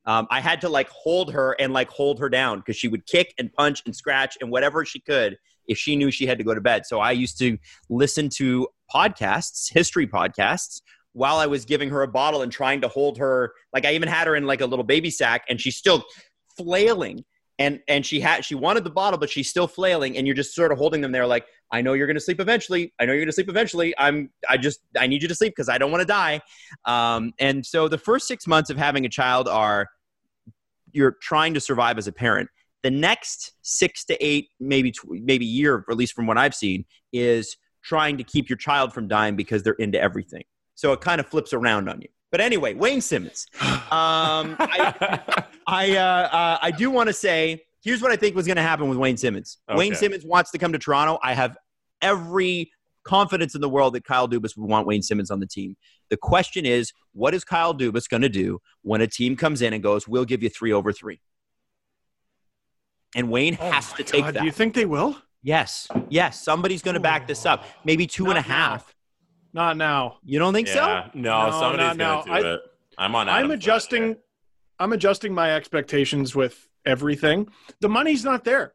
Um, 0.05 0.27
I 0.31 0.41
had 0.41 0.61
to 0.61 0.69
like 0.69 0.89
hold 0.91 1.33
her 1.33 1.57
and 1.59 1.73
like 1.73 1.89
hold 1.89 2.21
her 2.21 2.29
down 2.29 2.59
because 2.59 2.77
she 2.77 2.87
would 2.87 3.07
kick 3.07 3.35
and 3.39 3.53
punch 3.53 3.83
and 3.87 3.97
scratch 3.97 4.37
and 4.41 4.51
whatever 4.51 4.85
she 4.85 5.01
could 5.01 5.37
if 5.67 5.79
she 5.79 5.97
knew 5.97 6.11
she 6.11 6.27
had 6.27 6.39
to 6.39 6.45
go 6.45 6.55
to 6.55 6.61
bed. 6.61 6.87
So 6.87 7.01
I 7.01 7.13
used 7.13 7.39
to 7.39 7.59
listen 7.89 8.29
to 8.37 8.69
podcasts, 8.95 9.73
history 9.73 10.07
podcasts, 10.07 10.81
while 11.13 11.39
I 11.39 11.47
was 11.47 11.65
giving 11.65 11.89
her 11.91 12.03
a 12.03 12.09
bottle 12.09 12.43
and 12.43 12.53
trying 12.53 12.83
to 12.83 12.89
hold 12.89 13.19
her. 13.19 13.53
Like 13.73 13.85
I 13.85 13.95
even 13.95 14.09
had 14.09 14.27
her 14.27 14.37
in 14.37 14.47
like 14.47 14.61
a 14.61 14.67
little 14.67 14.85
baby 14.85 15.11
sack, 15.11 15.45
and 15.49 15.61
she's 15.61 15.77
still 15.77 16.05
flailing. 16.57 17.25
And 17.59 17.81
and 17.89 18.05
she 18.05 18.21
had 18.21 18.45
she 18.45 18.55
wanted 18.55 18.85
the 18.85 18.91
bottle, 18.91 19.19
but 19.19 19.31
she's 19.31 19.49
still 19.49 19.67
flailing, 19.67 20.17
and 20.19 20.27
you're 20.27 20.37
just 20.37 20.55
sort 20.55 20.73
of 20.73 20.79
holding 20.79 21.01
them 21.01 21.13
there, 21.13 21.27
like 21.27 21.47
I 21.73 21.81
know 21.81 21.95
you're 21.95 22.07
going 22.07 22.17
to 22.17 22.21
sleep 22.21 22.41
eventually. 22.41 22.93
I 23.01 23.07
know 23.07 23.13
you're 23.13 23.23
going 23.23 23.29
to 23.29 23.33
sleep 23.33 23.49
eventually. 23.49 23.95
I'm 23.99 24.31
I 24.49 24.57
just 24.57 24.81
I 24.99 25.07
need 25.07 25.23
you 25.23 25.29
to 25.29 25.35
sleep 25.35 25.55
because 25.57 25.69
I 25.69 25.79
don't 25.79 25.91
want 25.91 26.03
to 26.03 26.07
die. 26.07 26.41
Um, 26.85 27.33
and 27.39 27.65
so 27.65 27.89
the 27.89 27.99
first 27.99 28.29
six 28.29 28.47
months 28.47 28.71
of 28.71 28.77
having 28.77 29.07
a 29.07 29.09
child 29.09 29.49
are 29.49 29.89
you're 30.93 31.17
trying 31.23 31.55
to 31.55 31.61
survive 31.61 31.99
as 31.99 32.07
a 32.07 32.13
parent. 32.13 32.49
The 32.83 32.91
next 32.91 33.53
six 33.63 34.05
to 34.05 34.25
eight, 34.25 34.51
maybe 34.61 34.93
tw- 34.93 35.09
maybe 35.09 35.45
year, 35.45 35.85
at 35.91 35.97
least 35.97 36.15
from 36.15 36.27
what 36.27 36.39
I've 36.39 36.55
seen, 36.55 36.85
is 37.13 37.57
trying 37.83 38.19
to 38.19 38.25
keep 38.25 38.49
your 38.49 38.59
child 38.59 38.93
from 38.93 39.09
dying 39.09 39.35
because 39.35 39.63
they're 39.63 39.75
into 39.75 40.01
everything. 40.01 40.45
So 40.75 40.93
it 40.93 41.01
kind 41.01 41.21
of 41.21 41.27
flips 41.27 41.53
around 41.53 41.89
on 41.89 42.01
you. 42.01 42.09
But 42.31 42.41
anyway, 42.41 42.75
Wayne 42.75 43.01
Simmonds. 43.01 43.47
Um, 43.87 44.57
I, 44.59 45.45
I, 45.67 45.97
uh, 45.97 46.01
uh, 46.03 46.59
I 46.63 46.71
do 46.71 46.91
want 46.91 47.09
to 47.09 47.13
say 47.13 47.63
here's 47.83 48.01
what 48.03 48.13
I 48.13 48.17
think 48.17 48.37
was 48.37 48.47
going 48.47 48.57
to 48.57 48.63
happen 48.63 48.89
with 48.89 48.99
Wayne 48.99 49.17
Simmonds. 49.17 49.59
Wayne 49.69 49.95
Simmonds 49.95 50.25
wants 50.25 50.51
to 50.53 50.59
come 50.59 50.73
to 50.73 50.79
Toronto. 50.79 51.19
I 51.23 51.35
have 51.35 51.57
every 52.03 52.71
confidence 53.05 53.55
in 53.55 53.61
the 53.61 53.69
world 53.69 53.95
that 53.95 54.05
Kyle 54.05 54.29
Dubas 54.29 54.57
would 54.57 54.69
want 54.69 54.87
Wayne 54.87 55.03
Simmonds 55.03 55.31
on 55.31 55.41
the 55.41 55.47
team. 55.47 55.77
The 56.11 56.17
question 56.17 56.67
is, 56.67 56.93
what 57.13 57.35
is 57.35 57.45
Kyle 57.45 57.75
Dubas 57.75 58.09
going 58.09 58.23
to 58.23 58.29
do 58.29 58.61
when 58.83 59.01
a 59.01 59.07
team 59.07 59.37
comes 59.37 59.63
in 59.63 59.73
and 59.73 59.83
goes, 59.83 60.07
"We'll 60.07 60.25
give 60.25 60.43
you 60.43 60.49
three 60.49 60.73
over 60.73 60.93
three? 60.93 61.21
And 63.15 63.31
Wayne 63.31 63.57
Oh 63.61 63.71
has 63.71 63.93
to 63.95 64.03
take 64.05 64.23
God, 64.25 64.35
that. 64.35 64.41
Do 64.41 64.47
you 64.47 64.53
think 64.53 64.75
they 64.75 64.85
will? 64.87 65.17
yes, 65.43 65.89
yes. 66.09 66.43
Somebody's 66.43 66.83
going 66.83 66.95
to 66.95 67.01
back 67.01 67.27
this 67.27 67.47
up. 67.47 67.65
Maybe 67.85 68.07
two 68.07 68.25
and 68.27 68.33
a 68.33 68.41
Not 68.43 68.49
now. 68.49 68.55
half. 68.55 68.95
Not 69.53 69.77
now. 69.77 70.19
You 70.25 70.39
don't 70.39 70.53
think 70.53 70.69
so? 70.69 71.05
no, 71.15 71.47
No, 71.47 71.51
somebody's 71.59 71.97
gonna 71.97 72.25
do 72.25 72.31
I- 72.31 72.55
it. 72.55 72.61
I'm 72.99 73.15
on. 73.15 73.29
I'm 73.29 73.37
Adam's 73.47 73.51
side 73.51 73.59
adjusting. 73.59 74.17
I'm 74.79 74.93
adjusting 74.93 75.35
my 75.35 75.55
expectations 75.55 76.35
with 76.35 76.69
everything. 76.85 77.49
The 77.81 77.89
money's 77.89 78.25
not 78.25 78.45
there. 78.45 78.75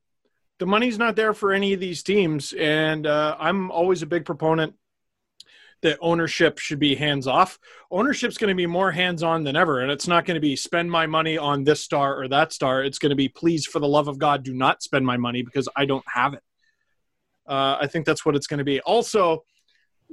The 0.59 0.65
money's 0.65 0.97
not 0.97 1.15
there 1.15 1.33
for 1.33 1.53
any 1.53 1.73
of 1.73 1.79
these 1.79 2.03
teams, 2.03 2.53
and 2.53 3.07
uh, 3.07 3.35
I'm 3.39 3.71
always 3.71 4.03
a 4.03 4.05
big 4.05 4.25
proponent 4.25 4.75
that 5.81 5.97
ownership 6.01 6.59
should 6.59 6.77
be 6.77 6.93
hands 6.93 7.25
off. 7.25 7.57
Ownership's 7.89 8.37
going 8.37 8.49
to 8.49 8.55
be 8.55 8.67
more 8.67 8.91
hands 8.91 9.23
on 9.23 9.43
than 9.43 9.55
ever, 9.55 9.79
and 9.79 9.91
it's 9.91 10.07
not 10.07 10.25
going 10.25 10.35
to 10.35 10.41
be 10.41 10.55
spend 10.55 10.91
my 10.91 11.07
money 11.07 11.37
on 11.37 11.63
this 11.63 11.81
star 11.81 12.19
or 12.19 12.27
that 12.27 12.53
star. 12.53 12.83
It's 12.83 12.99
going 12.99 13.09
to 13.09 13.15
be 13.15 13.27
please, 13.27 13.65
for 13.65 13.79
the 13.79 13.87
love 13.87 14.07
of 14.07 14.19
God, 14.19 14.43
do 14.43 14.53
not 14.53 14.83
spend 14.83 15.05
my 15.05 15.17
money 15.17 15.41
because 15.41 15.67
I 15.75 15.85
don't 15.85 16.05
have 16.07 16.35
it. 16.35 16.43
Uh, 17.47 17.77
I 17.81 17.87
think 17.87 18.05
that's 18.05 18.25
what 18.25 18.35
it's 18.35 18.47
going 18.47 18.59
to 18.59 18.63
be. 18.63 18.79
Also, 18.81 19.43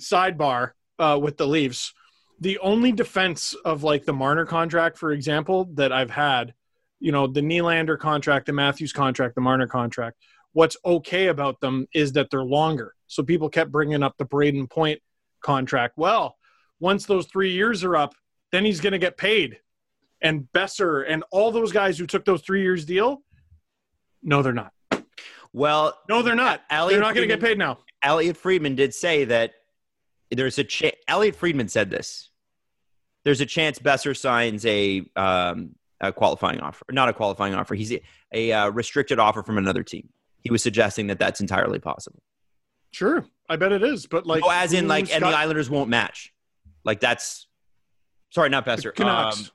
sidebar 0.01 0.73
uh, 0.99 1.19
with 1.21 1.37
the 1.37 1.47
Leafs 1.47 1.93
the 2.41 2.59
only 2.59 2.93
defense 2.93 3.55
of 3.65 3.83
like 3.83 4.05
the 4.05 4.13
Marner 4.13 4.47
contract, 4.47 4.99
for 4.99 5.13
example, 5.13 5.69
that 5.75 5.93
I've 5.93 6.11
had, 6.11 6.55
you 7.01 7.13
know, 7.13 7.27
the 7.27 7.41
Nylander 7.41 7.99
contract, 7.99 8.47
the 8.47 8.53
Matthews 8.53 8.93
contract, 8.93 9.35
the 9.35 9.41
Marner 9.41 9.67
contract, 9.67 10.19
what's 10.53 10.77
okay 10.85 11.29
about 11.29 11.61
them 11.61 11.87
is 11.95 12.13
that 12.13 12.31
they're 12.31 12.45
longer. 12.45 12.95
So 13.07 13.23
people 13.23 13.49
kept 13.49 13.73
bringing 13.73 14.03
up 14.03 14.17
the 14.19 14.25
Brayden 14.25 14.71
Point 14.71 15.01
contract. 15.41 15.95
Well, 15.97 16.37
once 16.81 17.07
those 17.07 17.27
three 17.27 17.53
years 17.53 17.83
are 17.85 17.97
up, 17.97 18.15
then 18.53 18.65
he's 18.65 18.81
going 18.81 18.93
to 18.93 18.99
get 18.99 19.17
paid. 19.17 19.59
And 20.21 20.49
Boeser 20.53 21.05
and 21.09 21.25
all 21.31 21.53
those 21.53 21.73
guys 21.73 21.99
who 21.99 22.07
took 22.07 22.25
those 22.25 22.43
three 22.43 22.63
years 22.63 22.85
deal, 22.85 23.23
no, 24.23 24.43
they're 24.43 24.53
not. 24.53 24.73
Well, 25.53 25.99
No, 26.09 26.23
they're 26.23 26.35
not. 26.35 26.63
Elliot 26.71 26.95
they're 26.95 27.07
not 27.07 27.15
going 27.15 27.29
to 27.29 27.35
get 27.35 27.41
paid 27.41 27.59
now. 27.59 27.79
Elliot 28.03 28.37
Friedman 28.37 28.75
did 28.75 28.95
say 28.95 29.25
that 29.25 29.53
there's 30.31 30.59
a 30.59 30.65
chance. 30.65 30.97
Elliot 31.07 31.37
Friedman 31.37 31.69
said 31.69 31.91
this. 31.91 32.31
There's 33.25 33.41
a 33.41 33.47
chance 33.47 33.79
Boeser 33.79 34.17
signs 34.17 34.65
a, 34.65 35.03
um, 35.17 35.75
a 36.01 36.13
qualifying 36.13 36.61
offer, 36.61 36.85
not 36.91 37.09
a 37.09 37.13
qualifying 37.13 37.55
offer. 37.55 37.75
He's 37.75 37.93
a, 37.93 38.01
a 38.33 38.53
uh, 38.53 38.69
restricted 38.71 39.19
offer 39.19 39.43
from 39.43 39.59
another 39.59 39.83
team. 39.83 40.09
He 40.41 40.51
was 40.51 40.63
suggesting 40.63 41.09
that 41.09 41.19
that's 41.19 41.41
entirely 41.41 41.79
possible. 41.79 42.23
Sure, 42.91 43.25
I 43.49 43.57
bet 43.57 43.73
it 43.73 43.83
is. 43.83 44.07
But 44.07 44.27
like, 44.27 44.43
oh, 44.45 44.51
as 44.51 44.73
in 44.73 44.89
like, 44.89 45.13
and 45.13 45.23
the 45.23 45.29
Islanders 45.29 45.69
won't 45.69 45.91
match. 45.91 46.33
Like 46.85 47.01
that's 47.01 47.47
sorry, 48.31 48.49
not 48.49 48.65
Boeser. 48.65 48.95
Canucks. 48.95 49.41
Um, 49.41 49.47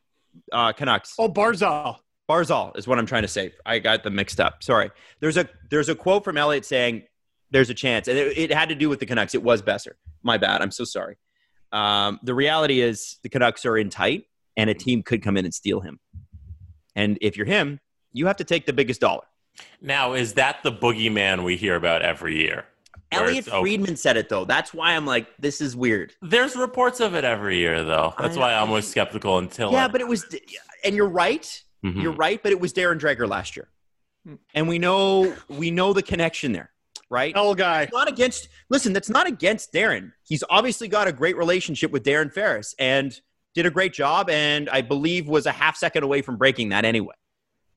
uh, 0.52 0.74
Canucks. 0.74 1.16
oh, 1.18 1.30
Barzal. 1.30 1.98
Barzal 2.30 2.78
is 2.78 2.88
what 2.88 3.00
I'm 3.00 3.06
trying 3.06 3.24
to 3.24 3.28
say. 3.28 3.54
I 3.66 3.80
got 3.80 4.04
them 4.04 4.16
mixed 4.16 4.40
up. 4.40 4.64
Sorry. 4.64 4.92
There's 5.20 5.38
a 5.38 5.48
there's 5.70 5.90
a 5.90 5.96
quote 5.96 6.24
from 6.24 6.38
Elliot 6.38 6.66
saying 6.66 7.04
there's 7.54 7.70
a 7.70 7.74
chance, 7.74 8.08
and 8.08 8.18
it, 8.18 8.38
it 8.38 8.52
had 8.54 8.70
to 8.70 8.76
do 8.76 8.90
with 8.90 9.00
the 9.00 9.06
Canucks. 9.06 9.34
It 9.34 9.44
was 9.44 9.62
Boeser. 9.62 9.94
My 10.24 10.38
bad. 10.38 10.62
I'm 10.62 10.72
so 10.72 10.84
sorry. 10.84 11.16
Um, 11.72 12.20
the 12.24 12.34
reality 12.36 12.82
is 12.82 13.18
the 13.24 13.30
Canucks 13.30 13.66
are 13.66 13.78
in 13.78 13.90
tight, 13.90 14.26
and 14.58 14.70
a 14.70 14.74
team 14.74 15.04
could 15.04 15.24
come 15.24 15.38
in 15.38 15.46
and 15.46 15.54
steal 15.54 15.80
him. 15.80 16.00
And 16.96 17.18
if 17.22 17.38
you're 17.38 17.46
him, 17.46 17.80
you 18.12 18.28
have 18.28 18.38
to 18.38 18.44
take 18.44 18.66
the 18.66 18.74
biggest 18.74 19.02
dollar. 19.02 19.24
Now, 19.82 20.14
is 20.14 20.34
that 20.34 20.58
the 20.64 20.72
boogeyman 20.72 21.44
we 21.44 21.56
hear 21.58 21.76
about 21.76 22.02
every 22.02 22.38
year? 22.42 22.66
Elliot 23.12 23.46
Friedman 23.46 23.96
said 23.96 24.18
it 24.18 24.28
though. 24.30 24.44
That's 24.46 24.74
why 24.74 24.96
I'm 24.96 25.06
like, 25.06 25.28
this 25.38 25.62
is 25.62 25.76
weird. 25.76 26.14
There's 26.24 26.56
reports 26.56 27.00
of 27.00 27.14
it 27.14 27.24
every 27.24 27.60
year, 27.60 27.84
though. 27.84 28.14
That's 28.20 28.36
I- 28.36 28.40
why 28.40 28.54
I'm 28.56 28.70
always 28.70 28.88
skeptical 28.88 29.38
until. 29.38 29.72
Yeah, 29.72 29.86
it- 29.86 29.92
but 29.92 30.02
it 30.02 30.08
was, 30.08 30.26
and 30.84 30.96
you're 30.96 31.08
right. 31.08 31.64
Mhm. 31.86 32.02
You're 32.02 32.14
right, 32.14 32.42
but 32.42 32.52
it 32.52 32.60
was 32.60 32.74
Darren 32.74 32.98
Dreger 33.00 33.28
last 33.30 33.56
year, 33.56 33.70
and 34.56 34.68
we 34.68 34.80
know 34.80 35.36
we 35.50 35.70
know 35.70 35.94
the 35.94 36.02
connection 36.02 36.52
there, 36.54 36.72
right? 37.14 37.32
L 37.36 37.54
guy. 37.54 37.88
not 37.94 38.10
against 38.10 38.50
listen 38.70 38.92
that's 38.92 39.10
not 39.10 39.28
against 39.28 39.72
darren. 39.72 40.12
He's 40.24 40.44
obviously 40.50 40.88
got 40.88 41.08
a 41.08 41.14
great 41.14 41.38
relationship 41.38 41.92
with 41.92 42.04
darren 42.04 42.34
ferris 42.34 42.74
and 42.80 43.18
did 43.54 43.68
a 43.68 43.70
great 43.70 43.94
job 43.94 44.32
and 44.32 44.68
i 44.72 44.82
believe 44.82 45.28
was 45.28 45.46
a 45.46 45.52
half 45.52 45.78
second 45.78 46.02
away 46.04 46.22
from 46.22 46.38
breaking 46.38 46.70
that 46.70 46.84
anyway. 46.84 47.14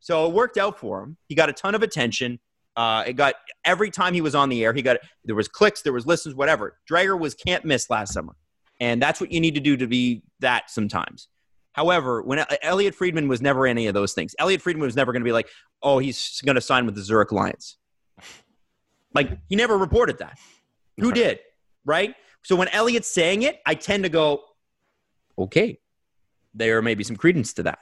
So 0.01 0.27
it 0.27 0.33
worked 0.33 0.57
out 0.57 0.79
for 0.79 1.03
him. 1.03 1.17
He 1.29 1.35
got 1.35 1.49
a 1.49 1.53
ton 1.53 1.75
of 1.75 1.83
attention. 1.83 2.39
Uh, 2.77 3.05
it 3.07 3.15
got 3.15 3.35
every 3.65 3.91
time 3.91 4.15
he 4.15 4.21
was 4.21 4.35
on 4.35 4.49
the 4.49 4.65
air 4.65 4.73
he 4.73 4.83
got 4.83 4.99
there 5.25 5.37
was 5.37 5.49
clicks 5.49 5.83
there 5.83 5.93
was 5.93 6.07
listens 6.07 6.35
whatever. 6.35 6.79
Dreger 6.91 7.19
was 7.19 7.35
can't 7.35 7.65
miss 7.65 7.91
last 7.91 8.15
summer. 8.15 8.35
And 8.81 9.01
that's 9.01 9.21
what 9.21 9.33
you 9.33 9.41
need 9.41 9.55
to 9.55 9.61
do 9.61 9.77
to 9.77 9.87
be 9.87 10.23
that 10.41 10.71
sometimes. 10.71 11.29
However 11.73 12.23
when 12.23 12.45
elliot 12.63 12.95
friedman 12.95 13.29
was 13.29 13.43
never 13.43 13.67
any 13.67 13.87
of 13.87 13.95
those 13.95 14.15
things. 14.15 14.35
Elliot 14.39 14.63
friedman 14.63 14.87
was 14.87 14.97
never 14.97 15.13
going 15.13 15.23
to 15.23 15.29
be 15.29 15.33
like 15.33 15.49
oh 15.83 15.99
he's 15.99 16.41
going 16.47 16.55
to 16.55 16.61
sign 16.63 16.87
with 16.87 16.95
the 16.95 17.03
zurich 17.03 17.33
lions 17.33 17.77
like 19.16 19.38
he 19.48 19.56
never 19.56 19.76
reported 19.76 20.18
that. 20.18 20.38
Who 20.98 21.10
did? 21.12 21.40
Right? 21.84 22.14
So 22.43 22.55
when 22.55 22.68
Elliot's 22.68 23.09
saying 23.09 23.43
it, 23.43 23.59
I 23.66 23.74
tend 23.74 24.05
to 24.05 24.09
go, 24.09 24.43
okay, 25.36 25.80
there 26.55 26.80
may 26.82 26.94
be 26.94 27.02
some 27.02 27.16
credence 27.16 27.52
to 27.55 27.64
that. 27.64 27.80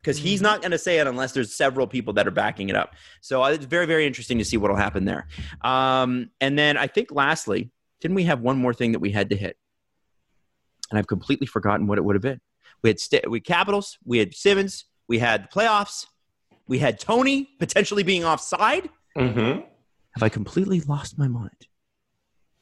Because 0.00 0.18
he's 0.18 0.42
not 0.42 0.60
going 0.60 0.72
to 0.72 0.78
say 0.78 0.98
it 0.98 1.06
unless 1.06 1.32
there's 1.32 1.54
several 1.54 1.86
people 1.86 2.12
that 2.14 2.26
are 2.26 2.30
backing 2.32 2.68
it 2.68 2.76
up. 2.76 2.94
So 3.22 3.42
uh, 3.42 3.48
it's 3.50 3.64
very, 3.64 3.86
very 3.86 4.06
interesting 4.06 4.36
to 4.38 4.44
see 4.44 4.58
what 4.58 4.70
will 4.70 4.76
happen 4.76 5.06
there. 5.06 5.26
Um, 5.62 6.30
and 6.42 6.58
then 6.58 6.76
I 6.76 6.88
think 6.88 7.10
lastly, 7.10 7.70
didn't 8.02 8.14
we 8.14 8.24
have 8.24 8.40
one 8.40 8.58
more 8.58 8.74
thing 8.74 8.92
that 8.92 8.98
we 8.98 9.12
had 9.12 9.30
to 9.30 9.36
hit? 9.36 9.56
And 10.90 10.98
I've 10.98 11.06
completely 11.06 11.46
forgotten 11.46 11.86
what 11.86 11.96
it 11.96 12.04
would 12.04 12.16
have 12.16 12.22
been. 12.22 12.40
We 12.82 12.90
had, 12.90 13.00
st- 13.00 13.30
we 13.30 13.38
had 13.38 13.44
Capitals, 13.44 13.96
we 14.04 14.18
had 14.18 14.34
Simmonds, 14.34 14.84
we 15.08 15.18
had 15.20 15.44
the 15.44 15.48
playoffs, 15.48 16.04
we 16.68 16.78
had 16.78 17.00
Tony 17.00 17.48
potentially 17.58 18.02
being 18.02 18.24
offside. 18.26 18.90
Mhm. 19.16 19.64
Have 20.14 20.22
I 20.22 20.28
completely 20.28 20.80
lost 20.80 21.18
my 21.18 21.28
mind? 21.28 21.66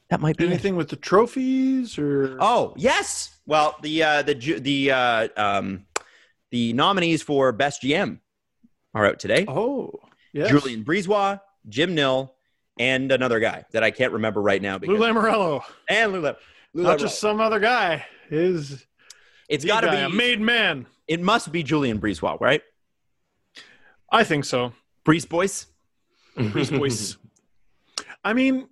That 0.09 0.19
might 0.21 0.37
be 0.37 0.45
it. 0.45 0.47
Anything 0.49 0.75
with 0.75 0.89
the 0.89 0.95
trophies 0.95 1.97
or 1.97 2.37
Oh 2.39 2.73
yes. 2.77 3.37
Well, 3.45 3.75
the 3.81 4.03
uh, 4.03 4.21
the 4.23 4.33
the 4.59 4.91
uh, 4.91 5.27
um, 5.37 5.85
the 6.51 6.73
nominees 6.73 7.21
for 7.21 7.51
best 7.51 7.81
GM 7.81 8.19
are 8.93 9.05
out 9.05 9.19
today. 9.19 9.45
Oh, 9.47 9.91
yes. 10.33 10.49
Julien 10.49 10.83
BriseBois, 10.83 11.41
Jim 11.67 11.95
Nill, 11.95 12.31
and 12.79 13.11
another 13.11 13.39
guy 13.39 13.65
that 13.71 13.83
I 13.83 13.89
can't 13.91 14.13
remember 14.13 14.41
right 14.41 14.61
now. 14.61 14.77
Lou 14.77 14.97
Lamoriello, 14.97 15.63
and 15.89 16.11
Lou, 16.13 16.21
Lam- 16.21 16.35
Lou 16.73 16.83
not 16.83 16.97
Lamoriello. 16.97 17.01
just 17.01 17.19
some 17.19 17.41
other 17.41 17.59
guy. 17.59 18.05
Is 18.29 18.85
It's 19.49 19.63
the 19.63 19.67
got 19.67 19.81
to 19.81 19.87
guy, 19.87 19.95
a 20.01 20.09
be. 20.09 20.15
made 20.15 20.39
man. 20.41 20.85
It 21.07 21.21
must 21.21 21.51
be 21.51 21.63
Julien 21.63 21.99
BriseBois, 21.99 22.39
right? 22.39 22.61
I 24.11 24.23
think 24.23 24.45
so. 24.45 24.73
Breeze 25.03 25.25
boys. 25.25 25.65
Bruce 26.35 26.69
Boyce. 26.69 27.17
I 28.23 28.33
mean, 28.33 28.67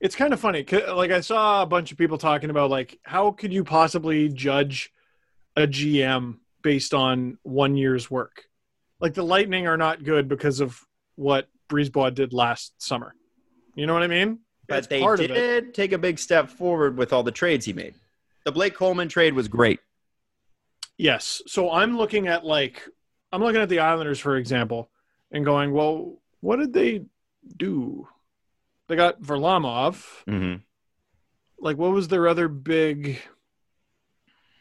it's 0.00 0.14
kind 0.16 0.32
of 0.32 0.40
funny. 0.40 0.64
Like 0.70 1.10
I 1.10 1.20
saw 1.20 1.62
a 1.62 1.66
bunch 1.66 1.92
of 1.92 1.98
people 1.98 2.18
talking 2.18 2.50
about 2.50 2.70
like 2.70 2.98
how 3.02 3.30
could 3.30 3.52
you 3.52 3.64
possibly 3.64 4.28
judge 4.28 4.92
a 5.56 5.66
GM 5.66 6.38
based 6.62 6.92
on 6.94 7.38
one 7.42 7.76
year's 7.76 8.10
work? 8.10 8.44
Like 9.00 9.14
the 9.14 9.22
Lightning 9.24 9.66
are 9.66 9.76
not 9.76 10.04
good 10.04 10.28
because 10.28 10.60
of 10.60 10.78
what 11.16 11.48
BriseBois 11.68 12.14
did 12.14 12.32
last 12.32 12.74
summer. 12.82 13.14
You 13.74 13.86
know 13.86 13.94
what 13.94 14.02
I 14.02 14.08
mean? 14.08 14.40
But 14.68 14.78
It's 14.78 14.86
they 14.88 15.00
part 15.00 15.20
of 15.20 15.30
it. 15.30 15.34
did 15.34 15.74
take 15.74 15.92
a 15.92 15.98
big 15.98 16.18
step 16.18 16.50
forward 16.50 16.96
with 16.96 17.12
all 17.12 17.22
the 17.22 17.32
trades 17.32 17.64
he 17.66 17.72
made. 17.72 17.94
The 18.44 18.52
Blake 18.52 18.74
Coleman 18.74 19.08
trade 19.08 19.34
was 19.34 19.48
great. 19.48 19.80
Yes. 20.96 21.42
So 21.46 21.70
I'm 21.70 21.96
looking 21.96 22.28
at 22.28 22.44
like 22.44 22.82
I'm 23.32 23.42
looking 23.42 23.60
at 23.60 23.68
the 23.68 23.80
Islanders 23.80 24.20
for 24.20 24.36
example 24.36 24.90
and 25.32 25.44
going, 25.44 25.72
well, 25.72 26.18
what 26.40 26.56
did 26.56 26.72
they 26.72 27.04
do? 27.56 28.08
They 28.88 28.96
got 28.96 29.20
Varlamov. 29.22 30.04
Mm-hmm. 30.28 30.56
like 31.58 31.76
what 31.78 31.92
was 31.92 32.08
their 32.08 32.28
other 32.28 32.48
big 32.48 33.18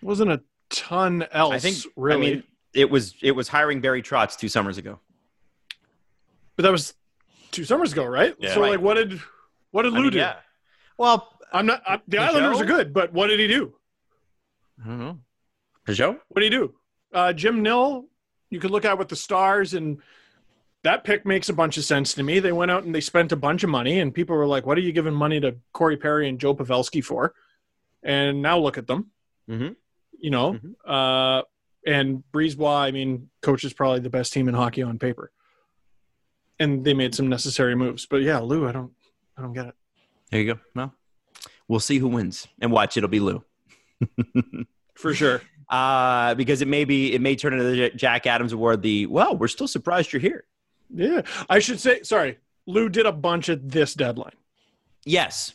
wasn't 0.02 0.32
a 0.32 0.42
ton 0.70 1.26
else 1.32 1.54
I 1.54 1.60
think. 1.60 1.78
really 1.96 2.28
I 2.32 2.36
mean, 2.36 2.44
it 2.74 2.90
was 2.90 3.16
it 3.22 3.32
was 3.32 3.48
hiring 3.48 3.82
Barry 3.82 4.02
Trotz 4.02 4.38
two 4.38 4.50
summers 4.50 4.78
ago. 4.78 5.00
but 6.56 6.64
that 6.64 6.72
was 6.72 6.94
two 7.52 7.64
summers 7.66 7.92
ago 7.94 8.06
right 8.06 8.36
Yeah. 8.40 8.54
so 8.54 8.62
Right. 8.62 8.72
like 8.72 8.82
what 8.82 8.96
did 8.96 9.20
what 9.72 9.84
did 9.84 9.94
I 9.94 9.98
lou 9.98 10.04
mean, 10.04 10.12
do 10.12 10.18
yeah. 10.18 10.36
Well, 10.98 11.30
i'm 11.52 11.66
not 11.66 11.82
I, 11.86 12.00
the 12.08 12.18
Peugeot? 12.18 12.28
islanders 12.30 12.62
are 12.62 12.66
good 12.66 12.94
but 12.94 13.14
what 13.14 13.28
did 13.28 13.40
he 13.40 13.48
do 13.48 13.74
I 14.84 14.88
don't 14.88 15.00
know. 15.00 15.20
Peugeot. 15.88 16.20
what 16.30 16.42
did 16.42 16.52
he 16.52 16.58
do 16.58 16.74
uh 17.14 17.34
jim 17.34 17.62
nill 17.62 18.06
you 18.50 18.60
could 18.60 18.72
look 18.72 18.86
at 18.86 18.98
with 18.98 19.08
the 19.10 19.16
stars 19.16 19.74
and 19.74 20.00
that 20.84 21.04
pick 21.04 21.26
makes 21.26 21.50
a 21.50 21.54
bunch 21.54 21.78
of 21.78 21.84
sense 21.86 22.14
to 22.14 22.24
me 22.24 22.40
they 22.40 22.52
went 22.52 22.70
out 22.72 22.84
and 22.84 22.94
they 22.94 23.02
spent 23.02 23.32
a 23.32 23.36
bunch 23.36 23.64
of 23.64 23.70
money 23.70 24.00
and 24.00 24.14
people 24.14 24.36
were 24.36 24.46
like 24.48 24.66
what 24.66 24.78
are 24.78 24.82
you 24.82 24.92
giving 24.92 25.14
money 25.14 25.40
to 25.40 25.56
corey 25.74 25.98
perry 25.98 26.28
and 26.30 26.40
joe 26.40 26.54
pavelski 26.56 27.04
for 27.04 27.34
and 28.04 28.42
now 28.42 28.58
look 28.58 28.78
at 28.78 28.88
them 28.88 29.10
Mhm. 29.50 29.76
you 30.20 30.30
know 30.30 30.54
Mhm. 30.54 30.74
uh 30.86 31.44
and 31.86 32.24
BriseBois, 32.32 32.78
I 32.84 32.92
mean, 32.92 33.30
coach 33.42 33.66
is 33.66 33.74
probably 33.74 34.00
the 34.00 34.10
best 34.10 34.32
team 34.32 34.48
in 34.48 34.54
hockey 34.56 34.82
on 34.84 34.98
paper. 35.00 35.34
And 36.58 36.86
they 36.86 36.94
made 36.94 37.14
some 37.14 37.28
necessary 37.28 37.76
moves. 37.76 38.06
But 38.06 38.22
yeah, 38.22 38.40
Lou, 38.40 38.66
I 38.66 38.72
don't 38.72 38.94
I 39.38 39.42
don't 39.42 39.52
get 39.52 39.66
it. 39.68 39.76
There 40.32 40.40
you 40.42 40.54
go. 40.54 40.60
Well, 40.74 40.94
we'll 41.68 41.82
see 41.82 41.98
who 42.00 42.08
wins, 42.08 42.48
and 42.62 42.72
watch 42.72 42.96
it'll 42.96 43.10
be 43.10 43.20
Lou. 43.20 43.44
For 44.96 45.14
sure. 45.14 45.42
uh, 45.70 46.36
because 46.36 46.62
it 46.62 46.70
may 46.70 46.86
be 46.86 47.14
it 47.14 47.20
may 47.20 47.36
turn 47.36 47.52
into 47.52 47.66
the 47.66 47.90
Jack 47.90 48.28
Adams 48.28 48.54
Award. 48.54 48.82
The 48.82 49.08
well, 49.08 49.36
we're 49.36 49.50
still 49.50 49.68
surprised 49.68 50.14
you're 50.14 50.22
here. 50.22 50.46
Yeah. 50.90 51.22
I 51.50 51.60
should 51.60 51.80
say 51.80 52.02
sorry. 52.04 52.38
Lou 52.66 52.90
did 52.90 53.06
a 53.06 53.12
bunch 53.12 53.50
at 53.50 53.70
this 53.70 53.94
deadline. 53.94 54.34
Yes, 55.06 55.54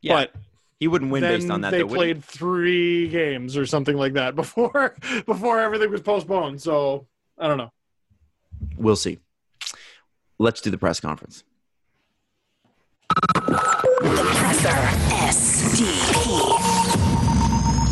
yeah, 0.00 0.14
But 0.14 0.32
he 0.78 0.86
wouldn't 0.86 1.10
win 1.10 1.22
based 1.22 1.50
on 1.50 1.62
that. 1.62 1.72
they 1.72 1.78
though, 1.78 1.86
would 1.86 1.92
he? 1.92 1.96
played 2.14 2.24
three 2.24 3.08
games 3.08 3.56
or 3.56 3.66
something 3.66 3.96
like 3.96 4.12
that 4.12 4.36
before 4.36 4.94
before 5.26 5.58
everything 5.60 5.90
was 5.90 6.00
postponed. 6.02 6.62
So 6.62 7.06
I 7.38 7.48
don't 7.48 7.58
know. 7.58 7.72
We'll 8.76 8.94
see. 8.96 9.18
Let's 10.38 10.60
do 10.60 10.70
the 10.70 10.78
press 10.78 11.00
conference. 11.00 11.42
The 13.34 14.32
Presser. 14.36 14.68
SDP. 15.26 16.26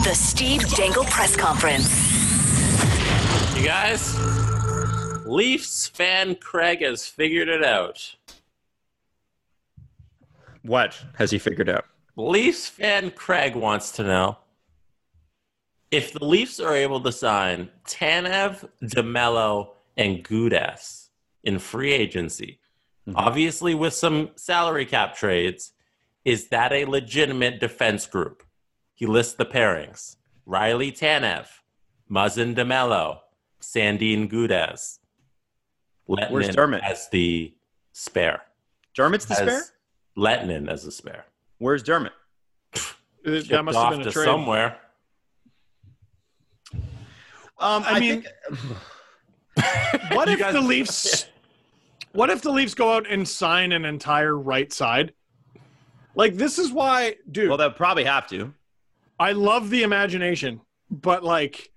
The 0.05 0.15
Steve 0.15 0.69
Dangle 0.77 1.05
Press 1.05 1.35
Conference. 1.37 2.07
You 3.59 3.65
guys, 3.65 4.15
Leafs 5.29 5.87
fan 5.87 6.35
Craig 6.37 6.81
has 6.81 7.07
figured 7.07 7.49
it 7.49 7.63
out. 7.63 8.17
What 10.63 11.05
has 11.17 11.31
he 11.31 11.39
figured 11.39 11.69
out? 11.69 11.85
Leafs 12.17 12.67
fan 12.67 13.11
Craig 13.11 13.55
wants 13.55 13.93
to 13.93 14.03
know 14.03 14.39
if 15.91 16.13
the 16.13 16.25
Leafs 16.25 16.61
are 16.61 16.75
able 16.75 17.01
to 17.01 17.13
sign 17.13 17.69
Tanev, 17.87 18.69
Demelo, 18.83 19.71
and 19.97 20.25
Gudas 20.25 21.09
in 21.45 21.59
free 21.59 21.93
agency, 21.93 22.59
mm-hmm. 23.07 23.17
obviously 23.17 23.75
with 23.75 23.95
some 23.95 24.31
salary 24.35 24.87
cap 24.87 25.15
trades, 25.15 25.73
is 26.25 26.49
that 26.49 26.73
a 26.73 26.85
legitimate 26.85 27.61
defense 27.61 28.07
group? 28.07 28.43
He 28.95 29.07
lists 29.07 29.35
the 29.35 29.47
pairings: 29.47 30.17
Rielly 30.47 30.91
Tanev, 30.91 31.49
Muzzin 32.11 32.55
Demelo, 32.55 33.21
Sandin 33.61 34.31
Gudas. 34.31 34.98
Where's 36.09 36.47
Dermot? 36.49 36.57
Dermott? 36.57 36.83
as 36.85 37.09
the 37.11 37.55
spare. 37.93 38.43
Dermott's 38.95 39.27
the 39.27 39.35
As 39.35 39.39
spare. 39.39 39.63
Lehtonen 40.17 40.69
as 40.69 40.85
the 40.85 40.91
spare. 40.91 41.25
Where's 41.59 41.83
Dermott? 41.83 42.13
That 43.25 43.45
Shipped 43.47 43.65
must 43.65 43.79
have 43.79 43.91
been 43.93 44.01
a 44.01 44.05
to 44.05 44.11
trade. 44.11 44.25
somewhere. 44.25 44.79
Um, 47.61 47.83
I 47.87 48.01
mean- 48.01 48.25
What 50.13 50.29
if 50.29 50.39
guys- 50.39 50.55
the 50.55 50.61
Leafs? 50.61 51.27
What 52.13 52.31
if 52.31 52.43
the 52.43 52.51
Leafs 52.51 52.75
go 52.75 52.93
out 52.95 53.07
and 53.11 53.27
sign 53.29 53.73
an 53.73 53.85
entire 53.85 54.37
right 54.37 54.73
side? 54.73 55.13
Like 56.15 56.35
this 56.37 56.59
is 56.59 56.73
why, 56.73 57.17
dude. 57.31 57.49
well, 57.49 57.59
they'll 57.59 57.71
probably 57.73 58.05
have 58.05 58.29
to. 58.29 58.55
I 59.19 59.33
love 59.33 59.69
the 59.71 59.83
imagination, 59.83 60.61
but 60.91 61.25
like, 61.25 61.71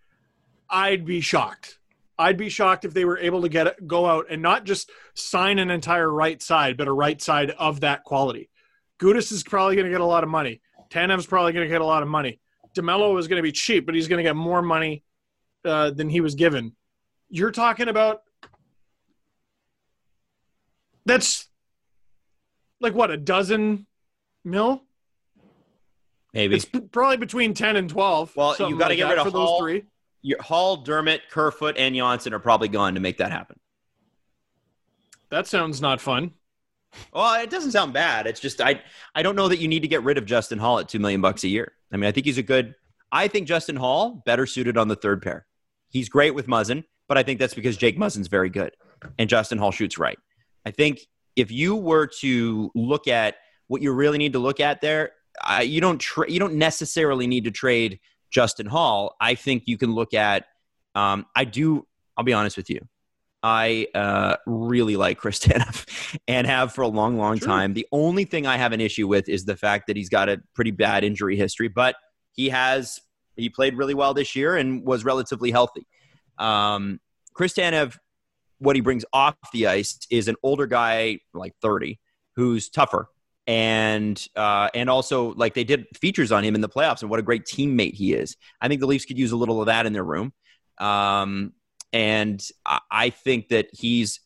I'd 0.70 1.06
be 1.06 1.22
shocked. 1.22 1.80
I'd 2.22 2.38
be 2.38 2.49
shocked 2.49 2.85
if 2.85 2.93
they 2.93 3.03
were 3.03 3.18
able 3.18 3.41
to 3.41 3.49
get 3.49 3.68
it, 3.68 3.88
go 3.88 4.06
out 4.06 4.27
and 4.30 4.41
not 4.41 4.64
just 4.64 4.91
sign 5.15 5.60
an 5.60 5.72
entire 5.72 6.10
right 6.10 6.41
side, 6.41 6.77
but 6.77 6.88
a 6.88 6.91
right 6.91 7.22
side 7.22 7.49
of 7.52 7.81
that 7.81 8.03
quality. 8.03 8.49
Gudas 9.02 9.31
is 9.31 9.43
probably 9.43 9.76
going 9.76 9.85
to 9.85 9.91
get 9.91 10.02
a 10.02 10.06
lot 10.06 10.23
of 10.23 10.30
money. 10.30 10.61
Tanev's 10.91 11.26
probably 11.26 11.52
going 11.53 11.65
to 11.65 11.72
get 11.72 11.81
a 11.81 11.85
lot 11.85 12.03
of 12.03 12.10
money. 12.10 12.39
Demelo 12.76 13.18
is 13.19 13.27
going 13.27 13.38
to 13.38 13.43
be 13.43 13.52
cheap, 13.52 13.85
but 13.85 13.95
he's 13.95 14.07
going 14.07 14.18
to 14.18 14.23
get 14.23 14.35
more 14.35 14.61
money 14.61 15.03
uh, 15.65 15.89
than 15.89 16.10
he 16.10 16.22
was 16.22 16.35
given. 16.35 16.76
You're 17.30 17.52
talking 17.52 17.88
about 17.88 18.22
that's 21.06 21.49
like 22.80 22.93
what 22.93 23.10
a 23.10 23.18
dozen 23.18 23.88
mil. 24.45 24.84
Maybe. 26.34 26.56
It's 26.56 26.65
p- 26.65 26.80
probably 26.81 27.18
between 27.18 27.53
ten 27.53 27.76
and 27.76 27.89
twelve. 27.89 28.35
Well, 28.35 28.52
you 28.52 28.56
something 28.56 28.77
gotta 28.77 28.91
like 28.91 28.98
get 28.98 29.03
that 29.06 29.10
rid 29.11 29.19
of 29.19 29.26
for 29.26 29.31
those 29.31 29.48
Holl. 29.49 29.60
three. 29.60 29.85
Your, 30.22 30.41
Holl, 30.41 30.77
Dermott, 30.77 31.22
Kerfoot, 31.30 31.77
and 31.77 31.95
Johnsson 31.95 32.34
are 32.34 32.39
probably 32.39 32.68
gone 32.68 32.93
to 32.95 32.99
make 32.99 33.18
that 33.18 33.31
happen. 33.31 33.60
That 35.30 35.48
sounds 35.48 35.81
not 35.81 36.02
fun. 36.02 36.31
Well, 37.14 37.41
it 37.41 37.49
doesn't 37.49 37.72
sound 37.72 37.93
bad. 37.93 38.27
It's 38.27 38.39
just 38.39 38.60
I 38.61 38.81
I 39.15 39.23
don't 39.23 39.35
know 39.35 39.48
that 39.48 39.60
you 39.60 39.68
need 39.68 39.81
to 39.81 39.88
get 39.88 40.03
rid 40.03 40.18
of 40.18 40.26
Justin 40.26 40.60
Holl 40.60 40.80
at 40.80 40.89
two 40.89 40.99
million 40.99 41.22
bucks 41.22 41.43
a 41.43 41.48
year. 41.48 41.72
I 41.91 41.98
mean, 41.98 42.07
I 42.07 42.11
think 42.11 42.26
he's 42.26 42.38
a 42.38 42.43
good. 42.43 42.76
I 43.11 43.27
think 43.27 43.48
Justin 43.48 43.77
Holl 43.77 44.22
better 44.26 44.45
suited 44.45 44.77
on 44.77 44.88
the 44.88 44.95
third 44.95 45.22
pair. 45.22 45.45
He's 45.89 46.10
great 46.10 46.35
with 46.35 46.48
Muzzin, 46.48 46.84
but 47.07 47.18
I 47.18 47.23
think 47.23 47.39
that's 47.39 47.53
because 47.53 47.77
Jake 47.77 47.98
Muzzin's 47.98 48.27
very 48.27 48.49
good, 48.49 48.72
and 49.18 49.30
Justin 49.30 49.57
Holl 49.57 49.72
shoots 49.72 49.98
right. 49.98 50.18
I 50.65 50.72
think 50.72 50.99
if 51.35 51.49
you 51.49 51.76
were 51.76 52.07
to 52.19 52.72
look 52.76 53.07
at 53.07 53.35
what 53.68 53.81
you 53.81 53.93
really 53.93 54.18
need 54.18 54.34
to 54.34 54.39
look 54.39 54.60
at 54.60 54.81
there, 54.81 55.11
I, 55.41 55.61
you 55.61 55.80
don't 55.81 55.98
tra- 55.98 56.30
you 56.30 56.39
don't 56.39 56.56
necessarily 56.56 57.26
need 57.27 57.45
to 57.45 57.52
trade 57.52 57.99
Justin 58.32 58.66
Holl. 58.66 59.16
I 59.22 59.36
think 59.36 59.64
you 59.66 59.78
can 59.78 59.94
look 59.94 60.14
at. 60.14 60.45
Um, 60.95 61.26
I 61.36 61.44
do. 61.45 61.86
I'll 62.18 62.24
be 62.24 62.34
honest 62.34 62.58
with 62.58 62.70
you. 62.70 62.80
I 63.44 63.88
uh, 63.95 64.36
really 64.45 64.95
like 64.98 65.18
Chris 65.18 65.40
Tanev 65.45 66.20
and 66.28 66.45
have 66.48 66.74
for 66.74 66.82
a 66.82 66.88
long, 66.88 67.18
long 67.18 67.38
Sure. 67.40 67.48
time. 67.48 67.74
The 67.74 67.88
only 67.91 68.24
thing 68.26 68.45
I 68.45 68.58
have 68.58 68.72
an 68.72 68.82
issue 68.82 69.08
with 69.08 69.28
is 69.30 69.45
the 69.45 69.56
fact 69.56 69.88
that 69.88 69.95
he's 69.95 70.10
got 70.10 70.30
a 70.30 70.41
pretty 70.53 70.72
bad 70.72 71.03
injury 71.03 71.36
history, 71.36 71.68
but 71.68 71.95
he 72.34 72.49
has 72.49 72.99
he 73.36 73.49
played 73.49 73.76
really 73.78 73.94
well 73.94 74.14
this 74.14 74.36
year 74.36 74.56
and 74.58 74.86
was 74.86 75.03
relatively 75.03 75.52
healthy. 75.52 75.88
Um, 76.38 76.99
Chris 77.34 77.53
Tanev, 77.53 77.98
what 78.60 78.76
he 78.76 78.82
brings 78.82 79.06
off 79.14 79.36
the 79.53 79.68
ice 79.68 79.98
is 80.12 80.28
an 80.28 80.36
older 80.44 80.68
guy, 80.68 81.20
like 81.34 81.53
thirty, 81.62 81.99
who's 82.36 82.70
tougher 82.70 83.08
and 83.47 84.27
uh, 84.35 84.69
and 84.73 84.89
also 84.89 85.34
like 85.34 85.53
they 85.53 85.63
did 85.63 85.85
features 85.95 86.31
on 86.31 86.43
him 86.43 86.55
in 86.55 86.61
the 86.61 86.69
playoffs 86.69 87.01
and 87.01 87.09
what 87.09 87.19
a 87.19 87.23
great 87.23 87.45
teammate 87.45 87.93
he 87.93 88.13
is. 88.13 88.38
I 88.61 88.68
think 88.68 88.81
the 88.81 88.88
Leafs 88.88 89.05
could 89.05 89.18
use 89.18 89.31
a 89.31 89.35
little 89.35 89.61
of 89.61 89.68
that 89.68 89.85
in 89.85 89.93
their 89.93 90.03
room. 90.03 90.34
Um, 90.77 91.53
and 91.93 92.41
I- 92.65 93.09
think 93.09 93.49
that 93.49 93.68
he's 93.73 94.22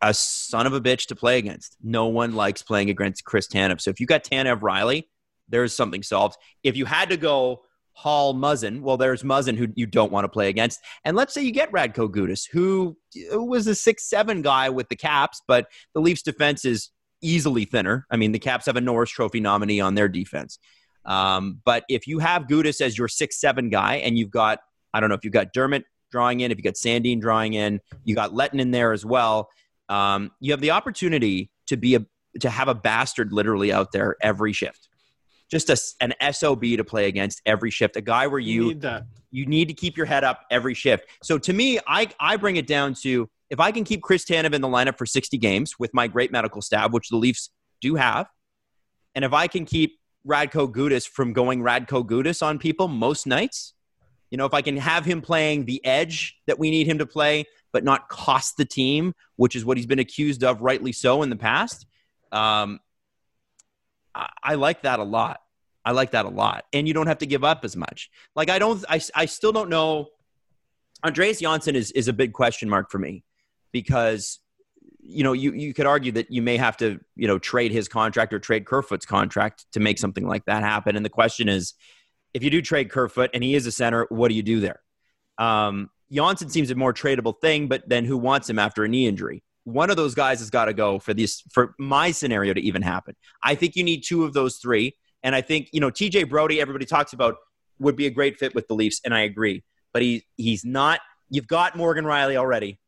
a 0.00 0.14
son 0.14 0.66
of 0.66 0.72
a 0.72 0.80
bitch 0.80 1.06
to 1.08 1.14
play 1.14 1.38
against. 1.38 1.76
No 1.82 2.06
one 2.06 2.34
likes 2.34 2.62
playing 2.62 2.88
against 2.88 3.24
Chris 3.24 3.46
Tanev. 3.46 3.80
So 3.80 3.90
if 3.90 4.00
you 4.00 4.06
got 4.06 4.24
Tanev 4.24 4.60
Rielly, 4.60 5.04
there's 5.48 5.74
something 5.74 6.02
solved. 6.02 6.38
If 6.62 6.76
you 6.76 6.86
had 6.86 7.10
to 7.10 7.16
go 7.16 7.62
Holl 7.92 8.34
Muzzin, 8.34 8.80
well, 8.80 8.96
there's 8.96 9.22
Muzzin 9.22 9.56
who 9.56 9.68
you 9.74 9.84
don't 9.86 10.10
want 10.10 10.24
to 10.24 10.28
play 10.28 10.48
against. 10.48 10.80
And 11.04 11.16
let's 11.16 11.34
say 11.34 11.42
you 11.42 11.52
get 11.52 11.70
Radko 11.70 12.08
Gudas, 12.08 12.48
who 12.50 12.96
was 13.32 13.66
a 13.66 13.74
six 13.74 14.08
seven 14.08 14.40
guy 14.40 14.70
with 14.70 14.88
the 14.88 14.96
Caps, 14.96 15.42
but 15.46 15.66
the 15.94 16.00
Leafs 16.00 16.22
defense 16.22 16.64
is 16.64 16.90
easily 17.22 17.64
thinner. 17.64 18.06
I 18.10 18.16
mean, 18.16 18.32
the 18.32 18.38
Caps 18.38 18.66
have 18.66 18.76
a 18.76 18.80
Norris 18.80 19.10
Trophy 19.10 19.40
nominee 19.40 19.80
on 19.80 19.94
their 19.94 20.08
defense. 20.08 20.58
Um, 21.04 21.60
but 21.64 21.84
if 21.88 22.06
you 22.06 22.18
have 22.18 22.46
Gudas 22.46 22.80
as 22.80 22.96
your 22.98 23.08
six 23.08 23.40
seven 23.40 23.70
guy, 23.70 23.96
and 23.96 24.18
you've 24.18 24.30
got 24.30 24.60
I 24.92 25.00
don't 25.00 25.08
know 25.08 25.14
if 25.14 25.24
you've 25.24 25.32
got 25.32 25.52
Dermott 25.52 25.84
drawing 26.10 26.40
in, 26.40 26.50
if 26.50 26.58
you 26.58 26.64
got 26.64 26.74
Sandin 26.74 27.20
drawing 27.20 27.54
in, 27.54 27.80
you 28.04 28.14
got 28.14 28.32
Lehtonen 28.32 28.60
in 28.60 28.70
there 28.70 28.92
as 28.92 29.04
well. 29.04 29.48
Um, 29.88 30.30
you 30.40 30.52
have 30.52 30.60
the 30.60 30.72
opportunity 30.72 31.50
to 31.66 31.76
be 31.76 31.94
a 31.94 32.04
to 32.40 32.50
have 32.50 32.68
a 32.68 32.74
bastard 32.74 33.32
literally 33.32 33.72
out 33.72 33.92
there 33.92 34.16
every 34.22 34.52
shift. 34.52 34.88
Just 35.50 35.68
a, 35.68 35.76
an 36.00 36.32
SOB 36.32 36.62
to 36.62 36.84
play 36.84 37.08
against 37.08 37.42
every 37.44 37.70
shift. 37.70 37.96
A 37.96 38.00
guy 38.00 38.28
where 38.28 38.38
you, 38.38 38.68
You 38.68 38.74
need 38.74 38.80
you 39.32 39.46
need 39.46 39.68
to 39.68 39.74
keep 39.74 39.96
your 39.96 40.06
head 40.06 40.24
up 40.24 40.42
every 40.50 40.74
shift. 40.74 41.06
So 41.22 41.38
to 41.38 41.52
me, 41.52 41.78
I, 41.86 42.08
I 42.18 42.36
bring 42.36 42.56
it 42.56 42.66
down 42.66 42.94
to 43.02 43.28
if 43.50 43.58
I 43.58 43.72
can 43.72 43.84
keep 43.84 44.02
Chris 44.02 44.24
Tanev 44.24 44.54
in 44.54 44.60
the 44.60 44.68
lineup 44.68 44.96
for 44.96 45.04
60 45.04 45.36
games 45.36 45.78
with 45.78 45.92
my 45.92 46.06
great 46.06 46.30
medical 46.30 46.62
staff, 46.62 46.92
which 46.92 47.08
the 47.08 47.16
Leafs 47.16 47.50
do 47.80 47.96
have, 47.96 48.28
and 49.14 49.24
if 49.24 49.32
I 49.32 49.48
can 49.48 49.64
keep 49.64 49.98
Radko 50.26 50.72
Gudas 50.72 51.08
from 51.08 51.32
going 51.32 51.60
Radko 51.60 52.06
Gudas 52.06 52.42
on 52.42 52.58
people 52.58 52.86
most 52.86 53.26
nights, 53.26 53.74
you 54.30 54.38
know, 54.38 54.46
if 54.46 54.54
I 54.54 54.62
can 54.62 54.76
have 54.76 55.04
him 55.04 55.20
playing 55.20 55.64
the 55.64 55.84
edge 55.84 56.36
that 56.46 56.58
we 56.58 56.70
need 56.70 56.86
him 56.86 56.98
to 56.98 57.06
play, 57.06 57.46
but 57.72 57.82
not 57.82 58.08
cost 58.08 58.56
the 58.56 58.64
team, 58.64 59.14
which 59.34 59.56
is 59.56 59.64
what 59.64 59.76
he's 59.76 59.86
been 59.86 59.98
accused 59.98 60.44
of, 60.44 60.60
rightly 60.60 60.92
so, 60.92 61.22
in 61.22 61.30
the 61.30 61.36
past. 61.36 61.86
Um, 62.30 62.78
I, 64.14 64.28
I 64.42 64.54
like 64.54 64.82
that 64.82 65.00
a 65.00 65.04
lot. 65.04 65.40
I 65.84 65.92
like 65.92 66.12
that 66.12 66.26
a 66.26 66.28
lot. 66.28 66.64
And 66.72 66.86
you 66.86 66.94
don't 66.94 67.08
have 67.08 67.18
to 67.18 67.26
give 67.26 67.42
up 67.42 67.64
as 67.64 67.74
much. 67.74 68.10
Like, 68.36 68.50
I 68.50 68.60
don't, 68.60 68.84
I, 68.88 69.00
I 69.16 69.26
still 69.26 69.50
don't 69.50 69.70
know. 69.70 70.08
Andreas 71.04 71.40
Johnsson 71.40 71.74
is, 71.74 71.90
is 71.92 72.06
a 72.06 72.12
big 72.12 72.32
question 72.32 72.68
mark 72.68 72.90
for 72.90 72.98
me 72.98 73.24
because, 73.72 74.38
you 75.02 75.24
know, 75.24 75.32
you, 75.32 75.52
you 75.52 75.74
could 75.74 75.86
argue 75.86 76.12
that 76.12 76.30
you 76.30 76.42
may 76.42 76.56
have 76.56 76.76
to, 76.78 77.00
you 77.16 77.26
know, 77.26 77.38
trade 77.38 77.72
his 77.72 77.88
contract 77.88 78.32
or 78.32 78.38
trade 78.38 78.66
Kerfoot's 78.66 79.06
contract 79.06 79.66
to 79.72 79.80
make 79.80 79.98
something 79.98 80.26
like 80.26 80.44
that 80.46 80.62
happen. 80.62 80.96
And 80.96 81.04
the 81.04 81.10
question 81.10 81.48
is, 81.48 81.74
if 82.34 82.42
you 82.42 82.50
do 82.50 82.62
trade 82.62 82.90
Kerfoot 82.90 83.30
and 83.34 83.42
he 83.42 83.54
is 83.54 83.66
a 83.66 83.72
center, 83.72 84.06
what 84.08 84.28
do 84.28 84.34
you 84.34 84.42
do 84.42 84.60
there? 84.60 84.80
Um, 85.38 85.90
Johnsson 86.12 86.48
seems 86.48 86.70
a 86.70 86.74
more 86.74 86.92
tradable 86.92 87.34
thing, 87.40 87.68
but 87.68 87.88
then 87.88 88.04
who 88.04 88.18
wants 88.18 88.48
him 88.48 88.58
after 88.58 88.84
a 88.84 88.88
knee 88.88 89.06
injury? 89.06 89.42
One 89.64 89.90
of 89.90 89.96
those 89.96 90.14
guys 90.14 90.40
has 90.40 90.50
got 90.50 90.64
to 90.66 90.74
go 90.74 90.98
for 90.98 91.14
this 91.14 91.42
for 91.52 91.74
my 91.78 92.10
scenario 92.10 92.54
to 92.54 92.60
even 92.60 92.82
happen. 92.82 93.14
I 93.42 93.54
think 93.54 93.76
you 93.76 93.84
need 93.84 94.02
two 94.04 94.24
of 94.24 94.32
those 94.32 94.56
three, 94.56 94.96
and 95.22 95.34
I 95.34 95.42
think 95.42 95.68
you 95.72 95.80
know 95.80 95.90
TJ 95.90 96.28
Brodie. 96.28 96.60
Everybody 96.60 96.86
talks 96.86 97.12
about 97.12 97.36
would 97.78 97.94
be 97.94 98.06
a 98.06 98.10
great 98.10 98.38
fit 98.38 98.54
with 98.54 98.66
the 98.68 98.74
Leafs, 98.74 99.00
and 99.04 99.14
I 99.14 99.20
agree. 99.20 99.62
But 99.92 100.02
he 100.02 100.24
he's 100.36 100.64
not. 100.64 101.00
You've 101.28 101.46
got 101.46 101.76
Morgan 101.76 102.04
Rielly 102.04 102.36
already. 102.36 102.80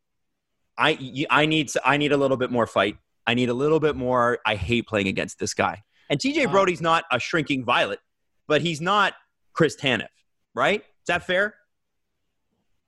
I 0.77 1.25
I 1.29 1.45
need 1.45 1.71
I 1.85 1.97
need 1.97 2.11
a 2.11 2.17
little 2.17 2.37
bit 2.37 2.51
more 2.51 2.67
fight. 2.67 2.97
I 3.27 3.33
need 3.35 3.49
a 3.49 3.53
little 3.53 3.79
bit 3.79 3.95
more. 3.95 4.39
I 4.45 4.55
hate 4.55 4.87
playing 4.87 5.07
against 5.07 5.39
this 5.39 5.53
guy. 5.53 5.83
And 6.09 6.19
TJ 6.19 6.47
Uh, 6.47 6.51
Brodie's 6.51 6.81
not 6.81 7.05
a 7.11 7.19
shrinking 7.19 7.63
violet, 7.63 7.99
but 8.47 8.61
he's 8.61 8.81
not 8.81 9.13
Chris 9.53 9.75
Tanev, 9.75 10.07
right? 10.53 10.81
Is 10.81 11.07
that 11.07 11.25
fair? 11.25 11.55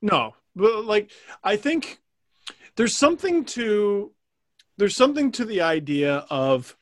No, 0.02 0.36
but 0.56 0.86
like 0.86 1.12
I 1.44 1.56
think 1.56 2.00
there's 2.76 2.96
something 2.96 3.46
to 3.46 4.12
there's 4.78 4.96
something 4.96 5.32
to 5.34 5.46
the 5.46 5.62
idea 5.62 6.26
of 6.30 6.76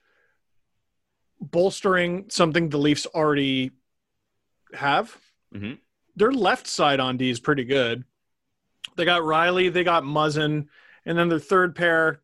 bolstering 1.39 2.25
something 2.29 2.69
the 2.69 2.77
Leafs 2.77 3.05
already 3.07 3.71
have. 4.73 5.15
Mhm. 5.53 5.79
Their 6.15 6.31
left 6.31 6.67
side 6.67 6.99
on 6.99 7.17
D 7.17 7.29
is 7.29 7.39
pretty 7.39 7.63
good. 7.65 8.05
They 8.95 9.05
got 9.05 9.21
Rielly, 9.21 9.71
they 9.71 9.83
got 9.83 10.03
Muzzin, 10.03 10.67
and 11.05 11.17
then 11.17 11.29
their 11.29 11.39
third 11.39 11.75
pair. 11.75 12.21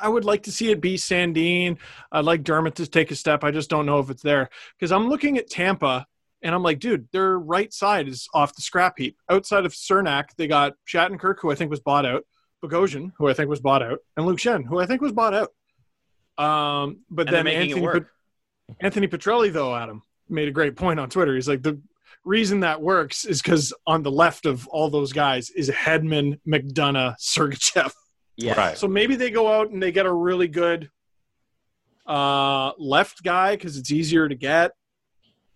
I 0.00 0.08
would 0.08 0.24
like 0.24 0.42
to 0.44 0.52
see 0.52 0.70
it 0.70 0.80
be 0.80 0.96
Sandin. 0.96 1.78
I'd 2.10 2.24
like 2.24 2.42
Dermott 2.42 2.74
to 2.76 2.86
take 2.86 3.12
a 3.12 3.14
step. 3.14 3.44
I 3.44 3.52
just 3.52 3.70
don't 3.70 3.86
know 3.86 4.00
if 4.00 4.10
it's 4.10 4.22
there 4.22 4.48
because 4.76 4.90
I'm 4.90 5.08
looking 5.08 5.38
at 5.38 5.48
Tampa 5.48 6.06
and 6.42 6.54
I'm 6.54 6.62
like, 6.62 6.80
dude, 6.80 7.08
their 7.12 7.38
right 7.38 7.72
side 7.72 8.08
is 8.08 8.28
off 8.34 8.54
the 8.54 8.62
scrap 8.62 8.98
heap. 8.98 9.16
Outside 9.30 9.64
of 9.64 9.72
Cernak, 9.72 10.30
they 10.36 10.48
got 10.48 10.74
Shattenkirk, 10.88 11.36
who 11.40 11.52
I 11.52 11.54
think 11.54 11.70
was 11.70 11.80
bought 11.80 12.04
out, 12.04 12.24
Bogosian, 12.62 13.12
who 13.16 13.28
I 13.28 13.34
think 13.34 13.48
was 13.48 13.60
bought 13.60 13.82
out, 13.82 14.00
and 14.16 14.26
Luke 14.26 14.38
Schenn, 14.38 14.64
who 14.64 14.80
I 14.80 14.86
think 14.86 15.00
was 15.00 15.12
bought 15.12 15.34
out. 15.34 15.52
Um, 16.44 17.00
but 17.10 17.28
And 17.28 17.36
then 17.36 17.46
Anthony, 17.46 18.06
Anthony 18.80 19.06
Petrielli, 19.06 19.52
though, 19.52 19.74
Adam 19.74 20.02
made 20.28 20.48
a 20.48 20.52
great 20.52 20.76
point 20.76 20.98
on 20.98 21.08
Twitter. 21.08 21.34
He's 21.34 21.48
like, 21.48 21.62
the 21.62 21.80
reason 22.24 22.60
that 22.60 22.80
works 22.80 23.24
is 23.24 23.42
because 23.42 23.72
on 23.86 24.02
the 24.02 24.10
left 24.10 24.46
of 24.46 24.66
all 24.68 24.90
those 24.90 25.12
guys 25.12 25.50
is 25.50 25.70
Hedman, 25.70 26.40
McDonagh, 26.46 27.16
Sergachev. 27.20 27.92
Yeah. 28.42 28.54
Right. 28.54 28.78
So 28.78 28.88
maybe 28.88 29.16
they 29.16 29.30
go 29.30 29.52
out 29.52 29.70
and 29.70 29.82
they 29.82 29.92
get 29.92 30.06
a 30.06 30.12
really 30.12 30.48
good 30.48 30.90
uh, 32.06 32.72
left 32.78 33.22
guy 33.22 33.56
because 33.56 33.76
it's 33.76 33.90
easier 33.90 34.28
to 34.28 34.34
get. 34.34 34.72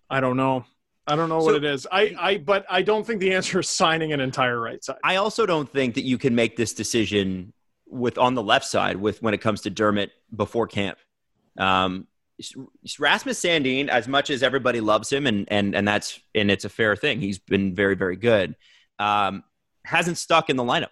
I 0.09 0.19
don't 0.19 0.37
know. 0.37 0.65
I 1.05 1.15
don't 1.15 1.29
know 1.29 1.39
So- 1.39 1.45
what 1.47 1.55
it 1.55 1.63
is. 1.63 1.87
I, 1.91 2.15
I, 2.19 2.37
but 2.37 2.65
I 2.69 2.81
don't 2.81 3.05
think 3.05 3.19
the 3.19 3.33
answer 3.33 3.59
is 3.59 3.69
signing 3.69 4.13
an 4.13 4.19
entire 4.19 4.59
right 4.59 4.83
side. 4.83 4.97
I 5.03 5.17
also 5.17 5.45
don't 5.45 5.71
think 5.71 5.95
that 5.95 6.03
you 6.03 6.17
can 6.17 6.35
make 6.35 6.55
this 6.57 6.73
decision 6.73 7.53
with 7.87 8.17
on 8.17 8.33
the 8.35 8.43
left 8.43 8.65
side 8.65 8.97
with 8.97 9.21
when 9.21 9.33
it 9.33 9.39
comes 9.39 9.61
to 9.61 9.69
Dermott 9.69 10.11
before 10.35 10.67
camp. 10.67 10.97
Um, 11.57 12.07
Rasmus 12.99 13.39
Sandin, 13.41 13.87
as 13.87 14.07
much 14.07 14.29
as 14.29 14.43
everybody 14.43 14.79
loves 14.79 15.11
him, 15.11 15.25
and 15.25 15.47
and 15.51 15.73
and 15.73 15.87
that's 15.87 16.19
and 16.35 16.51
it's 16.51 16.65
a 16.65 16.69
fair 16.69 16.95
thing. 16.95 17.19
He's 17.19 17.39
been 17.39 17.73
very 17.73 17.95
very 17.95 18.15
good. 18.15 18.55
Um, 18.99 19.43
hasn't 19.85 20.17
stuck 20.19 20.49
in 20.51 20.55
the 20.57 20.63
lineup, 20.63 20.89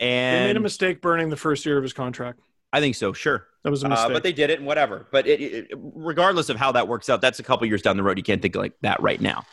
They 0.00 0.06
and 0.08 0.48
made 0.48 0.56
a 0.56 0.60
mistake 0.60 1.00
burning 1.00 1.28
the 1.30 1.36
first 1.36 1.64
year 1.64 1.76
of 1.76 1.82
his 1.82 1.92
contract. 1.92 2.40
I 2.72 2.80
think 2.80 2.96
so. 2.96 3.12
Sure, 3.12 3.46
That 3.62 3.70
was 3.70 3.84
a 3.84 3.86
Uh, 3.86 3.90
mistake. 3.90 4.12
but 4.12 4.22
they 4.24 4.32
did 4.32 4.50
it 4.50 4.58
and 4.58 4.66
whatever. 4.66 5.06
But 5.12 5.26
it, 5.28 5.40
it, 5.40 5.66
regardless 5.78 6.48
of 6.48 6.56
how 6.56 6.72
that 6.72 6.88
works 6.88 7.08
out, 7.08 7.20
that's 7.20 7.38
a 7.38 7.42
couple 7.44 7.66
years 7.68 7.82
down 7.82 7.96
the 7.96 8.02
road. 8.02 8.18
You 8.18 8.24
can't 8.24 8.42
think 8.42 8.56
like 8.56 8.72
that 8.82 9.00
right 9.00 9.20
now. 9.20 9.44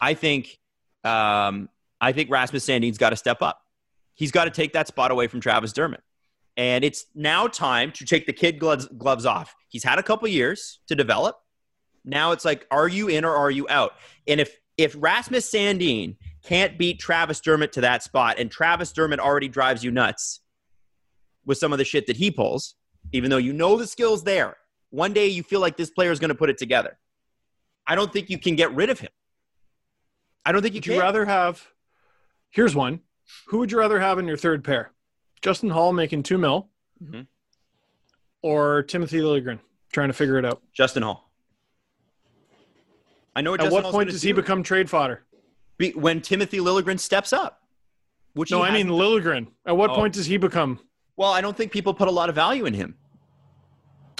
I 0.00 0.14
think, 0.14 0.58
um, 1.04 1.68
I 2.00 2.12
think 2.12 2.30
Rasmus 2.30 2.64
Sandin's 2.64 2.98
got 2.98 3.10
to 3.10 3.16
step 3.16 3.42
up. 3.42 3.60
He's 4.14 4.30
got 4.30 4.44
to 4.44 4.50
take 4.50 4.74
that 4.74 4.86
spot 4.86 5.10
away 5.10 5.26
from 5.26 5.40
Travis 5.40 5.72
Dermott. 5.72 6.02
And 6.56 6.84
it's 6.84 7.06
now 7.14 7.46
time 7.48 7.92
to 7.92 8.04
take 8.04 8.26
the 8.26 8.32
kid 8.32 8.58
gloves, 8.60 8.86
gloves 8.86 9.26
off. 9.26 9.54
He's 9.68 9.82
had 9.84 9.98
a 9.98 10.02
couple 10.02 10.26
years 10.28 10.78
to 10.88 10.94
develop. 10.94 11.36
Now 12.04 12.30
it's 12.32 12.44
like, 12.44 12.66
are 12.70 12.88
you 12.88 13.08
in 13.08 13.24
or 13.24 13.34
are 13.34 13.50
you 13.50 13.66
out? 13.68 13.92
And 14.28 14.40
if 14.40 14.56
if 14.76 14.94
Rasmus 14.96 15.50
Sandin 15.50 16.16
can't 16.44 16.78
beat 16.78 16.98
Travis 16.98 17.40
Dermott 17.40 17.72
to 17.72 17.80
that 17.82 18.02
spot, 18.02 18.38
and 18.38 18.50
Travis 18.50 18.92
Dermott 18.92 19.20
already 19.20 19.48
drives 19.48 19.82
you 19.84 19.90
nuts 19.90 20.40
with 21.44 21.58
some 21.58 21.72
of 21.72 21.78
the 21.78 21.84
shit 21.84 22.06
that 22.06 22.16
he 22.16 22.30
pulls, 22.30 22.74
even 23.12 23.30
though 23.30 23.36
you 23.38 23.52
know 23.52 23.76
the 23.76 23.86
skill's 23.86 24.24
there, 24.24 24.56
one 24.90 25.12
day 25.12 25.26
you 25.26 25.42
feel 25.42 25.60
like 25.60 25.76
this 25.76 25.90
player 25.90 26.10
is 26.12 26.18
going 26.18 26.28
to 26.28 26.34
put 26.34 26.50
it 26.50 26.58
together. 26.58 26.98
I 27.86 27.94
don't 27.94 28.12
think 28.12 28.28
you 28.30 28.38
can 28.38 28.54
get 28.56 28.74
rid 28.74 28.90
of 28.90 29.00
him. 29.00 29.10
I 30.44 30.52
don't 30.52 30.62
think 30.62 30.74
you 30.74 30.78
would 30.78 30.84
can. 30.84 30.92
you 30.94 31.00
rather 31.00 31.24
have? 31.24 31.66
Here's 32.50 32.74
one. 32.74 33.00
Who 33.48 33.58
would 33.58 33.72
you 33.72 33.78
rather 33.78 33.98
have 34.00 34.18
in 34.18 34.26
your 34.26 34.36
third 34.36 34.62
pair? 34.64 34.92
Justin 35.42 35.70
Holl 35.70 35.92
making 35.92 36.22
two 36.22 36.38
mil, 36.38 36.68
Mhm. 37.02 37.26
or 38.42 38.82
Timothy 38.84 39.18
Liljegren 39.18 39.58
trying 39.92 40.08
to 40.08 40.14
figure 40.14 40.38
it 40.38 40.44
out? 40.44 40.62
Justin 40.72 41.02
Holl. 41.02 41.24
I 43.36 43.40
know 43.40 43.52
what 43.52 43.60
At 43.60 43.64
Justin 43.64 43.74
what 43.74 43.82
Holl's 43.84 43.94
point 43.94 44.10
does 44.10 44.22
he 44.22 44.32
become 44.32 44.62
trade 44.62 44.90
fodder? 44.90 45.24
Be- 45.78 45.92
when 45.92 46.20
Timothy 46.20 46.58
Liljegren 46.58 46.98
steps 46.98 47.32
up? 47.32 47.62
Which 48.34 48.50
No, 48.50 48.62
I 48.62 48.70
mean 48.70 48.88
hasn't- 48.88 49.48
At 49.66 49.76
what 49.76 49.90
Oh. 49.90 49.94
point 49.94 50.14
does 50.14 50.26
he 50.26 50.36
become? 50.36 50.80
Well, 51.16 51.32
I 51.32 51.40
don't 51.40 51.56
think 51.56 51.72
people 51.72 51.94
put 51.94 52.08
a 52.08 52.10
lot 52.12 52.28
of 52.28 52.34
value 52.34 52.66
in 52.66 52.74
him. 52.74 52.96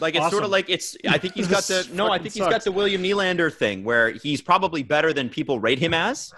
Like 0.01 0.15
it's 0.15 0.31
sort 0.31 0.45
of 0.45 0.51
like 0.51 0.71
it's. 0.71 0.97
I 1.09 1.19
think 1.19 1.35
he's 1.35 1.49
got 1.57 1.65
the 1.65 1.89
no. 1.93 2.11
I 2.11 2.19
think 2.19 2.35
he's 2.35 2.43
got 2.45 2.63
the 2.63 2.71
William 2.73 3.03
Nylander 3.03 3.53
thing 3.53 3.83
where 3.85 4.11
he's 4.11 4.41
probably 4.41 4.83
better 4.85 5.13
than 5.13 5.29
people 5.29 5.59
rate 5.59 5.81
him 5.81 5.93
as, 5.93 6.33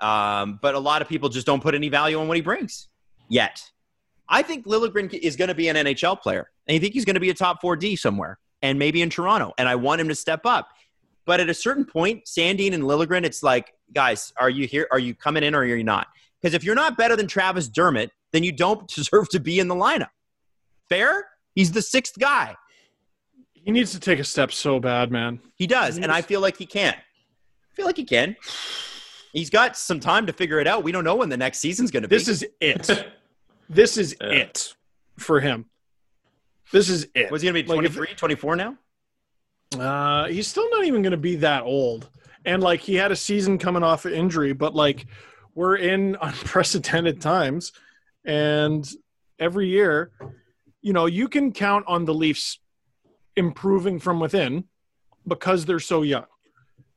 um, 0.00 0.58
but 0.60 0.74
a 0.74 0.78
lot 0.80 1.00
of 1.00 1.08
people 1.08 1.28
just 1.28 1.46
don't 1.46 1.62
put 1.62 1.74
any 1.76 1.88
value 1.88 2.18
on 2.18 2.26
what 2.26 2.36
he 2.36 2.40
brings 2.40 2.88
yet. 3.28 3.62
I 4.28 4.42
think 4.42 4.66
Liljegren 4.66 5.12
is 5.14 5.36
going 5.36 5.48
to 5.48 5.54
be 5.54 5.68
an 5.68 5.76
NHL 5.76 6.20
player, 6.20 6.50
and 6.66 6.74
I 6.74 6.78
think 6.80 6.94
he's 6.94 7.04
going 7.04 7.14
to 7.14 7.20
be 7.20 7.30
a 7.30 7.34
top 7.34 7.60
four 7.60 7.76
D 7.76 7.94
somewhere, 7.94 8.38
and 8.62 8.78
maybe 8.80 9.00
in 9.00 9.10
Toronto. 9.10 9.52
And 9.58 9.68
I 9.68 9.76
want 9.76 10.00
him 10.00 10.08
to 10.08 10.14
step 10.16 10.44
up. 10.44 10.70
But 11.24 11.38
at 11.40 11.48
a 11.48 11.54
certain 11.54 11.84
point, 11.84 12.24
Sandin 12.24 12.74
and 12.74 12.82
Liljegren, 12.82 13.24
it's 13.24 13.42
like, 13.42 13.72
guys, 13.92 14.32
are 14.38 14.50
you 14.50 14.66
here? 14.66 14.86
Are 14.90 14.98
you 14.98 15.14
coming 15.14 15.42
in 15.42 15.54
or 15.54 15.60
are 15.60 15.64
you 15.66 15.84
not? 15.84 16.08
Because 16.40 16.54
if 16.54 16.64
you're 16.64 16.74
not 16.74 16.96
better 16.96 17.16
than 17.16 17.26
Travis 17.26 17.68
Dermott, 17.68 18.10
then 18.32 18.42
you 18.44 18.52
don't 18.52 18.86
deserve 18.94 19.28
to 19.30 19.40
be 19.40 19.58
in 19.60 19.68
the 19.68 19.74
lineup. 19.74 20.10
Fair? 20.88 21.26
He's 21.54 21.72
the 21.72 21.82
sixth 21.82 22.18
guy. 22.18 22.56
He 23.52 23.70
needs 23.70 23.92
to 23.92 24.00
take 24.00 24.18
a 24.18 24.24
step 24.24 24.52
so 24.52 24.78
bad, 24.78 25.10
man. 25.10 25.40
He 25.56 25.66
does, 25.66 25.96
and 25.96 26.12
I 26.12 26.20
feel 26.20 26.40
like 26.40 26.58
he 26.58 26.66
can. 26.66 26.92
I 26.94 27.74
feel 27.74 27.86
like 27.86 27.96
he 27.96 28.04
can. 28.04 28.36
He's 29.32 29.48
got 29.50 29.76
some 29.76 30.00
time 30.00 30.26
to 30.26 30.32
figure 30.32 30.60
it 30.60 30.66
out. 30.66 30.84
We 30.84 30.92
don't 30.92 31.02
know 31.04 31.16
when 31.16 31.28
the 31.30 31.36
next 31.36 31.60
season's 31.60 31.90
going 31.90 32.02
to 32.02 32.08
be. 32.08 32.14
This 32.16 32.28
is 32.28 32.44
it. 32.60 33.06
this 33.70 33.96
is 33.96 34.14
Yeah. 34.20 34.28
it 34.28 34.74
for 35.18 35.40
him. 35.40 35.64
This 36.72 36.90
is 36.90 37.06
it. 37.14 37.30
Was 37.30 37.40
he 37.42 37.46
going 37.50 37.64
to 37.64 37.72
be 37.74 37.76
Like, 37.76 38.10
if- 38.10 38.16
24 38.16 38.56
now? 38.56 38.76
Uh, 39.78 40.26
he's 40.28 40.46
still 40.46 40.68
not 40.70 40.84
even 40.84 41.02
going 41.02 41.12
to 41.12 41.16
be 41.16 41.36
that 41.36 41.62
old. 41.62 42.08
And 42.44 42.62
like 42.62 42.80
he 42.80 42.94
had 42.94 43.12
a 43.12 43.16
season 43.16 43.58
coming 43.58 43.82
off 43.82 44.04
of 44.04 44.12
injury, 44.12 44.52
but 44.52 44.74
like 44.74 45.06
we're 45.54 45.76
in 45.76 46.16
unprecedented 46.22 47.20
times. 47.20 47.72
And 48.24 48.88
every 49.38 49.68
year, 49.68 50.12
you 50.82 50.92
know, 50.92 51.06
you 51.06 51.28
can 51.28 51.52
count 51.52 51.84
on 51.88 52.04
the 52.04 52.14
Leafs 52.14 52.58
improving 53.36 53.98
from 53.98 54.20
within 54.20 54.64
because 55.26 55.64
they're 55.64 55.80
so 55.80 56.02
young. 56.02 56.26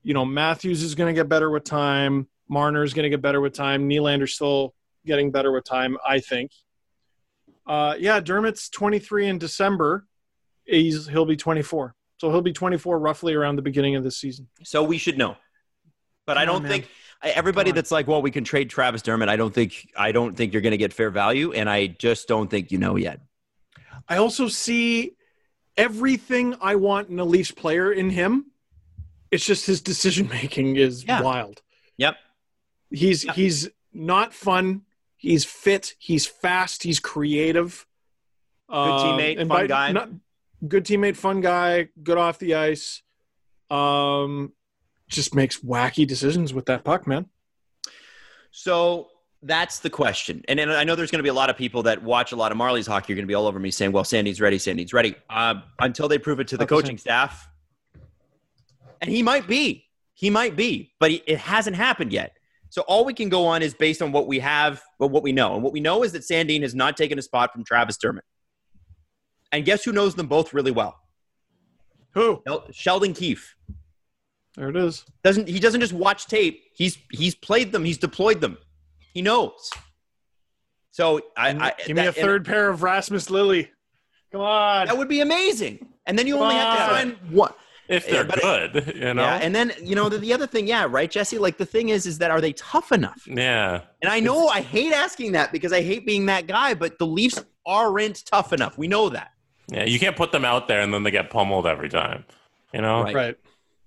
You 0.03 0.13
know, 0.13 0.25
Matthews 0.25 0.83
is 0.83 0.95
going 0.95 1.13
to 1.13 1.19
get 1.19 1.29
better 1.29 1.49
with 1.49 1.63
time. 1.63 2.27
Marner 2.49 2.83
is 2.83 2.93
going 2.93 3.03
to 3.03 3.09
get 3.09 3.21
better 3.21 3.41
with 3.41 3.53
time. 3.53 3.89
Nylander's 3.89 4.33
still 4.33 4.73
getting 5.05 5.31
better 5.31 5.51
with 5.51 5.65
time, 5.65 5.97
I 6.05 6.19
think. 6.19 6.51
Uh, 7.65 7.95
yeah, 7.99 8.21
Dermott's 8.21 8.69
23 8.69 9.27
in 9.27 9.37
December. 9.37 10.05
He's 10.65 11.07
he'll 11.07 11.25
be 11.25 11.35
24. 11.35 11.93
So 12.17 12.31
he'll 12.31 12.41
be 12.41 12.53
24 12.53 12.99
roughly 12.99 13.33
around 13.33 13.57
the 13.57 13.61
beginning 13.61 13.95
of 13.95 14.03
this 14.03 14.17
season. 14.17 14.47
So 14.63 14.83
we 14.83 14.97
should 14.97 15.17
know. 15.17 15.37
But 16.25 16.37
I 16.37 16.45
Come 16.45 16.55
on, 16.55 16.61
don't 16.61 16.63
man. 16.69 16.71
think 16.81 16.87
everybody 17.23 17.71
that's 17.71 17.91
like, 17.91 18.07
well, 18.07 18.21
we 18.21 18.31
can 18.31 18.43
trade 18.43 18.69
Travis 18.69 19.01
Dermott. 19.01 19.29
I 19.29 19.35
don't 19.37 19.53
think 19.53 19.87
I 19.95 20.11
don't 20.11 20.35
think 20.35 20.51
you're 20.51 20.61
going 20.61 20.71
to 20.71 20.77
get 20.77 20.93
fair 20.93 21.09
value, 21.09 21.53
and 21.53 21.69
I 21.69 21.87
just 21.87 22.27
don't 22.27 22.49
think 22.49 22.71
you 22.71 22.77
know 22.79 22.95
yet. 22.95 23.21
I 24.09 24.17
also 24.17 24.47
see 24.47 25.11
everything 25.77 26.55
I 26.61 26.75
want 26.75 27.09
in 27.09 27.19
a 27.19 27.23
Leafs 27.25 27.51
player 27.51 27.91
in 27.91 28.09
him. 28.09 28.47
It's 29.31 29.45
just 29.45 29.65
his 29.65 29.81
decision 29.81 30.27
making 30.29 30.75
is 30.75 31.05
Yeah. 31.05 31.21
wild. 31.21 31.61
Yep. 31.97 32.17
He's 32.89 33.25
Yeah. 33.25 33.33
he's 33.33 33.69
not 33.93 34.33
fun. 34.33 34.81
He's 35.17 35.45
fit. 35.45 35.95
He's 35.99 36.25
fast. 36.27 36.83
He's 36.83 36.99
creative. 36.99 37.85
Good 38.69 38.75
um, 38.75 39.19
teammate, 39.19 39.47
fun 39.47 39.67
guy. 39.67 39.93
Good 40.67 40.85
teammate, 40.85 41.15
fun 41.15 41.41
guy. 41.41 41.89
Good 42.01 42.17
off 42.17 42.39
the 42.39 42.55
ice. 42.55 43.01
Um, 43.69 44.53
just 45.09 45.35
makes 45.35 45.59
wacky 45.59 46.07
decisions 46.07 46.53
with 46.53 46.65
that 46.65 46.83
puck, 46.83 47.07
man. 47.07 47.27
So 48.51 49.09
that's 49.43 49.79
the 49.79 49.89
question. 49.89 50.43
And, 50.47 50.57
then 50.57 50.69
I 50.69 50.83
know 50.83 50.95
there's 50.95 51.11
going 51.11 51.19
to 51.19 51.23
be 51.23 51.29
a 51.29 51.33
lot 51.33 51.49
of 51.49 51.57
people 51.57 51.83
that 51.83 52.01
watch 52.01 52.31
a 52.31 52.35
lot 52.35 52.51
of 52.51 52.57
Marlies 52.57 52.87
hockey 52.87 53.13
You're 53.13 53.17
going 53.17 53.25
to 53.25 53.27
be 53.27 53.35
all 53.35 53.47
over 53.47 53.59
me 53.59 53.71
saying, 53.71 53.91
well, 53.91 54.03
Sandy's 54.03 54.41
ready, 54.41 54.57
Sandy's 54.57 54.93
ready. 54.93 55.15
Uh, 55.29 55.55
until 55.79 56.07
they 56.07 56.17
prove 56.17 56.39
it 56.39 56.47
to 56.49 56.57
the 56.57 56.63
Not 56.63 56.69
the 56.69 56.75
coaching 56.75 56.97
staff. 56.97 57.47
And 59.01 59.09
he 59.09 59.21
might 59.21 59.47
be. 59.47 59.85
He 60.15 60.31
might 60.31 60.55
be, 60.55 60.93
but 60.99 61.11
he, 61.11 61.21
it 61.27 61.37
hasn't 61.37 61.75
happened 61.75 62.11
yet. 62.11 62.35
So 62.69 62.81
all 62.81 63.05
we 63.05 63.13
can 63.13 63.29
go 63.29 63.45
on 63.45 63.61
is 63.61 63.75
based 63.75 64.01
on 64.01 64.11
what 64.11 64.27
we 64.27 64.39
have, 64.39 64.81
but 64.97 65.07
what 65.07 65.21
we 65.21 65.31
know. 65.31 65.53
And 65.53 65.63
what 65.63 65.71
we 65.71 65.79
know 65.79 66.03
is 66.03 66.11
that 66.13 66.23
Sandin 66.23 66.63
has 66.63 66.73
not 66.73 66.97
taken 66.97 67.19
a 67.19 67.21
spot 67.21 67.53
from 67.53 67.63
Travis 67.63 67.97
Dermott. 67.97 68.25
And 69.57 69.65
guess 69.65 69.83
who 69.83 69.91
knows 69.91 70.13
them 70.13 70.27
both 70.27 70.53
really 70.53 70.69
well? 70.69 70.99
Who? 72.11 72.43
Sheldon 72.71 73.13
Keefe. 73.15 73.55
There 74.55 74.69
it 74.69 74.75
is. 74.75 75.03
Doesn't 75.23 75.47
he 75.49 75.59
doesn't 75.59 75.81
just 75.81 75.93
watch 75.93 76.27
tape. 76.27 76.61
He's 76.75 76.95
he's 77.11 77.33
played 77.33 77.71
them. 77.71 77.83
He's 77.83 77.97
deployed 77.97 78.39
them. 78.39 78.59
He 79.15 79.23
knows. 79.23 79.71
So 80.91 81.21
I, 81.35 81.49
I 81.49 81.73
Give 81.87 81.95
me 81.95 82.03
a 82.03 82.05
that- 82.05 82.05
and 82.05 82.15
third 82.15 82.45
pair 82.45 82.69
of 82.69 82.83
Rasmus 82.83 83.31
Lilly. 83.31 83.71
Come 84.31 84.41
on. 84.41 84.85
That 84.85 84.95
would 84.97 85.07
be 85.07 85.21
amazing. 85.21 85.87
And 86.05 86.19
then 86.19 86.27
you 86.27 86.37
only 86.37 86.53
have 86.53 86.77
to 86.77 86.85
Come 86.85 86.89
find 87.17 87.31
one. 87.35 87.53
If 87.87 88.07
they're 88.07 88.25
but- 88.25 88.41
good, 88.41 88.93
you 88.95 89.13
know. 89.15 89.23
Yeah, 89.23 89.39
and 89.41 89.55
then 89.55 89.71
you 89.81 89.95
know 89.95 90.07
the, 90.07 90.19
the 90.19 90.33
other 90.33 90.45
thing, 90.45 90.67
yeah, 90.67 90.85
right, 90.87 91.09
Jesse. 91.09 91.39
Like 91.39 91.57
the 91.57 91.65
thing 91.65 91.89
is, 91.89 92.05
is 92.05 92.19
that 92.19 92.29
are 92.29 92.41
they 92.41 92.53
tough 92.53 92.91
enough? 92.91 93.25
yeah. 93.25 93.81
And 94.03 94.11
I 94.11 94.19
know 94.19 94.49
I 94.49 94.61
hate 94.61 94.93
asking 94.93 95.31
that 95.31 95.51
because 95.51 95.73
I 95.73 95.81
hate 95.81 96.05
being 96.05 96.27
that 96.27 96.45
guy, 96.45 96.75
but 96.75 96.99
the 96.99 97.07
Leafs 97.07 97.43
aren't 97.65 98.23
tough 98.27 98.53
enough. 98.53 98.77
We 98.77 98.87
know 98.87 99.09
that. 99.09 99.31
Yeah, 99.71 99.85
you 99.85 99.99
can't 99.99 100.15
put 100.15 100.31
them 100.31 100.45
out 100.45 100.67
there 100.67 100.81
and 100.81 100.93
then 100.93 101.03
they 101.03 101.11
get 101.11 101.29
pummeled 101.29 101.67
every 101.67 101.89
time. 101.89 102.25
You 102.73 102.81
know? 102.81 103.03
Right. 103.03 103.15
right. 103.15 103.37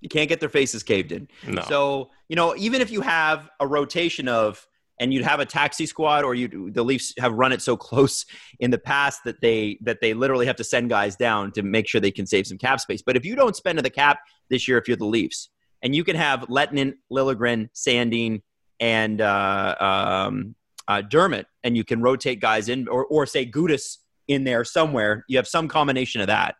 You 0.00 0.08
can't 0.08 0.28
get 0.28 0.40
their 0.40 0.48
faces 0.48 0.82
caved 0.82 1.12
in. 1.12 1.28
No. 1.46 1.62
So, 1.62 2.10
you 2.28 2.36
know, 2.36 2.56
even 2.56 2.80
if 2.80 2.90
you 2.90 3.02
have 3.02 3.50
a 3.60 3.66
rotation 3.66 4.28
of 4.28 4.66
and 4.98 5.14
you'd 5.14 5.24
have 5.24 5.40
a 5.40 5.46
taxi 5.46 5.86
squad 5.86 6.24
or 6.24 6.34
you 6.34 6.70
the 6.70 6.84
Leafs 6.84 7.14
have 7.18 7.32
run 7.32 7.52
it 7.52 7.62
so 7.62 7.76
close 7.88 8.26
in 8.60 8.70
the 8.70 8.78
past 8.78 9.24
that 9.24 9.40
they 9.40 9.78
that 9.82 10.00
they 10.00 10.14
literally 10.14 10.46
have 10.46 10.56
to 10.56 10.64
send 10.64 10.90
guys 10.90 11.16
down 11.16 11.50
to 11.52 11.62
make 11.62 11.88
sure 11.88 12.00
they 12.00 12.10
can 12.10 12.26
save 12.26 12.46
some 12.46 12.58
cap 12.58 12.80
space. 12.80 13.02
But 13.02 13.16
if 13.16 13.24
you 13.24 13.34
don't 13.34 13.56
spend 13.56 13.78
to 13.78 13.82
the 13.82 13.90
cap 13.90 14.20
this 14.48 14.68
year 14.68 14.78
if 14.78 14.86
you're 14.86 14.96
the 14.96 15.06
Leafs 15.06 15.48
and 15.82 15.94
you 15.94 16.04
can 16.04 16.16
have 16.16 16.40
Lehtonen, 16.42 16.94
Liljegren, 17.10 17.70
Sandin 17.74 18.42
and 18.78 19.20
uh, 19.20 19.76
um, 19.80 20.54
uh, 20.86 21.00
Dermott 21.02 21.46
and 21.64 21.76
you 21.76 21.84
can 21.84 22.02
rotate 22.02 22.40
guys 22.40 22.68
in 22.68 22.86
or 22.86 23.06
or 23.06 23.26
say 23.26 23.44
Gudas 23.44 23.96
in 24.30 24.44
there 24.44 24.64
somewhere, 24.64 25.24
you 25.28 25.36
have 25.36 25.48
some 25.48 25.68
combination 25.68 26.20
of 26.20 26.28
that. 26.28 26.54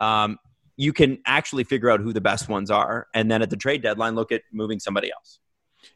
Um, 0.00 0.36
you 0.76 0.92
can 0.92 1.18
actually 1.24 1.62
figure 1.64 1.88
out 1.88 2.00
who 2.00 2.12
the 2.12 2.20
best 2.20 2.48
ones 2.48 2.70
are 2.70 3.06
and 3.14 3.30
then 3.30 3.42
at 3.42 3.50
the 3.50 3.56
trade 3.56 3.80
deadline 3.80 4.16
look 4.16 4.32
at 4.32 4.42
moving 4.52 4.80
somebody 4.80 5.08
else 5.12 5.38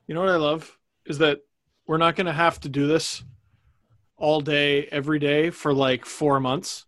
You 0.07 0.15
know 0.15 0.21
what 0.21 0.29
I 0.29 0.37
love 0.37 0.79
is 1.05 1.19
that 1.19 1.41
we're 1.89 1.99
not 1.99 2.15
going 2.15 2.27
to 2.27 2.33
have 2.33 2.61
to 2.61 2.69
do 2.69 2.87
this 2.87 3.25
all 4.17 4.41
day, 4.41 4.85
every 4.93 5.19
day 5.19 5.51
for 5.51 5.75
like 5.75 6.05
four 6.05 6.39
months 6.39 6.87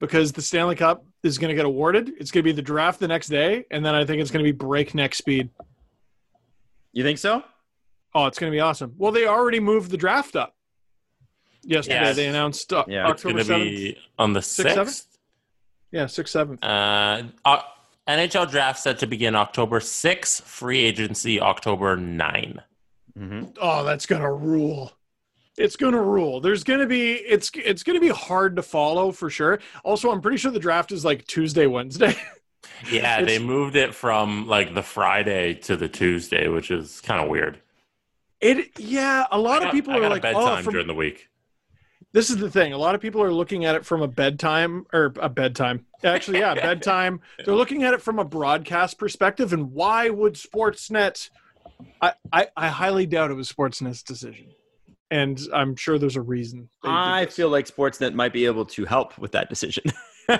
because 0.00 0.32
the 0.32 0.40
Stanley 0.40 0.76
Cup 0.76 1.04
is 1.22 1.36
going 1.36 1.50
to 1.50 1.54
get 1.54 1.66
awarded. 1.66 2.12
It's 2.18 2.30
going 2.30 2.42
to 2.42 2.48
be 2.48 2.52
the 2.52 2.62
draft 2.62 3.00
the 3.00 3.08
next 3.08 3.28
day. 3.28 3.66
And 3.70 3.84
then 3.84 3.94
I 3.94 4.04
think 4.06 4.22
it's 4.22 4.30
going 4.30 4.44
to 4.44 4.50
be 4.50 4.56
breakneck 4.56 5.14
speed. 5.14 5.50
you 6.92 7.02
think 7.02 7.18
so 7.18 7.42
Oh, 8.16 8.24
it's 8.24 8.38
going 8.38 8.50
to 8.50 8.56
be 8.56 8.60
awesome. 8.60 8.94
Well, 8.96 9.12
they 9.12 9.26
already 9.26 9.60
moved 9.60 9.90
the 9.90 9.98
draft 9.98 10.36
up 10.36 10.55
yesterday. 11.66 12.00
Yes. 12.00 12.16
They 12.16 12.26
announced 12.26 12.72
uh, 12.72 12.84
Yeah. 12.88 13.10
it's 13.10 13.24
October 13.24 13.44
going 13.44 13.46
to 13.46 13.52
7th. 13.52 13.70
be 13.70 13.98
on 14.18 14.32
the 14.32 14.42
Six, 14.42 14.70
seven? 14.74 14.86
6th. 14.92 15.06
Yeah, 15.92 16.04
6th, 16.04 16.58
7th. 16.62 16.64
Uh, 16.64 17.28
uh, 17.48 17.62
NHL 18.08 18.50
draft 18.50 18.78
set 18.80 18.98
to 19.00 19.06
begin 19.06 19.34
October 19.34 19.80
6th, 19.80 20.42
free 20.42 20.80
agency 20.84 21.40
October 21.40 21.96
9. 21.96 22.62
Oh, 23.60 23.82
that's 23.84 24.04
gonna 24.06 24.30
rule. 24.32 24.92
It's 25.56 25.76
gonna 25.76 26.02
rule. 26.02 26.38
There's 26.42 26.62
gonna 26.64 26.86
be 26.86 27.12
it's 27.14 27.50
it's 27.54 27.82
gonna 27.82 27.98
be 28.00 28.10
hard 28.10 28.56
to 28.56 28.62
follow 28.62 29.10
for 29.10 29.30
sure. 29.30 29.58
Also, 29.84 30.10
I'm 30.10 30.20
pretty 30.20 30.36
sure 30.36 30.50
the 30.50 30.58
draft 30.60 30.92
is 30.92 31.02
like 31.04 31.26
Tuesday, 31.26 31.66
Wednesday. 31.66 32.14
Yeah, 32.90 33.20
It's- 33.20 33.26
they 33.26 33.38
moved 33.42 33.74
it 33.76 33.94
from 33.94 34.46
like 34.48 34.74
the 34.74 34.82
Friday 34.82 35.54
to 35.62 35.76
the 35.78 35.88
Tuesday, 35.88 36.48
which 36.48 36.70
is 36.70 37.00
kind 37.00 37.22
of 37.22 37.30
weird. 37.30 37.58
It 38.40 38.78
yeah, 38.78 39.24
a 39.30 39.38
lot 39.38 39.62
I 39.62 39.66
of 39.66 39.72
people 39.72 39.94
I 39.94 39.96
are 39.96 40.00
got 40.00 40.06
a 40.08 40.10
like, 40.10 40.22
bedtime 40.22 40.58
oh, 40.58 40.62
from, 40.62 40.72
during 40.74 40.86
the 40.86 40.94
week. 40.94 41.28
This 42.16 42.30
is 42.30 42.38
the 42.38 42.50
thing. 42.50 42.72
A 42.72 42.78
lot 42.78 42.94
of 42.94 43.02
people 43.02 43.22
are 43.22 43.30
looking 43.30 43.66
at 43.66 43.74
it 43.74 43.84
from 43.84 44.00
a 44.00 44.08
bedtime 44.08 44.86
or 44.90 45.12
a 45.20 45.28
bedtime. 45.28 45.84
Actually, 46.02 46.38
yeah, 46.38 46.54
bedtime. 46.68 47.20
They're 47.44 47.54
looking 47.54 47.82
at 47.82 47.92
it 47.92 48.00
from 48.00 48.18
a 48.18 48.24
broadcast 48.24 48.98
perspective. 48.98 49.52
And 49.52 49.72
why 49.72 50.08
would 50.08 50.32
Sportsnet? 50.32 51.28
I 52.00 52.14
I, 52.32 52.48
I 52.56 52.68
highly 52.68 53.04
doubt 53.04 53.30
it 53.30 53.34
was 53.34 53.52
Sportsnet's 53.52 54.02
decision, 54.02 54.46
and 55.10 55.38
I'm 55.52 55.76
sure 55.76 55.98
there's 55.98 56.16
a 56.16 56.22
reason. 56.22 56.70
i 56.82 57.26
feel 57.26 57.50
like 57.50 57.66
sportsnet 57.66 58.14
might 58.14 58.32
be 58.32 58.46
able 58.46 58.64
to 58.64 58.86
help 58.86 59.18
with 59.18 59.32
that 59.32 59.50
decision 59.50 59.84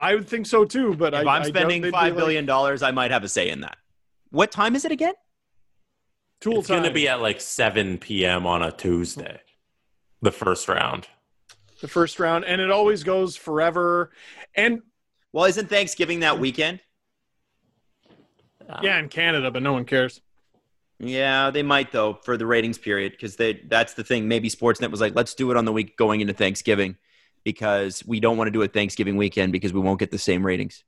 I 0.00 0.14
would 0.16 0.28
think 0.28 0.46
so 0.46 0.64
too. 0.64 0.96
But 0.96 1.14
I, 1.14 1.22
i'm 1.22 1.44
spending 1.44 1.80
they'd 1.80 1.92
be 1.92 2.10
like, 2.10 2.46
dollars 2.46 2.82
i 2.82 2.90
might 2.90 3.12
have 3.12 3.22
a 3.22 3.28
say 3.28 3.50
in 3.50 3.60
that 3.60 3.76
what 4.30 4.50
time 4.50 4.74
is 4.74 4.84
it 4.84 4.90
again 4.90 5.14
tool 6.40 6.58
It's 6.58 6.68
going 6.68 6.82
to 6.82 6.90
be 6.90 7.08
at 7.08 7.20
like 7.20 7.40
7 7.40 7.98
p.m. 7.98 8.46
on 8.46 8.62
a 8.62 8.72
Tuesday, 8.72 9.40
the 10.22 10.32
first 10.32 10.68
round. 10.68 11.06
the 11.80 11.88
first 11.88 12.18
round, 12.18 12.44
and 12.44 12.60
it 12.60 12.70
always 12.70 13.04
goes 13.04 13.36
forever. 13.36 14.10
And 14.54 14.82
well 15.32 15.44
isn't 15.44 15.68
thanksgiving 15.68 16.20
that 16.20 16.38
weekend 16.38 16.80
yeah, 18.82 18.98
in 18.98 19.08
Canada, 19.08 19.50
but 19.50 19.62
no 19.62 19.72
one 19.72 19.84
cares. 19.84 20.20
yeah 20.98 21.50
they 21.50 21.62
might 21.62 21.92
though 21.92 22.14
for 22.24 22.36
the 22.36 22.44
ratings 22.44 22.76
period 22.76 23.12
because 23.12 23.36
they 23.36 23.54
that's 23.68 23.94
the 23.94 24.02
thing 24.04 24.26
maybe 24.26 24.50
sportsnet 24.50 24.90
was 24.90 25.00
like 25.00 25.14
let's 25.14 25.34
do 25.34 25.50
it 25.50 25.56
on 25.56 25.64
the 25.64 25.72
week 25.72 25.96
going 25.96 26.20
into 26.20 26.34
thanksgiving 26.34 26.96
because 27.44 28.04
we 28.04 28.18
don't 28.18 28.36
want 28.36 28.48
to 28.48 28.52
do 28.52 28.62
it 28.62 28.72
thanksgiving 28.72 29.16
weekend 29.16 29.52
because 29.52 29.72
we 29.72 29.80
won't 29.80 30.00
get 30.00 30.10
the 30.10 30.18
same 30.18 30.44
ratings 30.44 30.82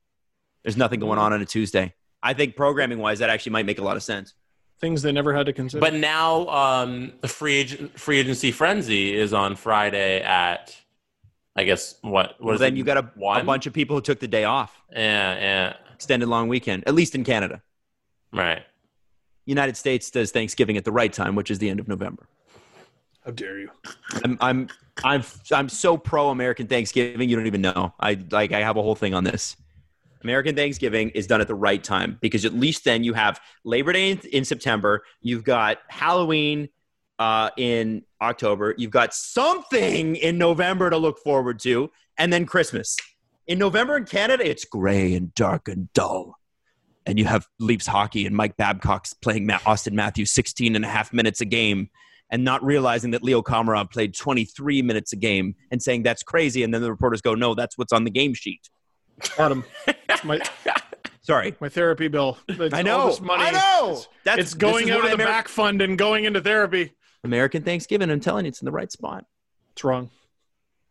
there's 0.63 0.75
nothing 0.75 0.99
going 0.99 1.17
on 1.17 1.31
on 1.31 1.41
a 1.41 1.45
tuesday 1.45 1.93
i 2.21 2.33
think 2.33 2.57
programming 2.57 2.99
wise 2.99 3.19
that 3.19 3.29
actually 3.29 3.53
might 3.53 3.65
make 3.65 3.79
a 3.79 3.83
lot 3.83 3.95
of 3.95 4.03
sense 4.03 4.33
Things 4.81 5.03
they 5.03 5.11
never 5.11 5.33
had 5.33 5.45
to 5.45 5.53
consider. 5.53 5.79
But 5.79 5.93
now 5.93 6.47
um, 6.47 7.13
the 7.21 7.27
free 7.27 7.53
agent 7.53 7.99
free 7.99 8.17
agency 8.19 8.51
frenzy 8.51 9.15
is 9.15 9.31
on 9.31 9.55
Friday 9.55 10.21
at, 10.21 10.75
I 11.55 11.63
guess 11.65 11.95
what? 12.01 12.35
What 12.39 12.41
well, 12.41 12.57
then 12.57 12.73
it? 12.73 12.77
you 12.77 12.83
got 12.83 12.97
a, 12.97 13.11
a 13.39 13.43
bunch 13.43 13.67
of 13.67 13.73
people 13.73 13.95
who 13.95 14.01
took 14.01 14.19
the 14.19 14.27
day 14.27 14.43
off 14.43 14.81
Yeah, 14.91 15.35
yeah, 15.35 15.73
extended 15.93 16.27
long 16.27 16.47
weekend, 16.47 16.83
at 16.87 16.95
least 16.95 17.13
in 17.13 17.23
Canada. 17.23 17.61
right. 18.33 18.63
United 19.45 19.75
States 19.77 20.09
does 20.11 20.31
Thanksgiving 20.31 20.77
at 20.77 20.85
the 20.85 20.91
right 20.91 21.11
time, 21.11 21.35
which 21.35 21.49
is 21.51 21.59
the 21.59 21.69
end 21.69 21.79
of 21.79 21.87
November. 21.87 22.27
How 23.25 23.31
dare 23.31 23.59
you? 23.59 23.69
I'm 24.23 24.37
I'm 24.41 24.69
I'm 25.03 25.23
I'm 25.51 25.69
so 25.69 25.95
pro 25.97 26.29
American 26.29 26.67
Thanksgiving, 26.67 27.29
you 27.29 27.35
don't 27.35 27.47
even 27.47 27.61
know. 27.61 27.93
I 27.99 28.17
like 28.31 28.51
I 28.51 28.61
have 28.61 28.77
a 28.77 28.81
whole 28.81 28.95
thing 28.95 29.13
on 29.13 29.23
this. 29.25 29.57
American 30.23 30.55
Thanksgiving 30.55 31.09
is 31.09 31.27
done 31.27 31.41
at 31.41 31.47
the 31.47 31.55
right 31.55 31.83
time 31.83 32.17
because 32.21 32.45
at 32.45 32.53
least 32.53 32.83
then 32.83 33.03
you 33.03 33.13
have 33.13 33.39
Labor 33.63 33.93
Day 33.93 34.11
in, 34.11 34.19
in 34.31 34.45
September, 34.45 35.03
you've 35.21 35.43
got 35.43 35.79
Halloween 35.89 36.69
uh, 37.19 37.51
in 37.57 38.03
October. 38.21 38.73
You've 38.77 38.91
got 38.91 39.13
something 39.13 40.15
in 40.15 40.37
November 40.37 40.89
to 40.89 40.97
look 40.97 41.19
forward 41.19 41.59
to, 41.59 41.91
and 42.17 42.33
then 42.33 42.45
Christmas. 42.45 42.97
In 43.47 43.59
November 43.59 43.97
in 43.97 44.05
Canada, 44.05 44.47
it's 44.47 44.65
gray 44.65 45.13
and 45.13 45.33
dark 45.35 45.67
and 45.67 45.91
dull. 45.93 46.39
And 47.05 47.19
you 47.19 47.25
have 47.25 47.47
Leafs 47.59 47.87
hockey 47.87 48.25
and 48.25 48.35
Mike 48.35 48.57
Babcock's 48.57 49.13
playing 49.13 49.47
Auston 49.47 49.93
Matthews 49.93 50.31
16 50.31 50.75
and 50.75 50.85
a 50.85 50.87
half 50.87 51.11
minutes 51.13 51.41
a 51.41 51.45
game 51.45 51.89
and 52.31 52.43
not 52.43 52.63
realizing 52.63 53.11
that 53.11 53.23
Leo 53.23 53.41
Komarov 53.41 53.91
played 53.91 54.15
23 54.15 54.81
minutes 54.81 55.11
a 55.13 55.15
game 55.15 55.55
and 55.69 55.81
saying 55.81 56.03
that's 56.03 56.23
crazy. 56.23 56.63
And 56.63 56.73
then 56.73 56.81
the 56.81 56.91
reporters 56.91 57.21
go, 57.21 57.35
no, 57.35 57.53
that's 57.53 57.77
what's 57.77 57.91
on 57.91 58.03
the 58.03 58.11
game 58.11 58.33
sheet. 58.33 58.61
Adam, 59.37 59.63
my 60.23 60.41
Sorry. 61.21 61.55
my 61.59 61.69
therapy 61.69 62.07
bill. 62.07 62.37
It's 62.47 62.73
I 62.73 62.81
know. 62.81 63.07
this 63.07 63.21
money. 63.21 63.43
I 63.45 63.51
know. 63.51 63.91
It's, 63.93 64.07
That's 64.23 64.39
it's 64.39 64.53
going 64.53 64.87
this 64.87 64.95
out 64.95 65.05
of 65.05 65.11
the 65.11 65.17
Ameri- 65.17 65.27
back 65.27 65.47
fund 65.47 65.81
and 65.81 65.97
going 65.97 66.25
into 66.25 66.41
therapy. 66.41 66.93
American 67.23 67.63
Thanksgiving. 67.63 68.09
I'm 68.09 68.19
telling 68.19 68.45
you, 68.45 68.49
it's 68.49 68.61
in 68.61 68.65
the 68.65 68.71
right 68.71 68.91
spot. 68.91 69.25
It's 69.73 69.83
wrong. 69.83 70.09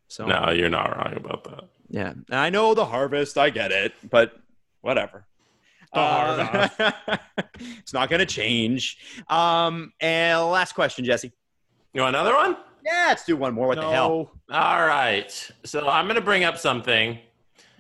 So 0.08 0.26
No, 0.26 0.50
you're 0.50 0.70
not 0.70 0.96
wrong 0.96 1.14
about 1.16 1.44
that. 1.44 1.64
yeah, 1.88 2.14
I 2.30 2.50
know 2.50 2.74
the 2.74 2.84
harvest. 2.84 3.36
I 3.38 3.50
get 3.50 3.72
it, 3.72 3.92
but 4.08 4.32
whatever. 4.80 5.24
Uh, 5.92 6.68
it's 7.58 7.92
not 7.92 8.08
going 8.08 8.20
to 8.20 8.26
change. 8.26 8.98
Um, 9.28 9.92
and 10.00 10.40
last 10.50 10.72
question, 10.74 11.04
Jesse. 11.04 11.32
You 11.92 12.02
want 12.02 12.14
another 12.14 12.34
one? 12.34 12.56
Yeah, 12.84 13.06
let's 13.08 13.24
do 13.24 13.36
one 13.36 13.54
more. 13.54 13.66
What 13.66 13.78
no. 13.78 13.88
the 13.88 13.94
hell? 13.94 14.30
All 14.50 14.86
right. 14.86 15.50
So 15.64 15.88
I'm 15.88 16.06
going 16.06 16.14
to 16.14 16.20
bring 16.22 16.44
up 16.44 16.56
something 16.58 17.18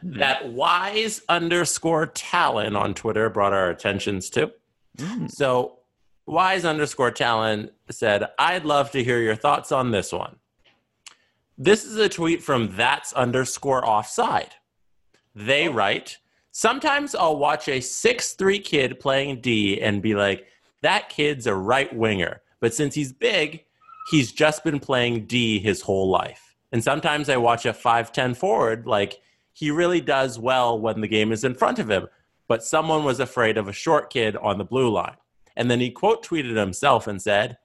that 0.02 0.52
wise 0.52 1.22
underscore 1.28 2.06
Talon 2.06 2.76
on 2.76 2.94
Twitter 2.94 3.28
brought 3.28 3.52
our 3.52 3.70
attentions 3.70 4.30
to. 4.30 4.52
Mm. 4.96 5.30
So 5.30 5.78
wise 6.26 6.64
underscore 6.64 7.10
Talon 7.10 7.70
said, 7.90 8.26
I'd 8.38 8.64
love 8.64 8.90
to 8.92 9.04
hear 9.04 9.20
your 9.20 9.36
thoughts 9.36 9.72
on 9.72 9.90
this 9.90 10.12
one. 10.12 10.36
This 11.58 11.84
is 11.84 11.96
a 11.96 12.08
tweet 12.08 12.42
from 12.42 12.74
that's 12.76 13.12
underscore 13.12 13.86
offside. 13.86 14.54
They 15.34 15.68
oh. 15.68 15.72
write, 15.72 16.18
Sometimes 16.52 17.14
I'll 17.14 17.36
watch 17.36 17.68
a 17.68 17.80
six-three 17.80 18.58
kid 18.58 18.98
playing 18.98 19.40
D 19.40 19.80
and 19.80 20.02
be 20.02 20.14
like, 20.14 20.46
that 20.82 21.08
kid's 21.08 21.46
a 21.46 21.54
right 21.54 21.94
winger. 21.94 22.40
But 22.60 22.74
since 22.74 22.94
he's 22.94 23.12
big, 23.12 23.64
he's 24.10 24.32
just 24.32 24.64
been 24.64 24.80
playing 24.80 25.26
D 25.26 25.58
his 25.60 25.82
whole 25.82 26.08
life. 26.08 26.56
And 26.72 26.82
sometimes 26.82 27.28
I 27.28 27.36
watch 27.36 27.66
a 27.66 27.72
5'10 27.72 28.36
forward, 28.36 28.86
like 28.86 29.20
he 29.52 29.70
really 29.70 30.00
does 30.00 30.38
well 30.38 30.78
when 30.78 31.00
the 31.00 31.08
game 31.08 31.32
is 31.32 31.44
in 31.44 31.54
front 31.54 31.78
of 31.78 31.90
him, 31.90 32.08
but 32.48 32.64
someone 32.64 33.04
was 33.04 33.20
afraid 33.20 33.58
of 33.58 33.68
a 33.68 33.72
short 33.72 34.10
kid 34.10 34.36
on 34.36 34.58
the 34.58 34.64
blue 34.64 34.90
line. 34.90 35.16
And 35.56 35.70
then 35.70 35.80
he 35.80 35.90
quote 35.90 36.24
tweeted 36.24 36.56
himself 36.56 37.06
and 37.06 37.20
said, 37.20 37.58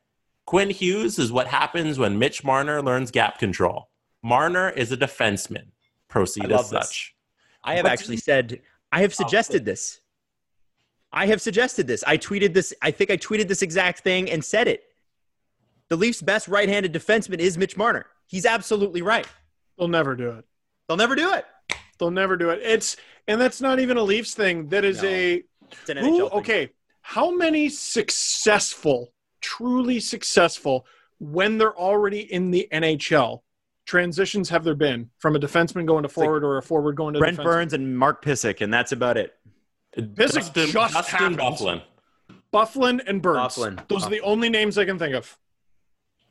Quinn 0.46 0.70
Hughes 0.70 1.18
is 1.18 1.32
what 1.32 1.48
happens 1.48 1.98
when 1.98 2.20
Mitch 2.20 2.44
Marner 2.44 2.82
learns 2.82 3.12
gap 3.12 3.40
control. 3.40 3.90
Marner 4.24 4.70
is 4.70 4.92
a 4.92 4.98
defenseman. 4.98 5.68
Proceed 6.08 6.46
I 6.46 6.46
as 6.46 6.52
love 6.52 6.70
this. 6.70 6.88
such. 6.88 7.16
I 7.64 7.76
have 7.76 7.84
But- 7.84 7.92
actually 7.94 8.18
said, 8.18 8.62
I 8.92 9.02
have 9.02 9.12
oh, 9.12 9.24
suggested 9.24 9.66
this. 9.66 10.00
I 11.12 11.28
have 11.28 11.42
suggested 11.42 11.88
this. 11.88 12.04
I 12.06 12.18
tweeted 12.18 12.54
this. 12.54 12.74
I 12.82 12.92
think 12.92 13.10
I 13.10 13.18
tweeted 13.18 13.48
this 13.48 13.62
exact 13.62 14.00
thing 14.02 14.30
and 14.30 14.44
said 14.44 14.68
it. 14.68 14.84
The 15.88 15.96
Leafs' 15.96 16.22
best 16.22 16.48
right-handed 16.48 16.94
defenseman 16.94 17.40
is 17.40 17.58
Mitch 17.58 17.78
Marner. 17.78 18.06
He's 18.28 18.46
absolutely 18.46 19.02
right. 19.02 19.28
They'll 19.78 19.88
never 19.88 20.16
do 20.16 20.32
it. 20.32 20.46
They'll 20.88 20.98
never 20.98 21.16
do 21.16 21.34
it. 21.34 21.46
They'll 21.98 22.12
never 22.12 22.36
do 22.38 22.50
it. 22.50 22.60
It's 22.62 22.98
and 23.28 23.40
that's 23.40 23.62
not 23.62 23.80
even 23.80 23.98
a 23.98 24.04
Leafs 24.04 24.34
thing. 24.34 24.70
That 24.70 24.84
is 24.86 25.02
No. 25.02 25.08
a 25.10 25.44
It's 25.72 25.90
an 25.90 25.98
who, 25.98 26.30
thing. 26.30 26.40
okay. 26.40 26.70
How 27.02 27.32
many 27.32 27.70
successful, 27.70 29.14
truly 29.42 30.00
successful, 30.00 30.86
when 31.20 31.58
they're 31.58 31.76
already 31.76 32.22
in 32.32 32.52
the 32.52 32.68
NHL, 32.72 33.42
transitions 33.86 34.50
have 34.50 34.64
there 34.64 34.76
been 34.76 35.10
from 35.20 35.36
a 35.36 35.40
defenseman 35.40 35.86
going 35.86 36.04
to 36.04 36.08
like 36.08 36.14
forward 36.14 36.44
or 36.44 36.58
a 36.58 36.62
forward 36.62 36.96
going 36.96 37.14
to 37.14 37.20
Brent 37.20 37.38
defenseman? 37.38 37.44
Burns 37.44 37.74
and 37.74 37.98
Mark 37.98 38.24
Pysyk, 38.24 38.62
and 38.62 38.74
that's 38.74 38.92
about 38.92 39.18
it. 39.18 39.34
Pissick 39.98 40.52
Dustin, 40.54 40.68
just 40.68 40.94
Dustin. 40.94 41.36
Byfuglien. 41.38 41.82
Byfuglien 42.54 43.02
and 43.08 43.22
Burns. 43.22 43.56
Byfuglien. 43.56 43.88
Those 43.88 44.04
are 44.06 44.10
the 44.10 44.22
only 44.22 44.50
names 44.50 44.78
I 44.78 44.86
can 44.86 45.00
think 45.00 45.16
of. 45.16 45.38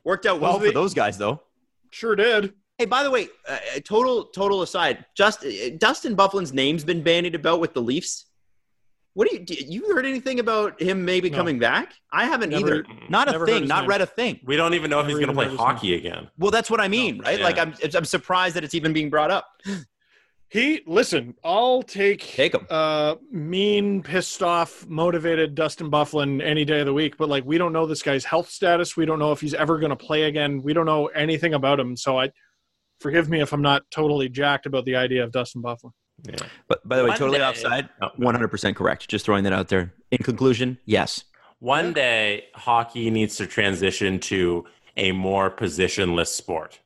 Worked 0.03 0.25
out 0.27 0.39
well 0.39 0.53
Those 0.53 0.61
for 0.61 0.67
the- 0.67 0.73
those 0.73 0.93
guys, 0.93 1.17
though. 1.17 1.41
Sure 1.89 2.15
did. 2.15 2.53
Hey, 2.77 2.85
by 2.85 3.03
the 3.03 3.11
way, 3.11 3.29
uh, 3.47 3.57
total 3.85 4.25
total 4.25 4.61
aside, 4.61 5.05
just 5.15 5.45
uh, 5.45 5.69
Dustin 5.77 6.15
Byfuglien's 6.15 6.51
name's 6.53 6.83
been 6.83 7.01
bandied 7.01 7.33
about 7.35 7.59
with 7.61 7.73
the 7.73 7.81
Leafs. 7.81 8.25
What 9.13 9.29
do 9.29 9.35
you 9.37 9.45
do 9.45 9.53
you 9.55 9.93
heard 9.93 10.05
anything 10.05 10.41
about 10.41 10.81
him 10.81 11.05
maybe 11.05 11.29
No. 11.29 11.37
coming 11.37 11.57
back? 11.57 11.93
I 12.11 12.25
haven't 12.25 12.49
Never- 12.49 12.67
either. 12.79 12.85
Not 13.07 13.33
a 13.33 13.45
thing. 13.45 13.65
Not 13.65 13.81
name. 13.81 13.89
read 13.89 14.01
a 14.01 14.05
thing. 14.05 14.41
We 14.43 14.57
don't 14.57 14.73
even 14.73 14.89
know 14.89 14.99
if 14.99 15.07
he's 15.07 15.15
going 15.15 15.27
to 15.29 15.33
play 15.33 15.45
heard 15.45 15.51
his 15.51 15.59
hockey 15.59 15.95
again. 15.95 16.29
Well, 16.37 16.51
that's 16.51 16.69
what 16.69 16.81
I 16.81 16.89
mean, 16.89 17.19
right? 17.21 17.39
yeah. 17.39 17.45
Like 17.45 17.57
I'm 17.57 17.73
I'm 17.95 18.03
surprised 18.03 18.57
that 18.57 18.65
it's 18.65 18.75
even 18.75 18.91
being 18.91 19.09
brought 19.09 19.31
up. 19.31 19.47
He 20.49 20.81
listen. 20.85 21.33
I'll 21.45 21.81
take 21.81 22.19
Take 22.21 22.53
him. 22.53 22.67
uh 22.69 23.15
mean, 23.31 24.03
pissed 24.03 24.43
off, 24.43 24.85
motivated 24.87 25.55
Dustin 25.55 25.89
Bufflin 25.89 26.41
any 26.41 26.65
day 26.65 26.81
of 26.81 26.85
the 26.85 26.93
week. 26.93 27.15
But 27.17 27.29
like, 27.29 27.45
we 27.45 27.57
don't 27.57 27.71
know 27.71 27.85
this 27.85 28.03
guy's 28.03 28.25
health 28.25 28.49
status. 28.49 28.97
We 28.97 29.05
don't 29.05 29.17
know 29.19 29.31
if 29.31 29.39
he's 29.39 29.53
ever 29.53 29.79
going 29.79 29.89
to 29.91 29.95
play 29.95 30.23
again. 30.23 30.61
We 30.61 30.73
don't 30.73 30.85
know 30.85 31.07
anything 31.07 31.53
about 31.53 31.79
him. 31.79 31.95
So 31.95 32.19
I 32.19 32.31
forgive 32.99 33.29
me 33.29 33.41
if 33.41 33.53
I'm 33.53 33.61
not 33.61 33.83
totally 33.91 34.29
jacked 34.29 34.65
about 34.65 34.85
the 34.85 34.95
idea 34.95 35.23
of 35.23 35.31
Dustin 35.31 35.61
Byfuglien. 35.61 35.91
Yeah. 36.23 36.35
But 36.67 36.87
by 36.87 36.97
the 36.97 37.03
way, 37.03 37.09
One 37.09 37.17
totally 37.17 37.39
day- 37.39 37.45
offside. 37.45 37.89
Oh. 38.01 38.09
100% 38.19 38.75
correct. 38.75 39.09
Just 39.09 39.25
throwing 39.25 39.43
that 39.43 39.53
out 39.53 39.67
there. 39.67 39.93
In 40.11 40.19
conclusion, 40.19 40.77
yes. 40.85 41.25
One 41.59 41.93
day, 41.93 42.45
hockey 42.53 43.09
needs 43.09 43.35
to 43.37 43.47
transition 43.47 44.19
to 44.21 44.65
a 44.97 45.11
more 45.11 45.49
positionless 45.51 46.27
sport. 46.27 46.79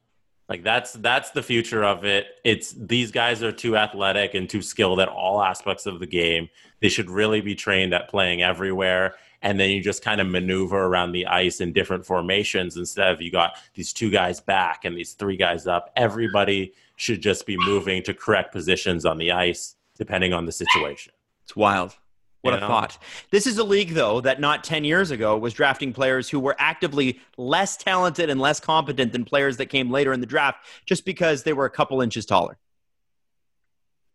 Like 0.48 0.64
that's 0.64 0.94
that's 0.94 1.30
the 1.30 1.44
future 1.44 1.84
of 1.84 2.06
it. 2.06 2.26
It's 2.44 2.72
these 2.72 3.12
guys 3.12 3.44
are 3.44 3.52
too 3.52 3.78
athletic 3.78 4.34
and 4.34 4.50
too 4.50 4.64
skilled 4.64 5.00
at 5.00 5.08
all 5.08 5.44
aspects 5.44 5.86
of 5.86 6.00
the 6.00 6.08
game. 6.08 6.50
They 6.82 6.90
should 6.90 7.08
really 7.10 7.40
be 7.42 7.54
trained 7.54 7.94
at 7.94 8.10
playing 8.10 8.42
everywhere. 8.42 9.14
And 9.42 9.60
then 9.60 9.70
you 9.70 9.82
just 9.82 10.04
kind 10.04 10.20
of 10.20 10.28
maneuver 10.28 10.78
around 10.78 11.14
the 11.14 11.26
ice 11.28 11.62
in 11.62 11.72
different 11.72 12.06
formations 12.06 12.76
instead 12.76 13.12
of 13.12 13.22
you 13.22 13.32
got 13.32 13.58
these 13.74 13.94
two 13.94 14.10
guys 14.10 14.42
back 14.42 14.84
and 14.84 14.98
these 14.98 15.14
three 15.14 15.38
guys 15.38 15.66
up. 15.66 15.92
Everybody 15.96 16.74
should 16.98 17.22
just 17.22 17.46
be 17.46 17.56
moving 17.58 18.04
to 18.04 18.14
correct 18.14 18.52
positions 18.52 19.06
on 19.06 19.18
the 19.18 19.32
ice 19.32 19.76
depending 19.98 20.34
on 20.34 20.46
the 20.46 20.52
situation. 20.52 21.14
It's 21.44 21.56
wild. 21.56 21.96
What 22.42 22.52
You 22.52 22.58
a 22.58 22.60
know? 22.62 22.68
thought. 22.68 22.98
This 23.32 23.46
is 23.48 23.58
a 23.58 23.64
league, 23.66 23.94
though, 23.94 24.22
that 24.22 24.40
not 24.40 24.64
10 24.64 24.86
years 24.86 25.12
ago 25.12 25.38
was 25.38 25.54
drafting 25.54 25.92
players 25.92 26.30
who 26.30 26.40
were 26.40 26.56
actively 26.58 27.20
less 27.38 27.76
talented 27.76 28.30
and 28.30 28.40
less 28.40 28.60
competent 28.62 29.12
than 29.12 29.26
players 29.26 29.58
that 29.58 29.66
came 29.66 29.92
later 29.92 30.14
in 30.14 30.22
the 30.22 30.26
draft 30.26 30.66
just 30.86 31.04
because 31.04 31.44
they 31.44 31.52
were 31.52 31.66
a 31.66 31.70
couple 31.70 32.02
inches 32.02 32.26
taller. 32.26 32.58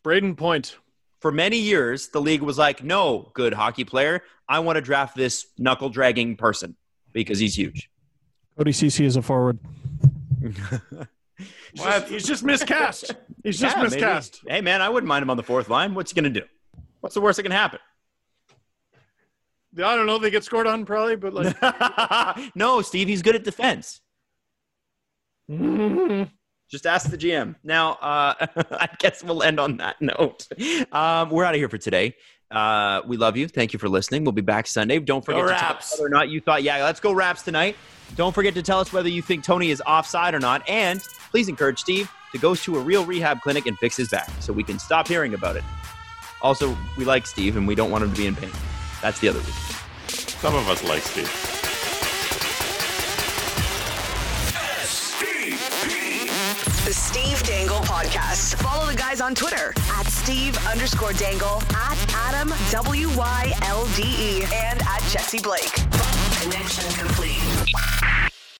Brayden 0.04 0.36
Point. 0.36 0.76
For 1.24 1.32
many 1.32 1.56
years, 1.56 2.08
the 2.08 2.20
league 2.20 2.42
was 2.42 2.58
like, 2.58 2.84
no, 2.84 3.30
good 3.32 3.54
hockey 3.54 3.84
player. 3.86 4.20
I 4.46 4.58
want 4.58 4.76
to 4.76 4.82
draft 4.82 5.16
this 5.16 5.46
knuckle 5.56 5.88
dragging 5.88 6.36
person 6.36 6.76
because 7.14 7.38
he's 7.38 7.56
huge. 7.56 7.88
Cody 8.58 8.72
Ceci 8.72 9.06
is 9.06 9.16
a 9.16 9.22
forward. 9.22 9.58
What? 11.76 12.00
Just- 12.02 12.08
he's 12.08 12.26
just 12.26 12.44
miscast. 12.44 13.16
He's 13.42 13.58
just 13.58 13.74
Yeah, 13.74 13.82
maybe. 13.84 13.94
miscast. 13.96 14.40
Hey, 14.46 14.60
man, 14.60 14.82
I 14.82 14.90
wouldn't 14.90 15.08
mind 15.08 15.22
him 15.22 15.30
on 15.30 15.38
the 15.38 15.42
fourth 15.42 15.70
line. 15.70 15.94
What's 15.94 16.12
he 16.12 16.20
going 16.20 16.30
to 16.32 16.40
do? 16.40 16.46
What's 17.00 17.14
the 17.14 17.22
worst 17.22 17.38
that 17.38 17.42
can 17.44 17.52
happen? 17.52 17.80
I 19.78 19.96
don't 19.96 20.04
know. 20.04 20.18
They 20.18 20.30
get 20.30 20.44
scored 20.44 20.66
on 20.66 20.84
probably, 20.84 21.16
but 21.16 21.32
like 21.32 21.56
no, 22.54 22.82
Steve, 22.82 23.08
he's 23.08 23.22
good 23.22 23.34
at 23.34 23.44
defense. 23.44 24.02
Just 26.70 26.86
ask 26.86 27.10
the 27.10 27.18
GM. 27.18 27.54
Now, 27.62 27.92
uh, 27.94 28.34
I 28.72 28.88
guess 28.98 29.22
we'll 29.22 29.42
end 29.42 29.60
on 29.60 29.76
that 29.78 30.00
note. 30.00 30.48
Um, 30.92 31.30
we're 31.30 31.44
out 31.44 31.54
of 31.54 31.58
here 31.58 31.68
for 31.68 31.78
today. 31.78 32.16
Uh, 32.50 33.02
we 33.06 33.16
love 33.16 33.36
you. 33.36 33.48
Thank 33.48 33.72
you 33.72 33.78
for 33.78 33.88
listening. 33.88 34.24
We'll 34.24 34.32
be 34.32 34.42
back 34.42 34.66
Sunday. 34.66 34.98
Don't 34.98 35.24
forget 35.24 35.42
Go 35.42 35.48
to 35.48 35.54
tell 35.54 35.70
Raps. 35.70 35.92
us 35.92 35.98
whether 35.98 36.06
or 36.06 36.10
not 36.10 36.28
you 36.28 36.40
thought, 36.40 36.62
yeah, 36.62 36.82
let's 36.84 37.00
go 37.00 37.12
Raps 37.12 37.42
tonight. 37.42 37.76
Don't 38.16 38.34
forget 38.34 38.54
to 38.54 38.62
tell 38.62 38.80
us 38.80 38.92
whether 38.92 39.08
you 39.08 39.22
think 39.22 39.44
Tony 39.44 39.70
is 39.70 39.82
offside 39.86 40.34
or 40.34 40.40
not. 40.40 40.68
And 40.68 41.00
please 41.30 41.48
encourage 41.48 41.80
Steve 41.80 42.10
to 42.32 42.38
go 42.38 42.54
to 42.54 42.76
a 42.76 42.80
real 42.80 43.04
rehab 43.04 43.40
clinic 43.40 43.66
and 43.66 43.76
fix 43.78 43.96
his 43.96 44.08
back 44.08 44.30
so 44.40 44.52
we 44.52 44.62
can 44.62 44.78
stop 44.78 45.08
hearing 45.08 45.34
about 45.34 45.56
it. 45.56 45.64
Also, 46.42 46.76
we 46.96 47.04
like 47.04 47.26
Steve 47.26 47.56
and 47.56 47.66
we 47.66 47.74
don't 47.74 47.90
want 47.90 48.04
him 48.04 48.10
to 48.12 48.16
be 48.16 48.26
in 48.26 48.36
pain. 48.36 48.50
That's 49.02 49.18
the 49.20 49.28
other 49.28 49.38
reason. 49.38 49.54
Some 50.08 50.54
of 50.54 50.68
us 50.68 50.84
like 50.84 51.02
Steve. 51.02 51.53
The 56.84 56.92
Steve 56.92 57.42
Dangle 57.44 57.78
Podcast. 57.78 58.56
Follow 58.56 58.90
the 58.90 58.94
guys 58.94 59.22
on 59.22 59.34
Twitter 59.34 59.72
at 59.92 60.06
Steve 60.06 60.54
underscore 60.66 61.14
Dangle, 61.14 61.62
at 61.70 61.96
Adam 62.14 62.52
W 62.70 63.08
Y 63.16 63.52
L 63.62 63.86
D 63.96 64.02
E, 64.02 64.42
and 64.52 64.82
at 64.82 65.00
Jesse 65.08 65.40
Blake. 65.40 65.72
Connection 66.42 66.90
complete. 66.92 67.43